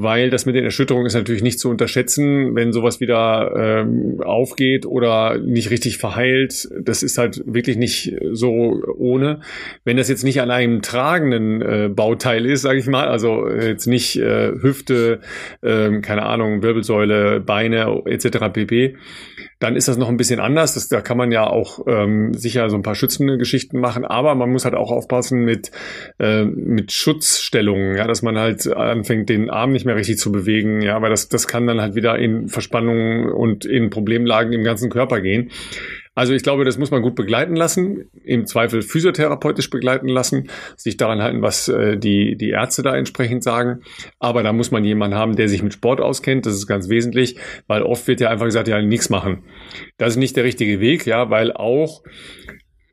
weil 0.00 0.30
das 0.30 0.46
mit 0.46 0.54
den 0.54 0.62
Erschütterungen 0.62 1.06
ist 1.06 1.14
natürlich 1.14 1.42
nicht 1.42 1.58
zu 1.58 1.68
unterschätzen, 1.68 2.54
wenn 2.54 2.72
sowas 2.72 3.00
wieder 3.00 3.52
ähm, 3.56 4.20
aufgeht 4.22 4.86
oder 4.86 5.38
nicht 5.38 5.70
richtig 5.70 5.98
verheilt. 5.98 6.68
Das 6.80 7.02
ist 7.02 7.18
halt 7.18 7.42
wirklich 7.46 7.76
nicht 7.76 8.14
so 8.30 8.80
ohne. 8.96 9.40
Wenn 9.84 9.96
das 9.96 10.08
jetzt 10.08 10.22
nicht 10.22 10.40
an 10.40 10.52
einem 10.52 10.82
tragenden 10.82 11.62
äh, 11.62 11.88
Bauteil 11.88 12.46
ist, 12.46 12.62
sage 12.62 12.78
ich 12.78 12.86
mal, 12.86 13.08
also 13.08 13.48
jetzt 13.50 13.86
nicht 13.86 14.16
äh, 14.16 14.52
Hüfte, 14.52 15.18
äh, 15.62 16.00
keine 16.00 16.22
Ahnung, 16.22 16.62
Wirbelsäule, 16.62 17.40
Beine 17.40 18.02
etc. 18.06 18.52
pp 18.52 18.94
dann 19.58 19.74
ist 19.74 19.88
das 19.88 19.96
noch 19.96 20.08
ein 20.08 20.16
bisschen 20.16 20.40
anders. 20.40 20.74
Das, 20.74 20.88
da 20.88 21.00
kann 21.00 21.16
man 21.16 21.32
ja 21.32 21.46
auch 21.46 21.80
ähm, 21.88 22.32
sicher 22.32 22.70
so 22.70 22.76
ein 22.76 22.82
paar 22.82 22.94
schützende 22.94 23.38
Geschichten 23.38 23.80
machen, 23.80 24.04
aber 24.04 24.34
man 24.34 24.50
muss 24.50 24.64
halt 24.64 24.74
auch 24.74 24.92
aufpassen 24.92 25.44
mit, 25.44 25.72
äh, 26.18 26.44
mit 26.44 26.92
Schutzstellungen, 26.92 27.96
ja, 27.96 28.06
dass 28.06 28.22
man 28.22 28.38
halt 28.38 28.66
anfängt, 28.68 29.28
den 29.28 29.50
Arm 29.50 29.72
nicht 29.72 29.84
mehr 29.88 29.96
richtig 29.96 30.18
zu 30.18 30.30
bewegen, 30.30 30.80
ja, 30.80 31.02
weil 31.02 31.10
das, 31.10 31.28
das 31.28 31.48
kann 31.48 31.66
dann 31.66 31.80
halt 31.80 31.96
wieder 31.96 32.16
in 32.18 32.48
Verspannungen 32.48 33.32
und 33.32 33.64
in 33.64 33.90
Problemlagen 33.90 34.52
im 34.52 34.62
ganzen 34.62 34.90
Körper 34.90 35.20
gehen. 35.20 35.50
Also 36.18 36.32
ich 36.32 36.42
glaube, 36.42 36.64
das 36.64 36.78
muss 36.78 36.90
man 36.90 37.00
gut 37.00 37.14
begleiten 37.14 37.54
lassen, 37.54 38.10
im 38.24 38.44
Zweifel 38.44 38.82
physiotherapeutisch 38.82 39.70
begleiten 39.70 40.08
lassen, 40.08 40.48
sich 40.76 40.96
daran 40.96 41.22
halten, 41.22 41.42
was 41.42 41.68
äh, 41.68 41.96
die, 41.96 42.36
die 42.36 42.50
Ärzte 42.50 42.82
da 42.82 42.96
entsprechend 42.96 43.44
sagen. 43.44 43.82
Aber 44.18 44.42
da 44.42 44.52
muss 44.52 44.72
man 44.72 44.82
jemanden 44.82 45.16
haben, 45.16 45.36
der 45.36 45.48
sich 45.48 45.62
mit 45.62 45.74
Sport 45.74 46.00
auskennt. 46.00 46.44
Das 46.44 46.54
ist 46.54 46.66
ganz 46.66 46.88
wesentlich, 46.88 47.36
weil 47.68 47.84
oft 47.84 48.08
wird 48.08 48.20
ja 48.20 48.30
einfach 48.30 48.46
gesagt, 48.46 48.66
ja, 48.66 48.82
nichts 48.82 49.10
machen. 49.10 49.44
Das 49.96 50.10
ist 50.10 50.16
nicht 50.16 50.36
der 50.36 50.42
richtige 50.42 50.80
Weg, 50.80 51.06
ja, 51.06 51.30
weil 51.30 51.52
auch 51.52 52.02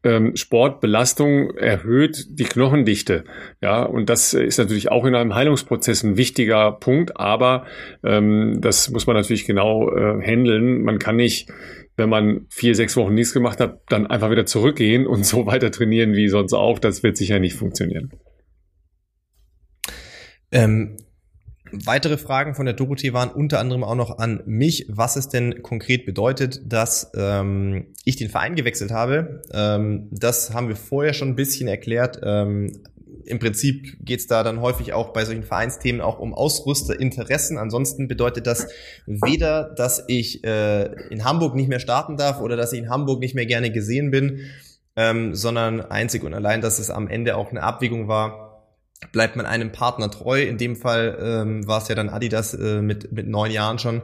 ähm, 0.05 0.35
Sportbelastung 0.35 1.55
erhöht 1.57 2.25
die 2.29 2.45
Knochendichte. 2.45 3.25
Ja, 3.61 3.83
und 3.83 4.09
das 4.09 4.33
ist 4.33 4.57
natürlich 4.57 4.91
auch 4.91 5.03
in 5.03 5.15
einem 5.15 5.35
Heilungsprozess 5.35 6.03
ein 6.03 6.15
wichtiger 6.15 6.71
Punkt, 6.71 7.17
aber 7.17 7.65
ähm, 8.03 8.59
das 8.61 8.89
muss 8.91 9.07
man 9.07 9.15
natürlich 9.15 9.45
genau 9.45 9.89
äh, 9.89 10.21
handeln. 10.25 10.83
Man 10.83 10.99
kann 10.99 11.17
nicht 11.17 11.49
wenn 11.97 12.09
man 12.09 12.45
vier, 12.49 12.75
sechs 12.75 12.97
Wochen 12.97 13.13
nichts 13.13 13.33
gemacht 13.33 13.59
hat, 13.59 13.79
dann 13.87 14.07
einfach 14.07 14.29
wieder 14.29 14.45
zurückgehen 14.45 15.07
und 15.07 15.25
so 15.25 15.45
weiter 15.47 15.71
trainieren 15.71 16.13
wie 16.13 16.27
sonst 16.27 16.53
auch. 16.53 16.79
Das 16.79 17.03
wird 17.03 17.17
sicher 17.17 17.39
nicht 17.39 17.55
funktionieren. 17.55 18.11
Ähm, 20.51 20.97
weitere 21.71 22.17
Fragen 22.17 22.55
von 22.55 22.65
der 22.65 22.75
Dorothee 22.75 23.13
waren 23.13 23.29
unter 23.29 23.59
anderem 23.59 23.83
auch 23.83 23.95
noch 23.95 24.17
an 24.19 24.41
mich, 24.45 24.85
was 24.89 25.15
es 25.15 25.29
denn 25.29 25.63
konkret 25.63 26.05
bedeutet, 26.05 26.61
dass 26.65 27.11
ähm, 27.15 27.87
ich 28.03 28.15
den 28.15 28.29
Verein 28.29 28.55
gewechselt 28.55 28.91
habe. 28.91 29.41
Ähm, 29.51 30.07
das 30.11 30.53
haben 30.53 30.67
wir 30.67 30.75
vorher 30.75 31.13
schon 31.13 31.29
ein 31.29 31.35
bisschen 31.35 31.67
erklärt. 31.67 32.19
Ähm, 32.23 32.71
im 33.25 33.39
Prinzip 33.39 33.97
geht 34.01 34.19
es 34.19 34.27
da 34.27 34.43
dann 34.43 34.61
häufig 34.61 34.93
auch 34.93 35.11
bei 35.11 35.25
solchen 35.25 35.43
Vereinsthemen 35.43 36.01
auch 36.01 36.19
um 36.19 36.33
Ausrüsterinteressen. 36.33 37.57
Ansonsten 37.57 38.07
bedeutet 38.07 38.45
das 38.45 38.67
weder, 39.07 39.73
dass 39.75 40.03
ich 40.07 40.43
äh, 40.43 40.85
in 41.09 41.25
Hamburg 41.25 41.55
nicht 41.55 41.67
mehr 41.67 41.79
starten 41.79 42.17
darf 42.17 42.39
oder 42.39 42.55
dass 42.55 42.73
ich 42.73 42.79
in 42.79 42.89
Hamburg 42.89 43.19
nicht 43.19 43.33
mehr 43.33 43.47
gerne 43.47 43.71
gesehen 43.71 44.11
bin, 44.11 44.41
ähm, 44.95 45.33
sondern 45.33 45.81
einzig 45.81 46.23
und 46.23 46.33
allein, 46.33 46.61
dass 46.61 46.77
es 46.77 46.91
am 46.91 47.07
Ende 47.07 47.35
auch 47.35 47.49
eine 47.49 47.63
Abwägung 47.63 48.07
war, 48.07 48.44
bleibt 49.11 49.35
man 49.35 49.45
einem 49.45 49.71
Partner 49.71 50.09
treu. 50.09 50.41
In 50.43 50.57
dem 50.57 50.75
Fall 50.75 51.17
ähm, 51.21 51.67
war 51.67 51.81
es 51.81 51.87
ja 51.87 51.95
dann 51.95 52.09
Adidas 52.09 52.53
äh, 52.53 52.81
mit, 52.81 53.11
mit 53.11 53.27
neun 53.27 53.51
Jahren 53.51 53.79
schon. 53.79 54.01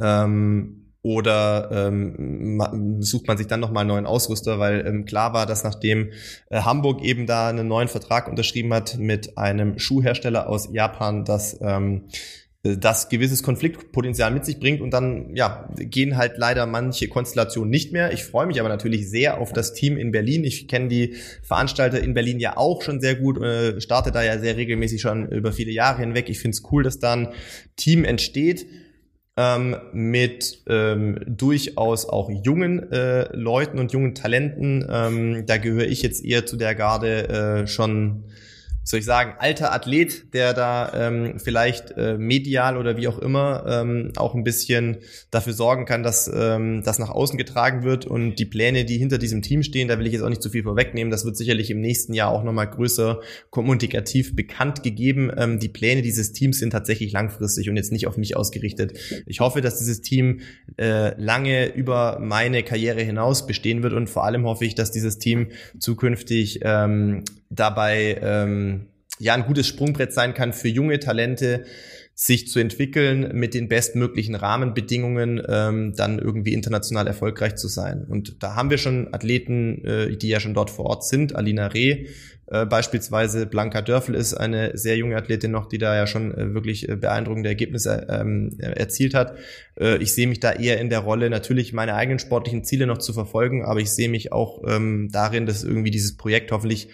Ähm, 0.00 0.80
oder 1.02 1.70
ähm, 1.72 3.00
sucht 3.00 3.26
man 3.26 3.38
sich 3.38 3.46
dann 3.46 3.60
nochmal 3.60 3.82
einen 3.82 3.88
neuen 3.88 4.06
Ausrüster, 4.06 4.58
weil 4.58 4.86
ähm, 4.86 5.06
klar 5.06 5.32
war, 5.32 5.46
dass 5.46 5.64
nachdem 5.64 6.10
äh, 6.50 6.60
Hamburg 6.60 7.02
eben 7.02 7.26
da 7.26 7.48
einen 7.48 7.68
neuen 7.68 7.88
Vertrag 7.88 8.28
unterschrieben 8.28 8.74
hat 8.74 8.98
mit 8.98 9.38
einem 9.38 9.78
Schuhhersteller 9.78 10.46
aus 10.46 10.68
Japan, 10.72 11.24
dass 11.24 11.58
ähm, 11.62 12.04
äh, 12.04 12.18
das 12.62 13.08
gewisses 13.08 13.42
Konfliktpotenzial 13.42 14.30
mit 14.30 14.44
sich 14.44 14.60
bringt 14.60 14.82
und 14.82 14.90
dann 14.90 15.34
ja 15.34 15.70
gehen 15.76 16.18
halt 16.18 16.36
leider 16.36 16.66
manche 16.66 17.08
Konstellationen 17.08 17.70
nicht 17.70 17.90
mehr. 17.90 18.12
Ich 18.12 18.24
freue 18.24 18.46
mich 18.46 18.60
aber 18.60 18.68
natürlich 18.68 19.08
sehr 19.08 19.40
auf 19.40 19.54
das 19.54 19.72
Team 19.72 19.96
in 19.96 20.12
Berlin. 20.12 20.44
Ich 20.44 20.68
kenne 20.68 20.88
die 20.88 21.14
Veranstalter 21.42 22.02
in 22.02 22.12
Berlin 22.12 22.38
ja 22.38 22.58
auch 22.58 22.82
schon 22.82 23.00
sehr 23.00 23.14
gut, 23.14 23.42
äh, 23.42 23.80
starte 23.80 24.12
da 24.12 24.22
ja 24.22 24.38
sehr 24.38 24.58
regelmäßig 24.58 25.00
schon 25.00 25.26
über 25.28 25.52
viele 25.52 25.72
Jahre 25.72 26.02
hinweg. 26.02 26.28
Ich 26.28 26.38
finde 26.38 26.54
es 26.54 26.62
cool, 26.70 26.82
dass 26.82 26.98
da 26.98 27.14
ein 27.14 27.28
Team 27.76 28.04
entsteht 28.04 28.66
ähm, 29.38 29.76
mit 29.94 30.62
ähm, 30.68 31.18
durchaus 31.26 32.06
auch 32.06 32.30
jungen 32.44 32.92
äh, 32.92 33.34
Leuten 33.34 33.78
und 33.78 33.92
jungen 33.92 34.14
Talenten. 34.14 34.86
Ähm, 34.90 35.46
da 35.46 35.56
gehöre 35.56 35.86
ich 35.86 36.02
jetzt 36.02 36.22
eher 36.22 36.44
zu 36.44 36.58
der 36.58 36.74
Garde 36.74 37.28
äh, 37.62 37.66
schon 37.66 38.24
soll 38.90 39.00
ich 39.00 39.06
sagen, 39.06 39.34
alter 39.38 39.72
Athlet, 39.72 40.34
der 40.34 40.52
da 40.52 40.92
ähm, 40.94 41.38
vielleicht 41.38 41.92
äh, 41.92 42.18
medial 42.18 42.76
oder 42.76 42.96
wie 42.96 43.08
auch 43.08 43.18
immer 43.18 43.64
ähm, 43.66 44.12
auch 44.16 44.34
ein 44.34 44.44
bisschen 44.44 44.98
dafür 45.30 45.52
sorgen 45.52 45.84
kann, 45.84 46.02
dass 46.02 46.30
ähm, 46.32 46.82
das 46.84 46.98
nach 46.98 47.10
außen 47.10 47.38
getragen 47.38 47.84
wird 47.84 48.04
und 48.04 48.36
die 48.36 48.44
Pläne, 48.44 48.84
die 48.84 48.98
hinter 48.98 49.18
diesem 49.18 49.42
Team 49.42 49.62
stehen, 49.62 49.88
da 49.88 49.98
will 49.98 50.06
ich 50.06 50.12
jetzt 50.12 50.22
auch 50.22 50.28
nicht 50.28 50.42
zu 50.42 50.50
viel 50.50 50.64
vorwegnehmen, 50.64 51.10
das 51.10 51.24
wird 51.24 51.36
sicherlich 51.36 51.70
im 51.70 51.80
nächsten 51.80 52.14
Jahr 52.14 52.30
auch 52.30 52.42
nochmal 52.42 52.68
größer 52.68 53.20
kommunikativ 53.50 54.34
bekannt 54.34 54.82
gegeben. 54.82 55.30
Ähm, 55.36 55.60
die 55.60 55.68
Pläne 55.68 56.02
dieses 56.02 56.32
Teams 56.32 56.58
sind 56.58 56.70
tatsächlich 56.70 57.12
langfristig 57.12 57.70
und 57.70 57.76
jetzt 57.76 57.92
nicht 57.92 58.06
auf 58.06 58.16
mich 58.16 58.36
ausgerichtet. 58.36 58.98
Ich 59.26 59.40
hoffe, 59.40 59.60
dass 59.60 59.78
dieses 59.78 60.00
Team 60.00 60.40
äh, 60.78 61.14
lange 61.20 61.72
über 61.72 62.18
meine 62.20 62.62
Karriere 62.64 63.02
hinaus 63.02 63.46
bestehen 63.46 63.82
wird 63.82 63.92
und 63.92 64.10
vor 64.10 64.24
allem 64.24 64.44
hoffe 64.44 64.64
ich, 64.64 64.74
dass 64.74 64.90
dieses 64.90 65.18
Team 65.18 65.48
zukünftig 65.78 66.60
ähm, 66.64 67.22
dabei 67.50 68.18
ähm, 68.22 68.86
ja 69.18 69.34
ein 69.34 69.44
gutes 69.44 69.66
Sprungbrett 69.66 70.12
sein 70.12 70.34
kann 70.34 70.52
für 70.52 70.68
junge 70.68 70.98
Talente, 70.98 71.64
sich 72.14 72.48
zu 72.48 72.58
entwickeln, 72.58 73.30
mit 73.32 73.54
den 73.54 73.68
bestmöglichen 73.68 74.34
Rahmenbedingungen 74.34 75.40
ähm, 75.48 75.94
dann 75.96 76.18
irgendwie 76.18 76.52
international 76.52 77.06
erfolgreich 77.06 77.56
zu 77.56 77.66
sein. 77.66 78.04
Und 78.06 78.42
da 78.42 78.56
haben 78.56 78.68
wir 78.68 78.76
schon 78.76 79.14
Athleten, 79.14 79.84
äh, 79.86 80.16
die 80.16 80.28
ja 80.28 80.38
schon 80.38 80.52
dort 80.52 80.70
vor 80.70 80.84
Ort 80.86 81.06
sind. 81.06 81.34
Alina 81.34 81.68
Reh 81.68 82.08
äh, 82.50 82.66
beispielsweise, 82.66 83.46
Blanca 83.46 83.80
Dörfel 83.80 84.16
ist 84.16 84.34
eine 84.34 84.76
sehr 84.76 84.96
junge 84.96 85.16
Athletin 85.16 85.52
noch, 85.52 85.66
die 85.66 85.78
da 85.78 85.94
ja 85.94 86.06
schon 86.06 86.34
äh, 86.34 86.52
wirklich 86.52 86.88
äh, 86.88 86.96
beeindruckende 86.96 87.48
Ergebnisse 87.48 88.08
ähm, 88.10 88.58
erzielt 88.58 89.14
hat. 89.14 89.38
Äh, 89.78 89.98
ich 89.98 90.12
sehe 90.14 90.26
mich 90.26 90.40
da 90.40 90.52
eher 90.52 90.80
in 90.80 90.90
der 90.90 90.98
Rolle, 90.98 91.30
natürlich 91.30 91.72
meine 91.72 91.94
eigenen 91.94 92.18
sportlichen 92.18 92.64
Ziele 92.64 92.88
noch 92.88 92.98
zu 92.98 93.12
verfolgen, 93.12 93.64
aber 93.64 93.78
ich 93.78 93.92
sehe 93.92 94.08
mich 94.08 94.32
auch 94.32 94.62
ähm, 94.66 95.10
darin, 95.12 95.46
dass 95.46 95.62
irgendwie 95.62 95.92
dieses 95.92 96.16
Projekt 96.16 96.50
hoffentlich 96.50 96.88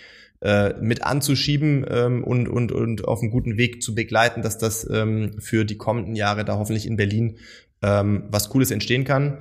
äh, 0.47 0.75
mit 0.81 1.03
anzuschieben 1.03 1.85
ähm, 1.91 2.23
und, 2.23 2.49
und, 2.49 2.71
und 2.71 3.05
auf 3.05 3.21
einem 3.21 3.33
guten 3.33 3.57
Weg 3.57 3.83
zu 3.83 3.97
begleiten, 3.97 4.43
dass 4.43 4.59
das 4.59 4.89
ähm, 4.89 5.33
für 5.41 5.65
die 5.65 5.77
kommenden 5.77 6.15
Jahre 6.15 6.45
da 6.45 6.57
hoffentlich 6.57 6.87
in 6.87 6.97
Berlin 6.97 7.39
ähm, 7.83 8.23
was 8.31 8.49
Cooles 8.49 8.71
entstehen 8.71 9.03
kann. 9.03 9.39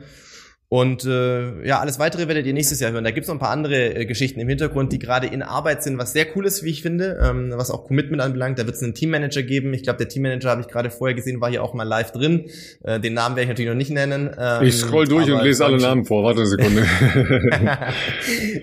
Und 0.76 1.06
äh, 1.06 1.66
ja, 1.66 1.80
alles 1.80 2.00
weitere 2.00 2.28
werdet 2.28 2.46
ihr 2.46 2.52
nächstes 2.52 2.82
Jahr 2.82 2.92
hören. 2.92 3.06
Da 3.06 3.12
gibt's 3.12 3.30
noch 3.30 3.36
ein 3.36 3.40
paar 3.40 3.52
andere 3.52 3.96
äh, 3.96 4.06
Geschichten 4.06 4.42
im 4.42 4.50
Hintergrund, 4.50 4.92
die 4.92 5.00
gerade 5.00 5.26
in 5.26 5.42
Arbeit 5.42 5.82
sind, 5.84 5.98
was 5.98 6.12
sehr 6.12 6.26
cool 6.36 6.46
ist, 6.46 6.64
wie 6.64 6.70
ich 6.70 6.82
finde, 6.82 7.18
ähm, 7.24 7.54
was 7.56 7.72
auch 7.72 7.86
Commitment 7.86 8.22
anbelangt. 8.22 8.60
Da 8.60 8.66
wird 8.66 8.76
es 8.76 8.84
einen 8.84 8.94
Teammanager 8.94 9.42
geben. 9.44 9.74
Ich 9.74 9.84
glaube, 9.84 10.00
der 10.00 10.10
Teammanager 10.10 10.50
habe 10.50 10.60
ich 10.60 10.68
gerade 10.68 10.90
vorher 10.90 11.16
gesehen, 11.16 11.40
war 11.40 11.50
hier 11.50 11.64
auch 11.64 11.74
mal 11.74 11.86
live 11.86 12.12
drin. 12.12 12.50
Äh, 12.84 13.00
den 13.00 13.14
Namen 13.14 13.38
werde 13.38 13.44
ich 13.44 13.48
natürlich 13.48 13.70
noch 13.70 13.78
nicht 13.78 13.92
nennen. 13.92 14.30
Ähm, 14.38 14.64
ich 14.68 14.76
scroll 14.76 15.08
durch 15.08 15.32
und 15.32 15.42
lese 15.44 15.64
alle 15.64 15.78
Namen 15.78 16.04
vor. 16.04 16.26
Warte 16.26 16.42
eine 16.42 16.50
Sekunde. 16.50 16.86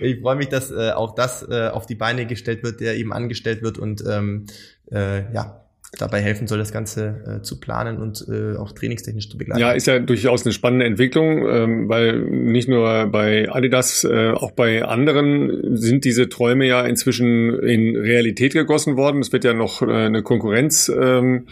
ich 0.02 0.20
freue 0.20 0.36
mich, 0.36 0.50
dass 0.50 0.70
äh, 0.70 0.90
auch 0.90 1.14
das 1.14 1.48
äh, 1.48 1.68
auf 1.68 1.86
die 1.86 1.94
Beine 1.94 2.26
gestellt 2.26 2.62
wird, 2.62 2.80
der 2.80 2.94
eben 2.96 3.14
angestellt 3.14 3.62
wird 3.62 3.78
und 3.78 4.04
ähm, 4.06 4.44
äh, 4.90 5.32
ja, 5.32 5.61
dabei 5.98 6.22
helfen 6.22 6.46
soll, 6.46 6.58
das 6.58 6.72
Ganze 6.72 7.40
äh, 7.40 7.42
zu 7.42 7.60
planen 7.60 7.98
und 7.98 8.26
äh, 8.28 8.56
auch 8.56 8.72
trainingstechnisch 8.72 9.28
zu 9.28 9.36
begleiten. 9.36 9.60
Ja, 9.60 9.72
ist 9.72 9.86
ja 9.86 9.98
durchaus 9.98 10.44
eine 10.44 10.52
spannende 10.52 10.86
Entwicklung, 10.86 11.46
ähm, 11.46 11.88
weil 11.88 12.18
nicht 12.18 12.68
nur 12.68 13.06
bei 13.08 13.50
Adidas, 13.50 14.04
äh, 14.04 14.30
auch 14.30 14.52
bei 14.52 14.84
anderen 14.84 15.76
sind 15.76 16.04
diese 16.04 16.30
Träume 16.30 16.66
ja 16.66 16.82
inzwischen 16.86 17.58
in 17.60 17.96
Realität 17.96 18.54
gegossen 18.54 18.96
worden. 18.96 19.20
Es 19.20 19.32
wird 19.32 19.44
ja 19.44 19.52
noch 19.52 19.82
äh, 19.82 19.86
eine 19.86 20.22
Konkurrenz 20.22 20.88
ähm, 20.88 21.46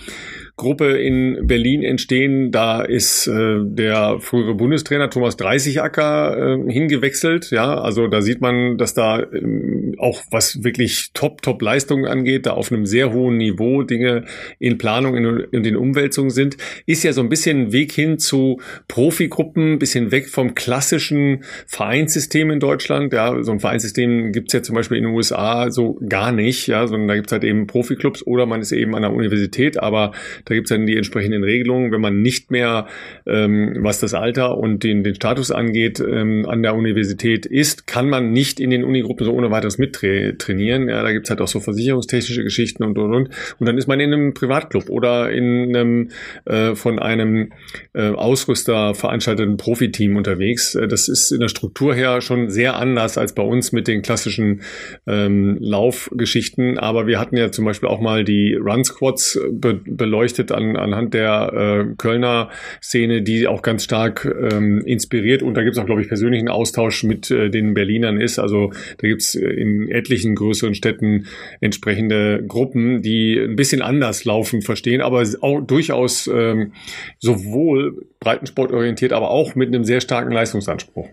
Gruppe 0.60 0.98
in 0.98 1.46
Berlin 1.46 1.82
entstehen. 1.82 2.50
Da 2.50 2.82
ist 2.82 3.26
äh, 3.26 3.60
der 3.64 4.18
frühere 4.20 4.54
Bundestrainer 4.54 5.08
Thomas 5.08 5.38
Dreißigacker 5.38 6.66
äh, 6.66 6.72
hingewechselt. 6.72 7.50
Ja, 7.50 7.80
also 7.80 8.08
da 8.08 8.20
sieht 8.20 8.42
man, 8.42 8.76
dass 8.76 8.92
da 8.92 9.20
ähm, 9.20 9.94
auch 9.98 10.22
was 10.30 10.62
wirklich 10.62 11.12
Top, 11.14 11.40
Top 11.40 11.62
Leistungen 11.62 12.04
angeht, 12.04 12.44
da 12.44 12.50
auf 12.52 12.70
einem 12.70 12.84
sehr 12.84 13.14
hohen 13.14 13.38
Niveau 13.38 13.82
Dinge 13.82 14.26
in 14.58 14.76
Planung, 14.76 15.16
in, 15.16 15.46
in 15.50 15.62
den 15.62 15.76
Umwälzungen 15.76 16.30
sind. 16.30 16.58
Ist 16.84 17.04
ja 17.04 17.14
so 17.14 17.22
ein 17.22 17.30
bisschen 17.30 17.72
Weg 17.72 17.92
hin 17.92 18.18
zu 18.18 18.60
Profigruppen, 18.86 19.78
bisschen 19.78 20.12
weg 20.12 20.28
vom 20.28 20.54
klassischen 20.54 21.42
Vereinssystem 21.66 22.50
in 22.50 22.60
Deutschland. 22.60 23.14
Ja, 23.14 23.42
so 23.42 23.50
ein 23.50 23.60
Vereinssystem 23.60 24.32
gibt's 24.32 24.52
ja 24.52 24.62
zum 24.62 24.74
Beispiel 24.74 24.98
in 24.98 25.04
den 25.04 25.14
USA 25.14 25.70
so 25.70 25.98
gar 26.06 26.32
nicht, 26.32 26.66
ja, 26.66 26.86
sondern 26.86 27.08
da 27.08 27.14
gibt's 27.14 27.32
halt 27.32 27.44
eben 27.44 27.66
Profiklubs 27.66 28.26
oder 28.26 28.44
man 28.44 28.60
ist 28.60 28.72
eben 28.72 28.94
an 28.94 29.02
der 29.02 29.12
Universität, 29.14 29.78
aber 29.78 30.12
da 30.50 30.56
gibt 30.56 30.66
es 30.68 30.76
dann 30.76 30.84
die 30.84 30.96
entsprechenden 30.96 31.44
Regelungen. 31.44 31.92
Wenn 31.92 32.00
man 32.00 32.22
nicht 32.22 32.50
mehr, 32.50 32.88
ähm, 33.24 33.76
was 33.78 34.00
das 34.00 34.14
Alter 34.14 34.58
und 34.58 34.82
den, 34.82 35.04
den 35.04 35.14
Status 35.14 35.52
angeht, 35.52 36.00
ähm, 36.00 36.44
an 36.48 36.64
der 36.64 36.74
Universität 36.74 37.46
ist, 37.46 37.86
kann 37.86 38.10
man 38.10 38.32
nicht 38.32 38.58
in 38.58 38.70
den 38.70 38.82
Unigruppen 38.82 39.24
so 39.24 39.32
ohne 39.32 39.52
weiteres 39.52 39.78
mittrainieren. 39.78 40.88
Ja, 40.88 41.04
da 41.04 41.12
gibt 41.12 41.26
es 41.26 41.30
halt 41.30 41.40
auch 41.40 41.46
so 41.46 41.60
versicherungstechnische 41.60 42.42
Geschichten 42.42 42.82
und 42.82 42.98
und 42.98 43.14
und. 43.14 43.30
Und 43.60 43.66
dann 43.66 43.78
ist 43.78 43.86
man 43.86 44.00
in 44.00 44.12
einem 44.12 44.34
Privatclub 44.34 44.90
oder 44.90 45.30
in 45.30 45.76
einem 45.76 46.08
äh, 46.46 46.74
von 46.74 46.98
einem 46.98 47.52
äh, 47.92 48.08
Ausrüster 48.08 48.94
veranstalteten 48.94 49.56
Profiteam 49.56 50.16
unterwegs. 50.16 50.74
Äh, 50.74 50.88
das 50.88 51.06
ist 51.06 51.30
in 51.30 51.38
der 51.38 51.48
Struktur 51.48 51.94
her 51.94 52.22
schon 52.22 52.50
sehr 52.50 52.76
anders 52.76 53.18
als 53.18 53.36
bei 53.36 53.44
uns 53.44 53.70
mit 53.70 53.86
den 53.86 54.02
klassischen 54.02 54.62
ähm, 55.06 55.58
Laufgeschichten. 55.60 56.76
Aber 56.76 57.06
wir 57.06 57.20
hatten 57.20 57.36
ja 57.36 57.52
zum 57.52 57.66
Beispiel 57.66 57.88
auch 57.88 58.00
mal 58.00 58.24
die 58.24 58.54
Run 58.54 58.82
Squads 58.82 59.38
be 59.52 59.80
beleuchtet 59.84 60.29
berichtet 60.30 60.52
an, 60.52 60.76
anhand 60.76 61.14
der 61.14 61.52
äh, 61.90 61.94
Kölner 61.96 62.50
Szene, 62.82 63.22
die 63.22 63.46
auch 63.46 63.62
ganz 63.62 63.84
stark 63.84 64.24
ähm, 64.24 64.80
inspiriert 64.84 65.42
und 65.42 65.54
da 65.54 65.62
gibt 65.62 65.76
es 65.76 65.82
auch, 65.82 65.86
glaube 65.86 66.02
ich, 66.02 66.08
persönlichen 66.08 66.48
Austausch 66.48 67.02
mit 67.02 67.30
äh, 67.30 67.50
den 67.50 67.74
Berlinern 67.74 68.20
ist. 68.20 68.38
Also 68.38 68.72
da 68.98 69.08
gibt 69.08 69.22
es 69.22 69.34
in 69.34 69.88
etlichen 69.88 70.34
größeren 70.34 70.74
Städten 70.74 71.26
entsprechende 71.60 72.44
Gruppen, 72.46 73.02
die 73.02 73.38
ein 73.38 73.56
bisschen 73.56 73.82
anders 73.82 74.24
laufen 74.24 74.62
verstehen, 74.62 75.00
aber 75.00 75.26
auch 75.40 75.60
durchaus 75.60 76.28
ähm, 76.32 76.72
sowohl 77.18 78.06
breitensportorientiert, 78.20 79.12
aber 79.12 79.30
auch 79.30 79.54
mit 79.54 79.68
einem 79.68 79.84
sehr 79.84 80.00
starken 80.00 80.32
Leistungsanspruch. 80.32 81.08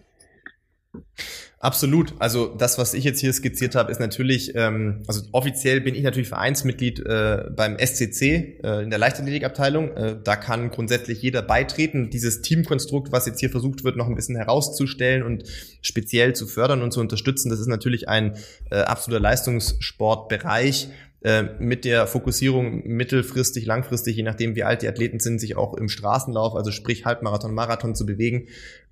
Absolut. 1.59 2.13
Also 2.19 2.53
das, 2.55 2.77
was 2.77 2.93
ich 2.93 3.03
jetzt 3.03 3.19
hier 3.19 3.33
skizziert 3.33 3.73
habe, 3.73 3.91
ist 3.91 3.99
natürlich, 3.99 4.53
ähm, 4.55 5.01
also 5.07 5.23
offiziell 5.31 5.81
bin 5.81 5.95
ich 5.95 6.03
natürlich 6.03 6.27
Vereinsmitglied 6.27 6.99
äh, 6.99 7.45
beim 7.55 7.79
SCC 7.79 8.59
äh, 8.63 8.83
in 8.83 8.91
der 8.91 8.99
Leichtathletikabteilung. 8.99 9.89
Äh, 9.97 10.17
da 10.23 10.35
kann 10.35 10.69
grundsätzlich 10.69 11.19
jeder 11.23 11.41
beitreten. 11.41 12.11
Dieses 12.11 12.41
Teamkonstrukt, 12.41 13.11
was 13.11 13.25
jetzt 13.25 13.39
hier 13.39 13.49
versucht 13.49 13.83
wird, 13.83 13.97
noch 13.97 14.07
ein 14.07 14.13
bisschen 14.13 14.35
herauszustellen 14.35 15.23
und 15.23 15.45
speziell 15.81 16.35
zu 16.35 16.45
fördern 16.45 16.83
und 16.83 16.91
zu 16.91 16.99
unterstützen, 16.99 17.49
das 17.49 17.59
ist 17.59 17.67
natürlich 17.67 18.07
ein 18.07 18.37
äh, 18.69 18.81
absoluter 18.81 19.21
Leistungssportbereich 19.21 20.89
äh, 21.21 21.43
mit 21.59 21.85
der 21.85 22.05
Fokussierung 22.05 22.87
mittelfristig, 22.87 23.65
langfristig, 23.65 24.15
je 24.15 24.21
nachdem 24.21 24.55
wie 24.55 24.63
alt 24.63 24.83
die 24.83 24.87
Athleten 24.87 25.19
sind, 25.19 25.39
sich 25.39 25.57
auch 25.57 25.73
im 25.73 25.89
Straßenlauf, 25.89 26.55
also 26.55 26.69
sprich 26.69 27.05
Halbmarathon, 27.05 27.55
Marathon 27.55 27.95
zu 27.95 28.05
bewegen. 28.05 28.47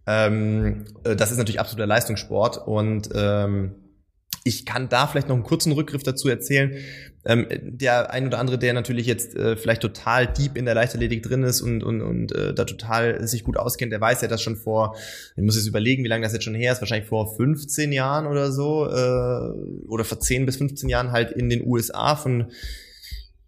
Ähm, 0.08 0.86
äh, 1.04 1.16
das 1.16 1.32
ist 1.32 1.38
natürlich 1.38 1.60
absoluter 1.60 1.88
Leistungssport 1.88 2.68
und 2.68 3.10
ähm, 3.14 3.76
ich 4.48 4.64
kann 4.64 4.90
da 4.90 5.08
vielleicht 5.08 5.28
noch 5.28 5.36
einen 5.36 5.44
kurzen 5.44 5.72
Rückgriff 5.72 6.04
dazu 6.04 6.30
erzählen. 6.30 6.78
Ähm, 7.26 7.48
der 7.50 8.12
ein 8.12 8.28
oder 8.28 8.38
andere, 8.38 8.60
der 8.60 8.74
natürlich 8.74 9.08
jetzt 9.08 9.36
äh, 9.36 9.58
vielleicht 9.58 9.82
total 9.82 10.28
deep 10.28 10.56
in 10.56 10.66
der 10.66 10.76
Leichtathletik 10.76 11.24
drin 11.24 11.42
ist 11.42 11.62
und, 11.62 11.84
und, 11.84 12.04
und 12.04 12.32
äh, 12.32 12.54
da 12.54 12.66
total 12.66 13.28
sich 13.28 13.44
gut 13.44 13.58
auskennt, 13.58 13.92
der 13.92 14.00
weiß 14.00 14.22
ja 14.22 14.28
das 14.28 14.44
schon 14.44 14.56
vor, 14.56 14.96
ich 15.36 15.42
muss 15.42 15.56
jetzt 15.56 15.66
überlegen, 15.66 16.04
wie 16.04 16.08
lange 16.08 16.22
das 16.22 16.34
jetzt 16.34 16.44
schon 16.44 16.54
her 16.54 16.72
ist, 16.72 16.82
wahrscheinlich 16.82 17.10
vor 17.10 17.36
15 17.36 17.92
Jahren 17.92 18.28
oder 18.28 18.52
so, 18.52 18.86
äh, 18.88 19.88
oder 19.88 20.06
vor 20.06 20.20
10 20.20 20.46
bis 20.46 20.58
15 20.58 20.90
Jahren 20.90 21.12
halt 21.12 21.32
in 21.32 21.50
den 21.50 21.66
USA 21.66 22.16
von 22.16 22.52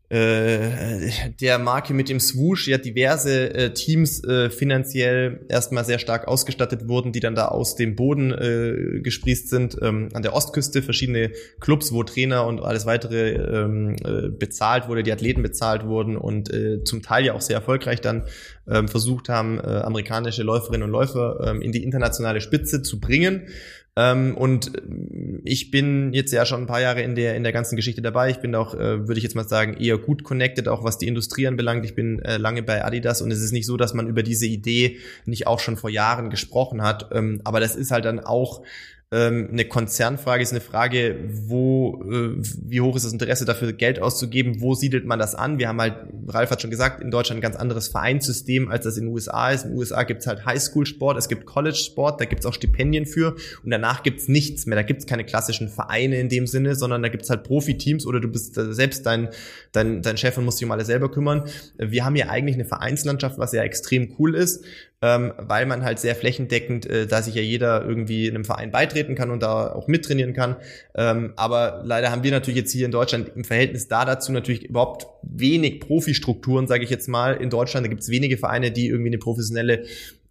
äh, 0.09 1.09
der 1.41 1.59
Marke 1.59 1.93
mit 1.93 2.07
dem 2.07 2.21
Swoosh 2.21 2.69
ja 2.69 2.77
diverse 2.77 3.53
äh, 3.53 3.73
Teams 3.73 4.23
äh, 4.23 4.49
finanziell 4.49 5.45
erstmal 5.49 5.83
sehr 5.83 5.99
stark 5.99 6.29
ausgestattet 6.29 6.87
wurden, 6.87 7.11
die 7.11 7.19
dann 7.19 7.35
da 7.35 7.49
aus 7.49 7.75
dem 7.75 7.97
Boden 7.97 8.31
äh, 8.31 9.01
gesprießt 9.01 9.49
sind. 9.49 9.77
Ähm, 9.81 10.07
an 10.13 10.23
der 10.23 10.33
Ostküste 10.33 10.81
verschiedene 10.81 11.31
Clubs, 11.59 11.91
wo 11.91 12.03
Trainer 12.03 12.45
und 12.45 12.61
alles 12.61 12.85
weitere 12.85 13.31
ähm, 13.31 13.97
äh, 14.05 14.29
bezahlt 14.29 14.87
wurde, 14.87 15.03
die 15.03 15.11
Athleten 15.11 15.43
bezahlt 15.43 15.85
wurden 15.85 16.15
und 16.15 16.53
äh, 16.53 16.83
zum 16.85 17.01
Teil 17.01 17.25
ja 17.25 17.33
auch 17.33 17.41
sehr 17.41 17.57
erfolgreich 17.57 17.99
dann 17.99 18.23
ähm, 18.65 18.87
versucht 18.87 19.27
haben, 19.27 19.59
äh, 19.59 19.63
amerikanische 19.63 20.43
Läuferinnen 20.43 20.83
und 20.83 20.91
Läufer 20.91 21.41
ähm, 21.45 21.61
in 21.61 21.73
die 21.73 21.83
internationale 21.83 22.39
Spitze 22.39 22.81
zu 22.81 23.01
bringen. 23.01 23.47
Ähm, 23.97 24.37
und 24.37 24.71
ich 25.43 25.71
bin 25.71 26.13
jetzt 26.13 26.31
ja 26.31 26.45
schon 26.45 26.61
ein 26.61 26.67
paar 26.67 26.81
Jahre 26.81 27.01
in 27.01 27.15
der, 27.15 27.35
in 27.35 27.41
der 27.41 27.51
ganzen 27.51 27.75
Geschichte 27.75 28.03
dabei. 28.03 28.29
Ich 28.29 28.37
bin 28.37 28.53
auch, 28.53 28.75
äh, 28.75 29.07
würde 29.07 29.17
ich 29.17 29.23
jetzt 29.23 29.35
mal 29.35 29.47
sagen, 29.47 29.73
eher 29.73 29.97
gut 29.97 30.23
connected, 30.23 30.67
auch 30.67 30.83
was 30.83 30.99
die 30.99 31.07
Industrie 31.07 31.47
anbelangt. 31.47 31.83
Ich 31.83 31.95
bin 31.95 32.19
äh, 32.19 32.37
lange 32.37 32.61
bei 32.61 32.85
Adidas 32.85 33.23
und 33.23 33.31
es 33.31 33.41
ist 33.41 33.53
nicht 33.53 33.65
so, 33.65 33.75
dass 33.75 33.95
man 33.95 34.07
über 34.07 34.21
diese 34.21 34.45
Idee 34.45 34.99
nicht 35.25 35.47
auch 35.47 35.59
schon 35.59 35.77
vor 35.77 35.89
Jahren 35.89 36.29
gesprochen 36.29 36.83
hat. 36.83 37.09
Ähm, 37.11 37.41
aber 37.43 37.59
das 37.59 37.75
ist 37.75 37.89
halt 37.89 38.05
dann 38.05 38.19
auch 38.19 38.61
ähm, 39.09 39.47
eine 39.53 39.63
Konzernfrage 39.63 40.43
ist 40.43 40.51
eine 40.51 40.59
Frage, 40.59 41.17
wo, 41.29 42.03
äh, 42.03 42.35
wie 42.61 42.81
hoch 42.81 42.97
ist 42.97 43.05
das 43.05 43.13
Interesse 43.13 43.45
dafür, 43.45 43.71
Geld 43.71 44.01
auszugeben, 44.01 44.59
wo 44.59 44.75
siedelt 44.75 45.05
man 45.05 45.17
das 45.17 45.33
an? 45.33 45.59
Wir 45.59 45.69
haben 45.69 45.79
halt, 45.79 45.95
Ralf 46.27 46.51
hat 46.51 46.61
schon 46.61 46.71
gesagt, 46.71 47.01
in 47.01 47.09
Deutschland 47.09 47.39
ein 47.39 47.41
ganz 47.41 47.55
anderes 47.55 47.87
Vereinssystem, 47.87 48.67
als 48.67 48.83
das 48.83 48.97
in 48.97 49.05
den 49.05 49.13
USA 49.13 49.51
ist. 49.51 49.63
In 49.63 49.71
den 49.71 49.77
USA 49.77 50.03
gibt 50.03 50.21
es 50.21 50.27
halt 50.27 50.45
Highschool-Sport, 50.45 51.17
es 51.17 51.29
gibt 51.29 51.45
College-Sport, 51.45 52.19
da 52.19 52.25
gibt 52.25 52.41
es 52.41 52.45
auch 52.45 52.53
Stipendien 52.53 53.05
für 53.05 53.37
und 53.63 53.71
danach 53.71 54.03
gibt 54.03 54.19
es 54.19 54.27
nichts 54.27 54.65
mehr. 54.65 54.75
Da 54.75 54.83
gibt 54.83 54.99
es 54.99 55.07
keine 55.07 55.23
klassischen 55.23 55.69
Vereine 55.69 56.19
in 56.19 56.27
dem 56.27 56.45
Sinne, 56.45 56.75
sondern 56.75 57.01
da 57.01 57.07
gibt 57.07 57.23
es 57.23 57.29
halt 57.29 57.45
Profiteams 57.45 58.05
oder 58.05 58.19
du 58.19 58.27
bist 58.27 58.55
selbst 58.55 59.05
dein, 59.05 59.29
dein, 59.77 60.01
dein 60.01 60.17
Chef 60.17 60.37
und 60.37 60.45
musst 60.45 60.59
dich 60.59 60.65
um 60.65 60.71
alle 60.71 60.85
selber 60.85 61.09
kümmern. 61.09 61.43
Wir 61.77 62.03
haben 62.03 62.15
hier 62.15 62.29
eigentlich 62.29 62.55
eine 62.55 62.65
Vereinslandschaft, 62.65 63.37
was 63.37 63.53
ja 63.53 63.63
extrem 63.63 64.15
cool 64.19 64.35
ist 64.35 64.65
ähm, 65.01 65.33
weil 65.37 65.65
man 65.67 65.83
halt 65.83 65.99
sehr 65.99 66.15
flächendeckend, 66.15 66.87
äh, 66.87 67.05
da 67.05 67.21
sich 67.21 67.35
ja 67.35 67.41
jeder 67.41 67.85
irgendwie 67.85 68.29
einem 68.29 68.45
Verein 68.45 68.71
beitreten 68.71 69.13
kann 69.13 69.29
und 69.29 69.43
da 69.43 69.71
auch 69.71 69.87
mittrainieren 69.87 70.33
kann. 70.33 70.55
Ähm, 70.95 71.33
aber 71.35 71.81
leider 71.85 72.11
haben 72.11 72.23
wir 72.23 72.31
natürlich 72.31 72.57
jetzt 72.57 72.71
hier 72.71 72.85
in 72.85 72.91
Deutschland 72.91 73.31
im 73.35 73.43
Verhältnis 73.43 73.87
da 73.87 74.05
dazu 74.05 74.31
natürlich 74.31 74.63
überhaupt 74.63 75.05
wenig 75.21 75.81
Profistrukturen, 75.81 76.67
sage 76.67 76.83
ich 76.83 76.89
jetzt 76.89 77.07
mal. 77.07 77.35
In 77.35 77.51
Deutschland 77.51 77.85
da 77.85 77.89
gibt 77.89 78.01
es 78.01 78.09
wenige 78.09 78.37
Vereine, 78.37 78.71
die 78.71 78.87
irgendwie 78.87 79.09
eine 79.09 79.19
professionelle 79.19 79.83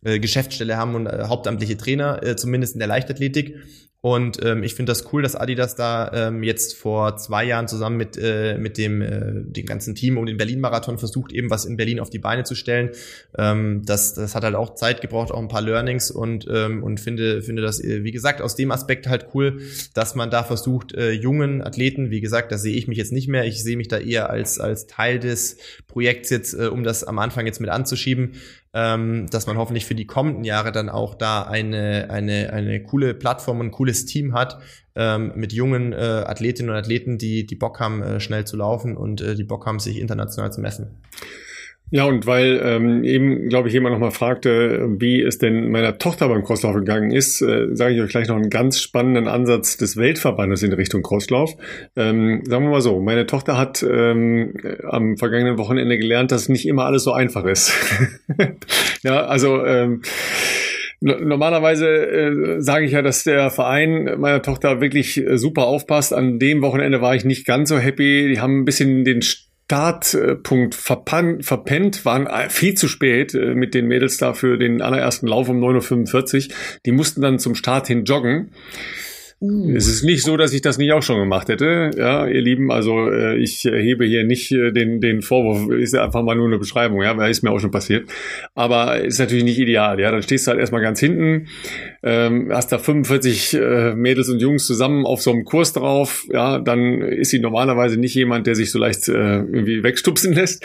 äh, 0.05 0.19
Geschäftsstelle 0.19 0.77
haben 0.77 0.97
und 0.97 1.07
äh, 1.07 1.25
hauptamtliche 1.27 1.77
Trainer, 1.77 2.23
äh, 2.25 2.35
zumindest 2.35 2.75
in 2.75 2.81
der 2.81 2.89
Leichtathletik. 2.89 3.57
Und 4.07 4.39
ähm, 4.45 4.63
ich 4.63 4.77
finde 4.77 4.93
das 4.93 5.13
cool, 5.13 5.23
dass 5.23 5.35
Adidas 5.35 5.75
da 5.75 6.13
ähm, 6.15 6.45
jetzt 6.45 6.77
vor 6.77 7.17
zwei 7.17 7.45
Jahren 7.45 7.67
zusammen 7.67 7.97
mit, 7.97 8.17
äh, 8.17 8.57
mit 8.57 8.79
dem, 8.79 9.03
äh, 9.03 9.33
dem 9.43 9.67
ganzen 9.67 9.97
Team 9.97 10.17
um 10.17 10.27
den 10.27 10.37
Berlin-Marathon 10.37 10.97
versucht, 10.97 11.33
eben 11.33 11.51
was 11.51 11.65
in 11.65 11.77
Berlin 11.77 11.99
auf 11.99 12.09
die 12.09 12.21
Beine 12.21 12.45
zu 12.45 12.55
stellen. 12.55 12.91
Ähm, 13.37 13.83
das, 13.85 14.15
das 14.15 14.37
hat 14.37 14.45
halt 14.45 14.55
auch 14.55 14.77
Zeit 14.77 15.01
gebraucht, 15.01 15.33
auch 15.33 15.41
ein 15.41 15.49
paar 15.49 15.61
Learnings 15.61 16.13
und, 16.13 16.47
ähm, 16.49 16.85
und 16.85 17.01
finde, 17.01 17.43
finde 17.43 17.63
das, 17.63 17.83
äh, 17.83 18.05
wie 18.05 18.13
gesagt, 18.13 18.43
aus 18.43 18.55
dem 18.55 18.71
Aspekt 18.71 19.09
halt 19.09 19.27
cool, 19.35 19.61
dass 19.93 20.15
man 20.15 20.31
da 20.31 20.45
versucht, 20.45 20.95
äh, 20.95 21.11
jungen 21.11 21.61
Athleten, 21.61 22.13
wie 22.13 22.21
gesagt, 22.21 22.53
da 22.53 22.59
sehe 22.59 22.77
ich 22.77 22.87
mich 22.87 22.99
jetzt 22.99 23.11
nicht 23.11 23.27
mehr. 23.27 23.45
Ich 23.45 23.61
sehe 23.65 23.77
mich 23.77 23.89
da 23.89 23.99
eher 23.99 24.31
als, 24.31 24.61
als 24.61 24.87
Teil 24.87 25.19
des 25.19 25.57
Projekts 25.89 26.31
jetzt, 26.31 26.55
äh, 26.55 26.67
um 26.67 26.85
das 26.85 27.03
am 27.03 27.19
Anfang 27.19 27.45
jetzt 27.47 27.61
mit 27.61 27.71
anzuschieben, 27.71 28.35
ähm, 28.77 29.27
dass 29.31 29.47
man 29.47 29.57
hoffentlich 29.57 29.87
für 29.87 29.95
die 29.95 30.07
kommenden 30.07 30.45
Jahre 30.45 30.71
dann 30.71 30.91
auch 30.91 31.15
da 31.15 31.45
eine, 31.45 32.09
eine, 32.11 32.53
eine 32.53 32.83
coole 32.83 33.15
Plattform 33.15 33.61
und 33.61 33.69
ein 33.69 33.73
cooles 33.73 34.05
Team 34.05 34.35
hat 34.35 34.59
ähm, 34.95 35.33
mit 35.35 35.55
jungen 35.55 35.95
äh, 35.95 35.97
Athletinnen 35.97 36.71
und 36.71 36.77
Athleten, 36.77 37.17
die, 37.17 37.47
die 37.47 37.55
Bock 37.55 37.81
haben, 37.81 38.03
äh, 38.03 38.21
schnell 38.21 38.45
zu 38.45 38.59
laufen 38.59 38.95
und 38.95 39.23
äh, 39.23 39.35
die 39.35 39.45
Bock 39.45 39.65
haben, 39.65 39.79
sich 39.79 39.99
international 39.99 40.53
zu 40.53 40.61
messen. 40.61 41.03
Ja, 41.91 42.05
und 42.05 42.27
weil 42.27 42.61
ähm, 42.65 43.05
eben, 43.05 43.49
glaube 43.49 43.69
ich, 43.69 43.75
jemand 43.75 43.93
nochmal 43.93 44.11
fragte, 44.11 44.89
wie 44.99 45.23
es 45.23 45.39
denn 45.39 45.71
meiner 45.71 45.99
Tochter 45.99 46.29
beim 46.29 46.43
Crosslauf 46.43 46.75
gegangen 46.75 47.13
ist, 47.13 47.41
äh, 47.43 47.69
sage 47.77 47.95
ich 47.95 48.01
euch 48.01 48.11
gleich 48.11 48.27
noch 48.27 48.35
einen 48.35 48.51
ganz 48.51 48.81
spannenden 48.81 49.29
Ansatz 49.29 49.77
des 49.77 49.97
Weltverbandes 49.97 50.65
in 50.65 50.73
Richtung 50.73 51.03
Crosslauf. 51.03 51.55
Ähm, 51.95 52.43
sagen 52.45 52.65
wir 52.65 52.73
mal 52.73 52.81
so, 52.81 53.01
meine 53.01 53.27
Tochter 53.27 53.57
hat 53.57 53.85
ähm, 53.85 54.55
am 54.83 55.17
vergangenen 55.17 55.59
Wochenende 55.59 55.97
gelernt, 55.97 56.33
dass 56.33 56.49
nicht 56.49 56.67
immer 56.67 56.87
alles 56.87 57.05
so 57.05 57.13
einfach 57.13 57.45
ist. 57.45 57.73
ja, 59.03 59.25
also 59.25 59.65
ähm, 59.65 60.03
Normalerweise 61.01 61.87
äh, 61.87 62.61
sage 62.61 62.87
ich 62.87 62.93
ja, 62.93 63.03
dass 63.03 63.23
der 63.23 63.51
Verein 63.51 64.15
meiner 64.19 64.41
Tochter 64.41 64.81
wirklich 64.81 65.19
äh, 65.19 65.37
super 65.37 65.67
aufpasst. 65.67 66.15
An 66.15 66.39
dem 66.39 66.63
Wochenende 66.63 67.03
war 67.03 67.15
ich 67.15 67.27
nicht 67.27 67.47
ganz 67.47 67.69
so 67.69 67.79
happy. 67.79 68.29
Die 68.29 68.41
haben 68.41 68.61
ein 68.61 68.65
bisschen 68.65 69.05
den 69.05 69.21
Startpunkt 69.67 70.77
verpennt, 70.77 72.05
waren 72.05 72.29
viel 72.51 72.75
zu 72.75 72.87
spät 72.87 73.35
äh, 73.35 73.55
mit 73.55 73.75
den 73.75 73.87
Mädels 73.89 74.17
da 74.17 74.33
für 74.33 74.59
den 74.59 74.81
allerersten 74.81 75.27
Lauf 75.27 75.49
um 75.49 75.63
9.45 75.63 76.49
Uhr. 76.49 76.55
Die 76.87 76.93
mussten 76.93 77.21
dann 77.21 77.41
zum 77.41 77.57
Start 77.57 77.89
hin 77.89 78.05
joggen. 78.05 78.53
Uh. 79.39 79.75
Es 79.77 79.87
ist 79.87 80.03
nicht 80.03 80.23
so, 80.23 80.39
dass 80.39 80.55
ich 80.55 80.63
das 80.63 80.79
nicht 80.79 80.93
auch 80.93 81.03
schon 81.03 81.19
gemacht 81.19 81.49
hätte, 81.49 81.91
ja, 81.97 82.27
ihr 82.27 82.41
Lieben. 82.41 82.73
Also 82.73 83.11
äh, 83.11 83.37
ich 83.37 83.65
hebe 83.65 84.07
hier 84.07 84.25
nicht 84.25 84.51
äh, 84.51 84.73
den 84.73 85.03
den 85.03 85.21
Vorwurf, 85.21 85.71
ist 85.71 85.93
ja 85.93 86.05
einfach 86.05 86.23
mal 86.23 86.35
nur 86.35 86.47
eine 86.47 86.59
Beschreibung, 86.59 87.03
ja, 87.03 87.15
weil 87.19 87.31
ist 87.31 87.43
mir 87.43 87.51
auch 87.51 87.59
schon 87.59 87.71
passiert. 87.71 88.09
Aber 88.55 88.99
ist 88.99 89.19
natürlich 89.19 89.45
nicht 89.45 89.59
ideal, 89.59 90.01
ja. 90.01 90.11
Dann 90.11 90.23
stehst 90.23 90.47
du 90.47 90.53
halt 90.53 90.61
erstmal 90.61 90.81
ganz 90.81 91.01
hinten, 91.01 91.49
ähm, 92.03 92.51
hast 92.51 92.73
da 92.73 92.79
45 92.79 93.55
äh, 93.55 93.95
Mädels 93.95 94.31
und 94.31 94.41
Jungs 94.41 94.67
zusammen 94.67 95.05
auf 95.05 95.21
so 95.21 95.33
einem 95.33 95.45
Kurs 95.45 95.75
drauf, 95.75 96.25
ja, 96.33 96.59
dann 96.59 97.03
ist 97.03 97.31
sie 97.31 97.39
normalerweise 97.39 98.01
nicht 98.01 98.15
jemand, 98.15 98.47
der 98.47 98.55
sich 98.55 98.71
so 98.71 98.79
leicht 98.79 99.07
äh, 99.09 99.13
irgendwie 99.13 99.83
wegstupsen 99.83 100.33
lässt. 100.35 100.65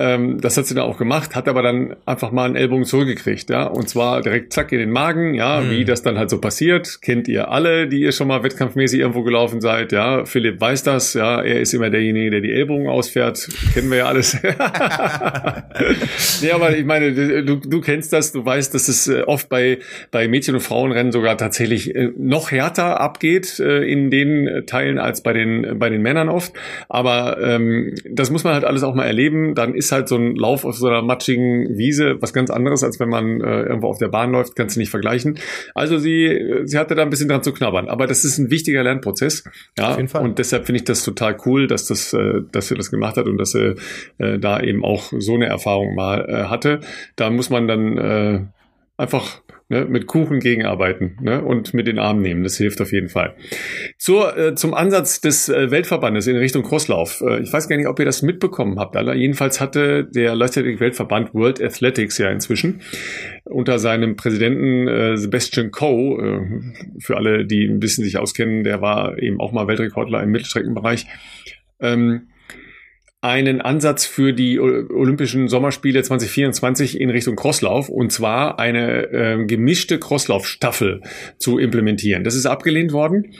Ähm, 0.00 0.40
das 0.40 0.56
hat 0.56 0.64
sie 0.64 0.74
dann 0.74 0.84
auch 0.84 0.96
gemacht, 0.96 1.36
hat 1.36 1.46
aber 1.46 1.60
dann 1.60 1.94
einfach 2.06 2.32
mal 2.32 2.46
einen 2.46 2.56
Ellbogen 2.56 2.86
zurückgekriegt, 2.86 3.50
ja. 3.50 3.66
Und 3.66 3.86
zwar 3.86 4.22
direkt 4.22 4.54
zack 4.54 4.72
in 4.72 4.78
den 4.78 4.90
Magen, 4.90 5.34
ja, 5.34 5.60
mhm. 5.60 5.70
wie 5.70 5.84
das 5.84 6.02
dann 6.02 6.16
halt 6.16 6.30
so 6.30 6.40
passiert. 6.40 7.02
Kennt 7.02 7.28
ihr 7.28 7.50
alle, 7.50 7.86
die 7.86 8.00
ihr 8.00 8.12
schon 8.12 8.28
mal 8.28 8.42
wettkampfmäßig 8.42 9.00
irgendwo 9.00 9.24
gelaufen 9.24 9.60
seid, 9.60 9.92
ja. 9.92 10.24
Philipp 10.24 10.58
weiß 10.58 10.84
das, 10.84 11.12
ja. 11.12 11.42
Er 11.42 11.60
ist 11.60 11.74
immer 11.74 11.90
derjenige, 11.90 12.30
der 12.30 12.40
die 12.40 12.50
Ellbogen 12.50 12.88
ausfährt. 12.88 13.46
Kennen 13.74 13.90
wir 13.90 13.98
ja 13.98 14.06
alles. 14.06 14.38
ja, 16.40 16.54
aber 16.54 16.74
ich 16.74 16.86
meine, 16.86 17.44
du, 17.44 17.56
du 17.56 17.80
kennst 17.82 18.14
das, 18.14 18.32
du 18.32 18.42
weißt, 18.42 18.72
dass 18.72 18.88
es 18.88 19.06
äh, 19.06 19.24
oft 19.24 19.50
bei, 19.50 19.80
bei 20.10 20.28
Mädchen- 20.28 20.54
und 20.54 20.62
Frauenrennen 20.62 21.12
sogar 21.12 21.36
tatsächlich 21.36 21.94
äh, 21.94 22.10
noch 22.16 22.52
härter 22.52 23.00
abgeht 23.00 23.60
äh, 23.60 23.82
in 23.82 24.10
den 24.10 24.62
Teilen 24.66 24.98
als 24.98 25.22
bei 25.22 25.34
den, 25.34 25.78
bei 25.78 25.90
den 25.90 26.00
Männern 26.00 26.30
oft. 26.30 26.54
Aber 26.88 27.36
ähm, 27.42 27.94
das 28.08 28.30
muss 28.30 28.44
man 28.44 28.54
halt 28.54 28.64
alles 28.64 28.82
auch 28.82 28.94
mal 28.94 29.04
erleben. 29.04 29.54
Dann 29.54 29.74
ist 29.74 29.89
halt 29.92 30.08
so 30.08 30.16
ein 30.16 30.34
Lauf 30.36 30.64
auf 30.64 30.76
so 30.76 30.88
einer 30.88 31.02
matschigen 31.02 31.76
Wiese 31.76 32.20
was 32.20 32.32
ganz 32.32 32.50
anderes, 32.50 32.82
als 32.82 33.00
wenn 33.00 33.08
man 33.08 33.40
äh, 33.40 33.62
irgendwo 33.62 33.88
auf 33.88 33.98
der 33.98 34.08
Bahn 34.08 34.32
läuft, 34.32 34.56
kannst 34.56 34.76
du 34.76 34.80
nicht 34.80 34.90
vergleichen. 34.90 35.38
Also 35.74 35.98
sie, 35.98 36.62
sie 36.64 36.78
hatte 36.78 36.94
da 36.94 37.02
ein 37.02 37.10
bisschen 37.10 37.28
dran 37.28 37.42
zu 37.42 37.52
knabbern. 37.52 37.88
Aber 37.88 38.06
das 38.06 38.24
ist 38.24 38.38
ein 38.38 38.50
wichtiger 38.50 38.82
Lernprozess. 38.82 39.44
Ja, 39.78 39.90
auf 39.90 39.96
jeden 39.96 40.08
Fall. 40.08 40.22
Und 40.22 40.38
deshalb 40.38 40.66
finde 40.66 40.78
ich 40.78 40.84
das 40.84 41.04
total 41.04 41.36
cool, 41.46 41.66
dass 41.66 41.86
das, 41.86 42.12
äh, 42.12 42.42
dass 42.52 42.68
sie 42.68 42.74
das 42.74 42.90
gemacht 42.90 43.16
hat 43.16 43.26
und 43.26 43.38
dass 43.38 43.52
sie 43.52 43.74
äh, 44.18 44.38
da 44.38 44.60
eben 44.60 44.84
auch 44.84 45.12
so 45.18 45.34
eine 45.34 45.46
Erfahrung 45.46 45.94
mal 45.94 46.26
äh, 46.28 46.44
hatte. 46.44 46.80
Da 47.16 47.30
muss 47.30 47.50
man 47.50 47.68
dann 47.68 47.98
äh, 47.98 48.40
einfach 48.96 49.42
ne, 49.70 49.86
mit 49.86 50.06
Kuchen 50.06 50.40
gegenarbeiten 50.40 51.16
ne, 51.22 51.42
und 51.42 51.72
mit 51.72 51.86
den 51.86 51.98
Armen 51.98 52.20
nehmen. 52.20 52.42
Das 52.42 52.58
hilft 52.58 52.80
auf 52.82 52.92
jeden 52.92 53.08
Fall. 53.08 53.34
Zur, 53.96 54.36
äh, 54.36 54.54
zum 54.54 54.74
Ansatz 54.74 55.22
des 55.22 55.48
äh, 55.48 55.70
Weltverbandes 55.70 56.26
in 56.26 56.36
Richtung 56.36 56.62
Crosslauf. 56.62 57.22
Äh, 57.22 57.40
ich 57.40 57.52
weiß 57.52 57.68
gar 57.68 57.76
nicht, 57.76 57.86
ob 57.86 57.98
ihr 57.98 58.04
das 58.04 58.20
mitbekommen 58.20 58.78
habt. 58.78 58.96
Alle. 58.96 59.14
Jedenfalls 59.14 59.60
hatte 59.60 60.04
der 60.04 60.34
Leichtathletik-Weltverband 60.34 61.32
World 61.32 61.62
Athletics 61.62 62.18
ja 62.18 62.30
inzwischen 62.30 62.82
unter 63.44 63.78
seinem 63.78 64.16
Präsidenten 64.16 64.88
äh, 64.88 65.16
Sebastian 65.16 65.70
Coe, 65.70 66.20
äh, 66.20 67.00
für 67.00 67.16
alle, 67.16 67.46
die 67.46 67.64
ein 67.64 67.80
bisschen 67.80 68.04
sich 68.04 68.18
auskennen, 68.18 68.64
der 68.64 68.82
war 68.82 69.18
eben 69.18 69.40
auch 69.40 69.52
mal 69.52 69.68
Weltrekordler 69.68 70.22
im 70.22 70.30
Mittelstreckenbereich, 70.30 71.06
ähm, 71.80 72.28
einen 73.22 73.60
Ansatz 73.60 74.06
für 74.06 74.32
die 74.32 74.58
Olympischen 74.58 75.48
Sommerspiele 75.48 76.02
2024 76.02 76.98
in 76.98 77.10
Richtung 77.10 77.36
Crosslauf 77.36 77.90
und 77.90 78.10
zwar 78.12 78.58
eine 78.58 79.12
äh, 79.12 79.44
gemischte 79.44 79.98
Crosslaufstaffel 79.98 81.02
zu 81.36 81.58
implementieren. 81.58 82.24
Das 82.24 82.34
ist 82.34 82.46
abgelehnt 82.46 82.92
worden. 82.94 83.34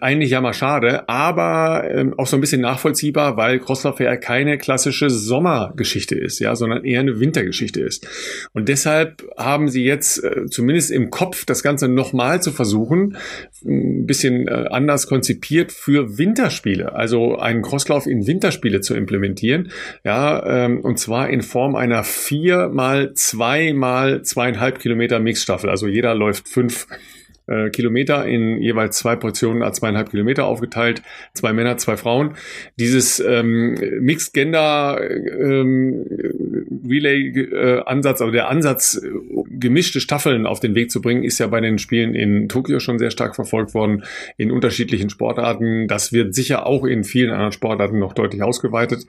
Eigentlich 0.00 0.30
ja 0.30 0.40
mal 0.40 0.54
schade, 0.54 1.06
aber 1.06 1.84
ähm, 1.90 2.14
auch 2.18 2.26
so 2.26 2.38
ein 2.38 2.40
bisschen 2.40 2.62
nachvollziehbar, 2.62 3.36
weil 3.36 3.58
Crosslauf 3.58 4.00
ja 4.00 4.16
keine 4.16 4.56
klassische 4.56 5.10
Sommergeschichte 5.10 6.14
ist, 6.14 6.38
ja, 6.38 6.56
sondern 6.56 6.84
eher 6.84 7.00
eine 7.00 7.20
Wintergeschichte 7.20 7.82
ist. 7.82 8.08
Und 8.54 8.70
deshalb 8.70 9.22
haben 9.36 9.68
sie 9.68 9.84
jetzt 9.84 10.24
äh, 10.24 10.46
zumindest 10.46 10.90
im 10.90 11.10
Kopf 11.10 11.44
das 11.44 11.62
Ganze 11.62 11.88
nochmal 11.88 12.40
zu 12.40 12.52
versuchen, 12.52 13.18
ein 13.66 14.06
bisschen 14.06 14.48
äh, 14.48 14.64
anders 14.70 15.06
konzipiert 15.08 15.72
für 15.72 16.16
Winterspiele, 16.16 16.94
also 16.94 17.36
einen 17.36 17.60
Crosslauf 17.60 18.06
in 18.06 18.26
Winterspiele 18.26 18.80
zu 18.80 18.93
implementieren. 18.96 19.70
Ja, 20.04 20.64
ähm, 20.64 20.80
und 20.80 20.98
zwar 20.98 21.30
in 21.30 21.42
Form 21.42 21.74
einer 21.76 22.04
vier 22.04 22.68
mal 22.68 23.14
zwei 23.14 23.72
mal 23.72 24.22
zweieinhalb 24.22 24.78
Kilometer 24.78 25.20
Mixstaffel. 25.20 25.70
Also 25.70 25.86
jeder 25.86 26.14
läuft 26.14 26.48
fünf 26.48 26.86
äh, 27.46 27.70
Kilometer 27.70 28.26
in 28.26 28.60
jeweils 28.62 28.98
zwei 28.98 29.16
Portionen 29.16 29.62
a 29.62 29.72
zweieinhalb 29.72 30.10
Kilometer 30.10 30.44
aufgeteilt, 30.46 31.02
zwei 31.34 31.52
Männer, 31.52 31.76
zwei 31.76 31.96
Frauen. 31.96 32.34
Dieses 32.78 33.20
ähm, 33.20 33.74
Mixed 34.00 34.32
Gender 34.32 35.00
ähm, 35.00 36.04
Relay 36.88 37.28
äh, 37.28 37.82
Ansatz, 37.84 38.20
also 38.20 38.32
der 38.32 38.48
Ansatz, 38.48 39.00
gemischte 39.50 40.00
Staffeln 40.00 40.46
auf 40.46 40.60
den 40.60 40.74
Weg 40.74 40.90
zu 40.90 41.00
bringen, 41.00 41.24
ist 41.24 41.38
ja 41.38 41.46
bei 41.46 41.60
den 41.60 41.78
Spielen 41.78 42.14
in 42.14 42.48
Tokio 42.48 42.80
schon 42.80 42.98
sehr 42.98 43.10
stark 43.10 43.34
verfolgt 43.34 43.74
worden, 43.74 44.04
in 44.36 44.50
unterschiedlichen 44.50 45.10
Sportarten. 45.10 45.88
Das 45.88 46.12
wird 46.12 46.34
sicher 46.34 46.66
auch 46.66 46.84
in 46.84 47.04
vielen 47.04 47.30
anderen 47.30 47.52
Sportarten 47.52 47.98
noch 47.98 48.12
deutlich 48.12 48.42
ausgeweitet. 48.42 49.06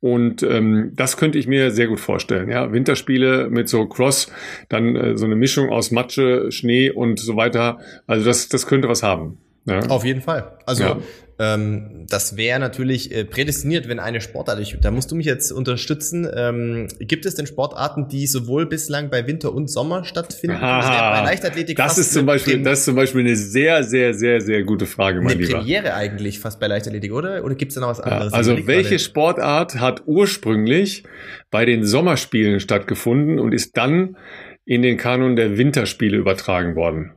Und 0.00 0.44
ähm, 0.44 0.92
das 0.94 1.16
könnte 1.16 1.38
ich 1.38 1.48
mir 1.48 1.72
sehr 1.72 1.88
gut 1.88 1.98
vorstellen. 1.98 2.48
Ja, 2.48 2.72
Winterspiele 2.72 3.50
mit 3.50 3.68
so 3.68 3.86
Cross, 3.86 4.30
dann 4.68 4.94
äh, 4.94 5.16
so 5.16 5.24
eine 5.24 5.34
Mischung 5.34 5.70
aus 5.70 5.90
Matsche, 5.90 6.52
Schnee 6.52 6.90
und 6.90 7.18
so 7.18 7.36
weiter. 7.36 7.78
Also 8.06 8.24
das, 8.24 8.48
das 8.48 8.66
könnte 8.66 8.88
was 8.88 9.02
haben. 9.02 9.38
Ja. 9.64 9.80
Auf 9.88 10.04
jeden 10.04 10.22
Fall. 10.22 10.58
Also 10.66 10.84
ja. 10.84 10.98
Ähm, 11.38 12.06
das 12.08 12.36
wäre 12.36 12.58
natürlich 12.58 13.14
äh, 13.14 13.24
prädestiniert, 13.24 13.88
wenn 13.88 14.00
eine 14.00 14.20
Sportart, 14.20 14.58
ich, 14.58 14.76
da 14.80 14.90
musst 14.90 15.10
du 15.10 15.14
mich 15.14 15.26
jetzt 15.26 15.52
unterstützen. 15.52 16.28
Ähm, 16.34 16.88
gibt 16.98 17.26
es 17.26 17.36
denn 17.36 17.46
Sportarten, 17.46 18.08
die 18.08 18.26
sowohl 18.26 18.66
bislang 18.66 19.08
bei 19.08 19.26
Winter 19.26 19.54
und 19.54 19.68
Sommer 19.70 20.04
stattfinden? 20.04 20.56
Aha, 20.56 21.20
bei 21.20 21.24
Leichtathletik 21.30 21.76
das 21.76 21.96
ist 21.96 22.12
zum 22.12 22.26
Beispiel, 22.26 22.62
das 22.62 22.80
ist 22.80 22.84
zum 22.86 22.96
Beispiel 22.96 23.20
eine 23.20 23.36
sehr, 23.36 23.84
sehr, 23.84 24.14
sehr, 24.14 24.40
sehr 24.40 24.64
gute 24.64 24.86
Frage, 24.86 25.20
mein 25.20 25.32
eine 25.32 25.42
Lieber. 25.42 25.58
Premiere 25.58 25.94
eigentlich 25.94 26.40
fast 26.40 26.58
bei 26.58 26.66
Leichtathletik, 26.66 27.12
oder? 27.12 27.44
Oder 27.44 27.54
gibt 27.54 27.70
es 27.70 27.76
da 27.76 27.82
noch 27.82 27.88
was 27.88 28.00
anderes? 28.00 28.32
Ja, 28.32 28.38
also 28.38 28.66
welche? 28.66 28.98
Sportart 28.98 29.78
hat 29.78 30.02
ursprünglich 30.06 31.04
bei 31.50 31.64
den 31.64 31.84
Sommerspielen 31.84 32.58
stattgefunden 32.58 33.38
und 33.38 33.52
ist 33.52 33.76
dann 33.76 34.16
in 34.64 34.82
den 34.82 34.96
Kanon 34.96 35.36
der 35.36 35.56
Winterspiele 35.56 36.16
übertragen 36.16 36.74
worden? 36.74 37.12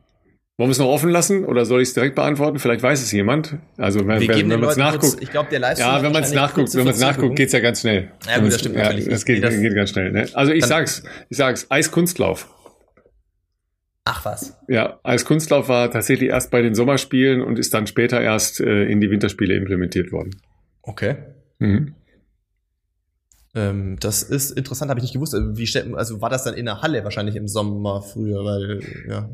Wollen 0.62 0.70
wir 0.70 0.74
es 0.74 0.78
noch 0.78 0.90
offen 0.90 1.10
lassen 1.10 1.44
oder 1.44 1.66
soll 1.66 1.82
ich 1.82 1.88
es 1.88 1.96
direkt 1.96 2.14
beantworten? 2.14 2.60
Vielleicht 2.60 2.84
weiß 2.84 3.02
es 3.02 3.12
jemand. 3.12 3.58
Also 3.78 4.06
wenn, 4.08 4.28
wenn, 4.28 4.48
wenn 4.48 4.60
man 4.60 4.70
es 4.70 4.78
nachguckt. 4.78 5.20
Ich 5.20 5.32
glaube, 5.32 5.50
der 5.50 5.58
Livestream 5.58 5.90
Ja, 5.90 6.04
wenn 6.04 6.12
man 6.12 6.22
es 6.22 6.34
nachguckt, 6.34 6.76
wenn 6.76 6.84
man 6.84 6.94
es 6.94 7.00
nachguckt, 7.00 7.36
geht's 7.36 7.54
ja 7.54 7.62
ganz 7.62 7.82
schnell. 7.82 8.12
Ja, 8.28 8.38
gut, 8.38 8.54
das 8.54 8.60
stimmt 8.60 8.76
ja, 8.76 8.84
natürlich. 8.84 9.10
Das 9.10 9.26
geht, 9.26 9.44
das 9.44 9.60
geht 9.60 9.74
ganz 9.74 9.90
schnell. 9.90 10.12
Ne? 10.12 10.30
Also 10.36 10.52
ich 10.52 10.64
sag's, 10.64 11.02
ich 11.30 11.38
sag's, 11.38 11.66
Eiskunstlauf. 11.70 12.48
Ach 14.06 14.24
was. 14.24 14.56
Ja, 14.68 15.00
Eiskunstlauf 15.02 15.68
war 15.68 15.90
tatsächlich 15.90 16.30
erst 16.30 16.52
bei 16.52 16.62
den 16.62 16.76
Sommerspielen 16.76 17.42
und 17.42 17.58
ist 17.58 17.74
dann 17.74 17.88
später 17.88 18.22
erst 18.22 18.60
äh, 18.60 18.84
in 18.84 19.02
die 19.02 19.10
Winterspiele 19.10 19.56
implementiert 19.56 20.12
worden. 20.12 20.40
Okay. 20.84 21.16
Mhm. 21.58 21.96
Ähm, 23.56 23.98
das 24.00 24.22
ist 24.22 24.52
interessant, 24.52 24.90
habe 24.90 25.00
ich 25.00 25.06
nicht 25.06 25.14
gewusst. 25.14 25.34
Also, 25.34 25.58
wie 25.58 25.96
also 25.96 26.22
war 26.22 26.30
das 26.30 26.44
dann 26.44 26.54
in 26.54 26.66
der 26.66 26.84
Halle 26.84 27.04
wahrscheinlich 27.04 27.36
im 27.36 27.48
Sommer 27.48 28.04
früher, 28.04 28.46
weil 28.46 28.82
ja. 29.10 29.28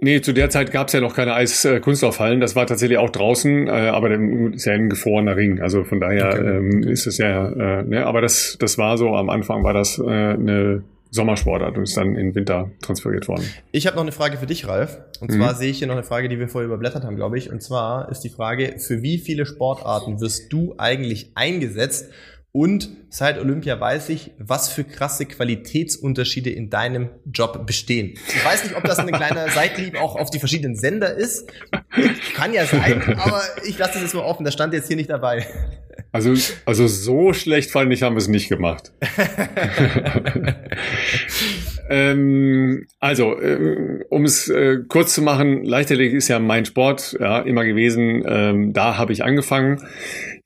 Nee, 0.00 0.20
zu 0.20 0.32
der 0.32 0.48
Zeit 0.48 0.70
gab 0.70 0.86
es 0.86 0.92
ja 0.92 1.00
noch 1.00 1.14
keine 1.14 1.34
Eiskunstlaufhallen. 1.34 2.40
Das 2.40 2.54
war 2.54 2.66
tatsächlich 2.66 2.98
auch 2.98 3.10
draußen, 3.10 3.66
äh, 3.66 3.70
aber 3.70 4.08
dann 4.08 4.52
ist 4.52 4.64
ja 4.64 4.74
ein 4.74 4.88
gefrorener 4.88 5.36
Ring. 5.36 5.60
Also 5.60 5.82
von 5.82 5.98
daher 5.98 6.28
okay. 6.28 6.56
ähm, 6.56 6.82
ist 6.84 7.06
es 7.06 7.18
ja, 7.18 7.48
äh, 7.48 7.82
ne, 7.82 8.06
aber 8.06 8.20
das, 8.20 8.56
das 8.60 8.78
war 8.78 8.96
so, 8.96 9.16
am 9.16 9.28
Anfang 9.28 9.64
war 9.64 9.74
das 9.74 9.98
äh, 9.98 10.04
eine 10.04 10.84
Sommersportart 11.10 11.76
und 11.76 11.84
ist 11.84 11.96
dann 11.96 12.16
in 12.16 12.34
Winter 12.34 12.70
transferiert 12.80 13.28
worden. 13.28 13.44
Ich 13.72 13.86
habe 13.86 13.96
noch 13.96 14.02
eine 14.02 14.12
Frage 14.12 14.36
für 14.36 14.46
dich, 14.46 14.68
Ralf. 14.68 14.98
Und 15.20 15.32
zwar 15.32 15.54
mhm. 15.54 15.56
sehe 15.56 15.70
ich 15.70 15.78
hier 15.78 15.86
noch 15.86 15.94
eine 15.94 16.04
Frage, 16.04 16.28
die 16.28 16.38
wir 16.38 16.48
vorher 16.48 16.66
überblättert 16.66 17.02
haben, 17.04 17.16
glaube 17.16 17.38
ich. 17.38 17.50
Und 17.50 17.62
zwar 17.62 18.10
ist 18.10 18.20
die 18.20 18.28
Frage, 18.28 18.76
für 18.78 19.02
wie 19.02 19.18
viele 19.18 19.46
Sportarten 19.46 20.20
wirst 20.20 20.52
du 20.52 20.74
eigentlich 20.76 21.32
eingesetzt 21.34 22.10
und 22.52 22.88
seit 23.10 23.38
Olympia 23.38 23.78
weiß 23.78 24.08
ich, 24.08 24.32
was 24.38 24.68
für 24.70 24.84
krasse 24.84 25.26
Qualitätsunterschiede 25.26 26.50
in 26.50 26.70
deinem 26.70 27.10
Job 27.30 27.66
bestehen. 27.66 28.14
Ich 28.28 28.44
weiß 28.44 28.64
nicht, 28.64 28.76
ob 28.76 28.84
das 28.84 28.98
ein 28.98 29.10
kleiner 29.12 29.48
Seitlieb 29.54 30.00
auch 30.00 30.16
auf 30.16 30.30
die 30.30 30.38
verschiedenen 30.38 30.74
Sender 30.74 31.14
ist. 31.14 31.52
Kann 32.34 32.54
ja 32.54 32.64
sein, 32.64 33.02
aber 33.18 33.42
ich 33.66 33.78
lasse 33.78 33.94
das 33.94 34.02
jetzt 34.02 34.14
mal 34.14 34.24
offen. 34.24 34.44
Das 34.44 34.54
stand 34.54 34.72
jetzt 34.72 34.88
hier 34.88 34.96
nicht 34.96 35.10
dabei. 35.10 35.46
Also, 36.12 36.34
also 36.64 36.86
so 36.86 37.32
schlecht 37.32 37.70
fand 37.70 37.92
ich, 37.92 38.02
haben 38.02 38.14
wir 38.14 38.20
es 38.20 38.28
nicht 38.28 38.48
gemacht. 38.48 38.92
ähm, 41.90 42.86
also, 42.98 43.38
äh, 43.38 44.04
um 44.08 44.24
es 44.24 44.48
äh, 44.48 44.78
kurz 44.88 45.14
zu 45.14 45.22
machen, 45.22 45.64
Leichtathletik 45.64 46.14
ist 46.14 46.28
ja 46.28 46.38
mein 46.38 46.64
Sport, 46.64 47.16
ja, 47.20 47.40
immer 47.40 47.64
gewesen. 47.64 48.24
Ähm, 48.26 48.72
da 48.72 48.96
habe 48.96 49.12
ich 49.12 49.24
angefangen. 49.24 49.82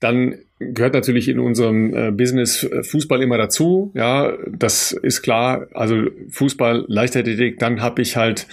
Dann 0.01 0.37
gehört 0.59 0.95
natürlich 0.95 1.29
in 1.29 1.39
unserem 1.39 1.95
äh, 1.95 2.11
Business 2.11 2.65
äh, 2.65 2.83
Fußball 2.83 3.23
immer 3.23 3.39
dazu. 3.39 3.93
Ja, 3.95 4.33
das 4.51 4.93
ist 4.93 5.23
klar. 5.23 5.69
Also 5.73 6.07
Fußball, 6.31 6.85
Leichtathletik. 6.89 7.59
Dann 7.59 7.81
habe 7.81 8.03
ich 8.03 8.17
halt 8.17 8.47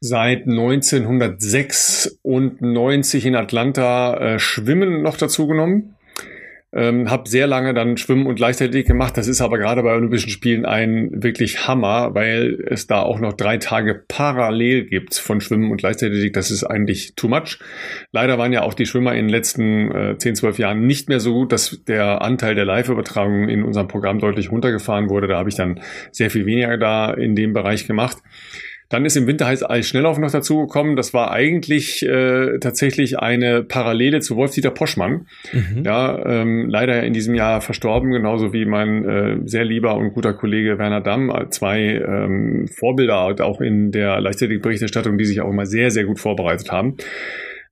seit 0.00 0.46
1996 0.46 3.26
in 3.26 3.34
Atlanta 3.34 4.16
äh, 4.16 4.38
Schwimmen 4.38 5.02
noch 5.02 5.16
dazu 5.16 5.48
genommen. 5.48 5.96
Ähm, 6.70 7.10
habe 7.10 7.28
sehr 7.28 7.46
lange 7.46 7.72
dann 7.72 7.96
Schwimmen 7.96 8.26
und 8.26 8.38
Leichtathletik 8.38 8.86
gemacht. 8.86 9.16
Das 9.16 9.26
ist 9.26 9.40
aber 9.40 9.56
gerade 9.56 9.82
bei 9.82 9.94
Olympischen 9.94 10.28
Spielen 10.28 10.66
ein 10.66 11.10
wirklich 11.12 11.66
Hammer, 11.66 12.14
weil 12.14 12.62
es 12.66 12.86
da 12.86 13.00
auch 13.00 13.20
noch 13.20 13.32
drei 13.32 13.56
Tage 13.56 14.04
parallel 14.06 14.84
gibt 14.84 15.14
von 15.14 15.40
Schwimmen 15.40 15.70
und 15.70 15.80
Leichtathletik. 15.80 16.34
Das 16.34 16.50
ist 16.50 16.64
eigentlich 16.64 17.14
too 17.16 17.28
much. 17.28 17.58
Leider 18.12 18.36
waren 18.36 18.52
ja 18.52 18.62
auch 18.62 18.74
die 18.74 18.84
Schwimmer 18.84 19.14
in 19.14 19.26
den 19.26 19.28
letzten 19.30 19.90
äh, 19.92 20.18
10, 20.18 20.36
12 20.36 20.58
Jahren 20.58 20.86
nicht 20.86 21.08
mehr 21.08 21.20
so 21.20 21.32
gut, 21.32 21.52
dass 21.52 21.82
der 21.86 22.20
Anteil 22.20 22.54
der 22.54 22.66
Live-Übertragung 22.66 23.48
in 23.48 23.64
unserem 23.64 23.88
Programm 23.88 24.18
deutlich 24.18 24.52
runtergefahren 24.52 25.08
wurde. 25.08 25.26
Da 25.26 25.38
habe 25.38 25.48
ich 25.48 25.54
dann 25.54 25.80
sehr 26.12 26.30
viel 26.30 26.44
weniger 26.44 26.76
da 26.76 27.12
in 27.12 27.34
dem 27.34 27.54
Bereich 27.54 27.86
gemacht. 27.86 28.18
Dann 28.88 29.04
ist 29.04 29.16
im 29.16 29.26
Winter 29.26 29.46
heißt 29.46 29.68
Eisschnelllauf 29.68 30.18
noch 30.18 30.30
dazugekommen. 30.30 30.96
Das 30.96 31.12
war 31.12 31.30
eigentlich 31.30 32.02
äh, 32.02 32.58
tatsächlich 32.58 33.18
eine 33.18 33.62
Parallele 33.62 34.20
zu 34.20 34.36
Wolf-Dieter 34.36 34.70
Poschmann. 34.70 35.26
Mhm. 35.52 35.82
Ja, 35.84 36.24
ähm, 36.24 36.68
leider 36.70 37.02
in 37.02 37.12
diesem 37.12 37.34
Jahr 37.34 37.60
verstorben, 37.60 38.10
genauso 38.12 38.52
wie 38.54 38.64
mein 38.64 39.04
äh, 39.04 39.36
sehr 39.44 39.64
lieber 39.64 39.96
und 39.96 40.14
guter 40.14 40.32
Kollege 40.32 40.78
Werner 40.78 41.02
Damm. 41.02 41.30
Zwei 41.50 41.80
ähm, 41.80 42.66
Vorbilder 42.68 43.18
auch 43.42 43.60
in 43.60 43.92
der 43.92 44.20
Leichtathletik-Berichterstattung, 44.20 45.18
die 45.18 45.26
sich 45.26 45.40
auch 45.42 45.50
immer 45.50 45.66
sehr, 45.66 45.90
sehr 45.90 46.04
gut 46.04 46.18
vorbereitet 46.18 46.72
haben. 46.72 46.96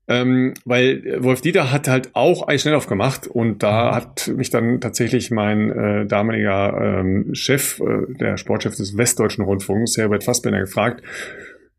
Ähm, 0.08 0.54
weil 0.64 1.16
Wolf 1.18 1.40
Dieter 1.40 1.72
hat 1.72 1.88
halt 1.88 2.10
auch 2.14 2.46
Eisschnelllauf 2.46 2.86
gemacht 2.86 3.26
und 3.26 3.62
da 3.64 3.90
mhm. 3.90 3.94
hat 3.96 4.28
mich 4.28 4.50
dann 4.50 4.80
tatsächlich 4.80 5.32
mein 5.32 5.70
äh, 5.70 6.06
damaliger 6.06 7.00
ähm, 7.00 7.34
Chef, 7.34 7.80
äh, 7.80 8.14
der 8.14 8.36
Sportchef 8.36 8.76
des 8.76 8.96
Westdeutschen 8.96 9.44
Rundfunks, 9.44 9.96
Herbert 9.96 10.22
Fassbender, 10.22 10.60
gefragt, 10.60 11.02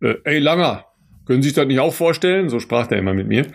äh, 0.01 0.15
ey 0.25 0.39
Langer, 0.39 0.86
können 1.27 1.41
Sie 1.41 1.49
sich 1.49 1.55
das 1.55 1.67
nicht 1.67 1.79
auch 1.79 1.93
vorstellen? 1.93 2.49
So 2.49 2.59
sprach 2.59 2.87
der 2.87 2.97
immer 2.99 3.13
mit 3.13 3.27
mir. 3.27 3.45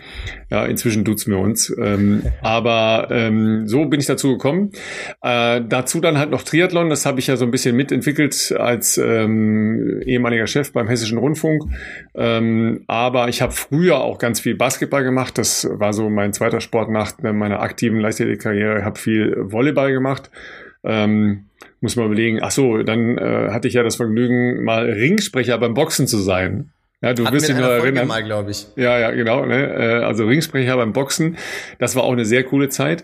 Ja, 0.49 0.65
inzwischen 0.65 1.03
tut's 1.03 1.27
mir 1.27 1.37
uns. 1.37 1.73
Ähm, 1.77 2.23
aber 2.41 3.07
ähm, 3.11 3.67
so 3.67 3.85
bin 3.85 3.99
ich 3.99 4.05
dazu 4.05 4.33
gekommen. 4.33 4.71
Äh, 5.21 5.61
dazu 5.67 5.99
dann 5.99 6.17
halt 6.17 6.29
noch 6.29 6.43
Triathlon. 6.43 6.89
Das 6.89 7.05
habe 7.05 7.19
ich 7.19 7.27
ja 7.27 7.35
so 7.35 7.45
ein 7.45 7.51
bisschen 7.51 7.75
mitentwickelt 7.75 8.53
als 8.57 8.97
ähm, 8.97 10.01
ehemaliger 10.05 10.47
Chef 10.47 10.71
beim 10.71 10.87
Hessischen 10.87 11.17
Rundfunk. 11.17 11.63
Ähm, 12.15 12.83
aber 12.87 13.29
ich 13.29 13.41
habe 13.41 13.53
früher 13.53 14.01
auch 14.01 14.19
ganz 14.19 14.39
viel 14.39 14.55
Basketball 14.55 15.03
gemacht. 15.03 15.37
Das 15.37 15.67
war 15.71 15.93
so 15.93 16.09
mein 16.09 16.33
zweiter 16.33 16.61
Sport 16.61 16.89
nach 16.89 17.17
meiner 17.21 17.61
aktiven 17.61 17.99
Leichtathletik-Karriere. 17.99 18.79
Ich 18.79 18.85
habe 18.85 18.99
viel 18.99 19.35
Volleyball 19.39 19.91
gemacht. 19.91 20.29
Ähm, 20.83 21.45
muss 21.83 21.95
man 21.95 22.05
überlegen, 22.05 22.39
ach 22.41 22.51
so, 22.51 22.83
dann 22.83 23.17
äh, 23.17 23.49
hatte 23.49 23.67
ich 23.67 23.73
ja 23.73 23.83
das 23.83 23.95
Vergnügen, 23.95 24.63
mal 24.63 24.89
Ringsprecher 24.89 25.57
beim 25.57 25.73
Boxen 25.73 26.07
zu 26.07 26.17
sein. 26.17 26.72
Ja, 27.03 27.13
du 27.13 27.25
Hatten 27.25 27.35
wirst 27.35 27.49
dich 27.49 27.57
nur 27.57 27.67
erinnern. 27.67 28.07
Mal, 28.07 28.23
glaube 28.23 28.51
ich. 28.51 28.65
Ja, 28.77 28.97
ja, 28.97 29.11
genau. 29.11 29.45
Ne? 29.45 29.61
Äh, 29.61 30.03
also 30.05 30.25
Ringsprecher 30.25 30.77
beim 30.77 30.93
Boxen, 30.93 31.37
das 31.77 31.97
war 31.97 32.03
auch 32.03 32.13
eine 32.13 32.23
sehr 32.23 32.45
coole 32.45 32.69
Zeit. 32.69 33.03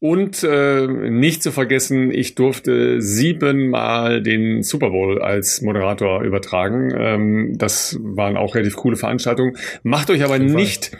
Und 0.00 0.44
äh, 0.44 0.86
nicht 0.86 1.42
zu 1.42 1.50
vergessen, 1.50 2.12
ich 2.12 2.36
durfte 2.36 3.02
siebenmal 3.02 4.22
den 4.22 4.62
Super 4.62 4.90
Bowl 4.90 5.20
als 5.20 5.60
Moderator 5.60 6.22
übertragen. 6.22 6.92
Ähm, 6.96 7.58
das 7.58 7.98
waren 8.00 8.36
auch 8.36 8.54
relativ 8.54 8.76
coole 8.76 8.96
Veranstaltungen. 8.96 9.56
Macht 9.82 10.10
euch 10.10 10.22
aber 10.22 10.38
nicht 10.38 10.92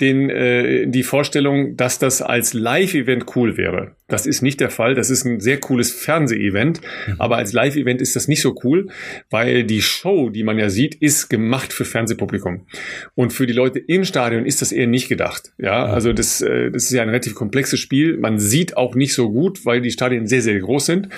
den, 0.00 0.28
äh, 0.28 0.86
die 0.86 1.02
Vorstellung, 1.02 1.76
dass 1.76 1.98
das 1.98 2.20
als 2.20 2.52
Live-Event 2.52 3.24
cool 3.34 3.56
wäre. 3.56 3.92
Das 4.08 4.26
ist 4.26 4.42
nicht 4.42 4.60
der 4.60 4.70
Fall. 4.70 4.94
Das 4.94 5.08
ist 5.08 5.24
ein 5.24 5.40
sehr 5.40 5.58
cooles 5.58 5.90
Fernseh-Event. 5.90 6.80
Mhm. 6.82 7.14
Aber 7.18 7.38
als 7.38 7.52
Live-Event 7.52 8.02
ist 8.02 8.14
das 8.14 8.28
nicht 8.28 8.42
so 8.42 8.54
cool, 8.62 8.88
weil 9.30 9.64
die 9.64 9.80
Show, 9.80 10.28
die 10.28 10.44
man 10.44 10.58
ja 10.58 10.68
sieht, 10.68 10.94
ist 10.96 11.28
gemacht 11.28 11.72
für 11.72 11.86
Fernsehpublikum. 11.86 12.66
Und 13.14 13.32
für 13.32 13.46
die 13.46 13.54
Leute 13.54 13.78
im 13.78 14.04
Stadion 14.04 14.44
ist 14.44 14.60
das 14.60 14.70
eher 14.70 14.86
nicht 14.86 15.08
gedacht. 15.08 15.52
Ja, 15.58 15.86
mhm. 15.86 15.94
also 15.94 16.12
das, 16.12 16.42
äh, 16.42 16.70
das 16.70 16.84
ist 16.84 16.92
ja 16.92 17.02
ein 17.02 17.08
relativ 17.08 17.34
komplexes 17.34 17.80
Spiel. 17.80 18.18
Man 18.18 18.35
sieht 18.38 18.76
auch 18.76 18.94
nicht 18.94 19.14
so 19.14 19.30
gut, 19.30 19.64
weil 19.64 19.80
die 19.80 19.90
Stadien 19.90 20.26
sehr, 20.26 20.42
sehr 20.42 20.58
groß 20.58 20.86
sind. 20.86 21.08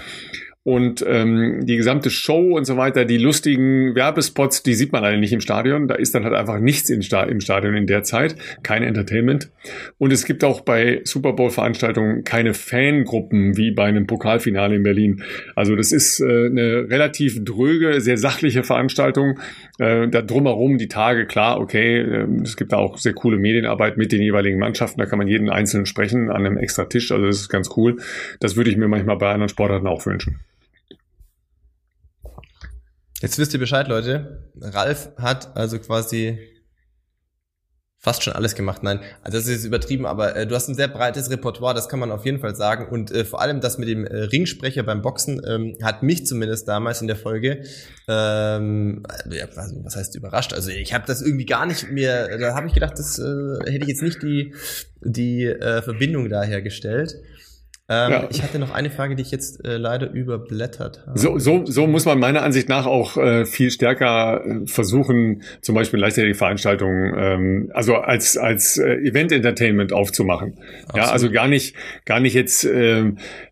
Und 0.68 1.02
ähm, 1.08 1.64
die 1.64 1.78
gesamte 1.78 2.10
Show 2.10 2.54
und 2.54 2.66
so 2.66 2.76
weiter, 2.76 3.06
die 3.06 3.16
lustigen 3.16 3.94
Werbespots, 3.94 4.62
die 4.62 4.74
sieht 4.74 4.92
man 4.92 5.02
eigentlich 5.02 5.20
nicht 5.20 5.32
im 5.32 5.40
Stadion. 5.40 5.88
Da 5.88 5.94
ist 5.94 6.14
dann 6.14 6.24
halt 6.24 6.34
einfach 6.34 6.58
nichts 6.58 6.90
im 6.90 7.00
Stadion 7.00 7.74
in 7.74 7.86
der 7.86 8.02
Zeit, 8.02 8.36
kein 8.62 8.82
Entertainment. 8.82 9.50
Und 9.96 10.12
es 10.12 10.26
gibt 10.26 10.44
auch 10.44 10.60
bei 10.60 11.00
Super 11.04 11.32
Bowl-Veranstaltungen 11.32 12.22
keine 12.22 12.52
Fangruppen 12.52 13.56
wie 13.56 13.70
bei 13.70 13.84
einem 13.84 14.06
Pokalfinale 14.06 14.76
in 14.76 14.82
Berlin. 14.82 15.22
Also 15.56 15.74
das 15.74 15.90
ist 15.90 16.20
äh, 16.20 16.24
eine 16.26 16.90
relativ 16.90 17.42
dröge, 17.42 18.02
sehr 18.02 18.18
sachliche 18.18 18.62
Veranstaltung. 18.62 19.40
Äh, 19.78 20.08
da 20.08 20.20
drumherum 20.20 20.76
die 20.76 20.88
Tage, 20.88 21.24
klar, 21.24 21.62
okay, 21.62 21.98
äh, 21.98 22.26
es 22.42 22.58
gibt 22.58 22.74
da 22.74 22.76
auch 22.76 22.98
sehr 22.98 23.14
coole 23.14 23.38
Medienarbeit 23.38 23.96
mit 23.96 24.12
den 24.12 24.20
jeweiligen 24.20 24.58
Mannschaften. 24.58 25.00
Da 25.00 25.06
kann 25.06 25.16
man 25.16 25.28
jeden 25.28 25.48
Einzelnen 25.48 25.86
sprechen 25.86 26.28
an 26.28 26.44
einem 26.44 26.58
extra 26.58 26.84
Tisch. 26.84 27.10
Also 27.10 27.24
das 27.24 27.36
ist 27.36 27.48
ganz 27.48 27.70
cool. 27.78 27.96
Das 28.38 28.56
würde 28.56 28.68
ich 28.68 28.76
mir 28.76 28.88
manchmal 28.88 29.16
bei 29.16 29.32
anderen 29.32 29.48
Sportarten 29.48 29.86
auch 29.86 30.04
wünschen. 30.04 30.40
Jetzt 33.20 33.38
wisst 33.38 33.52
ihr 33.52 33.58
Bescheid, 33.58 33.88
Leute. 33.88 34.50
Ralf 34.60 35.10
hat 35.16 35.56
also 35.56 35.78
quasi 35.78 36.38
fast 38.00 38.22
schon 38.22 38.32
alles 38.32 38.54
gemacht. 38.54 38.84
Nein, 38.84 39.00
also 39.22 39.38
das 39.38 39.48
ist 39.48 39.64
übertrieben, 39.64 40.06
aber 40.06 40.36
äh, 40.36 40.46
du 40.46 40.54
hast 40.54 40.68
ein 40.68 40.76
sehr 40.76 40.86
breites 40.86 41.30
Repertoire, 41.30 41.74
das 41.74 41.88
kann 41.88 41.98
man 41.98 42.12
auf 42.12 42.24
jeden 42.24 42.38
Fall 42.38 42.54
sagen. 42.54 42.88
Und 42.88 43.10
äh, 43.10 43.24
vor 43.24 43.40
allem 43.40 43.60
das 43.60 43.76
mit 43.76 43.88
dem 43.88 44.06
äh, 44.06 44.22
Ringsprecher 44.24 44.84
beim 44.84 45.02
Boxen 45.02 45.42
ähm, 45.44 45.76
hat 45.82 46.04
mich 46.04 46.24
zumindest 46.24 46.68
damals 46.68 47.00
in 47.00 47.08
der 47.08 47.16
Folge, 47.16 47.64
ähm, 48.06 49.02
also, 49.08 49.84
was 49.84 49.96
heißt 49.96 50.14
überrascht? 50.14 50.52
Also 50.52 50.70
ich 50.70 50.94
habe 50.94 51.04
das 51.06 51.22
irgendwie 51.22 51.46
gar 51.46 51.66
nicht 51.66 51.90
mehr, 51.90 52.38
da 52.38 52.54
habe 52.54 52.68
ich 52.68 52.74
gedacht, 52.74 52.96
das 52.96 53.18
äh, 53.18 53.70
hätte 53.70 53.82
ich 53.82 53.88
jetzt 53.88 54.02
nicht 54.02 54.22
die, 54.22 54.54
die 55.00 55.44
äh, 55.46 55.82
Verbindung 55.82 56.28
da 56.28 56.44
hergestellt. 56.44 57.16
Ähm, 57.90 58.12
ja. 58.12 58.28
Ich 58.28 58.42
hatte 58.42 58.58
noch 58.58 58.70
eine 58.70 58.90
Frage, 58.90 59.16
die 59.16 59.22
ich 59.22 59.30
jetzt 59.30 59.64
äh, 59.64 59.78
leider 59.78 60.10
überblättert 60.10 61.06
habe. 61.06 61.18
So, 61.18 61.38
so, 61.38 61.64
so 61.64 61.86
muss 61.86 62.04
man 62.04 62.18
meiner 62.18 62.42
Ansicht 62.42 62.68
nach 62.68 62.84
auch 62.84 63.16
äh, 63.16 63.46
viel 63.46 63.70
stärker 63.70 64.44
äh, 64.44 64.66
versuchen, 64.66 65.42
zum 65.62 65.74
Beispiel 65.74 65.98
leichtere 65.98 66.34
Veranstaltungen, 66.34 67.14
ähm, 67.16 67.70
also 67.72 67.94
als 67.94 68.36
als 68.36 68.76
äh, 68.76 68.92
Event 68.96 69.32
Entertainment 69.32 69.94
aufzumachen. 69.94 70.58
Absolut. 70.82 70.96
Ja, 70.96 71.12
also 71.12 71.30
gar 71.30 71.48
nicht 71.48 71.76
gar 72.04 72.20
nicht 72.20 72.34
jetzt 72.34 72.66
äh, 72.66 73.04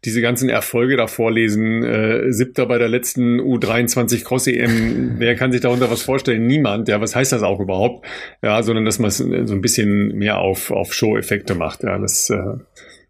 diese 0.04 0.20
ganzen 0.20 0.50
Erfolge 0.50 0.98
da 0.98 1.06
vorlesen. 1.06 1.82
Äh, 1.82 2.30
Siebter 2.30 2.66
bei 2.66 2.76
der 2.76 2.88
letzten 2.88 3.40
U23 3.40 4.22
Cross 4.22 4.48
EM. 4.48 5.14
Wer 5.18 5.34
kann 5.36 5.50
sich 5.50 5.62
darunter 5.62 5.90
was 5.90 6.02
vorstellen? 6.02 6.46
Niemand. 6.46 6.88
Ja, 6.88 7.00
was 7.00 7.16
heißt 7.16 7.32
das 7.32 7.42
auch 7.42 7.58
überhaupt? 7.58 8.04
Ja, 8.42 8.62
sondern 8.62 8.84
dass 8.84 8.98
man 8.98 9.10
so 9.10 9.24
ein 9.24 9.62
bisschen 9.62 10.08
mehr 10.18 10.40
auf 10.40 10.70
auf 10.70 10.92
Show-Effekte 10.92 11.54
macht. 11.54 11.84
Ja, 11.84 11.98
das 11.98 12.28
äh, 12.28 12.58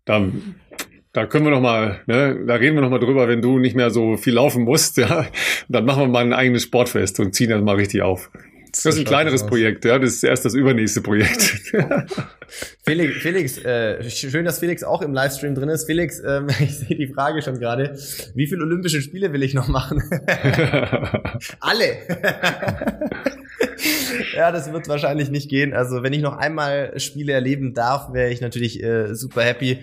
da 0.06 0.24
da 1.16 1.24
können 1.24 1.46
wir 1.46 1.50
noch 1.50 1.62
mal, 1.62 2.00
ne, 2.06 2.44
da 2.46 2.56
reden 2.56 2.74
wir 2.74 2.82
noch 2.82 2.90
mal 2.90 2.98
drüber, 2.98 3.26
wenn 3.26 3.40
du 3.40 3.58
nicht 3.58 3.74
mehr 3.74 3.88
so 3.88 4.18
viel 4.18 4.34
laufen 4.34 4.64
musst, 4.64 4.96
ja, 4.98 5.26
dann 5.68 5.86
machen 5.86 6.02
wir 6.02 6.08
mal 6.08 6.24
ein 6.24 6.34
eigenes 6.34 6.64
Sportfest 6.64 7.18
und 7.20 7.34
ziehen 7.34 7.48
das 7.48 7.62
mal 7.62 7.76
richtig 7.76 8.02
auf. 8.02 8.30
Das 8.70 8.84
ist 8.84 8.98
ein 8.98 9.04
kleineres 9.06 9.44
aus. 9.44 9.48
Projekt, 9.48 9.86
ja, 9.86 9.98
das 9.98 10.16
ist 10.16 10.24
erst 10.24 10.44
das 10.44 10.52
übernächste 10.52 11.00
Projekt. 11.00 11.72
Felix, 12.84 13.16
Felix 13.22 13.56
äh, 13.56 14.10
schön, 14.10 14.44
dass 14.44 14.58
Felix 14.58 14.84
auch 14.84 15.00
im 15.00 15.14
Livestream 15.14 15.54
drin 15.54 15.70
ist. 15.70 15.86
Felix, 15.86 16.20
ähm, 16.22 16.48
ich 16.60 16.76
sehe 16.76 16.94
die 16.94 17.06
Frage 17.06 17.40
schon 17.40 17.58
gerade. 17.58 17.98
Wie 18.34 18.46
viele 18.46 18.64
Olympische 18.64 19.00
Spiele 19.00 19.32
will 19.32 19.42
ich 19.42 19.54
noch 19.54 19.68
machen? 19.68 20.02
Alle. 21.60 21.96
ja, 24.36 24.52
das 24.52 24.70
wird 24.70 24.86
wahrscheinlich 24.88 25.30
nicht 25.30 25.48
gehen. 25.48 25.72
Also, 25.72 26.02
wenn 26.02 26.12
ich 26.12 26.20
noch 26.20 26.36
einmal 26.36 27.00
Spiele 27.00 27.32
erleben 27.32 27.72
darf, 27.72 28.12
wäre 28.12 28.30
ich 28.30 28.42
natürlich 28.42 28.82
äh, 28.82 29.14
super 29.14 29.42
happy. 29.42 29.78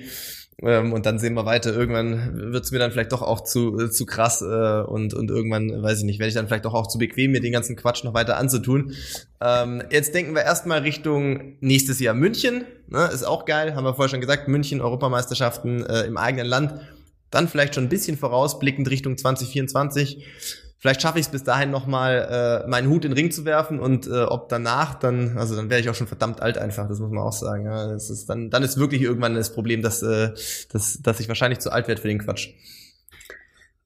Ähm, 0.66 0.94
und 0.94 1.06
dann 1.06 1.20
sehen 1.20 1.34
wir 1.34 1.46
weiter. 1.46 1.74
Irgendwann 1.74 2.54
wird's 2.54 2.72
mir 2.72 2.80
dann 2.80 2.92
vielleicht 2.92 3.12
doch 3.12 3.22
auch 3.22 3.42
zu, 3.42 3.80
äh, 3.80 3.90
zu 3.92 4.06
krass 4.06 4.42
äh, 4.42 4.82
und, 4.82 5.14
und 5.14 5.30
irgendwann, 5.30 5.84
weiß 5.84 6.00
ich 6.00 6.06
nicht, 6.06 6.20
werde 6.20 6.30
ich 6.30 6.36
dann 6.36 6.48
vielleicht 6.48 6.66
doch 6.66 6.74
auch 6.74 6.88
zu 6.88 6.98
bequem, 6.98 7.32
mir 7.32 7.42
den 7.42 7.52
ganzen 7.52 7.76
Quatsch 7.76 8.04
noch 8.04 8.14
weiter 8.14 8.38
anzutun. 8.38 8.94
Ähm, 9.42 9.84
jetzt 9.90 10.14
denken 10.16 10.36
wir 10.36 10.44
erstmal 10.44 10.80
Richtung 10.80 11.58
nächstes 11.60 12.00
Jahr 12.00 12.14
München. 12.14 12.64
Ne? 12.88 13.10
Ist 13.14 13.24
auch 13.24 13.46
geil, 13.46 13.76
haben 13.76 13.84
wir 13.84 13.94
vorher 13.94 14.10
schon 14.10 14.22
gesagt. 14.22 14.48
München, 14.48 14.80
Europameisterschaften 14.80 15.86
äh, 15.86 16.04
im 16.04 16.18
eigenen 16.18 16.48
Land. 16.48 16.76
Dann 17.30 17.48
vielleicht 17.48 17.76
schon 17.76 17.86
ein 17.86 17.90
bisschen 17.90 18.18
vorausblickend 18.18 18.90
Richtung 18.90 19.18
2024 19.18 20.24
Vielleicht 20.84 21.02
schaffe 21.02 21.18
ich 21.18 21.28
es 21.28 21.32
bis 21.32 21.46
dahin 21.46 21.72
nochmal, 21.72 22.66
äh, 22.66 22.70
meinen 22.70 22.90
Hut 22.90 23.06
in 23.06 23.12
den 23.12 23.18
Ring 23.18 23.32
zu 23.32 23.46
werfen 23.46 23.80
und 23.80 24.06
äh, 24.06 24.24
ob 24.24 24.50
danach 24.50 24.96
dann, 24.96 25.38
also 25.38 25.56
dann 25.56 25.70
wäre 25.70 25.80
ich 25.80 25.88
auch 25.88 25.96
schon 25.96 26.08
verdammt 26.08 26.42
alt 26.42 26.58
einfach, 26.58 26.90
das 26.90 27.00
muss 27.00 27.10
man 27.10 27.24
auch 27.24 27.32
sagen. 27.32 27.64
Ja. 27.64 27.88
Das 27.88 28.10
ist 28.10 28.26
dann, 28.26 28.50
dann 28.50 28.64
ist 28.64 28.78
wirklich 28.78 29.02
irgendwann 29.02 29.34
das 29.34 29.54
Problem, 29.54 29.82
dass, 29.82 30.04
äh, 30.04 30.32
dass, 30.74 31.02
dass 31.02 31.22
ich 31.22 31.30
wahrscheinlich 31.30 31.60
zu 31.60 31.72
alt 31.72 31.88
werde 31.88 32.02
für 32.02 32.10
den 32.10 32.20
Quatsch. 32.20 32.50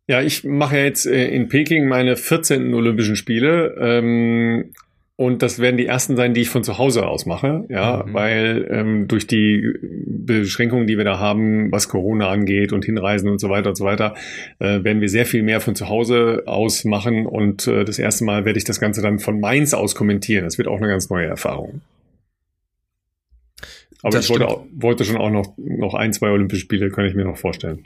Ja, 0.08 0.24
ich 0.24 0.44
mache 0.44 0.78
jetzt 0.78 1.06
äh, 1.06 1.28
in 1.28 1.50
Peking 1.50 1.88
meine 1.88 2.16
14. 2.16 2.74
Olympischen 2.74 3.16
Spiele. 3.16 3.76
Ähm, 3.80 4.74
und 5.20 5.42
das 5.42 5.58
werden 5.58 5.78
die 5.78 5.88
ersten 5.88 6.16
sein, 6.16 6.36
die 6.36 6.42
ich 6.42 6.50
von 6.50 6.64
zu 6.64 6.78
Hause 6.78 7.08
aus 7.08 7.26
mache, 7.26 7.66
ja, 7.70 8.04
mhm. 8.06 8.14
weil 8.14 8.68
ähm, 8.70 9.08
durch 9.08 9.26
die 9.26 9.68
Beschränkungen, 10.06 10.86
die 10.86 10.96
wir 10.96 11.06
da 11.06 11.18
haben, 11.18 11.72
was 11.72 11.90
Corona 11.90 12.30
angeht 12.30 12.72
und 12.72 12.86
Hinreisen 12.86 13.28
und 13.28 13.42
so 13.42 13.50
weiter 13.50 13.70
und 13.70 13.76
so 13.76 13.84
weiter, 13.84 14.14
äh, 14.60 14.84
werden 14.84 15.02
wir 15.02 15.10
sehr 15.10 15.26
viel 15.26 15.42
mehr 15.42 15.60
von 15.60 15.74
zu 15.74 15.90
Hause 15.90 16.44
aus 16.46 16.86
machen. 16.86 17.26
Und 17.26 17.66
äh, 17.66 17.84
das 17.84 17.98
erste 17.98 18.26
Mal 18.26 18.46
werde 18.46 18.60
ich 18.60 18.64
das 18.64 18.80
Ganze 18.80 19.02
dann 19.02 19.18
von 19.18 19.40
Mainz 19.40 19.74
aus 19.74 19.96
kommentieren. 19.96 20.46
Das 20.46 20.60
wird 20.60 20.68
auch 20.68 20.78
eine 20.78 20.88
ganz 20.88 21.10
neue 21.10 21.26
Erfahrung. 21.26 21.82
Aber 24.04 24.20
ich 24.20 24.30
wollte, 24.30 24.48
wollte, 24.76 25.06
schon 25.06 25.18
auch 25.18 25.32
noch, 25.32 25.54
noch 25.58 25.96
ein, 25.96 26.14
zwei 26.14 26.30
Olympische 26.30 26.62
Spiele, 26.62 26.92
kann 26.92 27.06
ich 27.06 27.16
mir 27.16 27.26
noch 27.26 27.38
vorstellen. 27.38 27.86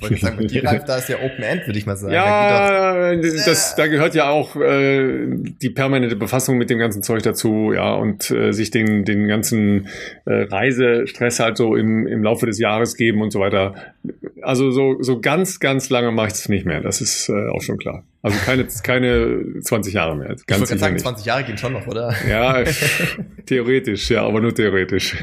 wollte 0.00 0.16
sagen, 0.16 0.38
mit 0.38 0.50
dir, 0.50 0.64
Ralf, 0.64 0.84
da 0.84 0.96
ist 0.96 1.10
ja 1.10 1.16
Open 1.16 1.44
End, 1.44 1.66
würde 1.66 1.78
ich 1.78 1.84
mal 1.84 1.96
sagen. 1.96 2.14
Ja, 2.14 3.14
da, 3.14 3.16
das, 3.16 3.74
da 3.76 3.86
gehört 3.86 4.14
ja 4.14 4.30
auch 4.30 4.56
äh, 4.56 5.26
die 5.26 5.70
permanente 5.70 6.16
Befassung 6.16 6.56
mit 6.56 6.70
dem 6.70 6.78
ganzen 6.78 7.02
Zeug 7.02 7.22
dazu, 7.22 7.72
ja, 7.74 7.94
und 7.94 8.30
äh, 8.30 8.52
sich 8.52 8.70
den, 8.70 9.04
den 9.04 9.28
ganzen 9.28 9.88
äh, 10.24 10.44
Reisestress 10.44 11.38
halt 11.38 11.58
so 11.58 11.76
im, 11.76 12.06
im 12.06 12.22
Laufe 12.22 12.46
des 12.46 12.58
Jahres 12.58 12.96
geben 12.96 13.20
und 13.20 13.30
so 13.30 13.40
weiter. 13.40 13.74
Also 14.40 14.70
so, 14.70 15.02
so 15.02 15.20
ganz, 15.20 15.60
ganz 15.60 15.90
lange 15.90 16.12
mache 16.12 16.28
ich 16.28 16.34
es 16.34 16.48
nicht 16.48 16.64
mehr, 16.64 16.80
das 16.80 17.02
ist 17.02 17.28
äh, 17.28 17.48
auch 17.50 17.60
schon 17.60 17.76
klar. 17.76 18.04
Also 18.22 18.38
keine, 18.38 18.66
keine 18.84 19.60
20 19.60 19.94
Jahre 19.94 20.16
mehr. 20.16 20.28
Ganz 20.28 20.46
ich 20.48 20.58
wollte 20.60 20.78
sagen, 20.78 20.94
nicht. 20.94 21.02
20 21.02 21.26
Jahre 21.26 21.42
gehen 21.42 21.58
schon 21.58 21.72
noch, 21.72 21.86
oder? 21.88 22.14
Ja, 22.28 22.62
theoretisch, 23.46 24.10
ja, 24.10 24.22
aber 24.22 24.40
nur 24.40 24.54
theoretisch. 24.54 25.16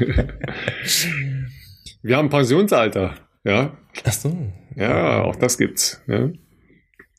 Wir 2.02 2.16
haben 2.16 2.28
Pensionsalter, 2.28 3.14
ja. 3.42 3.76
Ach 4.04 4.12
so. 4.12 4.36
Ja, 4.76 5.22
auch 5.22 5.36
das 5.36 5.56
gibt's. 5.56 6.02
Ja. 6.06 6.28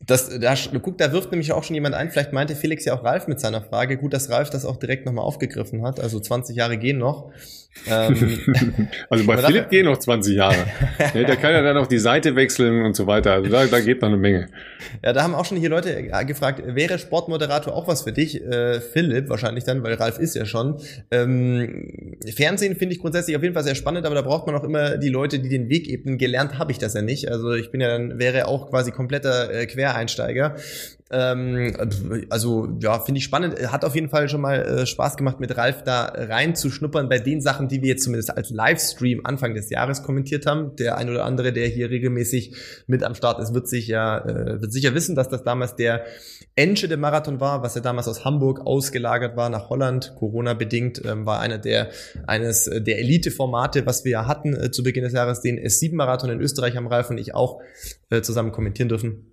Das, 0.06 0.40
da, 0.40 0.56
guck, 0.82 0.98
da 0.98 1.12
wirft 1.12 1.32
nämlich 1.32 1.52
auch 1.52 1.64
schon 1.64 1.76
jemand 1.76 1.95
ein, 1.95 2.10
vielleicht 2.10 2.34
meinte 2.34 2.56
Felix 2.56 2.86
ja 2.86 2.94
auch 2.95 3.03
Ralf 3.03 3.28
mit 3.28 3.40
seiner 3.40 3.62
Frage. 3.62 3.98
Gut, 3.98 4.14
dass 4.14 4.30
Ralf 4.30 4.49
das 4.49 4.66
auch 4.66 4.78
direkt 4.78 5.06
nochmal 5.06 5.26
aufgegriffen 5.26 5.84
hat. 5.84 5.99
Also 5.99 6.20
20 6.20 6.56
Jahre 6.56 6.78
gehen 6.78 6.98
noch. 6.98 7.32
Ähm, 7.88 8.39
also 9.10 9.26
bei 9.26 9.38
Philipp 9.38 9.69
gehen 9.69 9.85
noch 9.85 9.98
20 9.98 10.35
Jahre. 10.35 10.68
ja, 11.14 11.23
da 11.23 11.35
kann 11.35 11.53
ja 11.53 11.61
dann 11.61 11.77
auch 11.77 11.88
die 11.88 11.99
Seite 11.99 12.35
wechseln 12.35 12.84
und 12.84 12.95
so 12.95 13.07
weiter. 13.07 13.34
Also 13.34 13.49
da, 13.49 13.65
da 13.65 13.80
geht 13.80 14.02
noch 14.02 14.10
eine 14.10 14.18
Menge. 14.18 14.49
Ja, 15.03 15.14
da 15.14 15.23
haben 15.23 15.34
auch 15.34 15.45
schon 15.45 15.57
hier 15.57 15.69
Leute 15.69 16.11
äh, 16.11 16.26
gefragt, 16.26 16.61
wäre 16.65 16.99
Sportmoderator 16.99 17.73
auch 17.73 17.88
was 17.88 18.03
für 18.03 18.11
dich? 18.11 18.41
Äh, 18.41 18.81
Philipp 18.81 19.30
wahrscheinlich 19.30 19.64
dann, 19.64 19.84
weil 19.84 19.93
Ralf 19.95 20.19
ist 20.19 20.35
ja 20.35 20.45
schon. 20.45 20.80
Ähm, 21.11 22.18
Fernsehen 22.35 22.76
finde 22.76 22.95
ich 22.95 23.02
grundsätzlich 23.02 23.35
auf 23.35 23.41
jeden 23.41 23.53
Fall 23.53 23.64
sehr 23.64 23.76
spannend, 23.76 24.06
aber 24.06 24.15
da 24.15 24.22
braucht 24.22 24.48
man 24.48 24.56
auch 24.56 24.64
immer 24.64 24.98
die 24.98 25.10
Leute, 25.10 25.39
die 25.39 25.49
den 25.49 25.69
Weg 25.69 25.88
ebnen. 25.89 26.18
Gelernt 26.18 26.60
habe 26.60 26.72
ich 26.72 26.77
das 26.77 26.93
ja 26.93 27.02
nicht. 27.02 27.30
Also 27.30 27.53
ich 27.53 27.72
bin 27.72 27.81
ja 27.81 27.88
dann, 27.88 28.19
wäre 28.19 28.48
auch 28.48 28.69
quasi 28.69 28.91
kompletter 28.91 29.52
äh, 29.53 29.65
Quereinsteiger. 29.65 30.56
Ähm, 31.11 31.75
also 32.29 32.69
ja, 32.79 32.99
finde 32.99 33.19
ich 33.19 33.25
spannend. 33.25 33.59
Hat 33.71 33.83
auf 33.83 33.95
jeden 33.95 34.09
Fall 34.09 34.29
schon 34.29 34.41
mal 34.41 34.61
äh, 34.61 34.85
Spaß 34.85 35.17
gemacht, 35.17 35.39
mit 35.39 35.57
Ralf 35.57 35.83
da 35.83 36.05
reinzuschnuppern 36.05 37.09
bei 37.09 37.19
den 37.19 37.41
Sachen, 37.41 37.67
die 37.67 37.81
wir 37.81 37.89
jetzt 37.89 38.03
zumindest 38.03 38.35
als 38.35 38.49
Livestream 38.49 39.21
Anfang 39.25 39.53
des 39.53 39.69
Jahres 39.69 40.03
kommentiert 40.03 40.45
haben. 40.45 40.75
Der 40.77 40.97
ein 40.97 41.09
oder 41.09 41.25
andere, 41.25 41.51
der 41.51 41.67
hier 41.67 41.89
regelmäßig 41.89 42.55
mit 42.88 43.03
am 43.03 43.15
Start 43.15 43.41
ist, 43.41 43.53
wird 43.53 43.67
sich 43.67 43.88
ja 43.88 44.19
äh, 44.19 44.61
wird 44.61 44.71
sicher 44.71 44.95
wissen, 44.95 45.15
dass 45.15 45.27
das 45.27 45.43
damals 45.43 45.75
der 45.75 46.05
Enschede 46.55 46.95
Marathon 46.95 47.39
war, 47.39 47.61
was 47.61 47.75
ja 47.75 47.81
damals 47.81 48.07
aus 48.07 48.23
Hamburg 48.23 48.61
ausgelagert 48.65 49.35
war 49.35 49.49
nach 49.49 49.69
Holland, 49.69 50.13
Corona 50.17 50.53
bedingt, 50.53 51.01
ähm, 51.05 51.25
war 51.25 51.41
einer 51.41 51.57
der 51.57 51.89
eines 52.25 52.65
der 52.65 52.99
Elite-Formate, 52.99 53.85
was 53.85 54.05
wir 54.05 54.11
ja 54.11 54.27
hatten 54.27 54.53
äh, 54.53 54.71
zu 54.71 54.83
Beginn 54.83 55.03
des 55.03 55.13
Jahres, 55.13 55.41
den 55.41 55.59
S7 55.59 55.95
Marathon 55.95 56.29
in 56.29 56.39
Österreich 56.39 56.77
haben 56.77 56.88
Ralf 56.88 57.09
und 57.09 57.17
ich 57.17 57.35
auch 57.35 57.59
äh, 58.09 58.21
zusammen 58.21 58.51
kommentieren 58.51 58.88
dürfen 58.88 59.31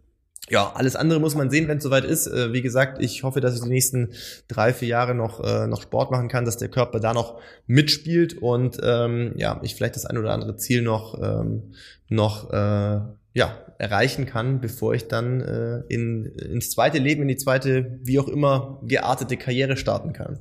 ja, 0.51 0.73
alles 0.75 0.97
andere 0.97 1.21
muss 1.21 1.35
man 1.35 1.51
sehen, 1.51 1.69
wenn 1.69 1.79
es 1.79 1.85
soweit 1.85 2.05
ist. 2.05 2.27
Äh, 2.27 2.53
wie 2.53 2.63
gesagt, 2.63 3.03
ich 3.03 3.23
hoffe, 3.23 3.41
dass 3.41 3.55
ich 3.55 3.63
die 3.63 3.69
nächsten 3.69 4.11
drei, 4.49 4.73
vier 4.73 4.89
Jahre 4.89 5.15
noch, 5.15 5.45
äh, 5.45 5.67
noch 5.67 5.83
Sport 5.83 6.11
machen 6.11 6.29
kann, 6.29 6.45
dass 6.45 6.57
der 6.57 6.69
Körper 6.69 7.01
da 7.01 7.15
noch 7.15 7.41
mitspielt 7.67 8.39
und 8.39 8.79
ähm, 8.83 9.33
ja, 9.37 9.61
ich 9.63 9.75
vielleicht 9.75 9.97
das 9.97 10.07
ein 10.07 10.19
oder 10.19 10.33
andere 10.33 10.57
Ziel 10.57 10.83
noch, 10.83 11.21
ähm, 11.23 11.73
noch 12.09 12.51
äh, 12.51 13.01
ja, 13.35 13.57
erreichen 13.79 14.27
kann, 14.27 14.61
bevor 14.61 14.95
ich 14.95 15.07
dann 15.07 15.41
äh, 15.41 15.95
in, 15.95 16.27
ins 16.27 16.71
zweite 16.71 16.99
Leben, 16.99 17.23
in 17.23 17.29
die 17.29 17.37
zweite, 17.37 17.99
wie 18.03 18.19
auch 18.19 18.27
immer, 18.27 18.81
geartete 18.83 19.37
Karriere 19.37 19.77
starten 19.77 20.13
kann. 20.13 20.39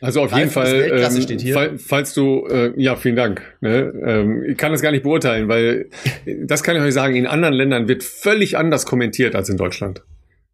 Also 0.00 0.22
auf 0.22 0.30
Ralf, 0.30 0.38
jeden 0.38 0.50
Fall, 0.52 0.90
ähm, 0.92 1.22
steht 1.22 1.40
hier. 1.40 1.54
Fall, 1.54 1.78
falls 1.78 2.14
du, 2.14 2.46
äh, 2.46 2.72
ja, 2.76 2.94
vielen 2.94 3.16
Dank. 3.16 3.42
Ne? 3.60 3.92
Ähm, 4.04 4.44
ich 4.44 4.56
kann 4.56 4.70
das 4.70 4.82
gar 4.82 4.92
nicht 4.92 5.02
beurteilen, 5.02 5.48
weil 5.48 5.90
das 6.44 6.62
kann 6.62 6.76
ich 6.76 6.82
euch 6.82 6.94
sagen, 6.94 7.16
in 7.16 7.26
anderen 7.26 7.54
Ländern 7.54 7.88
wird 7.88 8.04
völlig 8.04 8.56
anders 8.56 8.86
kommentiert 8.86 9.34
als 9.34 9.48
in 9.48 9.56
Deutschland. 9.56 10.02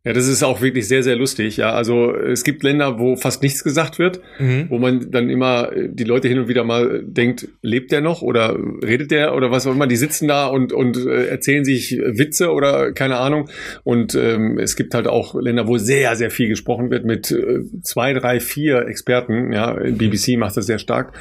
Ja, 0.05 0.13
das 0.13 0.29
ist 0.29 0.43
auch 0.43 0.61
wirklich 0.61 0.87
sehr, 0.87 1.03
sehr 1.03 1.17
lustig. 1.17 1.57
Ja, 1.57 1.73
also 1.73 2.15
es 2.15 2.45
gibt 2.45 2.63
Länder, 2.63 2.99
wo 2.99 3.17
fast 3.17 3.43
nichts 3.43 3.65
gesagt 3.65 3.99
wird, 3.99 4.21
mhm. 4.39 4.67
wo 4.69 4.79
man 4.79 5.11
dann 5.11 5.31
immer 5.31 5.71
die 5.75 6.05
Leute 6.05 6.29
hin 6.29 6.39
und 6.39 6.47
wieder 6.49 6.63
mal 6.63 7.03
denkt, 7.03 7.49
lebt 7.63 7.91
der 7.91 8.03
noch 8.03 8.21
oder 8.21 8.55
redet 8.85 9.11
der 9.11 9.35
oder 9.35 9.51
was 9.51 9.67
auch 9.67 9.73
immer. 9.73 9.87
Die 9.87 9.97
sitzen 9.97 10.29
da 10.29 10.47
und, 10.47 10.75
und 10.75 10.99
äh, 10.99 11.29
erzählen 11.29 11.65
sich 11.65 11.93
Witze 11.93 12.53
oder 12.53 12.93
keine 12.93 13.17
Ahnung. 13.17 13.49
Und 13.83 14.15
ähm, 14.15 14.59
es 14.59 14.77
gibt 14.77 14.93
halt 14.93 15.09
auch 15.09 15.35
Länder, 15.41 15.67
wo 15.69 15.79
sehr, 15.79 16.17
sehr 16.17 16.31
viel 16.31 16.49
gesprochen 16.49 16.91
wird 16.91 17.07
mit 17.07 17.31
äh, 17.31 17.61
zwei, 17.83 18.13
drei, 18.13 18.41
vier 18.41 18.87
Experten. 18.87 19.55
Ja, 19.55 19.73
BBC 19.73 20.37
macht 20.37 20.59
das 20.59 20.67
sehr 20.67 20.79
stark. 20.79 21.15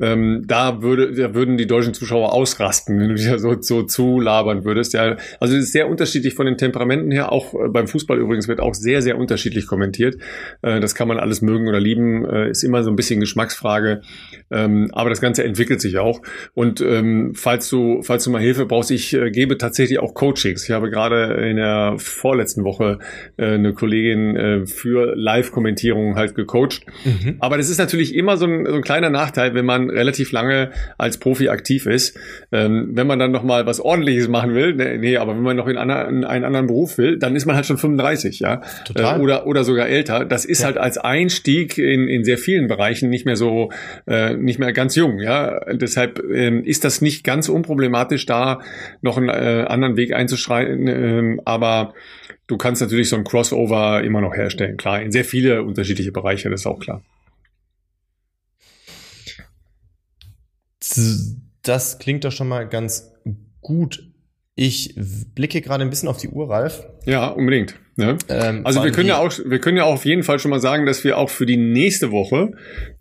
Ähm, 0.00 0.44
da 0.46 0.82
würde, 0.82 1.12
da 1.12 1.34
würden 1.34 1.56
die 1.56 1.66
deutschen 1.66 1.94
Zuschauer 1.94 2.32
ausrasten, 2.32 2.98
wenn 2.98 3.08
du 3.10 3.14
dich 3.14 3.26
ja 3.26 3.38
so, 3.38 3.60
so 3.60 3.82
zulabern 3.82 4.64
würdest. 4.64 4.94
Ja, 4.94 5.16
also 5.40 5.56
es 5.56 5.64
ist 5.64 5.72
sehr 5.72 5.88
unterschiedlich 5.88 6.34
von 6.34 6.46
den 6.46 6.56
Temperamenten 6.56 7.10
her. 7.10 7.32
Auch 7.32 7.54
äh, 7.54 7.68
beim 7.68 7.86
Fußball 7.86 8.18
übrigens 8.18 8.48
wird 8.48 8.60
auch 8.60 8.74
sehr, 8.74 9.02
sehr 9.02 9.18
unterschiedlich 9.18 9.66
kommentiert. 9.66 10.16
Äh, 10.62 10.80
das 10.80 10.94
kann 10.94 11.08
man 11.08 11.18
alles 11.18 11.42
mögen 11.42 11.68
oder 11.68 11.80
lieben, 11.80 12.24
äh, 12.24 12.50
ist 12.50 12.62
immer 12.62 12.82
so 12.82 12.90
ein 12.90 12.96
bisschen 12.96 13.20
Geschmacksfrage. 13.20 14.00
Ähm, 14.50 14.88
aber 14.92 15.10
das 15.10 15.20
Ganze 15.20 15.44
entwickelt 15.44 15.80
sich 15.80 15.98
auch. 15.98 16.22
Und 16.54 16.80
ähm, 16.80 17.32
falls 17.34 17.68
du, 17.68 18.02
falls 18.02 18.24
du 18.24 18.30
mal 18.30 18.40
Hilfe 18.40 18.66
brauchst, 18.66 18.90
ich 18.90 19.12
äh, 19.12 19.30
gebe 19.30 19.58
tatsächlich 19.58 19.98
auch 19.98 20.14
Coachings. 20.14 20.64
Ich 20.64 20.70
habe 20.70 20.90
gerade 20.90 21.34
in 21.48 21.56
der 21.56 21.94
vorletzten 21.98 22.64
Woche 22.64 22.98
äh, 23.36 23.54
eine 23.54 23.74
Kollegin 23.74 24.36
äh, 24.36 24.66
für 24.66 25.14
Live-Kommentierung 25.14 26.16
halt 26.16 26.34
gecoacht. 26.34 26.86
Mhm. 27.04 27.36
Aber 27.40 27.58
das 27.58 27.68
ist 27.68 27.78
natürlich 27.78 28.14
immer 28.14 28.36
so 28.36 28.46
ein, 28.46 28.64
so 28.66 28.74
ein 28.74 28.82
kleiner 28.82 29.10
Nachteil, 29.10 29.54
wenn 29.54 29.66
man 29.66 29.89
relativ 29.90 30.32
lange 30.32 30.70
als 30.98 31.18
Profi 31.18 31.48
aktiv 31.48 31.86
ist. 31.86 32.18
Ähm, 32.52 32.90
wenn 32.92 33.06
man 33.06 33.18
dann 33.18 33.32
noch 33.32 33.42
mal 33.42 33.66
was 33.66 33.80
Ordentliches 33.80 34.28
machen 34.28 34.54
will, 34.54 34.74
nee, 34.74 34.98
nee 34.98 35.16
aber 35.16 35.34
wenn 35.34 35.42
man 35.42 35.56
noch 35.56 35.66
in, 35.68 35.76
einer, 35.76 36.08
in 36.08 36.24
einen 36.24 36.44
anderen 36.44 36.66
Beruf 36.66 36.98
will, 36.98 37.18
dann 37.18 37.36
ist 37.36 37.46
man 37.46 37.56
halt 37.56 37.66
schon 37.66 37.78
35, 37.78 38.40
ja. 38.40 38.62
Total. 38.84 39.18
Äh, 39.18 39.22
oder, 39.22 39.46
oder 39.46 39.64
sogar 39.64 39.88
älter. 39.88 40.24
Das 40.24 40.44
ist 40.44 40.60
ja. 40.60 40.66
halt 40.66 40.78
als 40.78 40.98
Einstieg 40.98 41.78
in, 41.78 42.08
in 42.08 42.24
sehr 42.24 42.38
vielen 42.38 42.68
Bereichen 42.68 43.10
nicht 43.10 43.26
mehr 43.26 43.36
so, 43.36 43.70
äh, 44.06 44.34
nicht 44.34 44.58
mehr 44.58 44.72
ganz 44.72 44.96
jung, 44.96 45.18
ja. 45.18 45.60
Deshalb 45.72 46.22
ähm, 46.32 46.64
ist 46.64 46.84
das 46.84 47.00
nicht 47.00 47.24
ganz 47.24 47.48
unproblematisch, 47.48 48.26
da 48.26 48.60
noch 49.02 49.16
einen 49.16 49.28
äh, 49.28 49.66
anderen 49.68 49.96
Weg 49.96 50.12
einzuschreiten. 50.12 50.86
Ähm, 50.88 51.40
aber 51.44 51.94
du 52.46 52.56
kannst 52.56 52.82
natürlich 52.82 53.08
so 53.08 53.16
ein 53.16 53.24
Crossover 53.24 54.02
immer 54.02 54.20
noch 54.20 54.34
herstellen, 54.34 54.76
klar. 54.76 55.00
In 55.02 55.12
sehr 55.12 55.24
viele 55.24 55.62
unterschiedliche 55.62 56.12
Bereiche, 56.12 56.50
das 56.50 56.60
ist 56.60 56.66
auch 56.66 56.80
klar. 56.80 57.02
Das 61.62 61.98
klingt 61.98 62.24
doch 62.24 62.32
schon 62.32 62.48
mal 62.48 62.68
ganz 62.68 63.12
gut. 63.60 64.10
Ich 64.54 64.94
blicke 65.34 65.60
gerade 65.60 65.84
ein 65.84 65.90
bisschen 65.90 66.08
auf 66.08 66.18
die 66.18 66.28
Uhr, 66.28 66.50
Ralf. 66.50 66.86
Ja, 67.06 67.28
unbedingt. 67.28 67.76
Ne? 68.00 68.16
Ähm, 68.28 68.62
also 68.64 68.82
wir 68.82 68.92
können 68.92 69.08
ja 69.08 69.18
auch, 69.18 69.32
wir 69.44 69.58
können 69.58 69.76
ja 69.76 69.84
auch 69.84 69.94
auf 69.94 70.04
jeden 70.04 70.22
Fall 70.22 70.38
schon 70.38 70.50
mal 70.50 70.60
sagen, 70.60 70.86
dass 70.86 71.04
wir 71.04 71.18
auch 71.18 71.30
für 71.30 71.46
die 71.46 71.56
nächste 71.56 72.10
Woche 72.10 72.52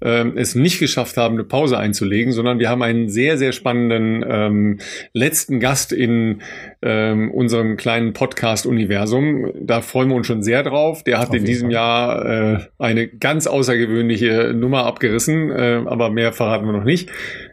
ähm, 0.01 0.33
es 0.35 0.55
nicht 0.55 0.79
geschafft 0.79 1.17
haben, 1.17 1.35
eine 1.35 1.45
Pause 1.45 1.77
einzulegen, 1.77 2.33
sondern 2.33 2.59
wir 2.59 2.69
haben 2.69 2.83
einen 2.83 3.09
sehr, 3.09 3.37
sehr 3.37 3.53
spannenden 3.53 4.25
ähm, 4.27 4.79
letzten 5.13 5.59
Gast 5.59 5.93
in 5.93 6.41
ähm, 6.81 7.31
unserem 7.31 7.77
kleinen 7.77 8.13
Podcast-Universum. 8.13 9.51
Da 9.61 9.81
freuen 9.81 10.09
wir 10.09 10.15
uns 10.15 10.27
schon 10.27 10.43
sehr 10.43 10.63
drauf. 10.63 11.03
Der 11.03 11.19
hat 11.19 11.33
in 11.33 11.45
diesem 11.45 11.67
Fall. 11.67 11.73
Jahr 11.73 12.25
äh, 12.25 12.59
eine 12.77 13.07
ganz 13.07 13.47
außergewöhnliche 13.47 14.53
Nummer 14.53 14.85
abgerissen, 14.85 15.49
äh, 15.49 15.81
aber 15.85 16.09
mehr 16.09 16.33
verraten 16.33 16.65
wir 16.65 16.73
noch 16.73 16.83
nicht. 16.83 17.09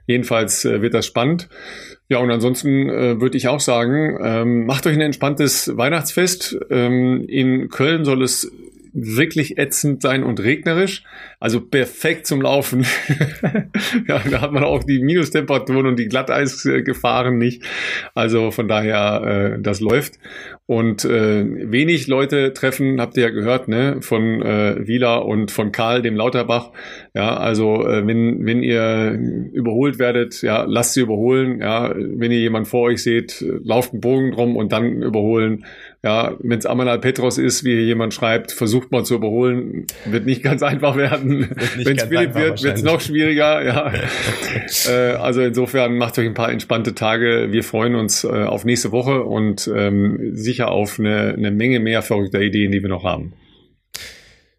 Jedenfalls 0.06 0.64
äh, 0.64 0.82
wird 0.82 0.94
das 0.94 1.06
spannend. 1.06 1.48
Ja, 2.08 2.18
und 2.18 2.30
ansonsten 2.30 2.88
äh, 2.88 3.20
würde 3.20 3.36
ich 3.36 3.48
auch 3.48 3.60
sagen, 3.60 4.16
ähm, 4.22 4.66
macht 4.66 4.86
euch 4.86 4.94
ein 4.94 5.00
entspanntes 5.00 5.76
Weihnachtsfest. 5.76 6.56
Ähm, 6.70 7.24
in 7.28 7.68
Köln 7.68 8.04
soll 8.04 8.22
es 8.22 8.52
wirklich 8.92 9.58
ätzend 9.58 10.02
sein 10.02 10.22
und 10.22 10.40
regnerisch. 10.40 11.02
Also 11.46 11.60
perfekt 11.60 12.26
zum 12.26 12.42
Laufen. 12.42 12.84
ja, 14.08 14.20
da 14.28 14.40
hat 14.40 14.50
man 14.50 14.64
auch 14.64 14.82
die 14.82 14.98
Minustemperaturen 14.98 15.86
und 15.86 15.96
die 15.96 16.08
Glatteisgefahren 16.08 17.38
nicht. 17.38 17.62
Also 18.16 18.50
von 18.50 18.66
daher, 18.66 19.54
äh, 19.54 19.62
das 19.62 19.78
läuft. 19.78 20.18
Und 20.66 21.04
äh, 21.04 21.44
wenig 21.70 22.08
Leute 22.08 22.52
treffen, 22.52 23.00
habt 23.00 23.16
ihr 23.16 23.22
ja 23.22 23.30
gehört, 23.30 23.68
ne, 23.68 23.98
von 24.00 24.42
äh, 24.42 24.88
Wieler 24.88 25.24
und 25.24 25.52
von 25.52 25.70
Karl, 25.70 26.02
dem 26.02 26.16
Lauterbach. 26.16 26.72
Ja, 27.14 27.36
also 27.36 27.86
äh, 27.86 28.04
wenn, 28.04 28.44
wenn 28.44 28.64
ihr 28.64 29.12
überholt 29.52 30.00
werdet, 30.00 30.42
ja, 30.42 30.64
lasst 30.64 30.94
sie 30.94 31.02
überholen. 31.02 31.60
Ja, 31.60 31.94
wenn 31.94 32.32
ihr 32.32 32.40
jemand 32.40 32.66
vor 32.66 32.82
euch 32.82 33.04
seht, 33.04 33.44
lauft 33.62 33.92
einen 33.92 34.00
Bogen 34.00 34.32
drum 34.32 34.56
und 34.56 34.72
dann 34.72 35.00
überholen. 35.00 35.64
Ja, 36.06 36.36
wenn 36.38 36.56
es 36.56 36.66
Amanal 36.66 37.00
Petros 37.00 37.36
ist, 37.36 37.64
wie 37.64 37.74
hier 37.74 37.84
jemand 37.84 38.14
schreibt, 38.14 38.52
versucht 38.52 38.92
mal 38.92 39.04
zu 39.04 39.16
überholen, 39.16 39.88
wird 40.04 40.24
nicht 40.24 40.40
ganz 40.40 40.62
einfach 40.64 40.96
werden. 40.96 41.35
Wenn 41.40 41.96
es 41.96 42.04
Philipp 42.04 42.34
wird, 42.34 42.62
wird 42.62 42.76
es 42.76 42.82
noch 42.82 43.00
schwieriger. 43.00 43.64
Ja. 43.64 43.92
äh, 44.88 45.12
also 45.16 45.40
insofern 45.42 45.96
macht 45.96 46.18
euch 46.18 46.26
ein 46.26 46.34
paar 46.34 46.50
entspannte 46.50 46.94
Tage. 46.94 47.48
Wir 47.50 47.64
freuen 47.64 47.94
uns 47.94 48.24
äh, 48.24 48.28
auf 48.28 48.64
nächste 48.64 48.92
Woche 48.92 49.22
und 49.22 49.70
ähm, 49.74 50.30
sicher 50.34 50.70
auf 50.70 50.98
eine, 50.98 51.34
eine 51.34 51.50
Menge 51.50 51.80
mehr 51.80 52.02
verrückter 52.02 52.40
Ideen, 52.40 52.72
die 52.72 52.82
wir 52.82 52.88
noch 52.88 53.04
haben. 53.04 53.34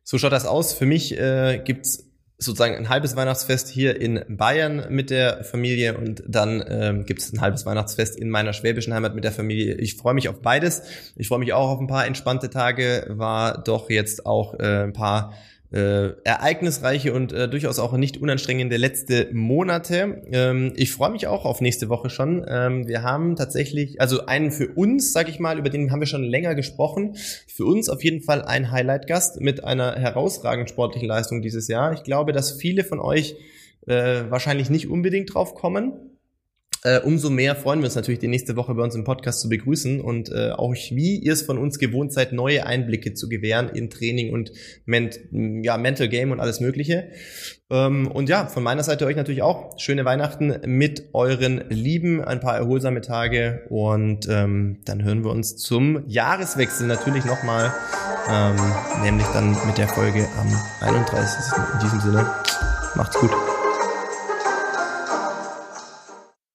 So 0.03 0.17
schaut 0.17 0.31
das 0.31 0.45
aus. 0.45 0.73
Für 0.73 0.85
mich 0.85 1.17
äh, 1.17 1.61
gibt's 1.63 2.07
sozusagen 2.39 2.75
ein 2.75 2.89
halbes 2.89 3.15
Weihnachtsfest 3.15 3.67
hier 3.67 3.99
in 3.99 4.23
Bayern 4.29 4.85
mit 4.89 5.09
der 5.09 5.43
Familie 5.43 5.97
und 5.97 6.23
dann 6.27 6.63
ähm, 6.69 7.05
gibt 7.05 7.21
es 7.21 7.33
ein 7.33 7.41
halbes 7.41 7.65
Weihnachtsfest 7.65 8.15
in 8.15 8.29
meiner 8.29 8.53
schwäbischen 8.53 8.93
Heimat 8.93 9.15
mit 9.15 9.23
der 9.23 9.31
Familie. 9.31 9.75
Ich 9.75 9.95
freue 9.95 10.13
mich 10.13 10.29
auf 10.29 10.41
beides. 10.41 10.83
Ich 11.15 11.27
freue 11.27 11.39
mich 11.39 11.53
auch 11.53 11.69
auf 11.69 11.79
ein 11.79 11.87
paar 11.87 12.05
entspannte 12.05 12.49
Tage. 12.49 13.07
War 13.09 13.63
doch 13.63 13.89
jetzt 13.89 14.25
auch 14.25 14.53
äh, 14.59 14.83
ein 14.83 14.93
paar 14.93 15.33
äh, 15.71 16.11
ereignisreiche 16.23 17.13
und 17.13 17.33
äh, 17.33 17.49
durchaus 17.49 17.79
auch 17.79 17.93
nicht 17.93 18.17
unanstrengende 18.17 18.77
letzte 18.77 19.29
Monate. 19.33 20.21
Ähm, 20.31 20.73
ich 20.75 20.91
freue 20.93 21.11
mich 21.11 21.27
auch 21.27 21.45
auf 21.45 21.59
nächste 21.59 21.89
Woche 21.89 22.09
schon. 22.09 22.45
Ähm, 22.47 22.87
wir 22.87 23.03
haben 23.03 23.35
tatsächlich, 23.35 23.99
also 23.99 24.25
einen 24.25 24.51
für 24.51 24.67
uns, 24.69 25.11
sag 25.11 25.27
ich 25.27 25.39
mal, 25.39 25.59
über 25.59 25.69
den 25.69 25.91
haben 25.91 25.99
wir 25.99 26.07
schon 26.07 26.23
länger 26.23 26.55
gesprochen. 26.55 27.15
Für 27.47 27.65
uns 27.65 27.89
auf 27.89 28.03
jeden 28.03 28.21
Fall 28.21 28.43
ein 28.43 28.71
Highlight-Gast 28.71 29.41
mit 29.41 29.63
einer 29.63 29.95
herausragenden 29.95 30.67
sportlichen 30.67 31.07
Leistung 31.07 31.41
dieses 31.41 31.67
Jahr. 31.67 31.93
Ich 31.93 32.03
glaube, 32.03 32.31
dass 32.31 32.53
viele 32.53 32.83
von 32.83 32.99
euch 32.99 33.35
äh, 33.87 34.23
wahrscheinlich 34.29 34.69
nicht 34.69 34.89
unbedingt 34.89 35.33
drauf 35.33 35.53
kommen. 35.53 36.16
Äh, 36.87 37.01
umso 37.01 37.29
mehr 37.29 37.53
freuen 37.57 37.81
wir 37.81 37.85
uns 37.85 37.95
natürlich, 37.95 38.19
die 38.19 38.29
nächste 38.29 38.55
Woche 38.55 38.73
bei 38.73 38.81
uns 38.81 38.95
im 38.95 39.03
Podcast 39.03 39.41
zu 39.41 39.49
begrüßen 39.49 39.99
und 39.99 40.31
äh, 40.31 40.51
auch 40.51 40.73
wie 40.73 41.17
ihr 41.17 41.33
es 41.33 41.41
von 41.41 41.57
uns 41.57 41.79
gewohnt 41.79 42.13
seid, 42.13 42.31
neue 42.31 42.65
Einblicke 42.65 43.13
zu 43.13 43.27
gewähren 43.27 43.67
in 43.67 43.89
Training 43.89 44.31
und 44.31 44.53
Ment 44.85 45.19
ja, 45.31 45.77
Mental 45.77 46.07
Game 46.07 46.31
und 46.31 46.39
alles 46.39 46.61
Mögliche. 46.61 47.09
Ähm, 47.69 48.07
und 48.07 48.29
ja, 48.29 48.45
von 48.45 48.63
meiner 48.63 48.83
Seite 48.83 49.05
euch 49.05 49.17
natürlich 49.17 49.41
auch 49.41 49.77
schöne 49.77 50.05
Weihnachten 50.05 50.61
mit 50.65 51.09
euren 51.11 51.65
Lieben, 51.67 52.23
ein 52.23 52.39
paar 52.39 52.55
erholsame 52.55 53.01
Tage 53.01 53.65
und 53.67 54.25
ähm, 54.29 54.79
dann 54.85 55.03
hören 55.03 55.25
wir 55.25 55.31
uns 55.31 55.57
zum 55.57 56.07
Jahreswechsel 56.07 56.87
natürlich 56.87 57.25
nochmal, 57.25 57.73
ähm, 58.31 58.55
nämlich 59.03 59.27
dann 59.33 59.57
mit 59.67 59.77
der 59.77 59.89
Folge 59.89 60.25
am 60.39 60.87
31. 60.87 61.57
In 61.73 61.79
diesem 61.79 61.99
Sinne, 61.99 62.31
macht's 62.95 63.19
gut. 63.19 63.31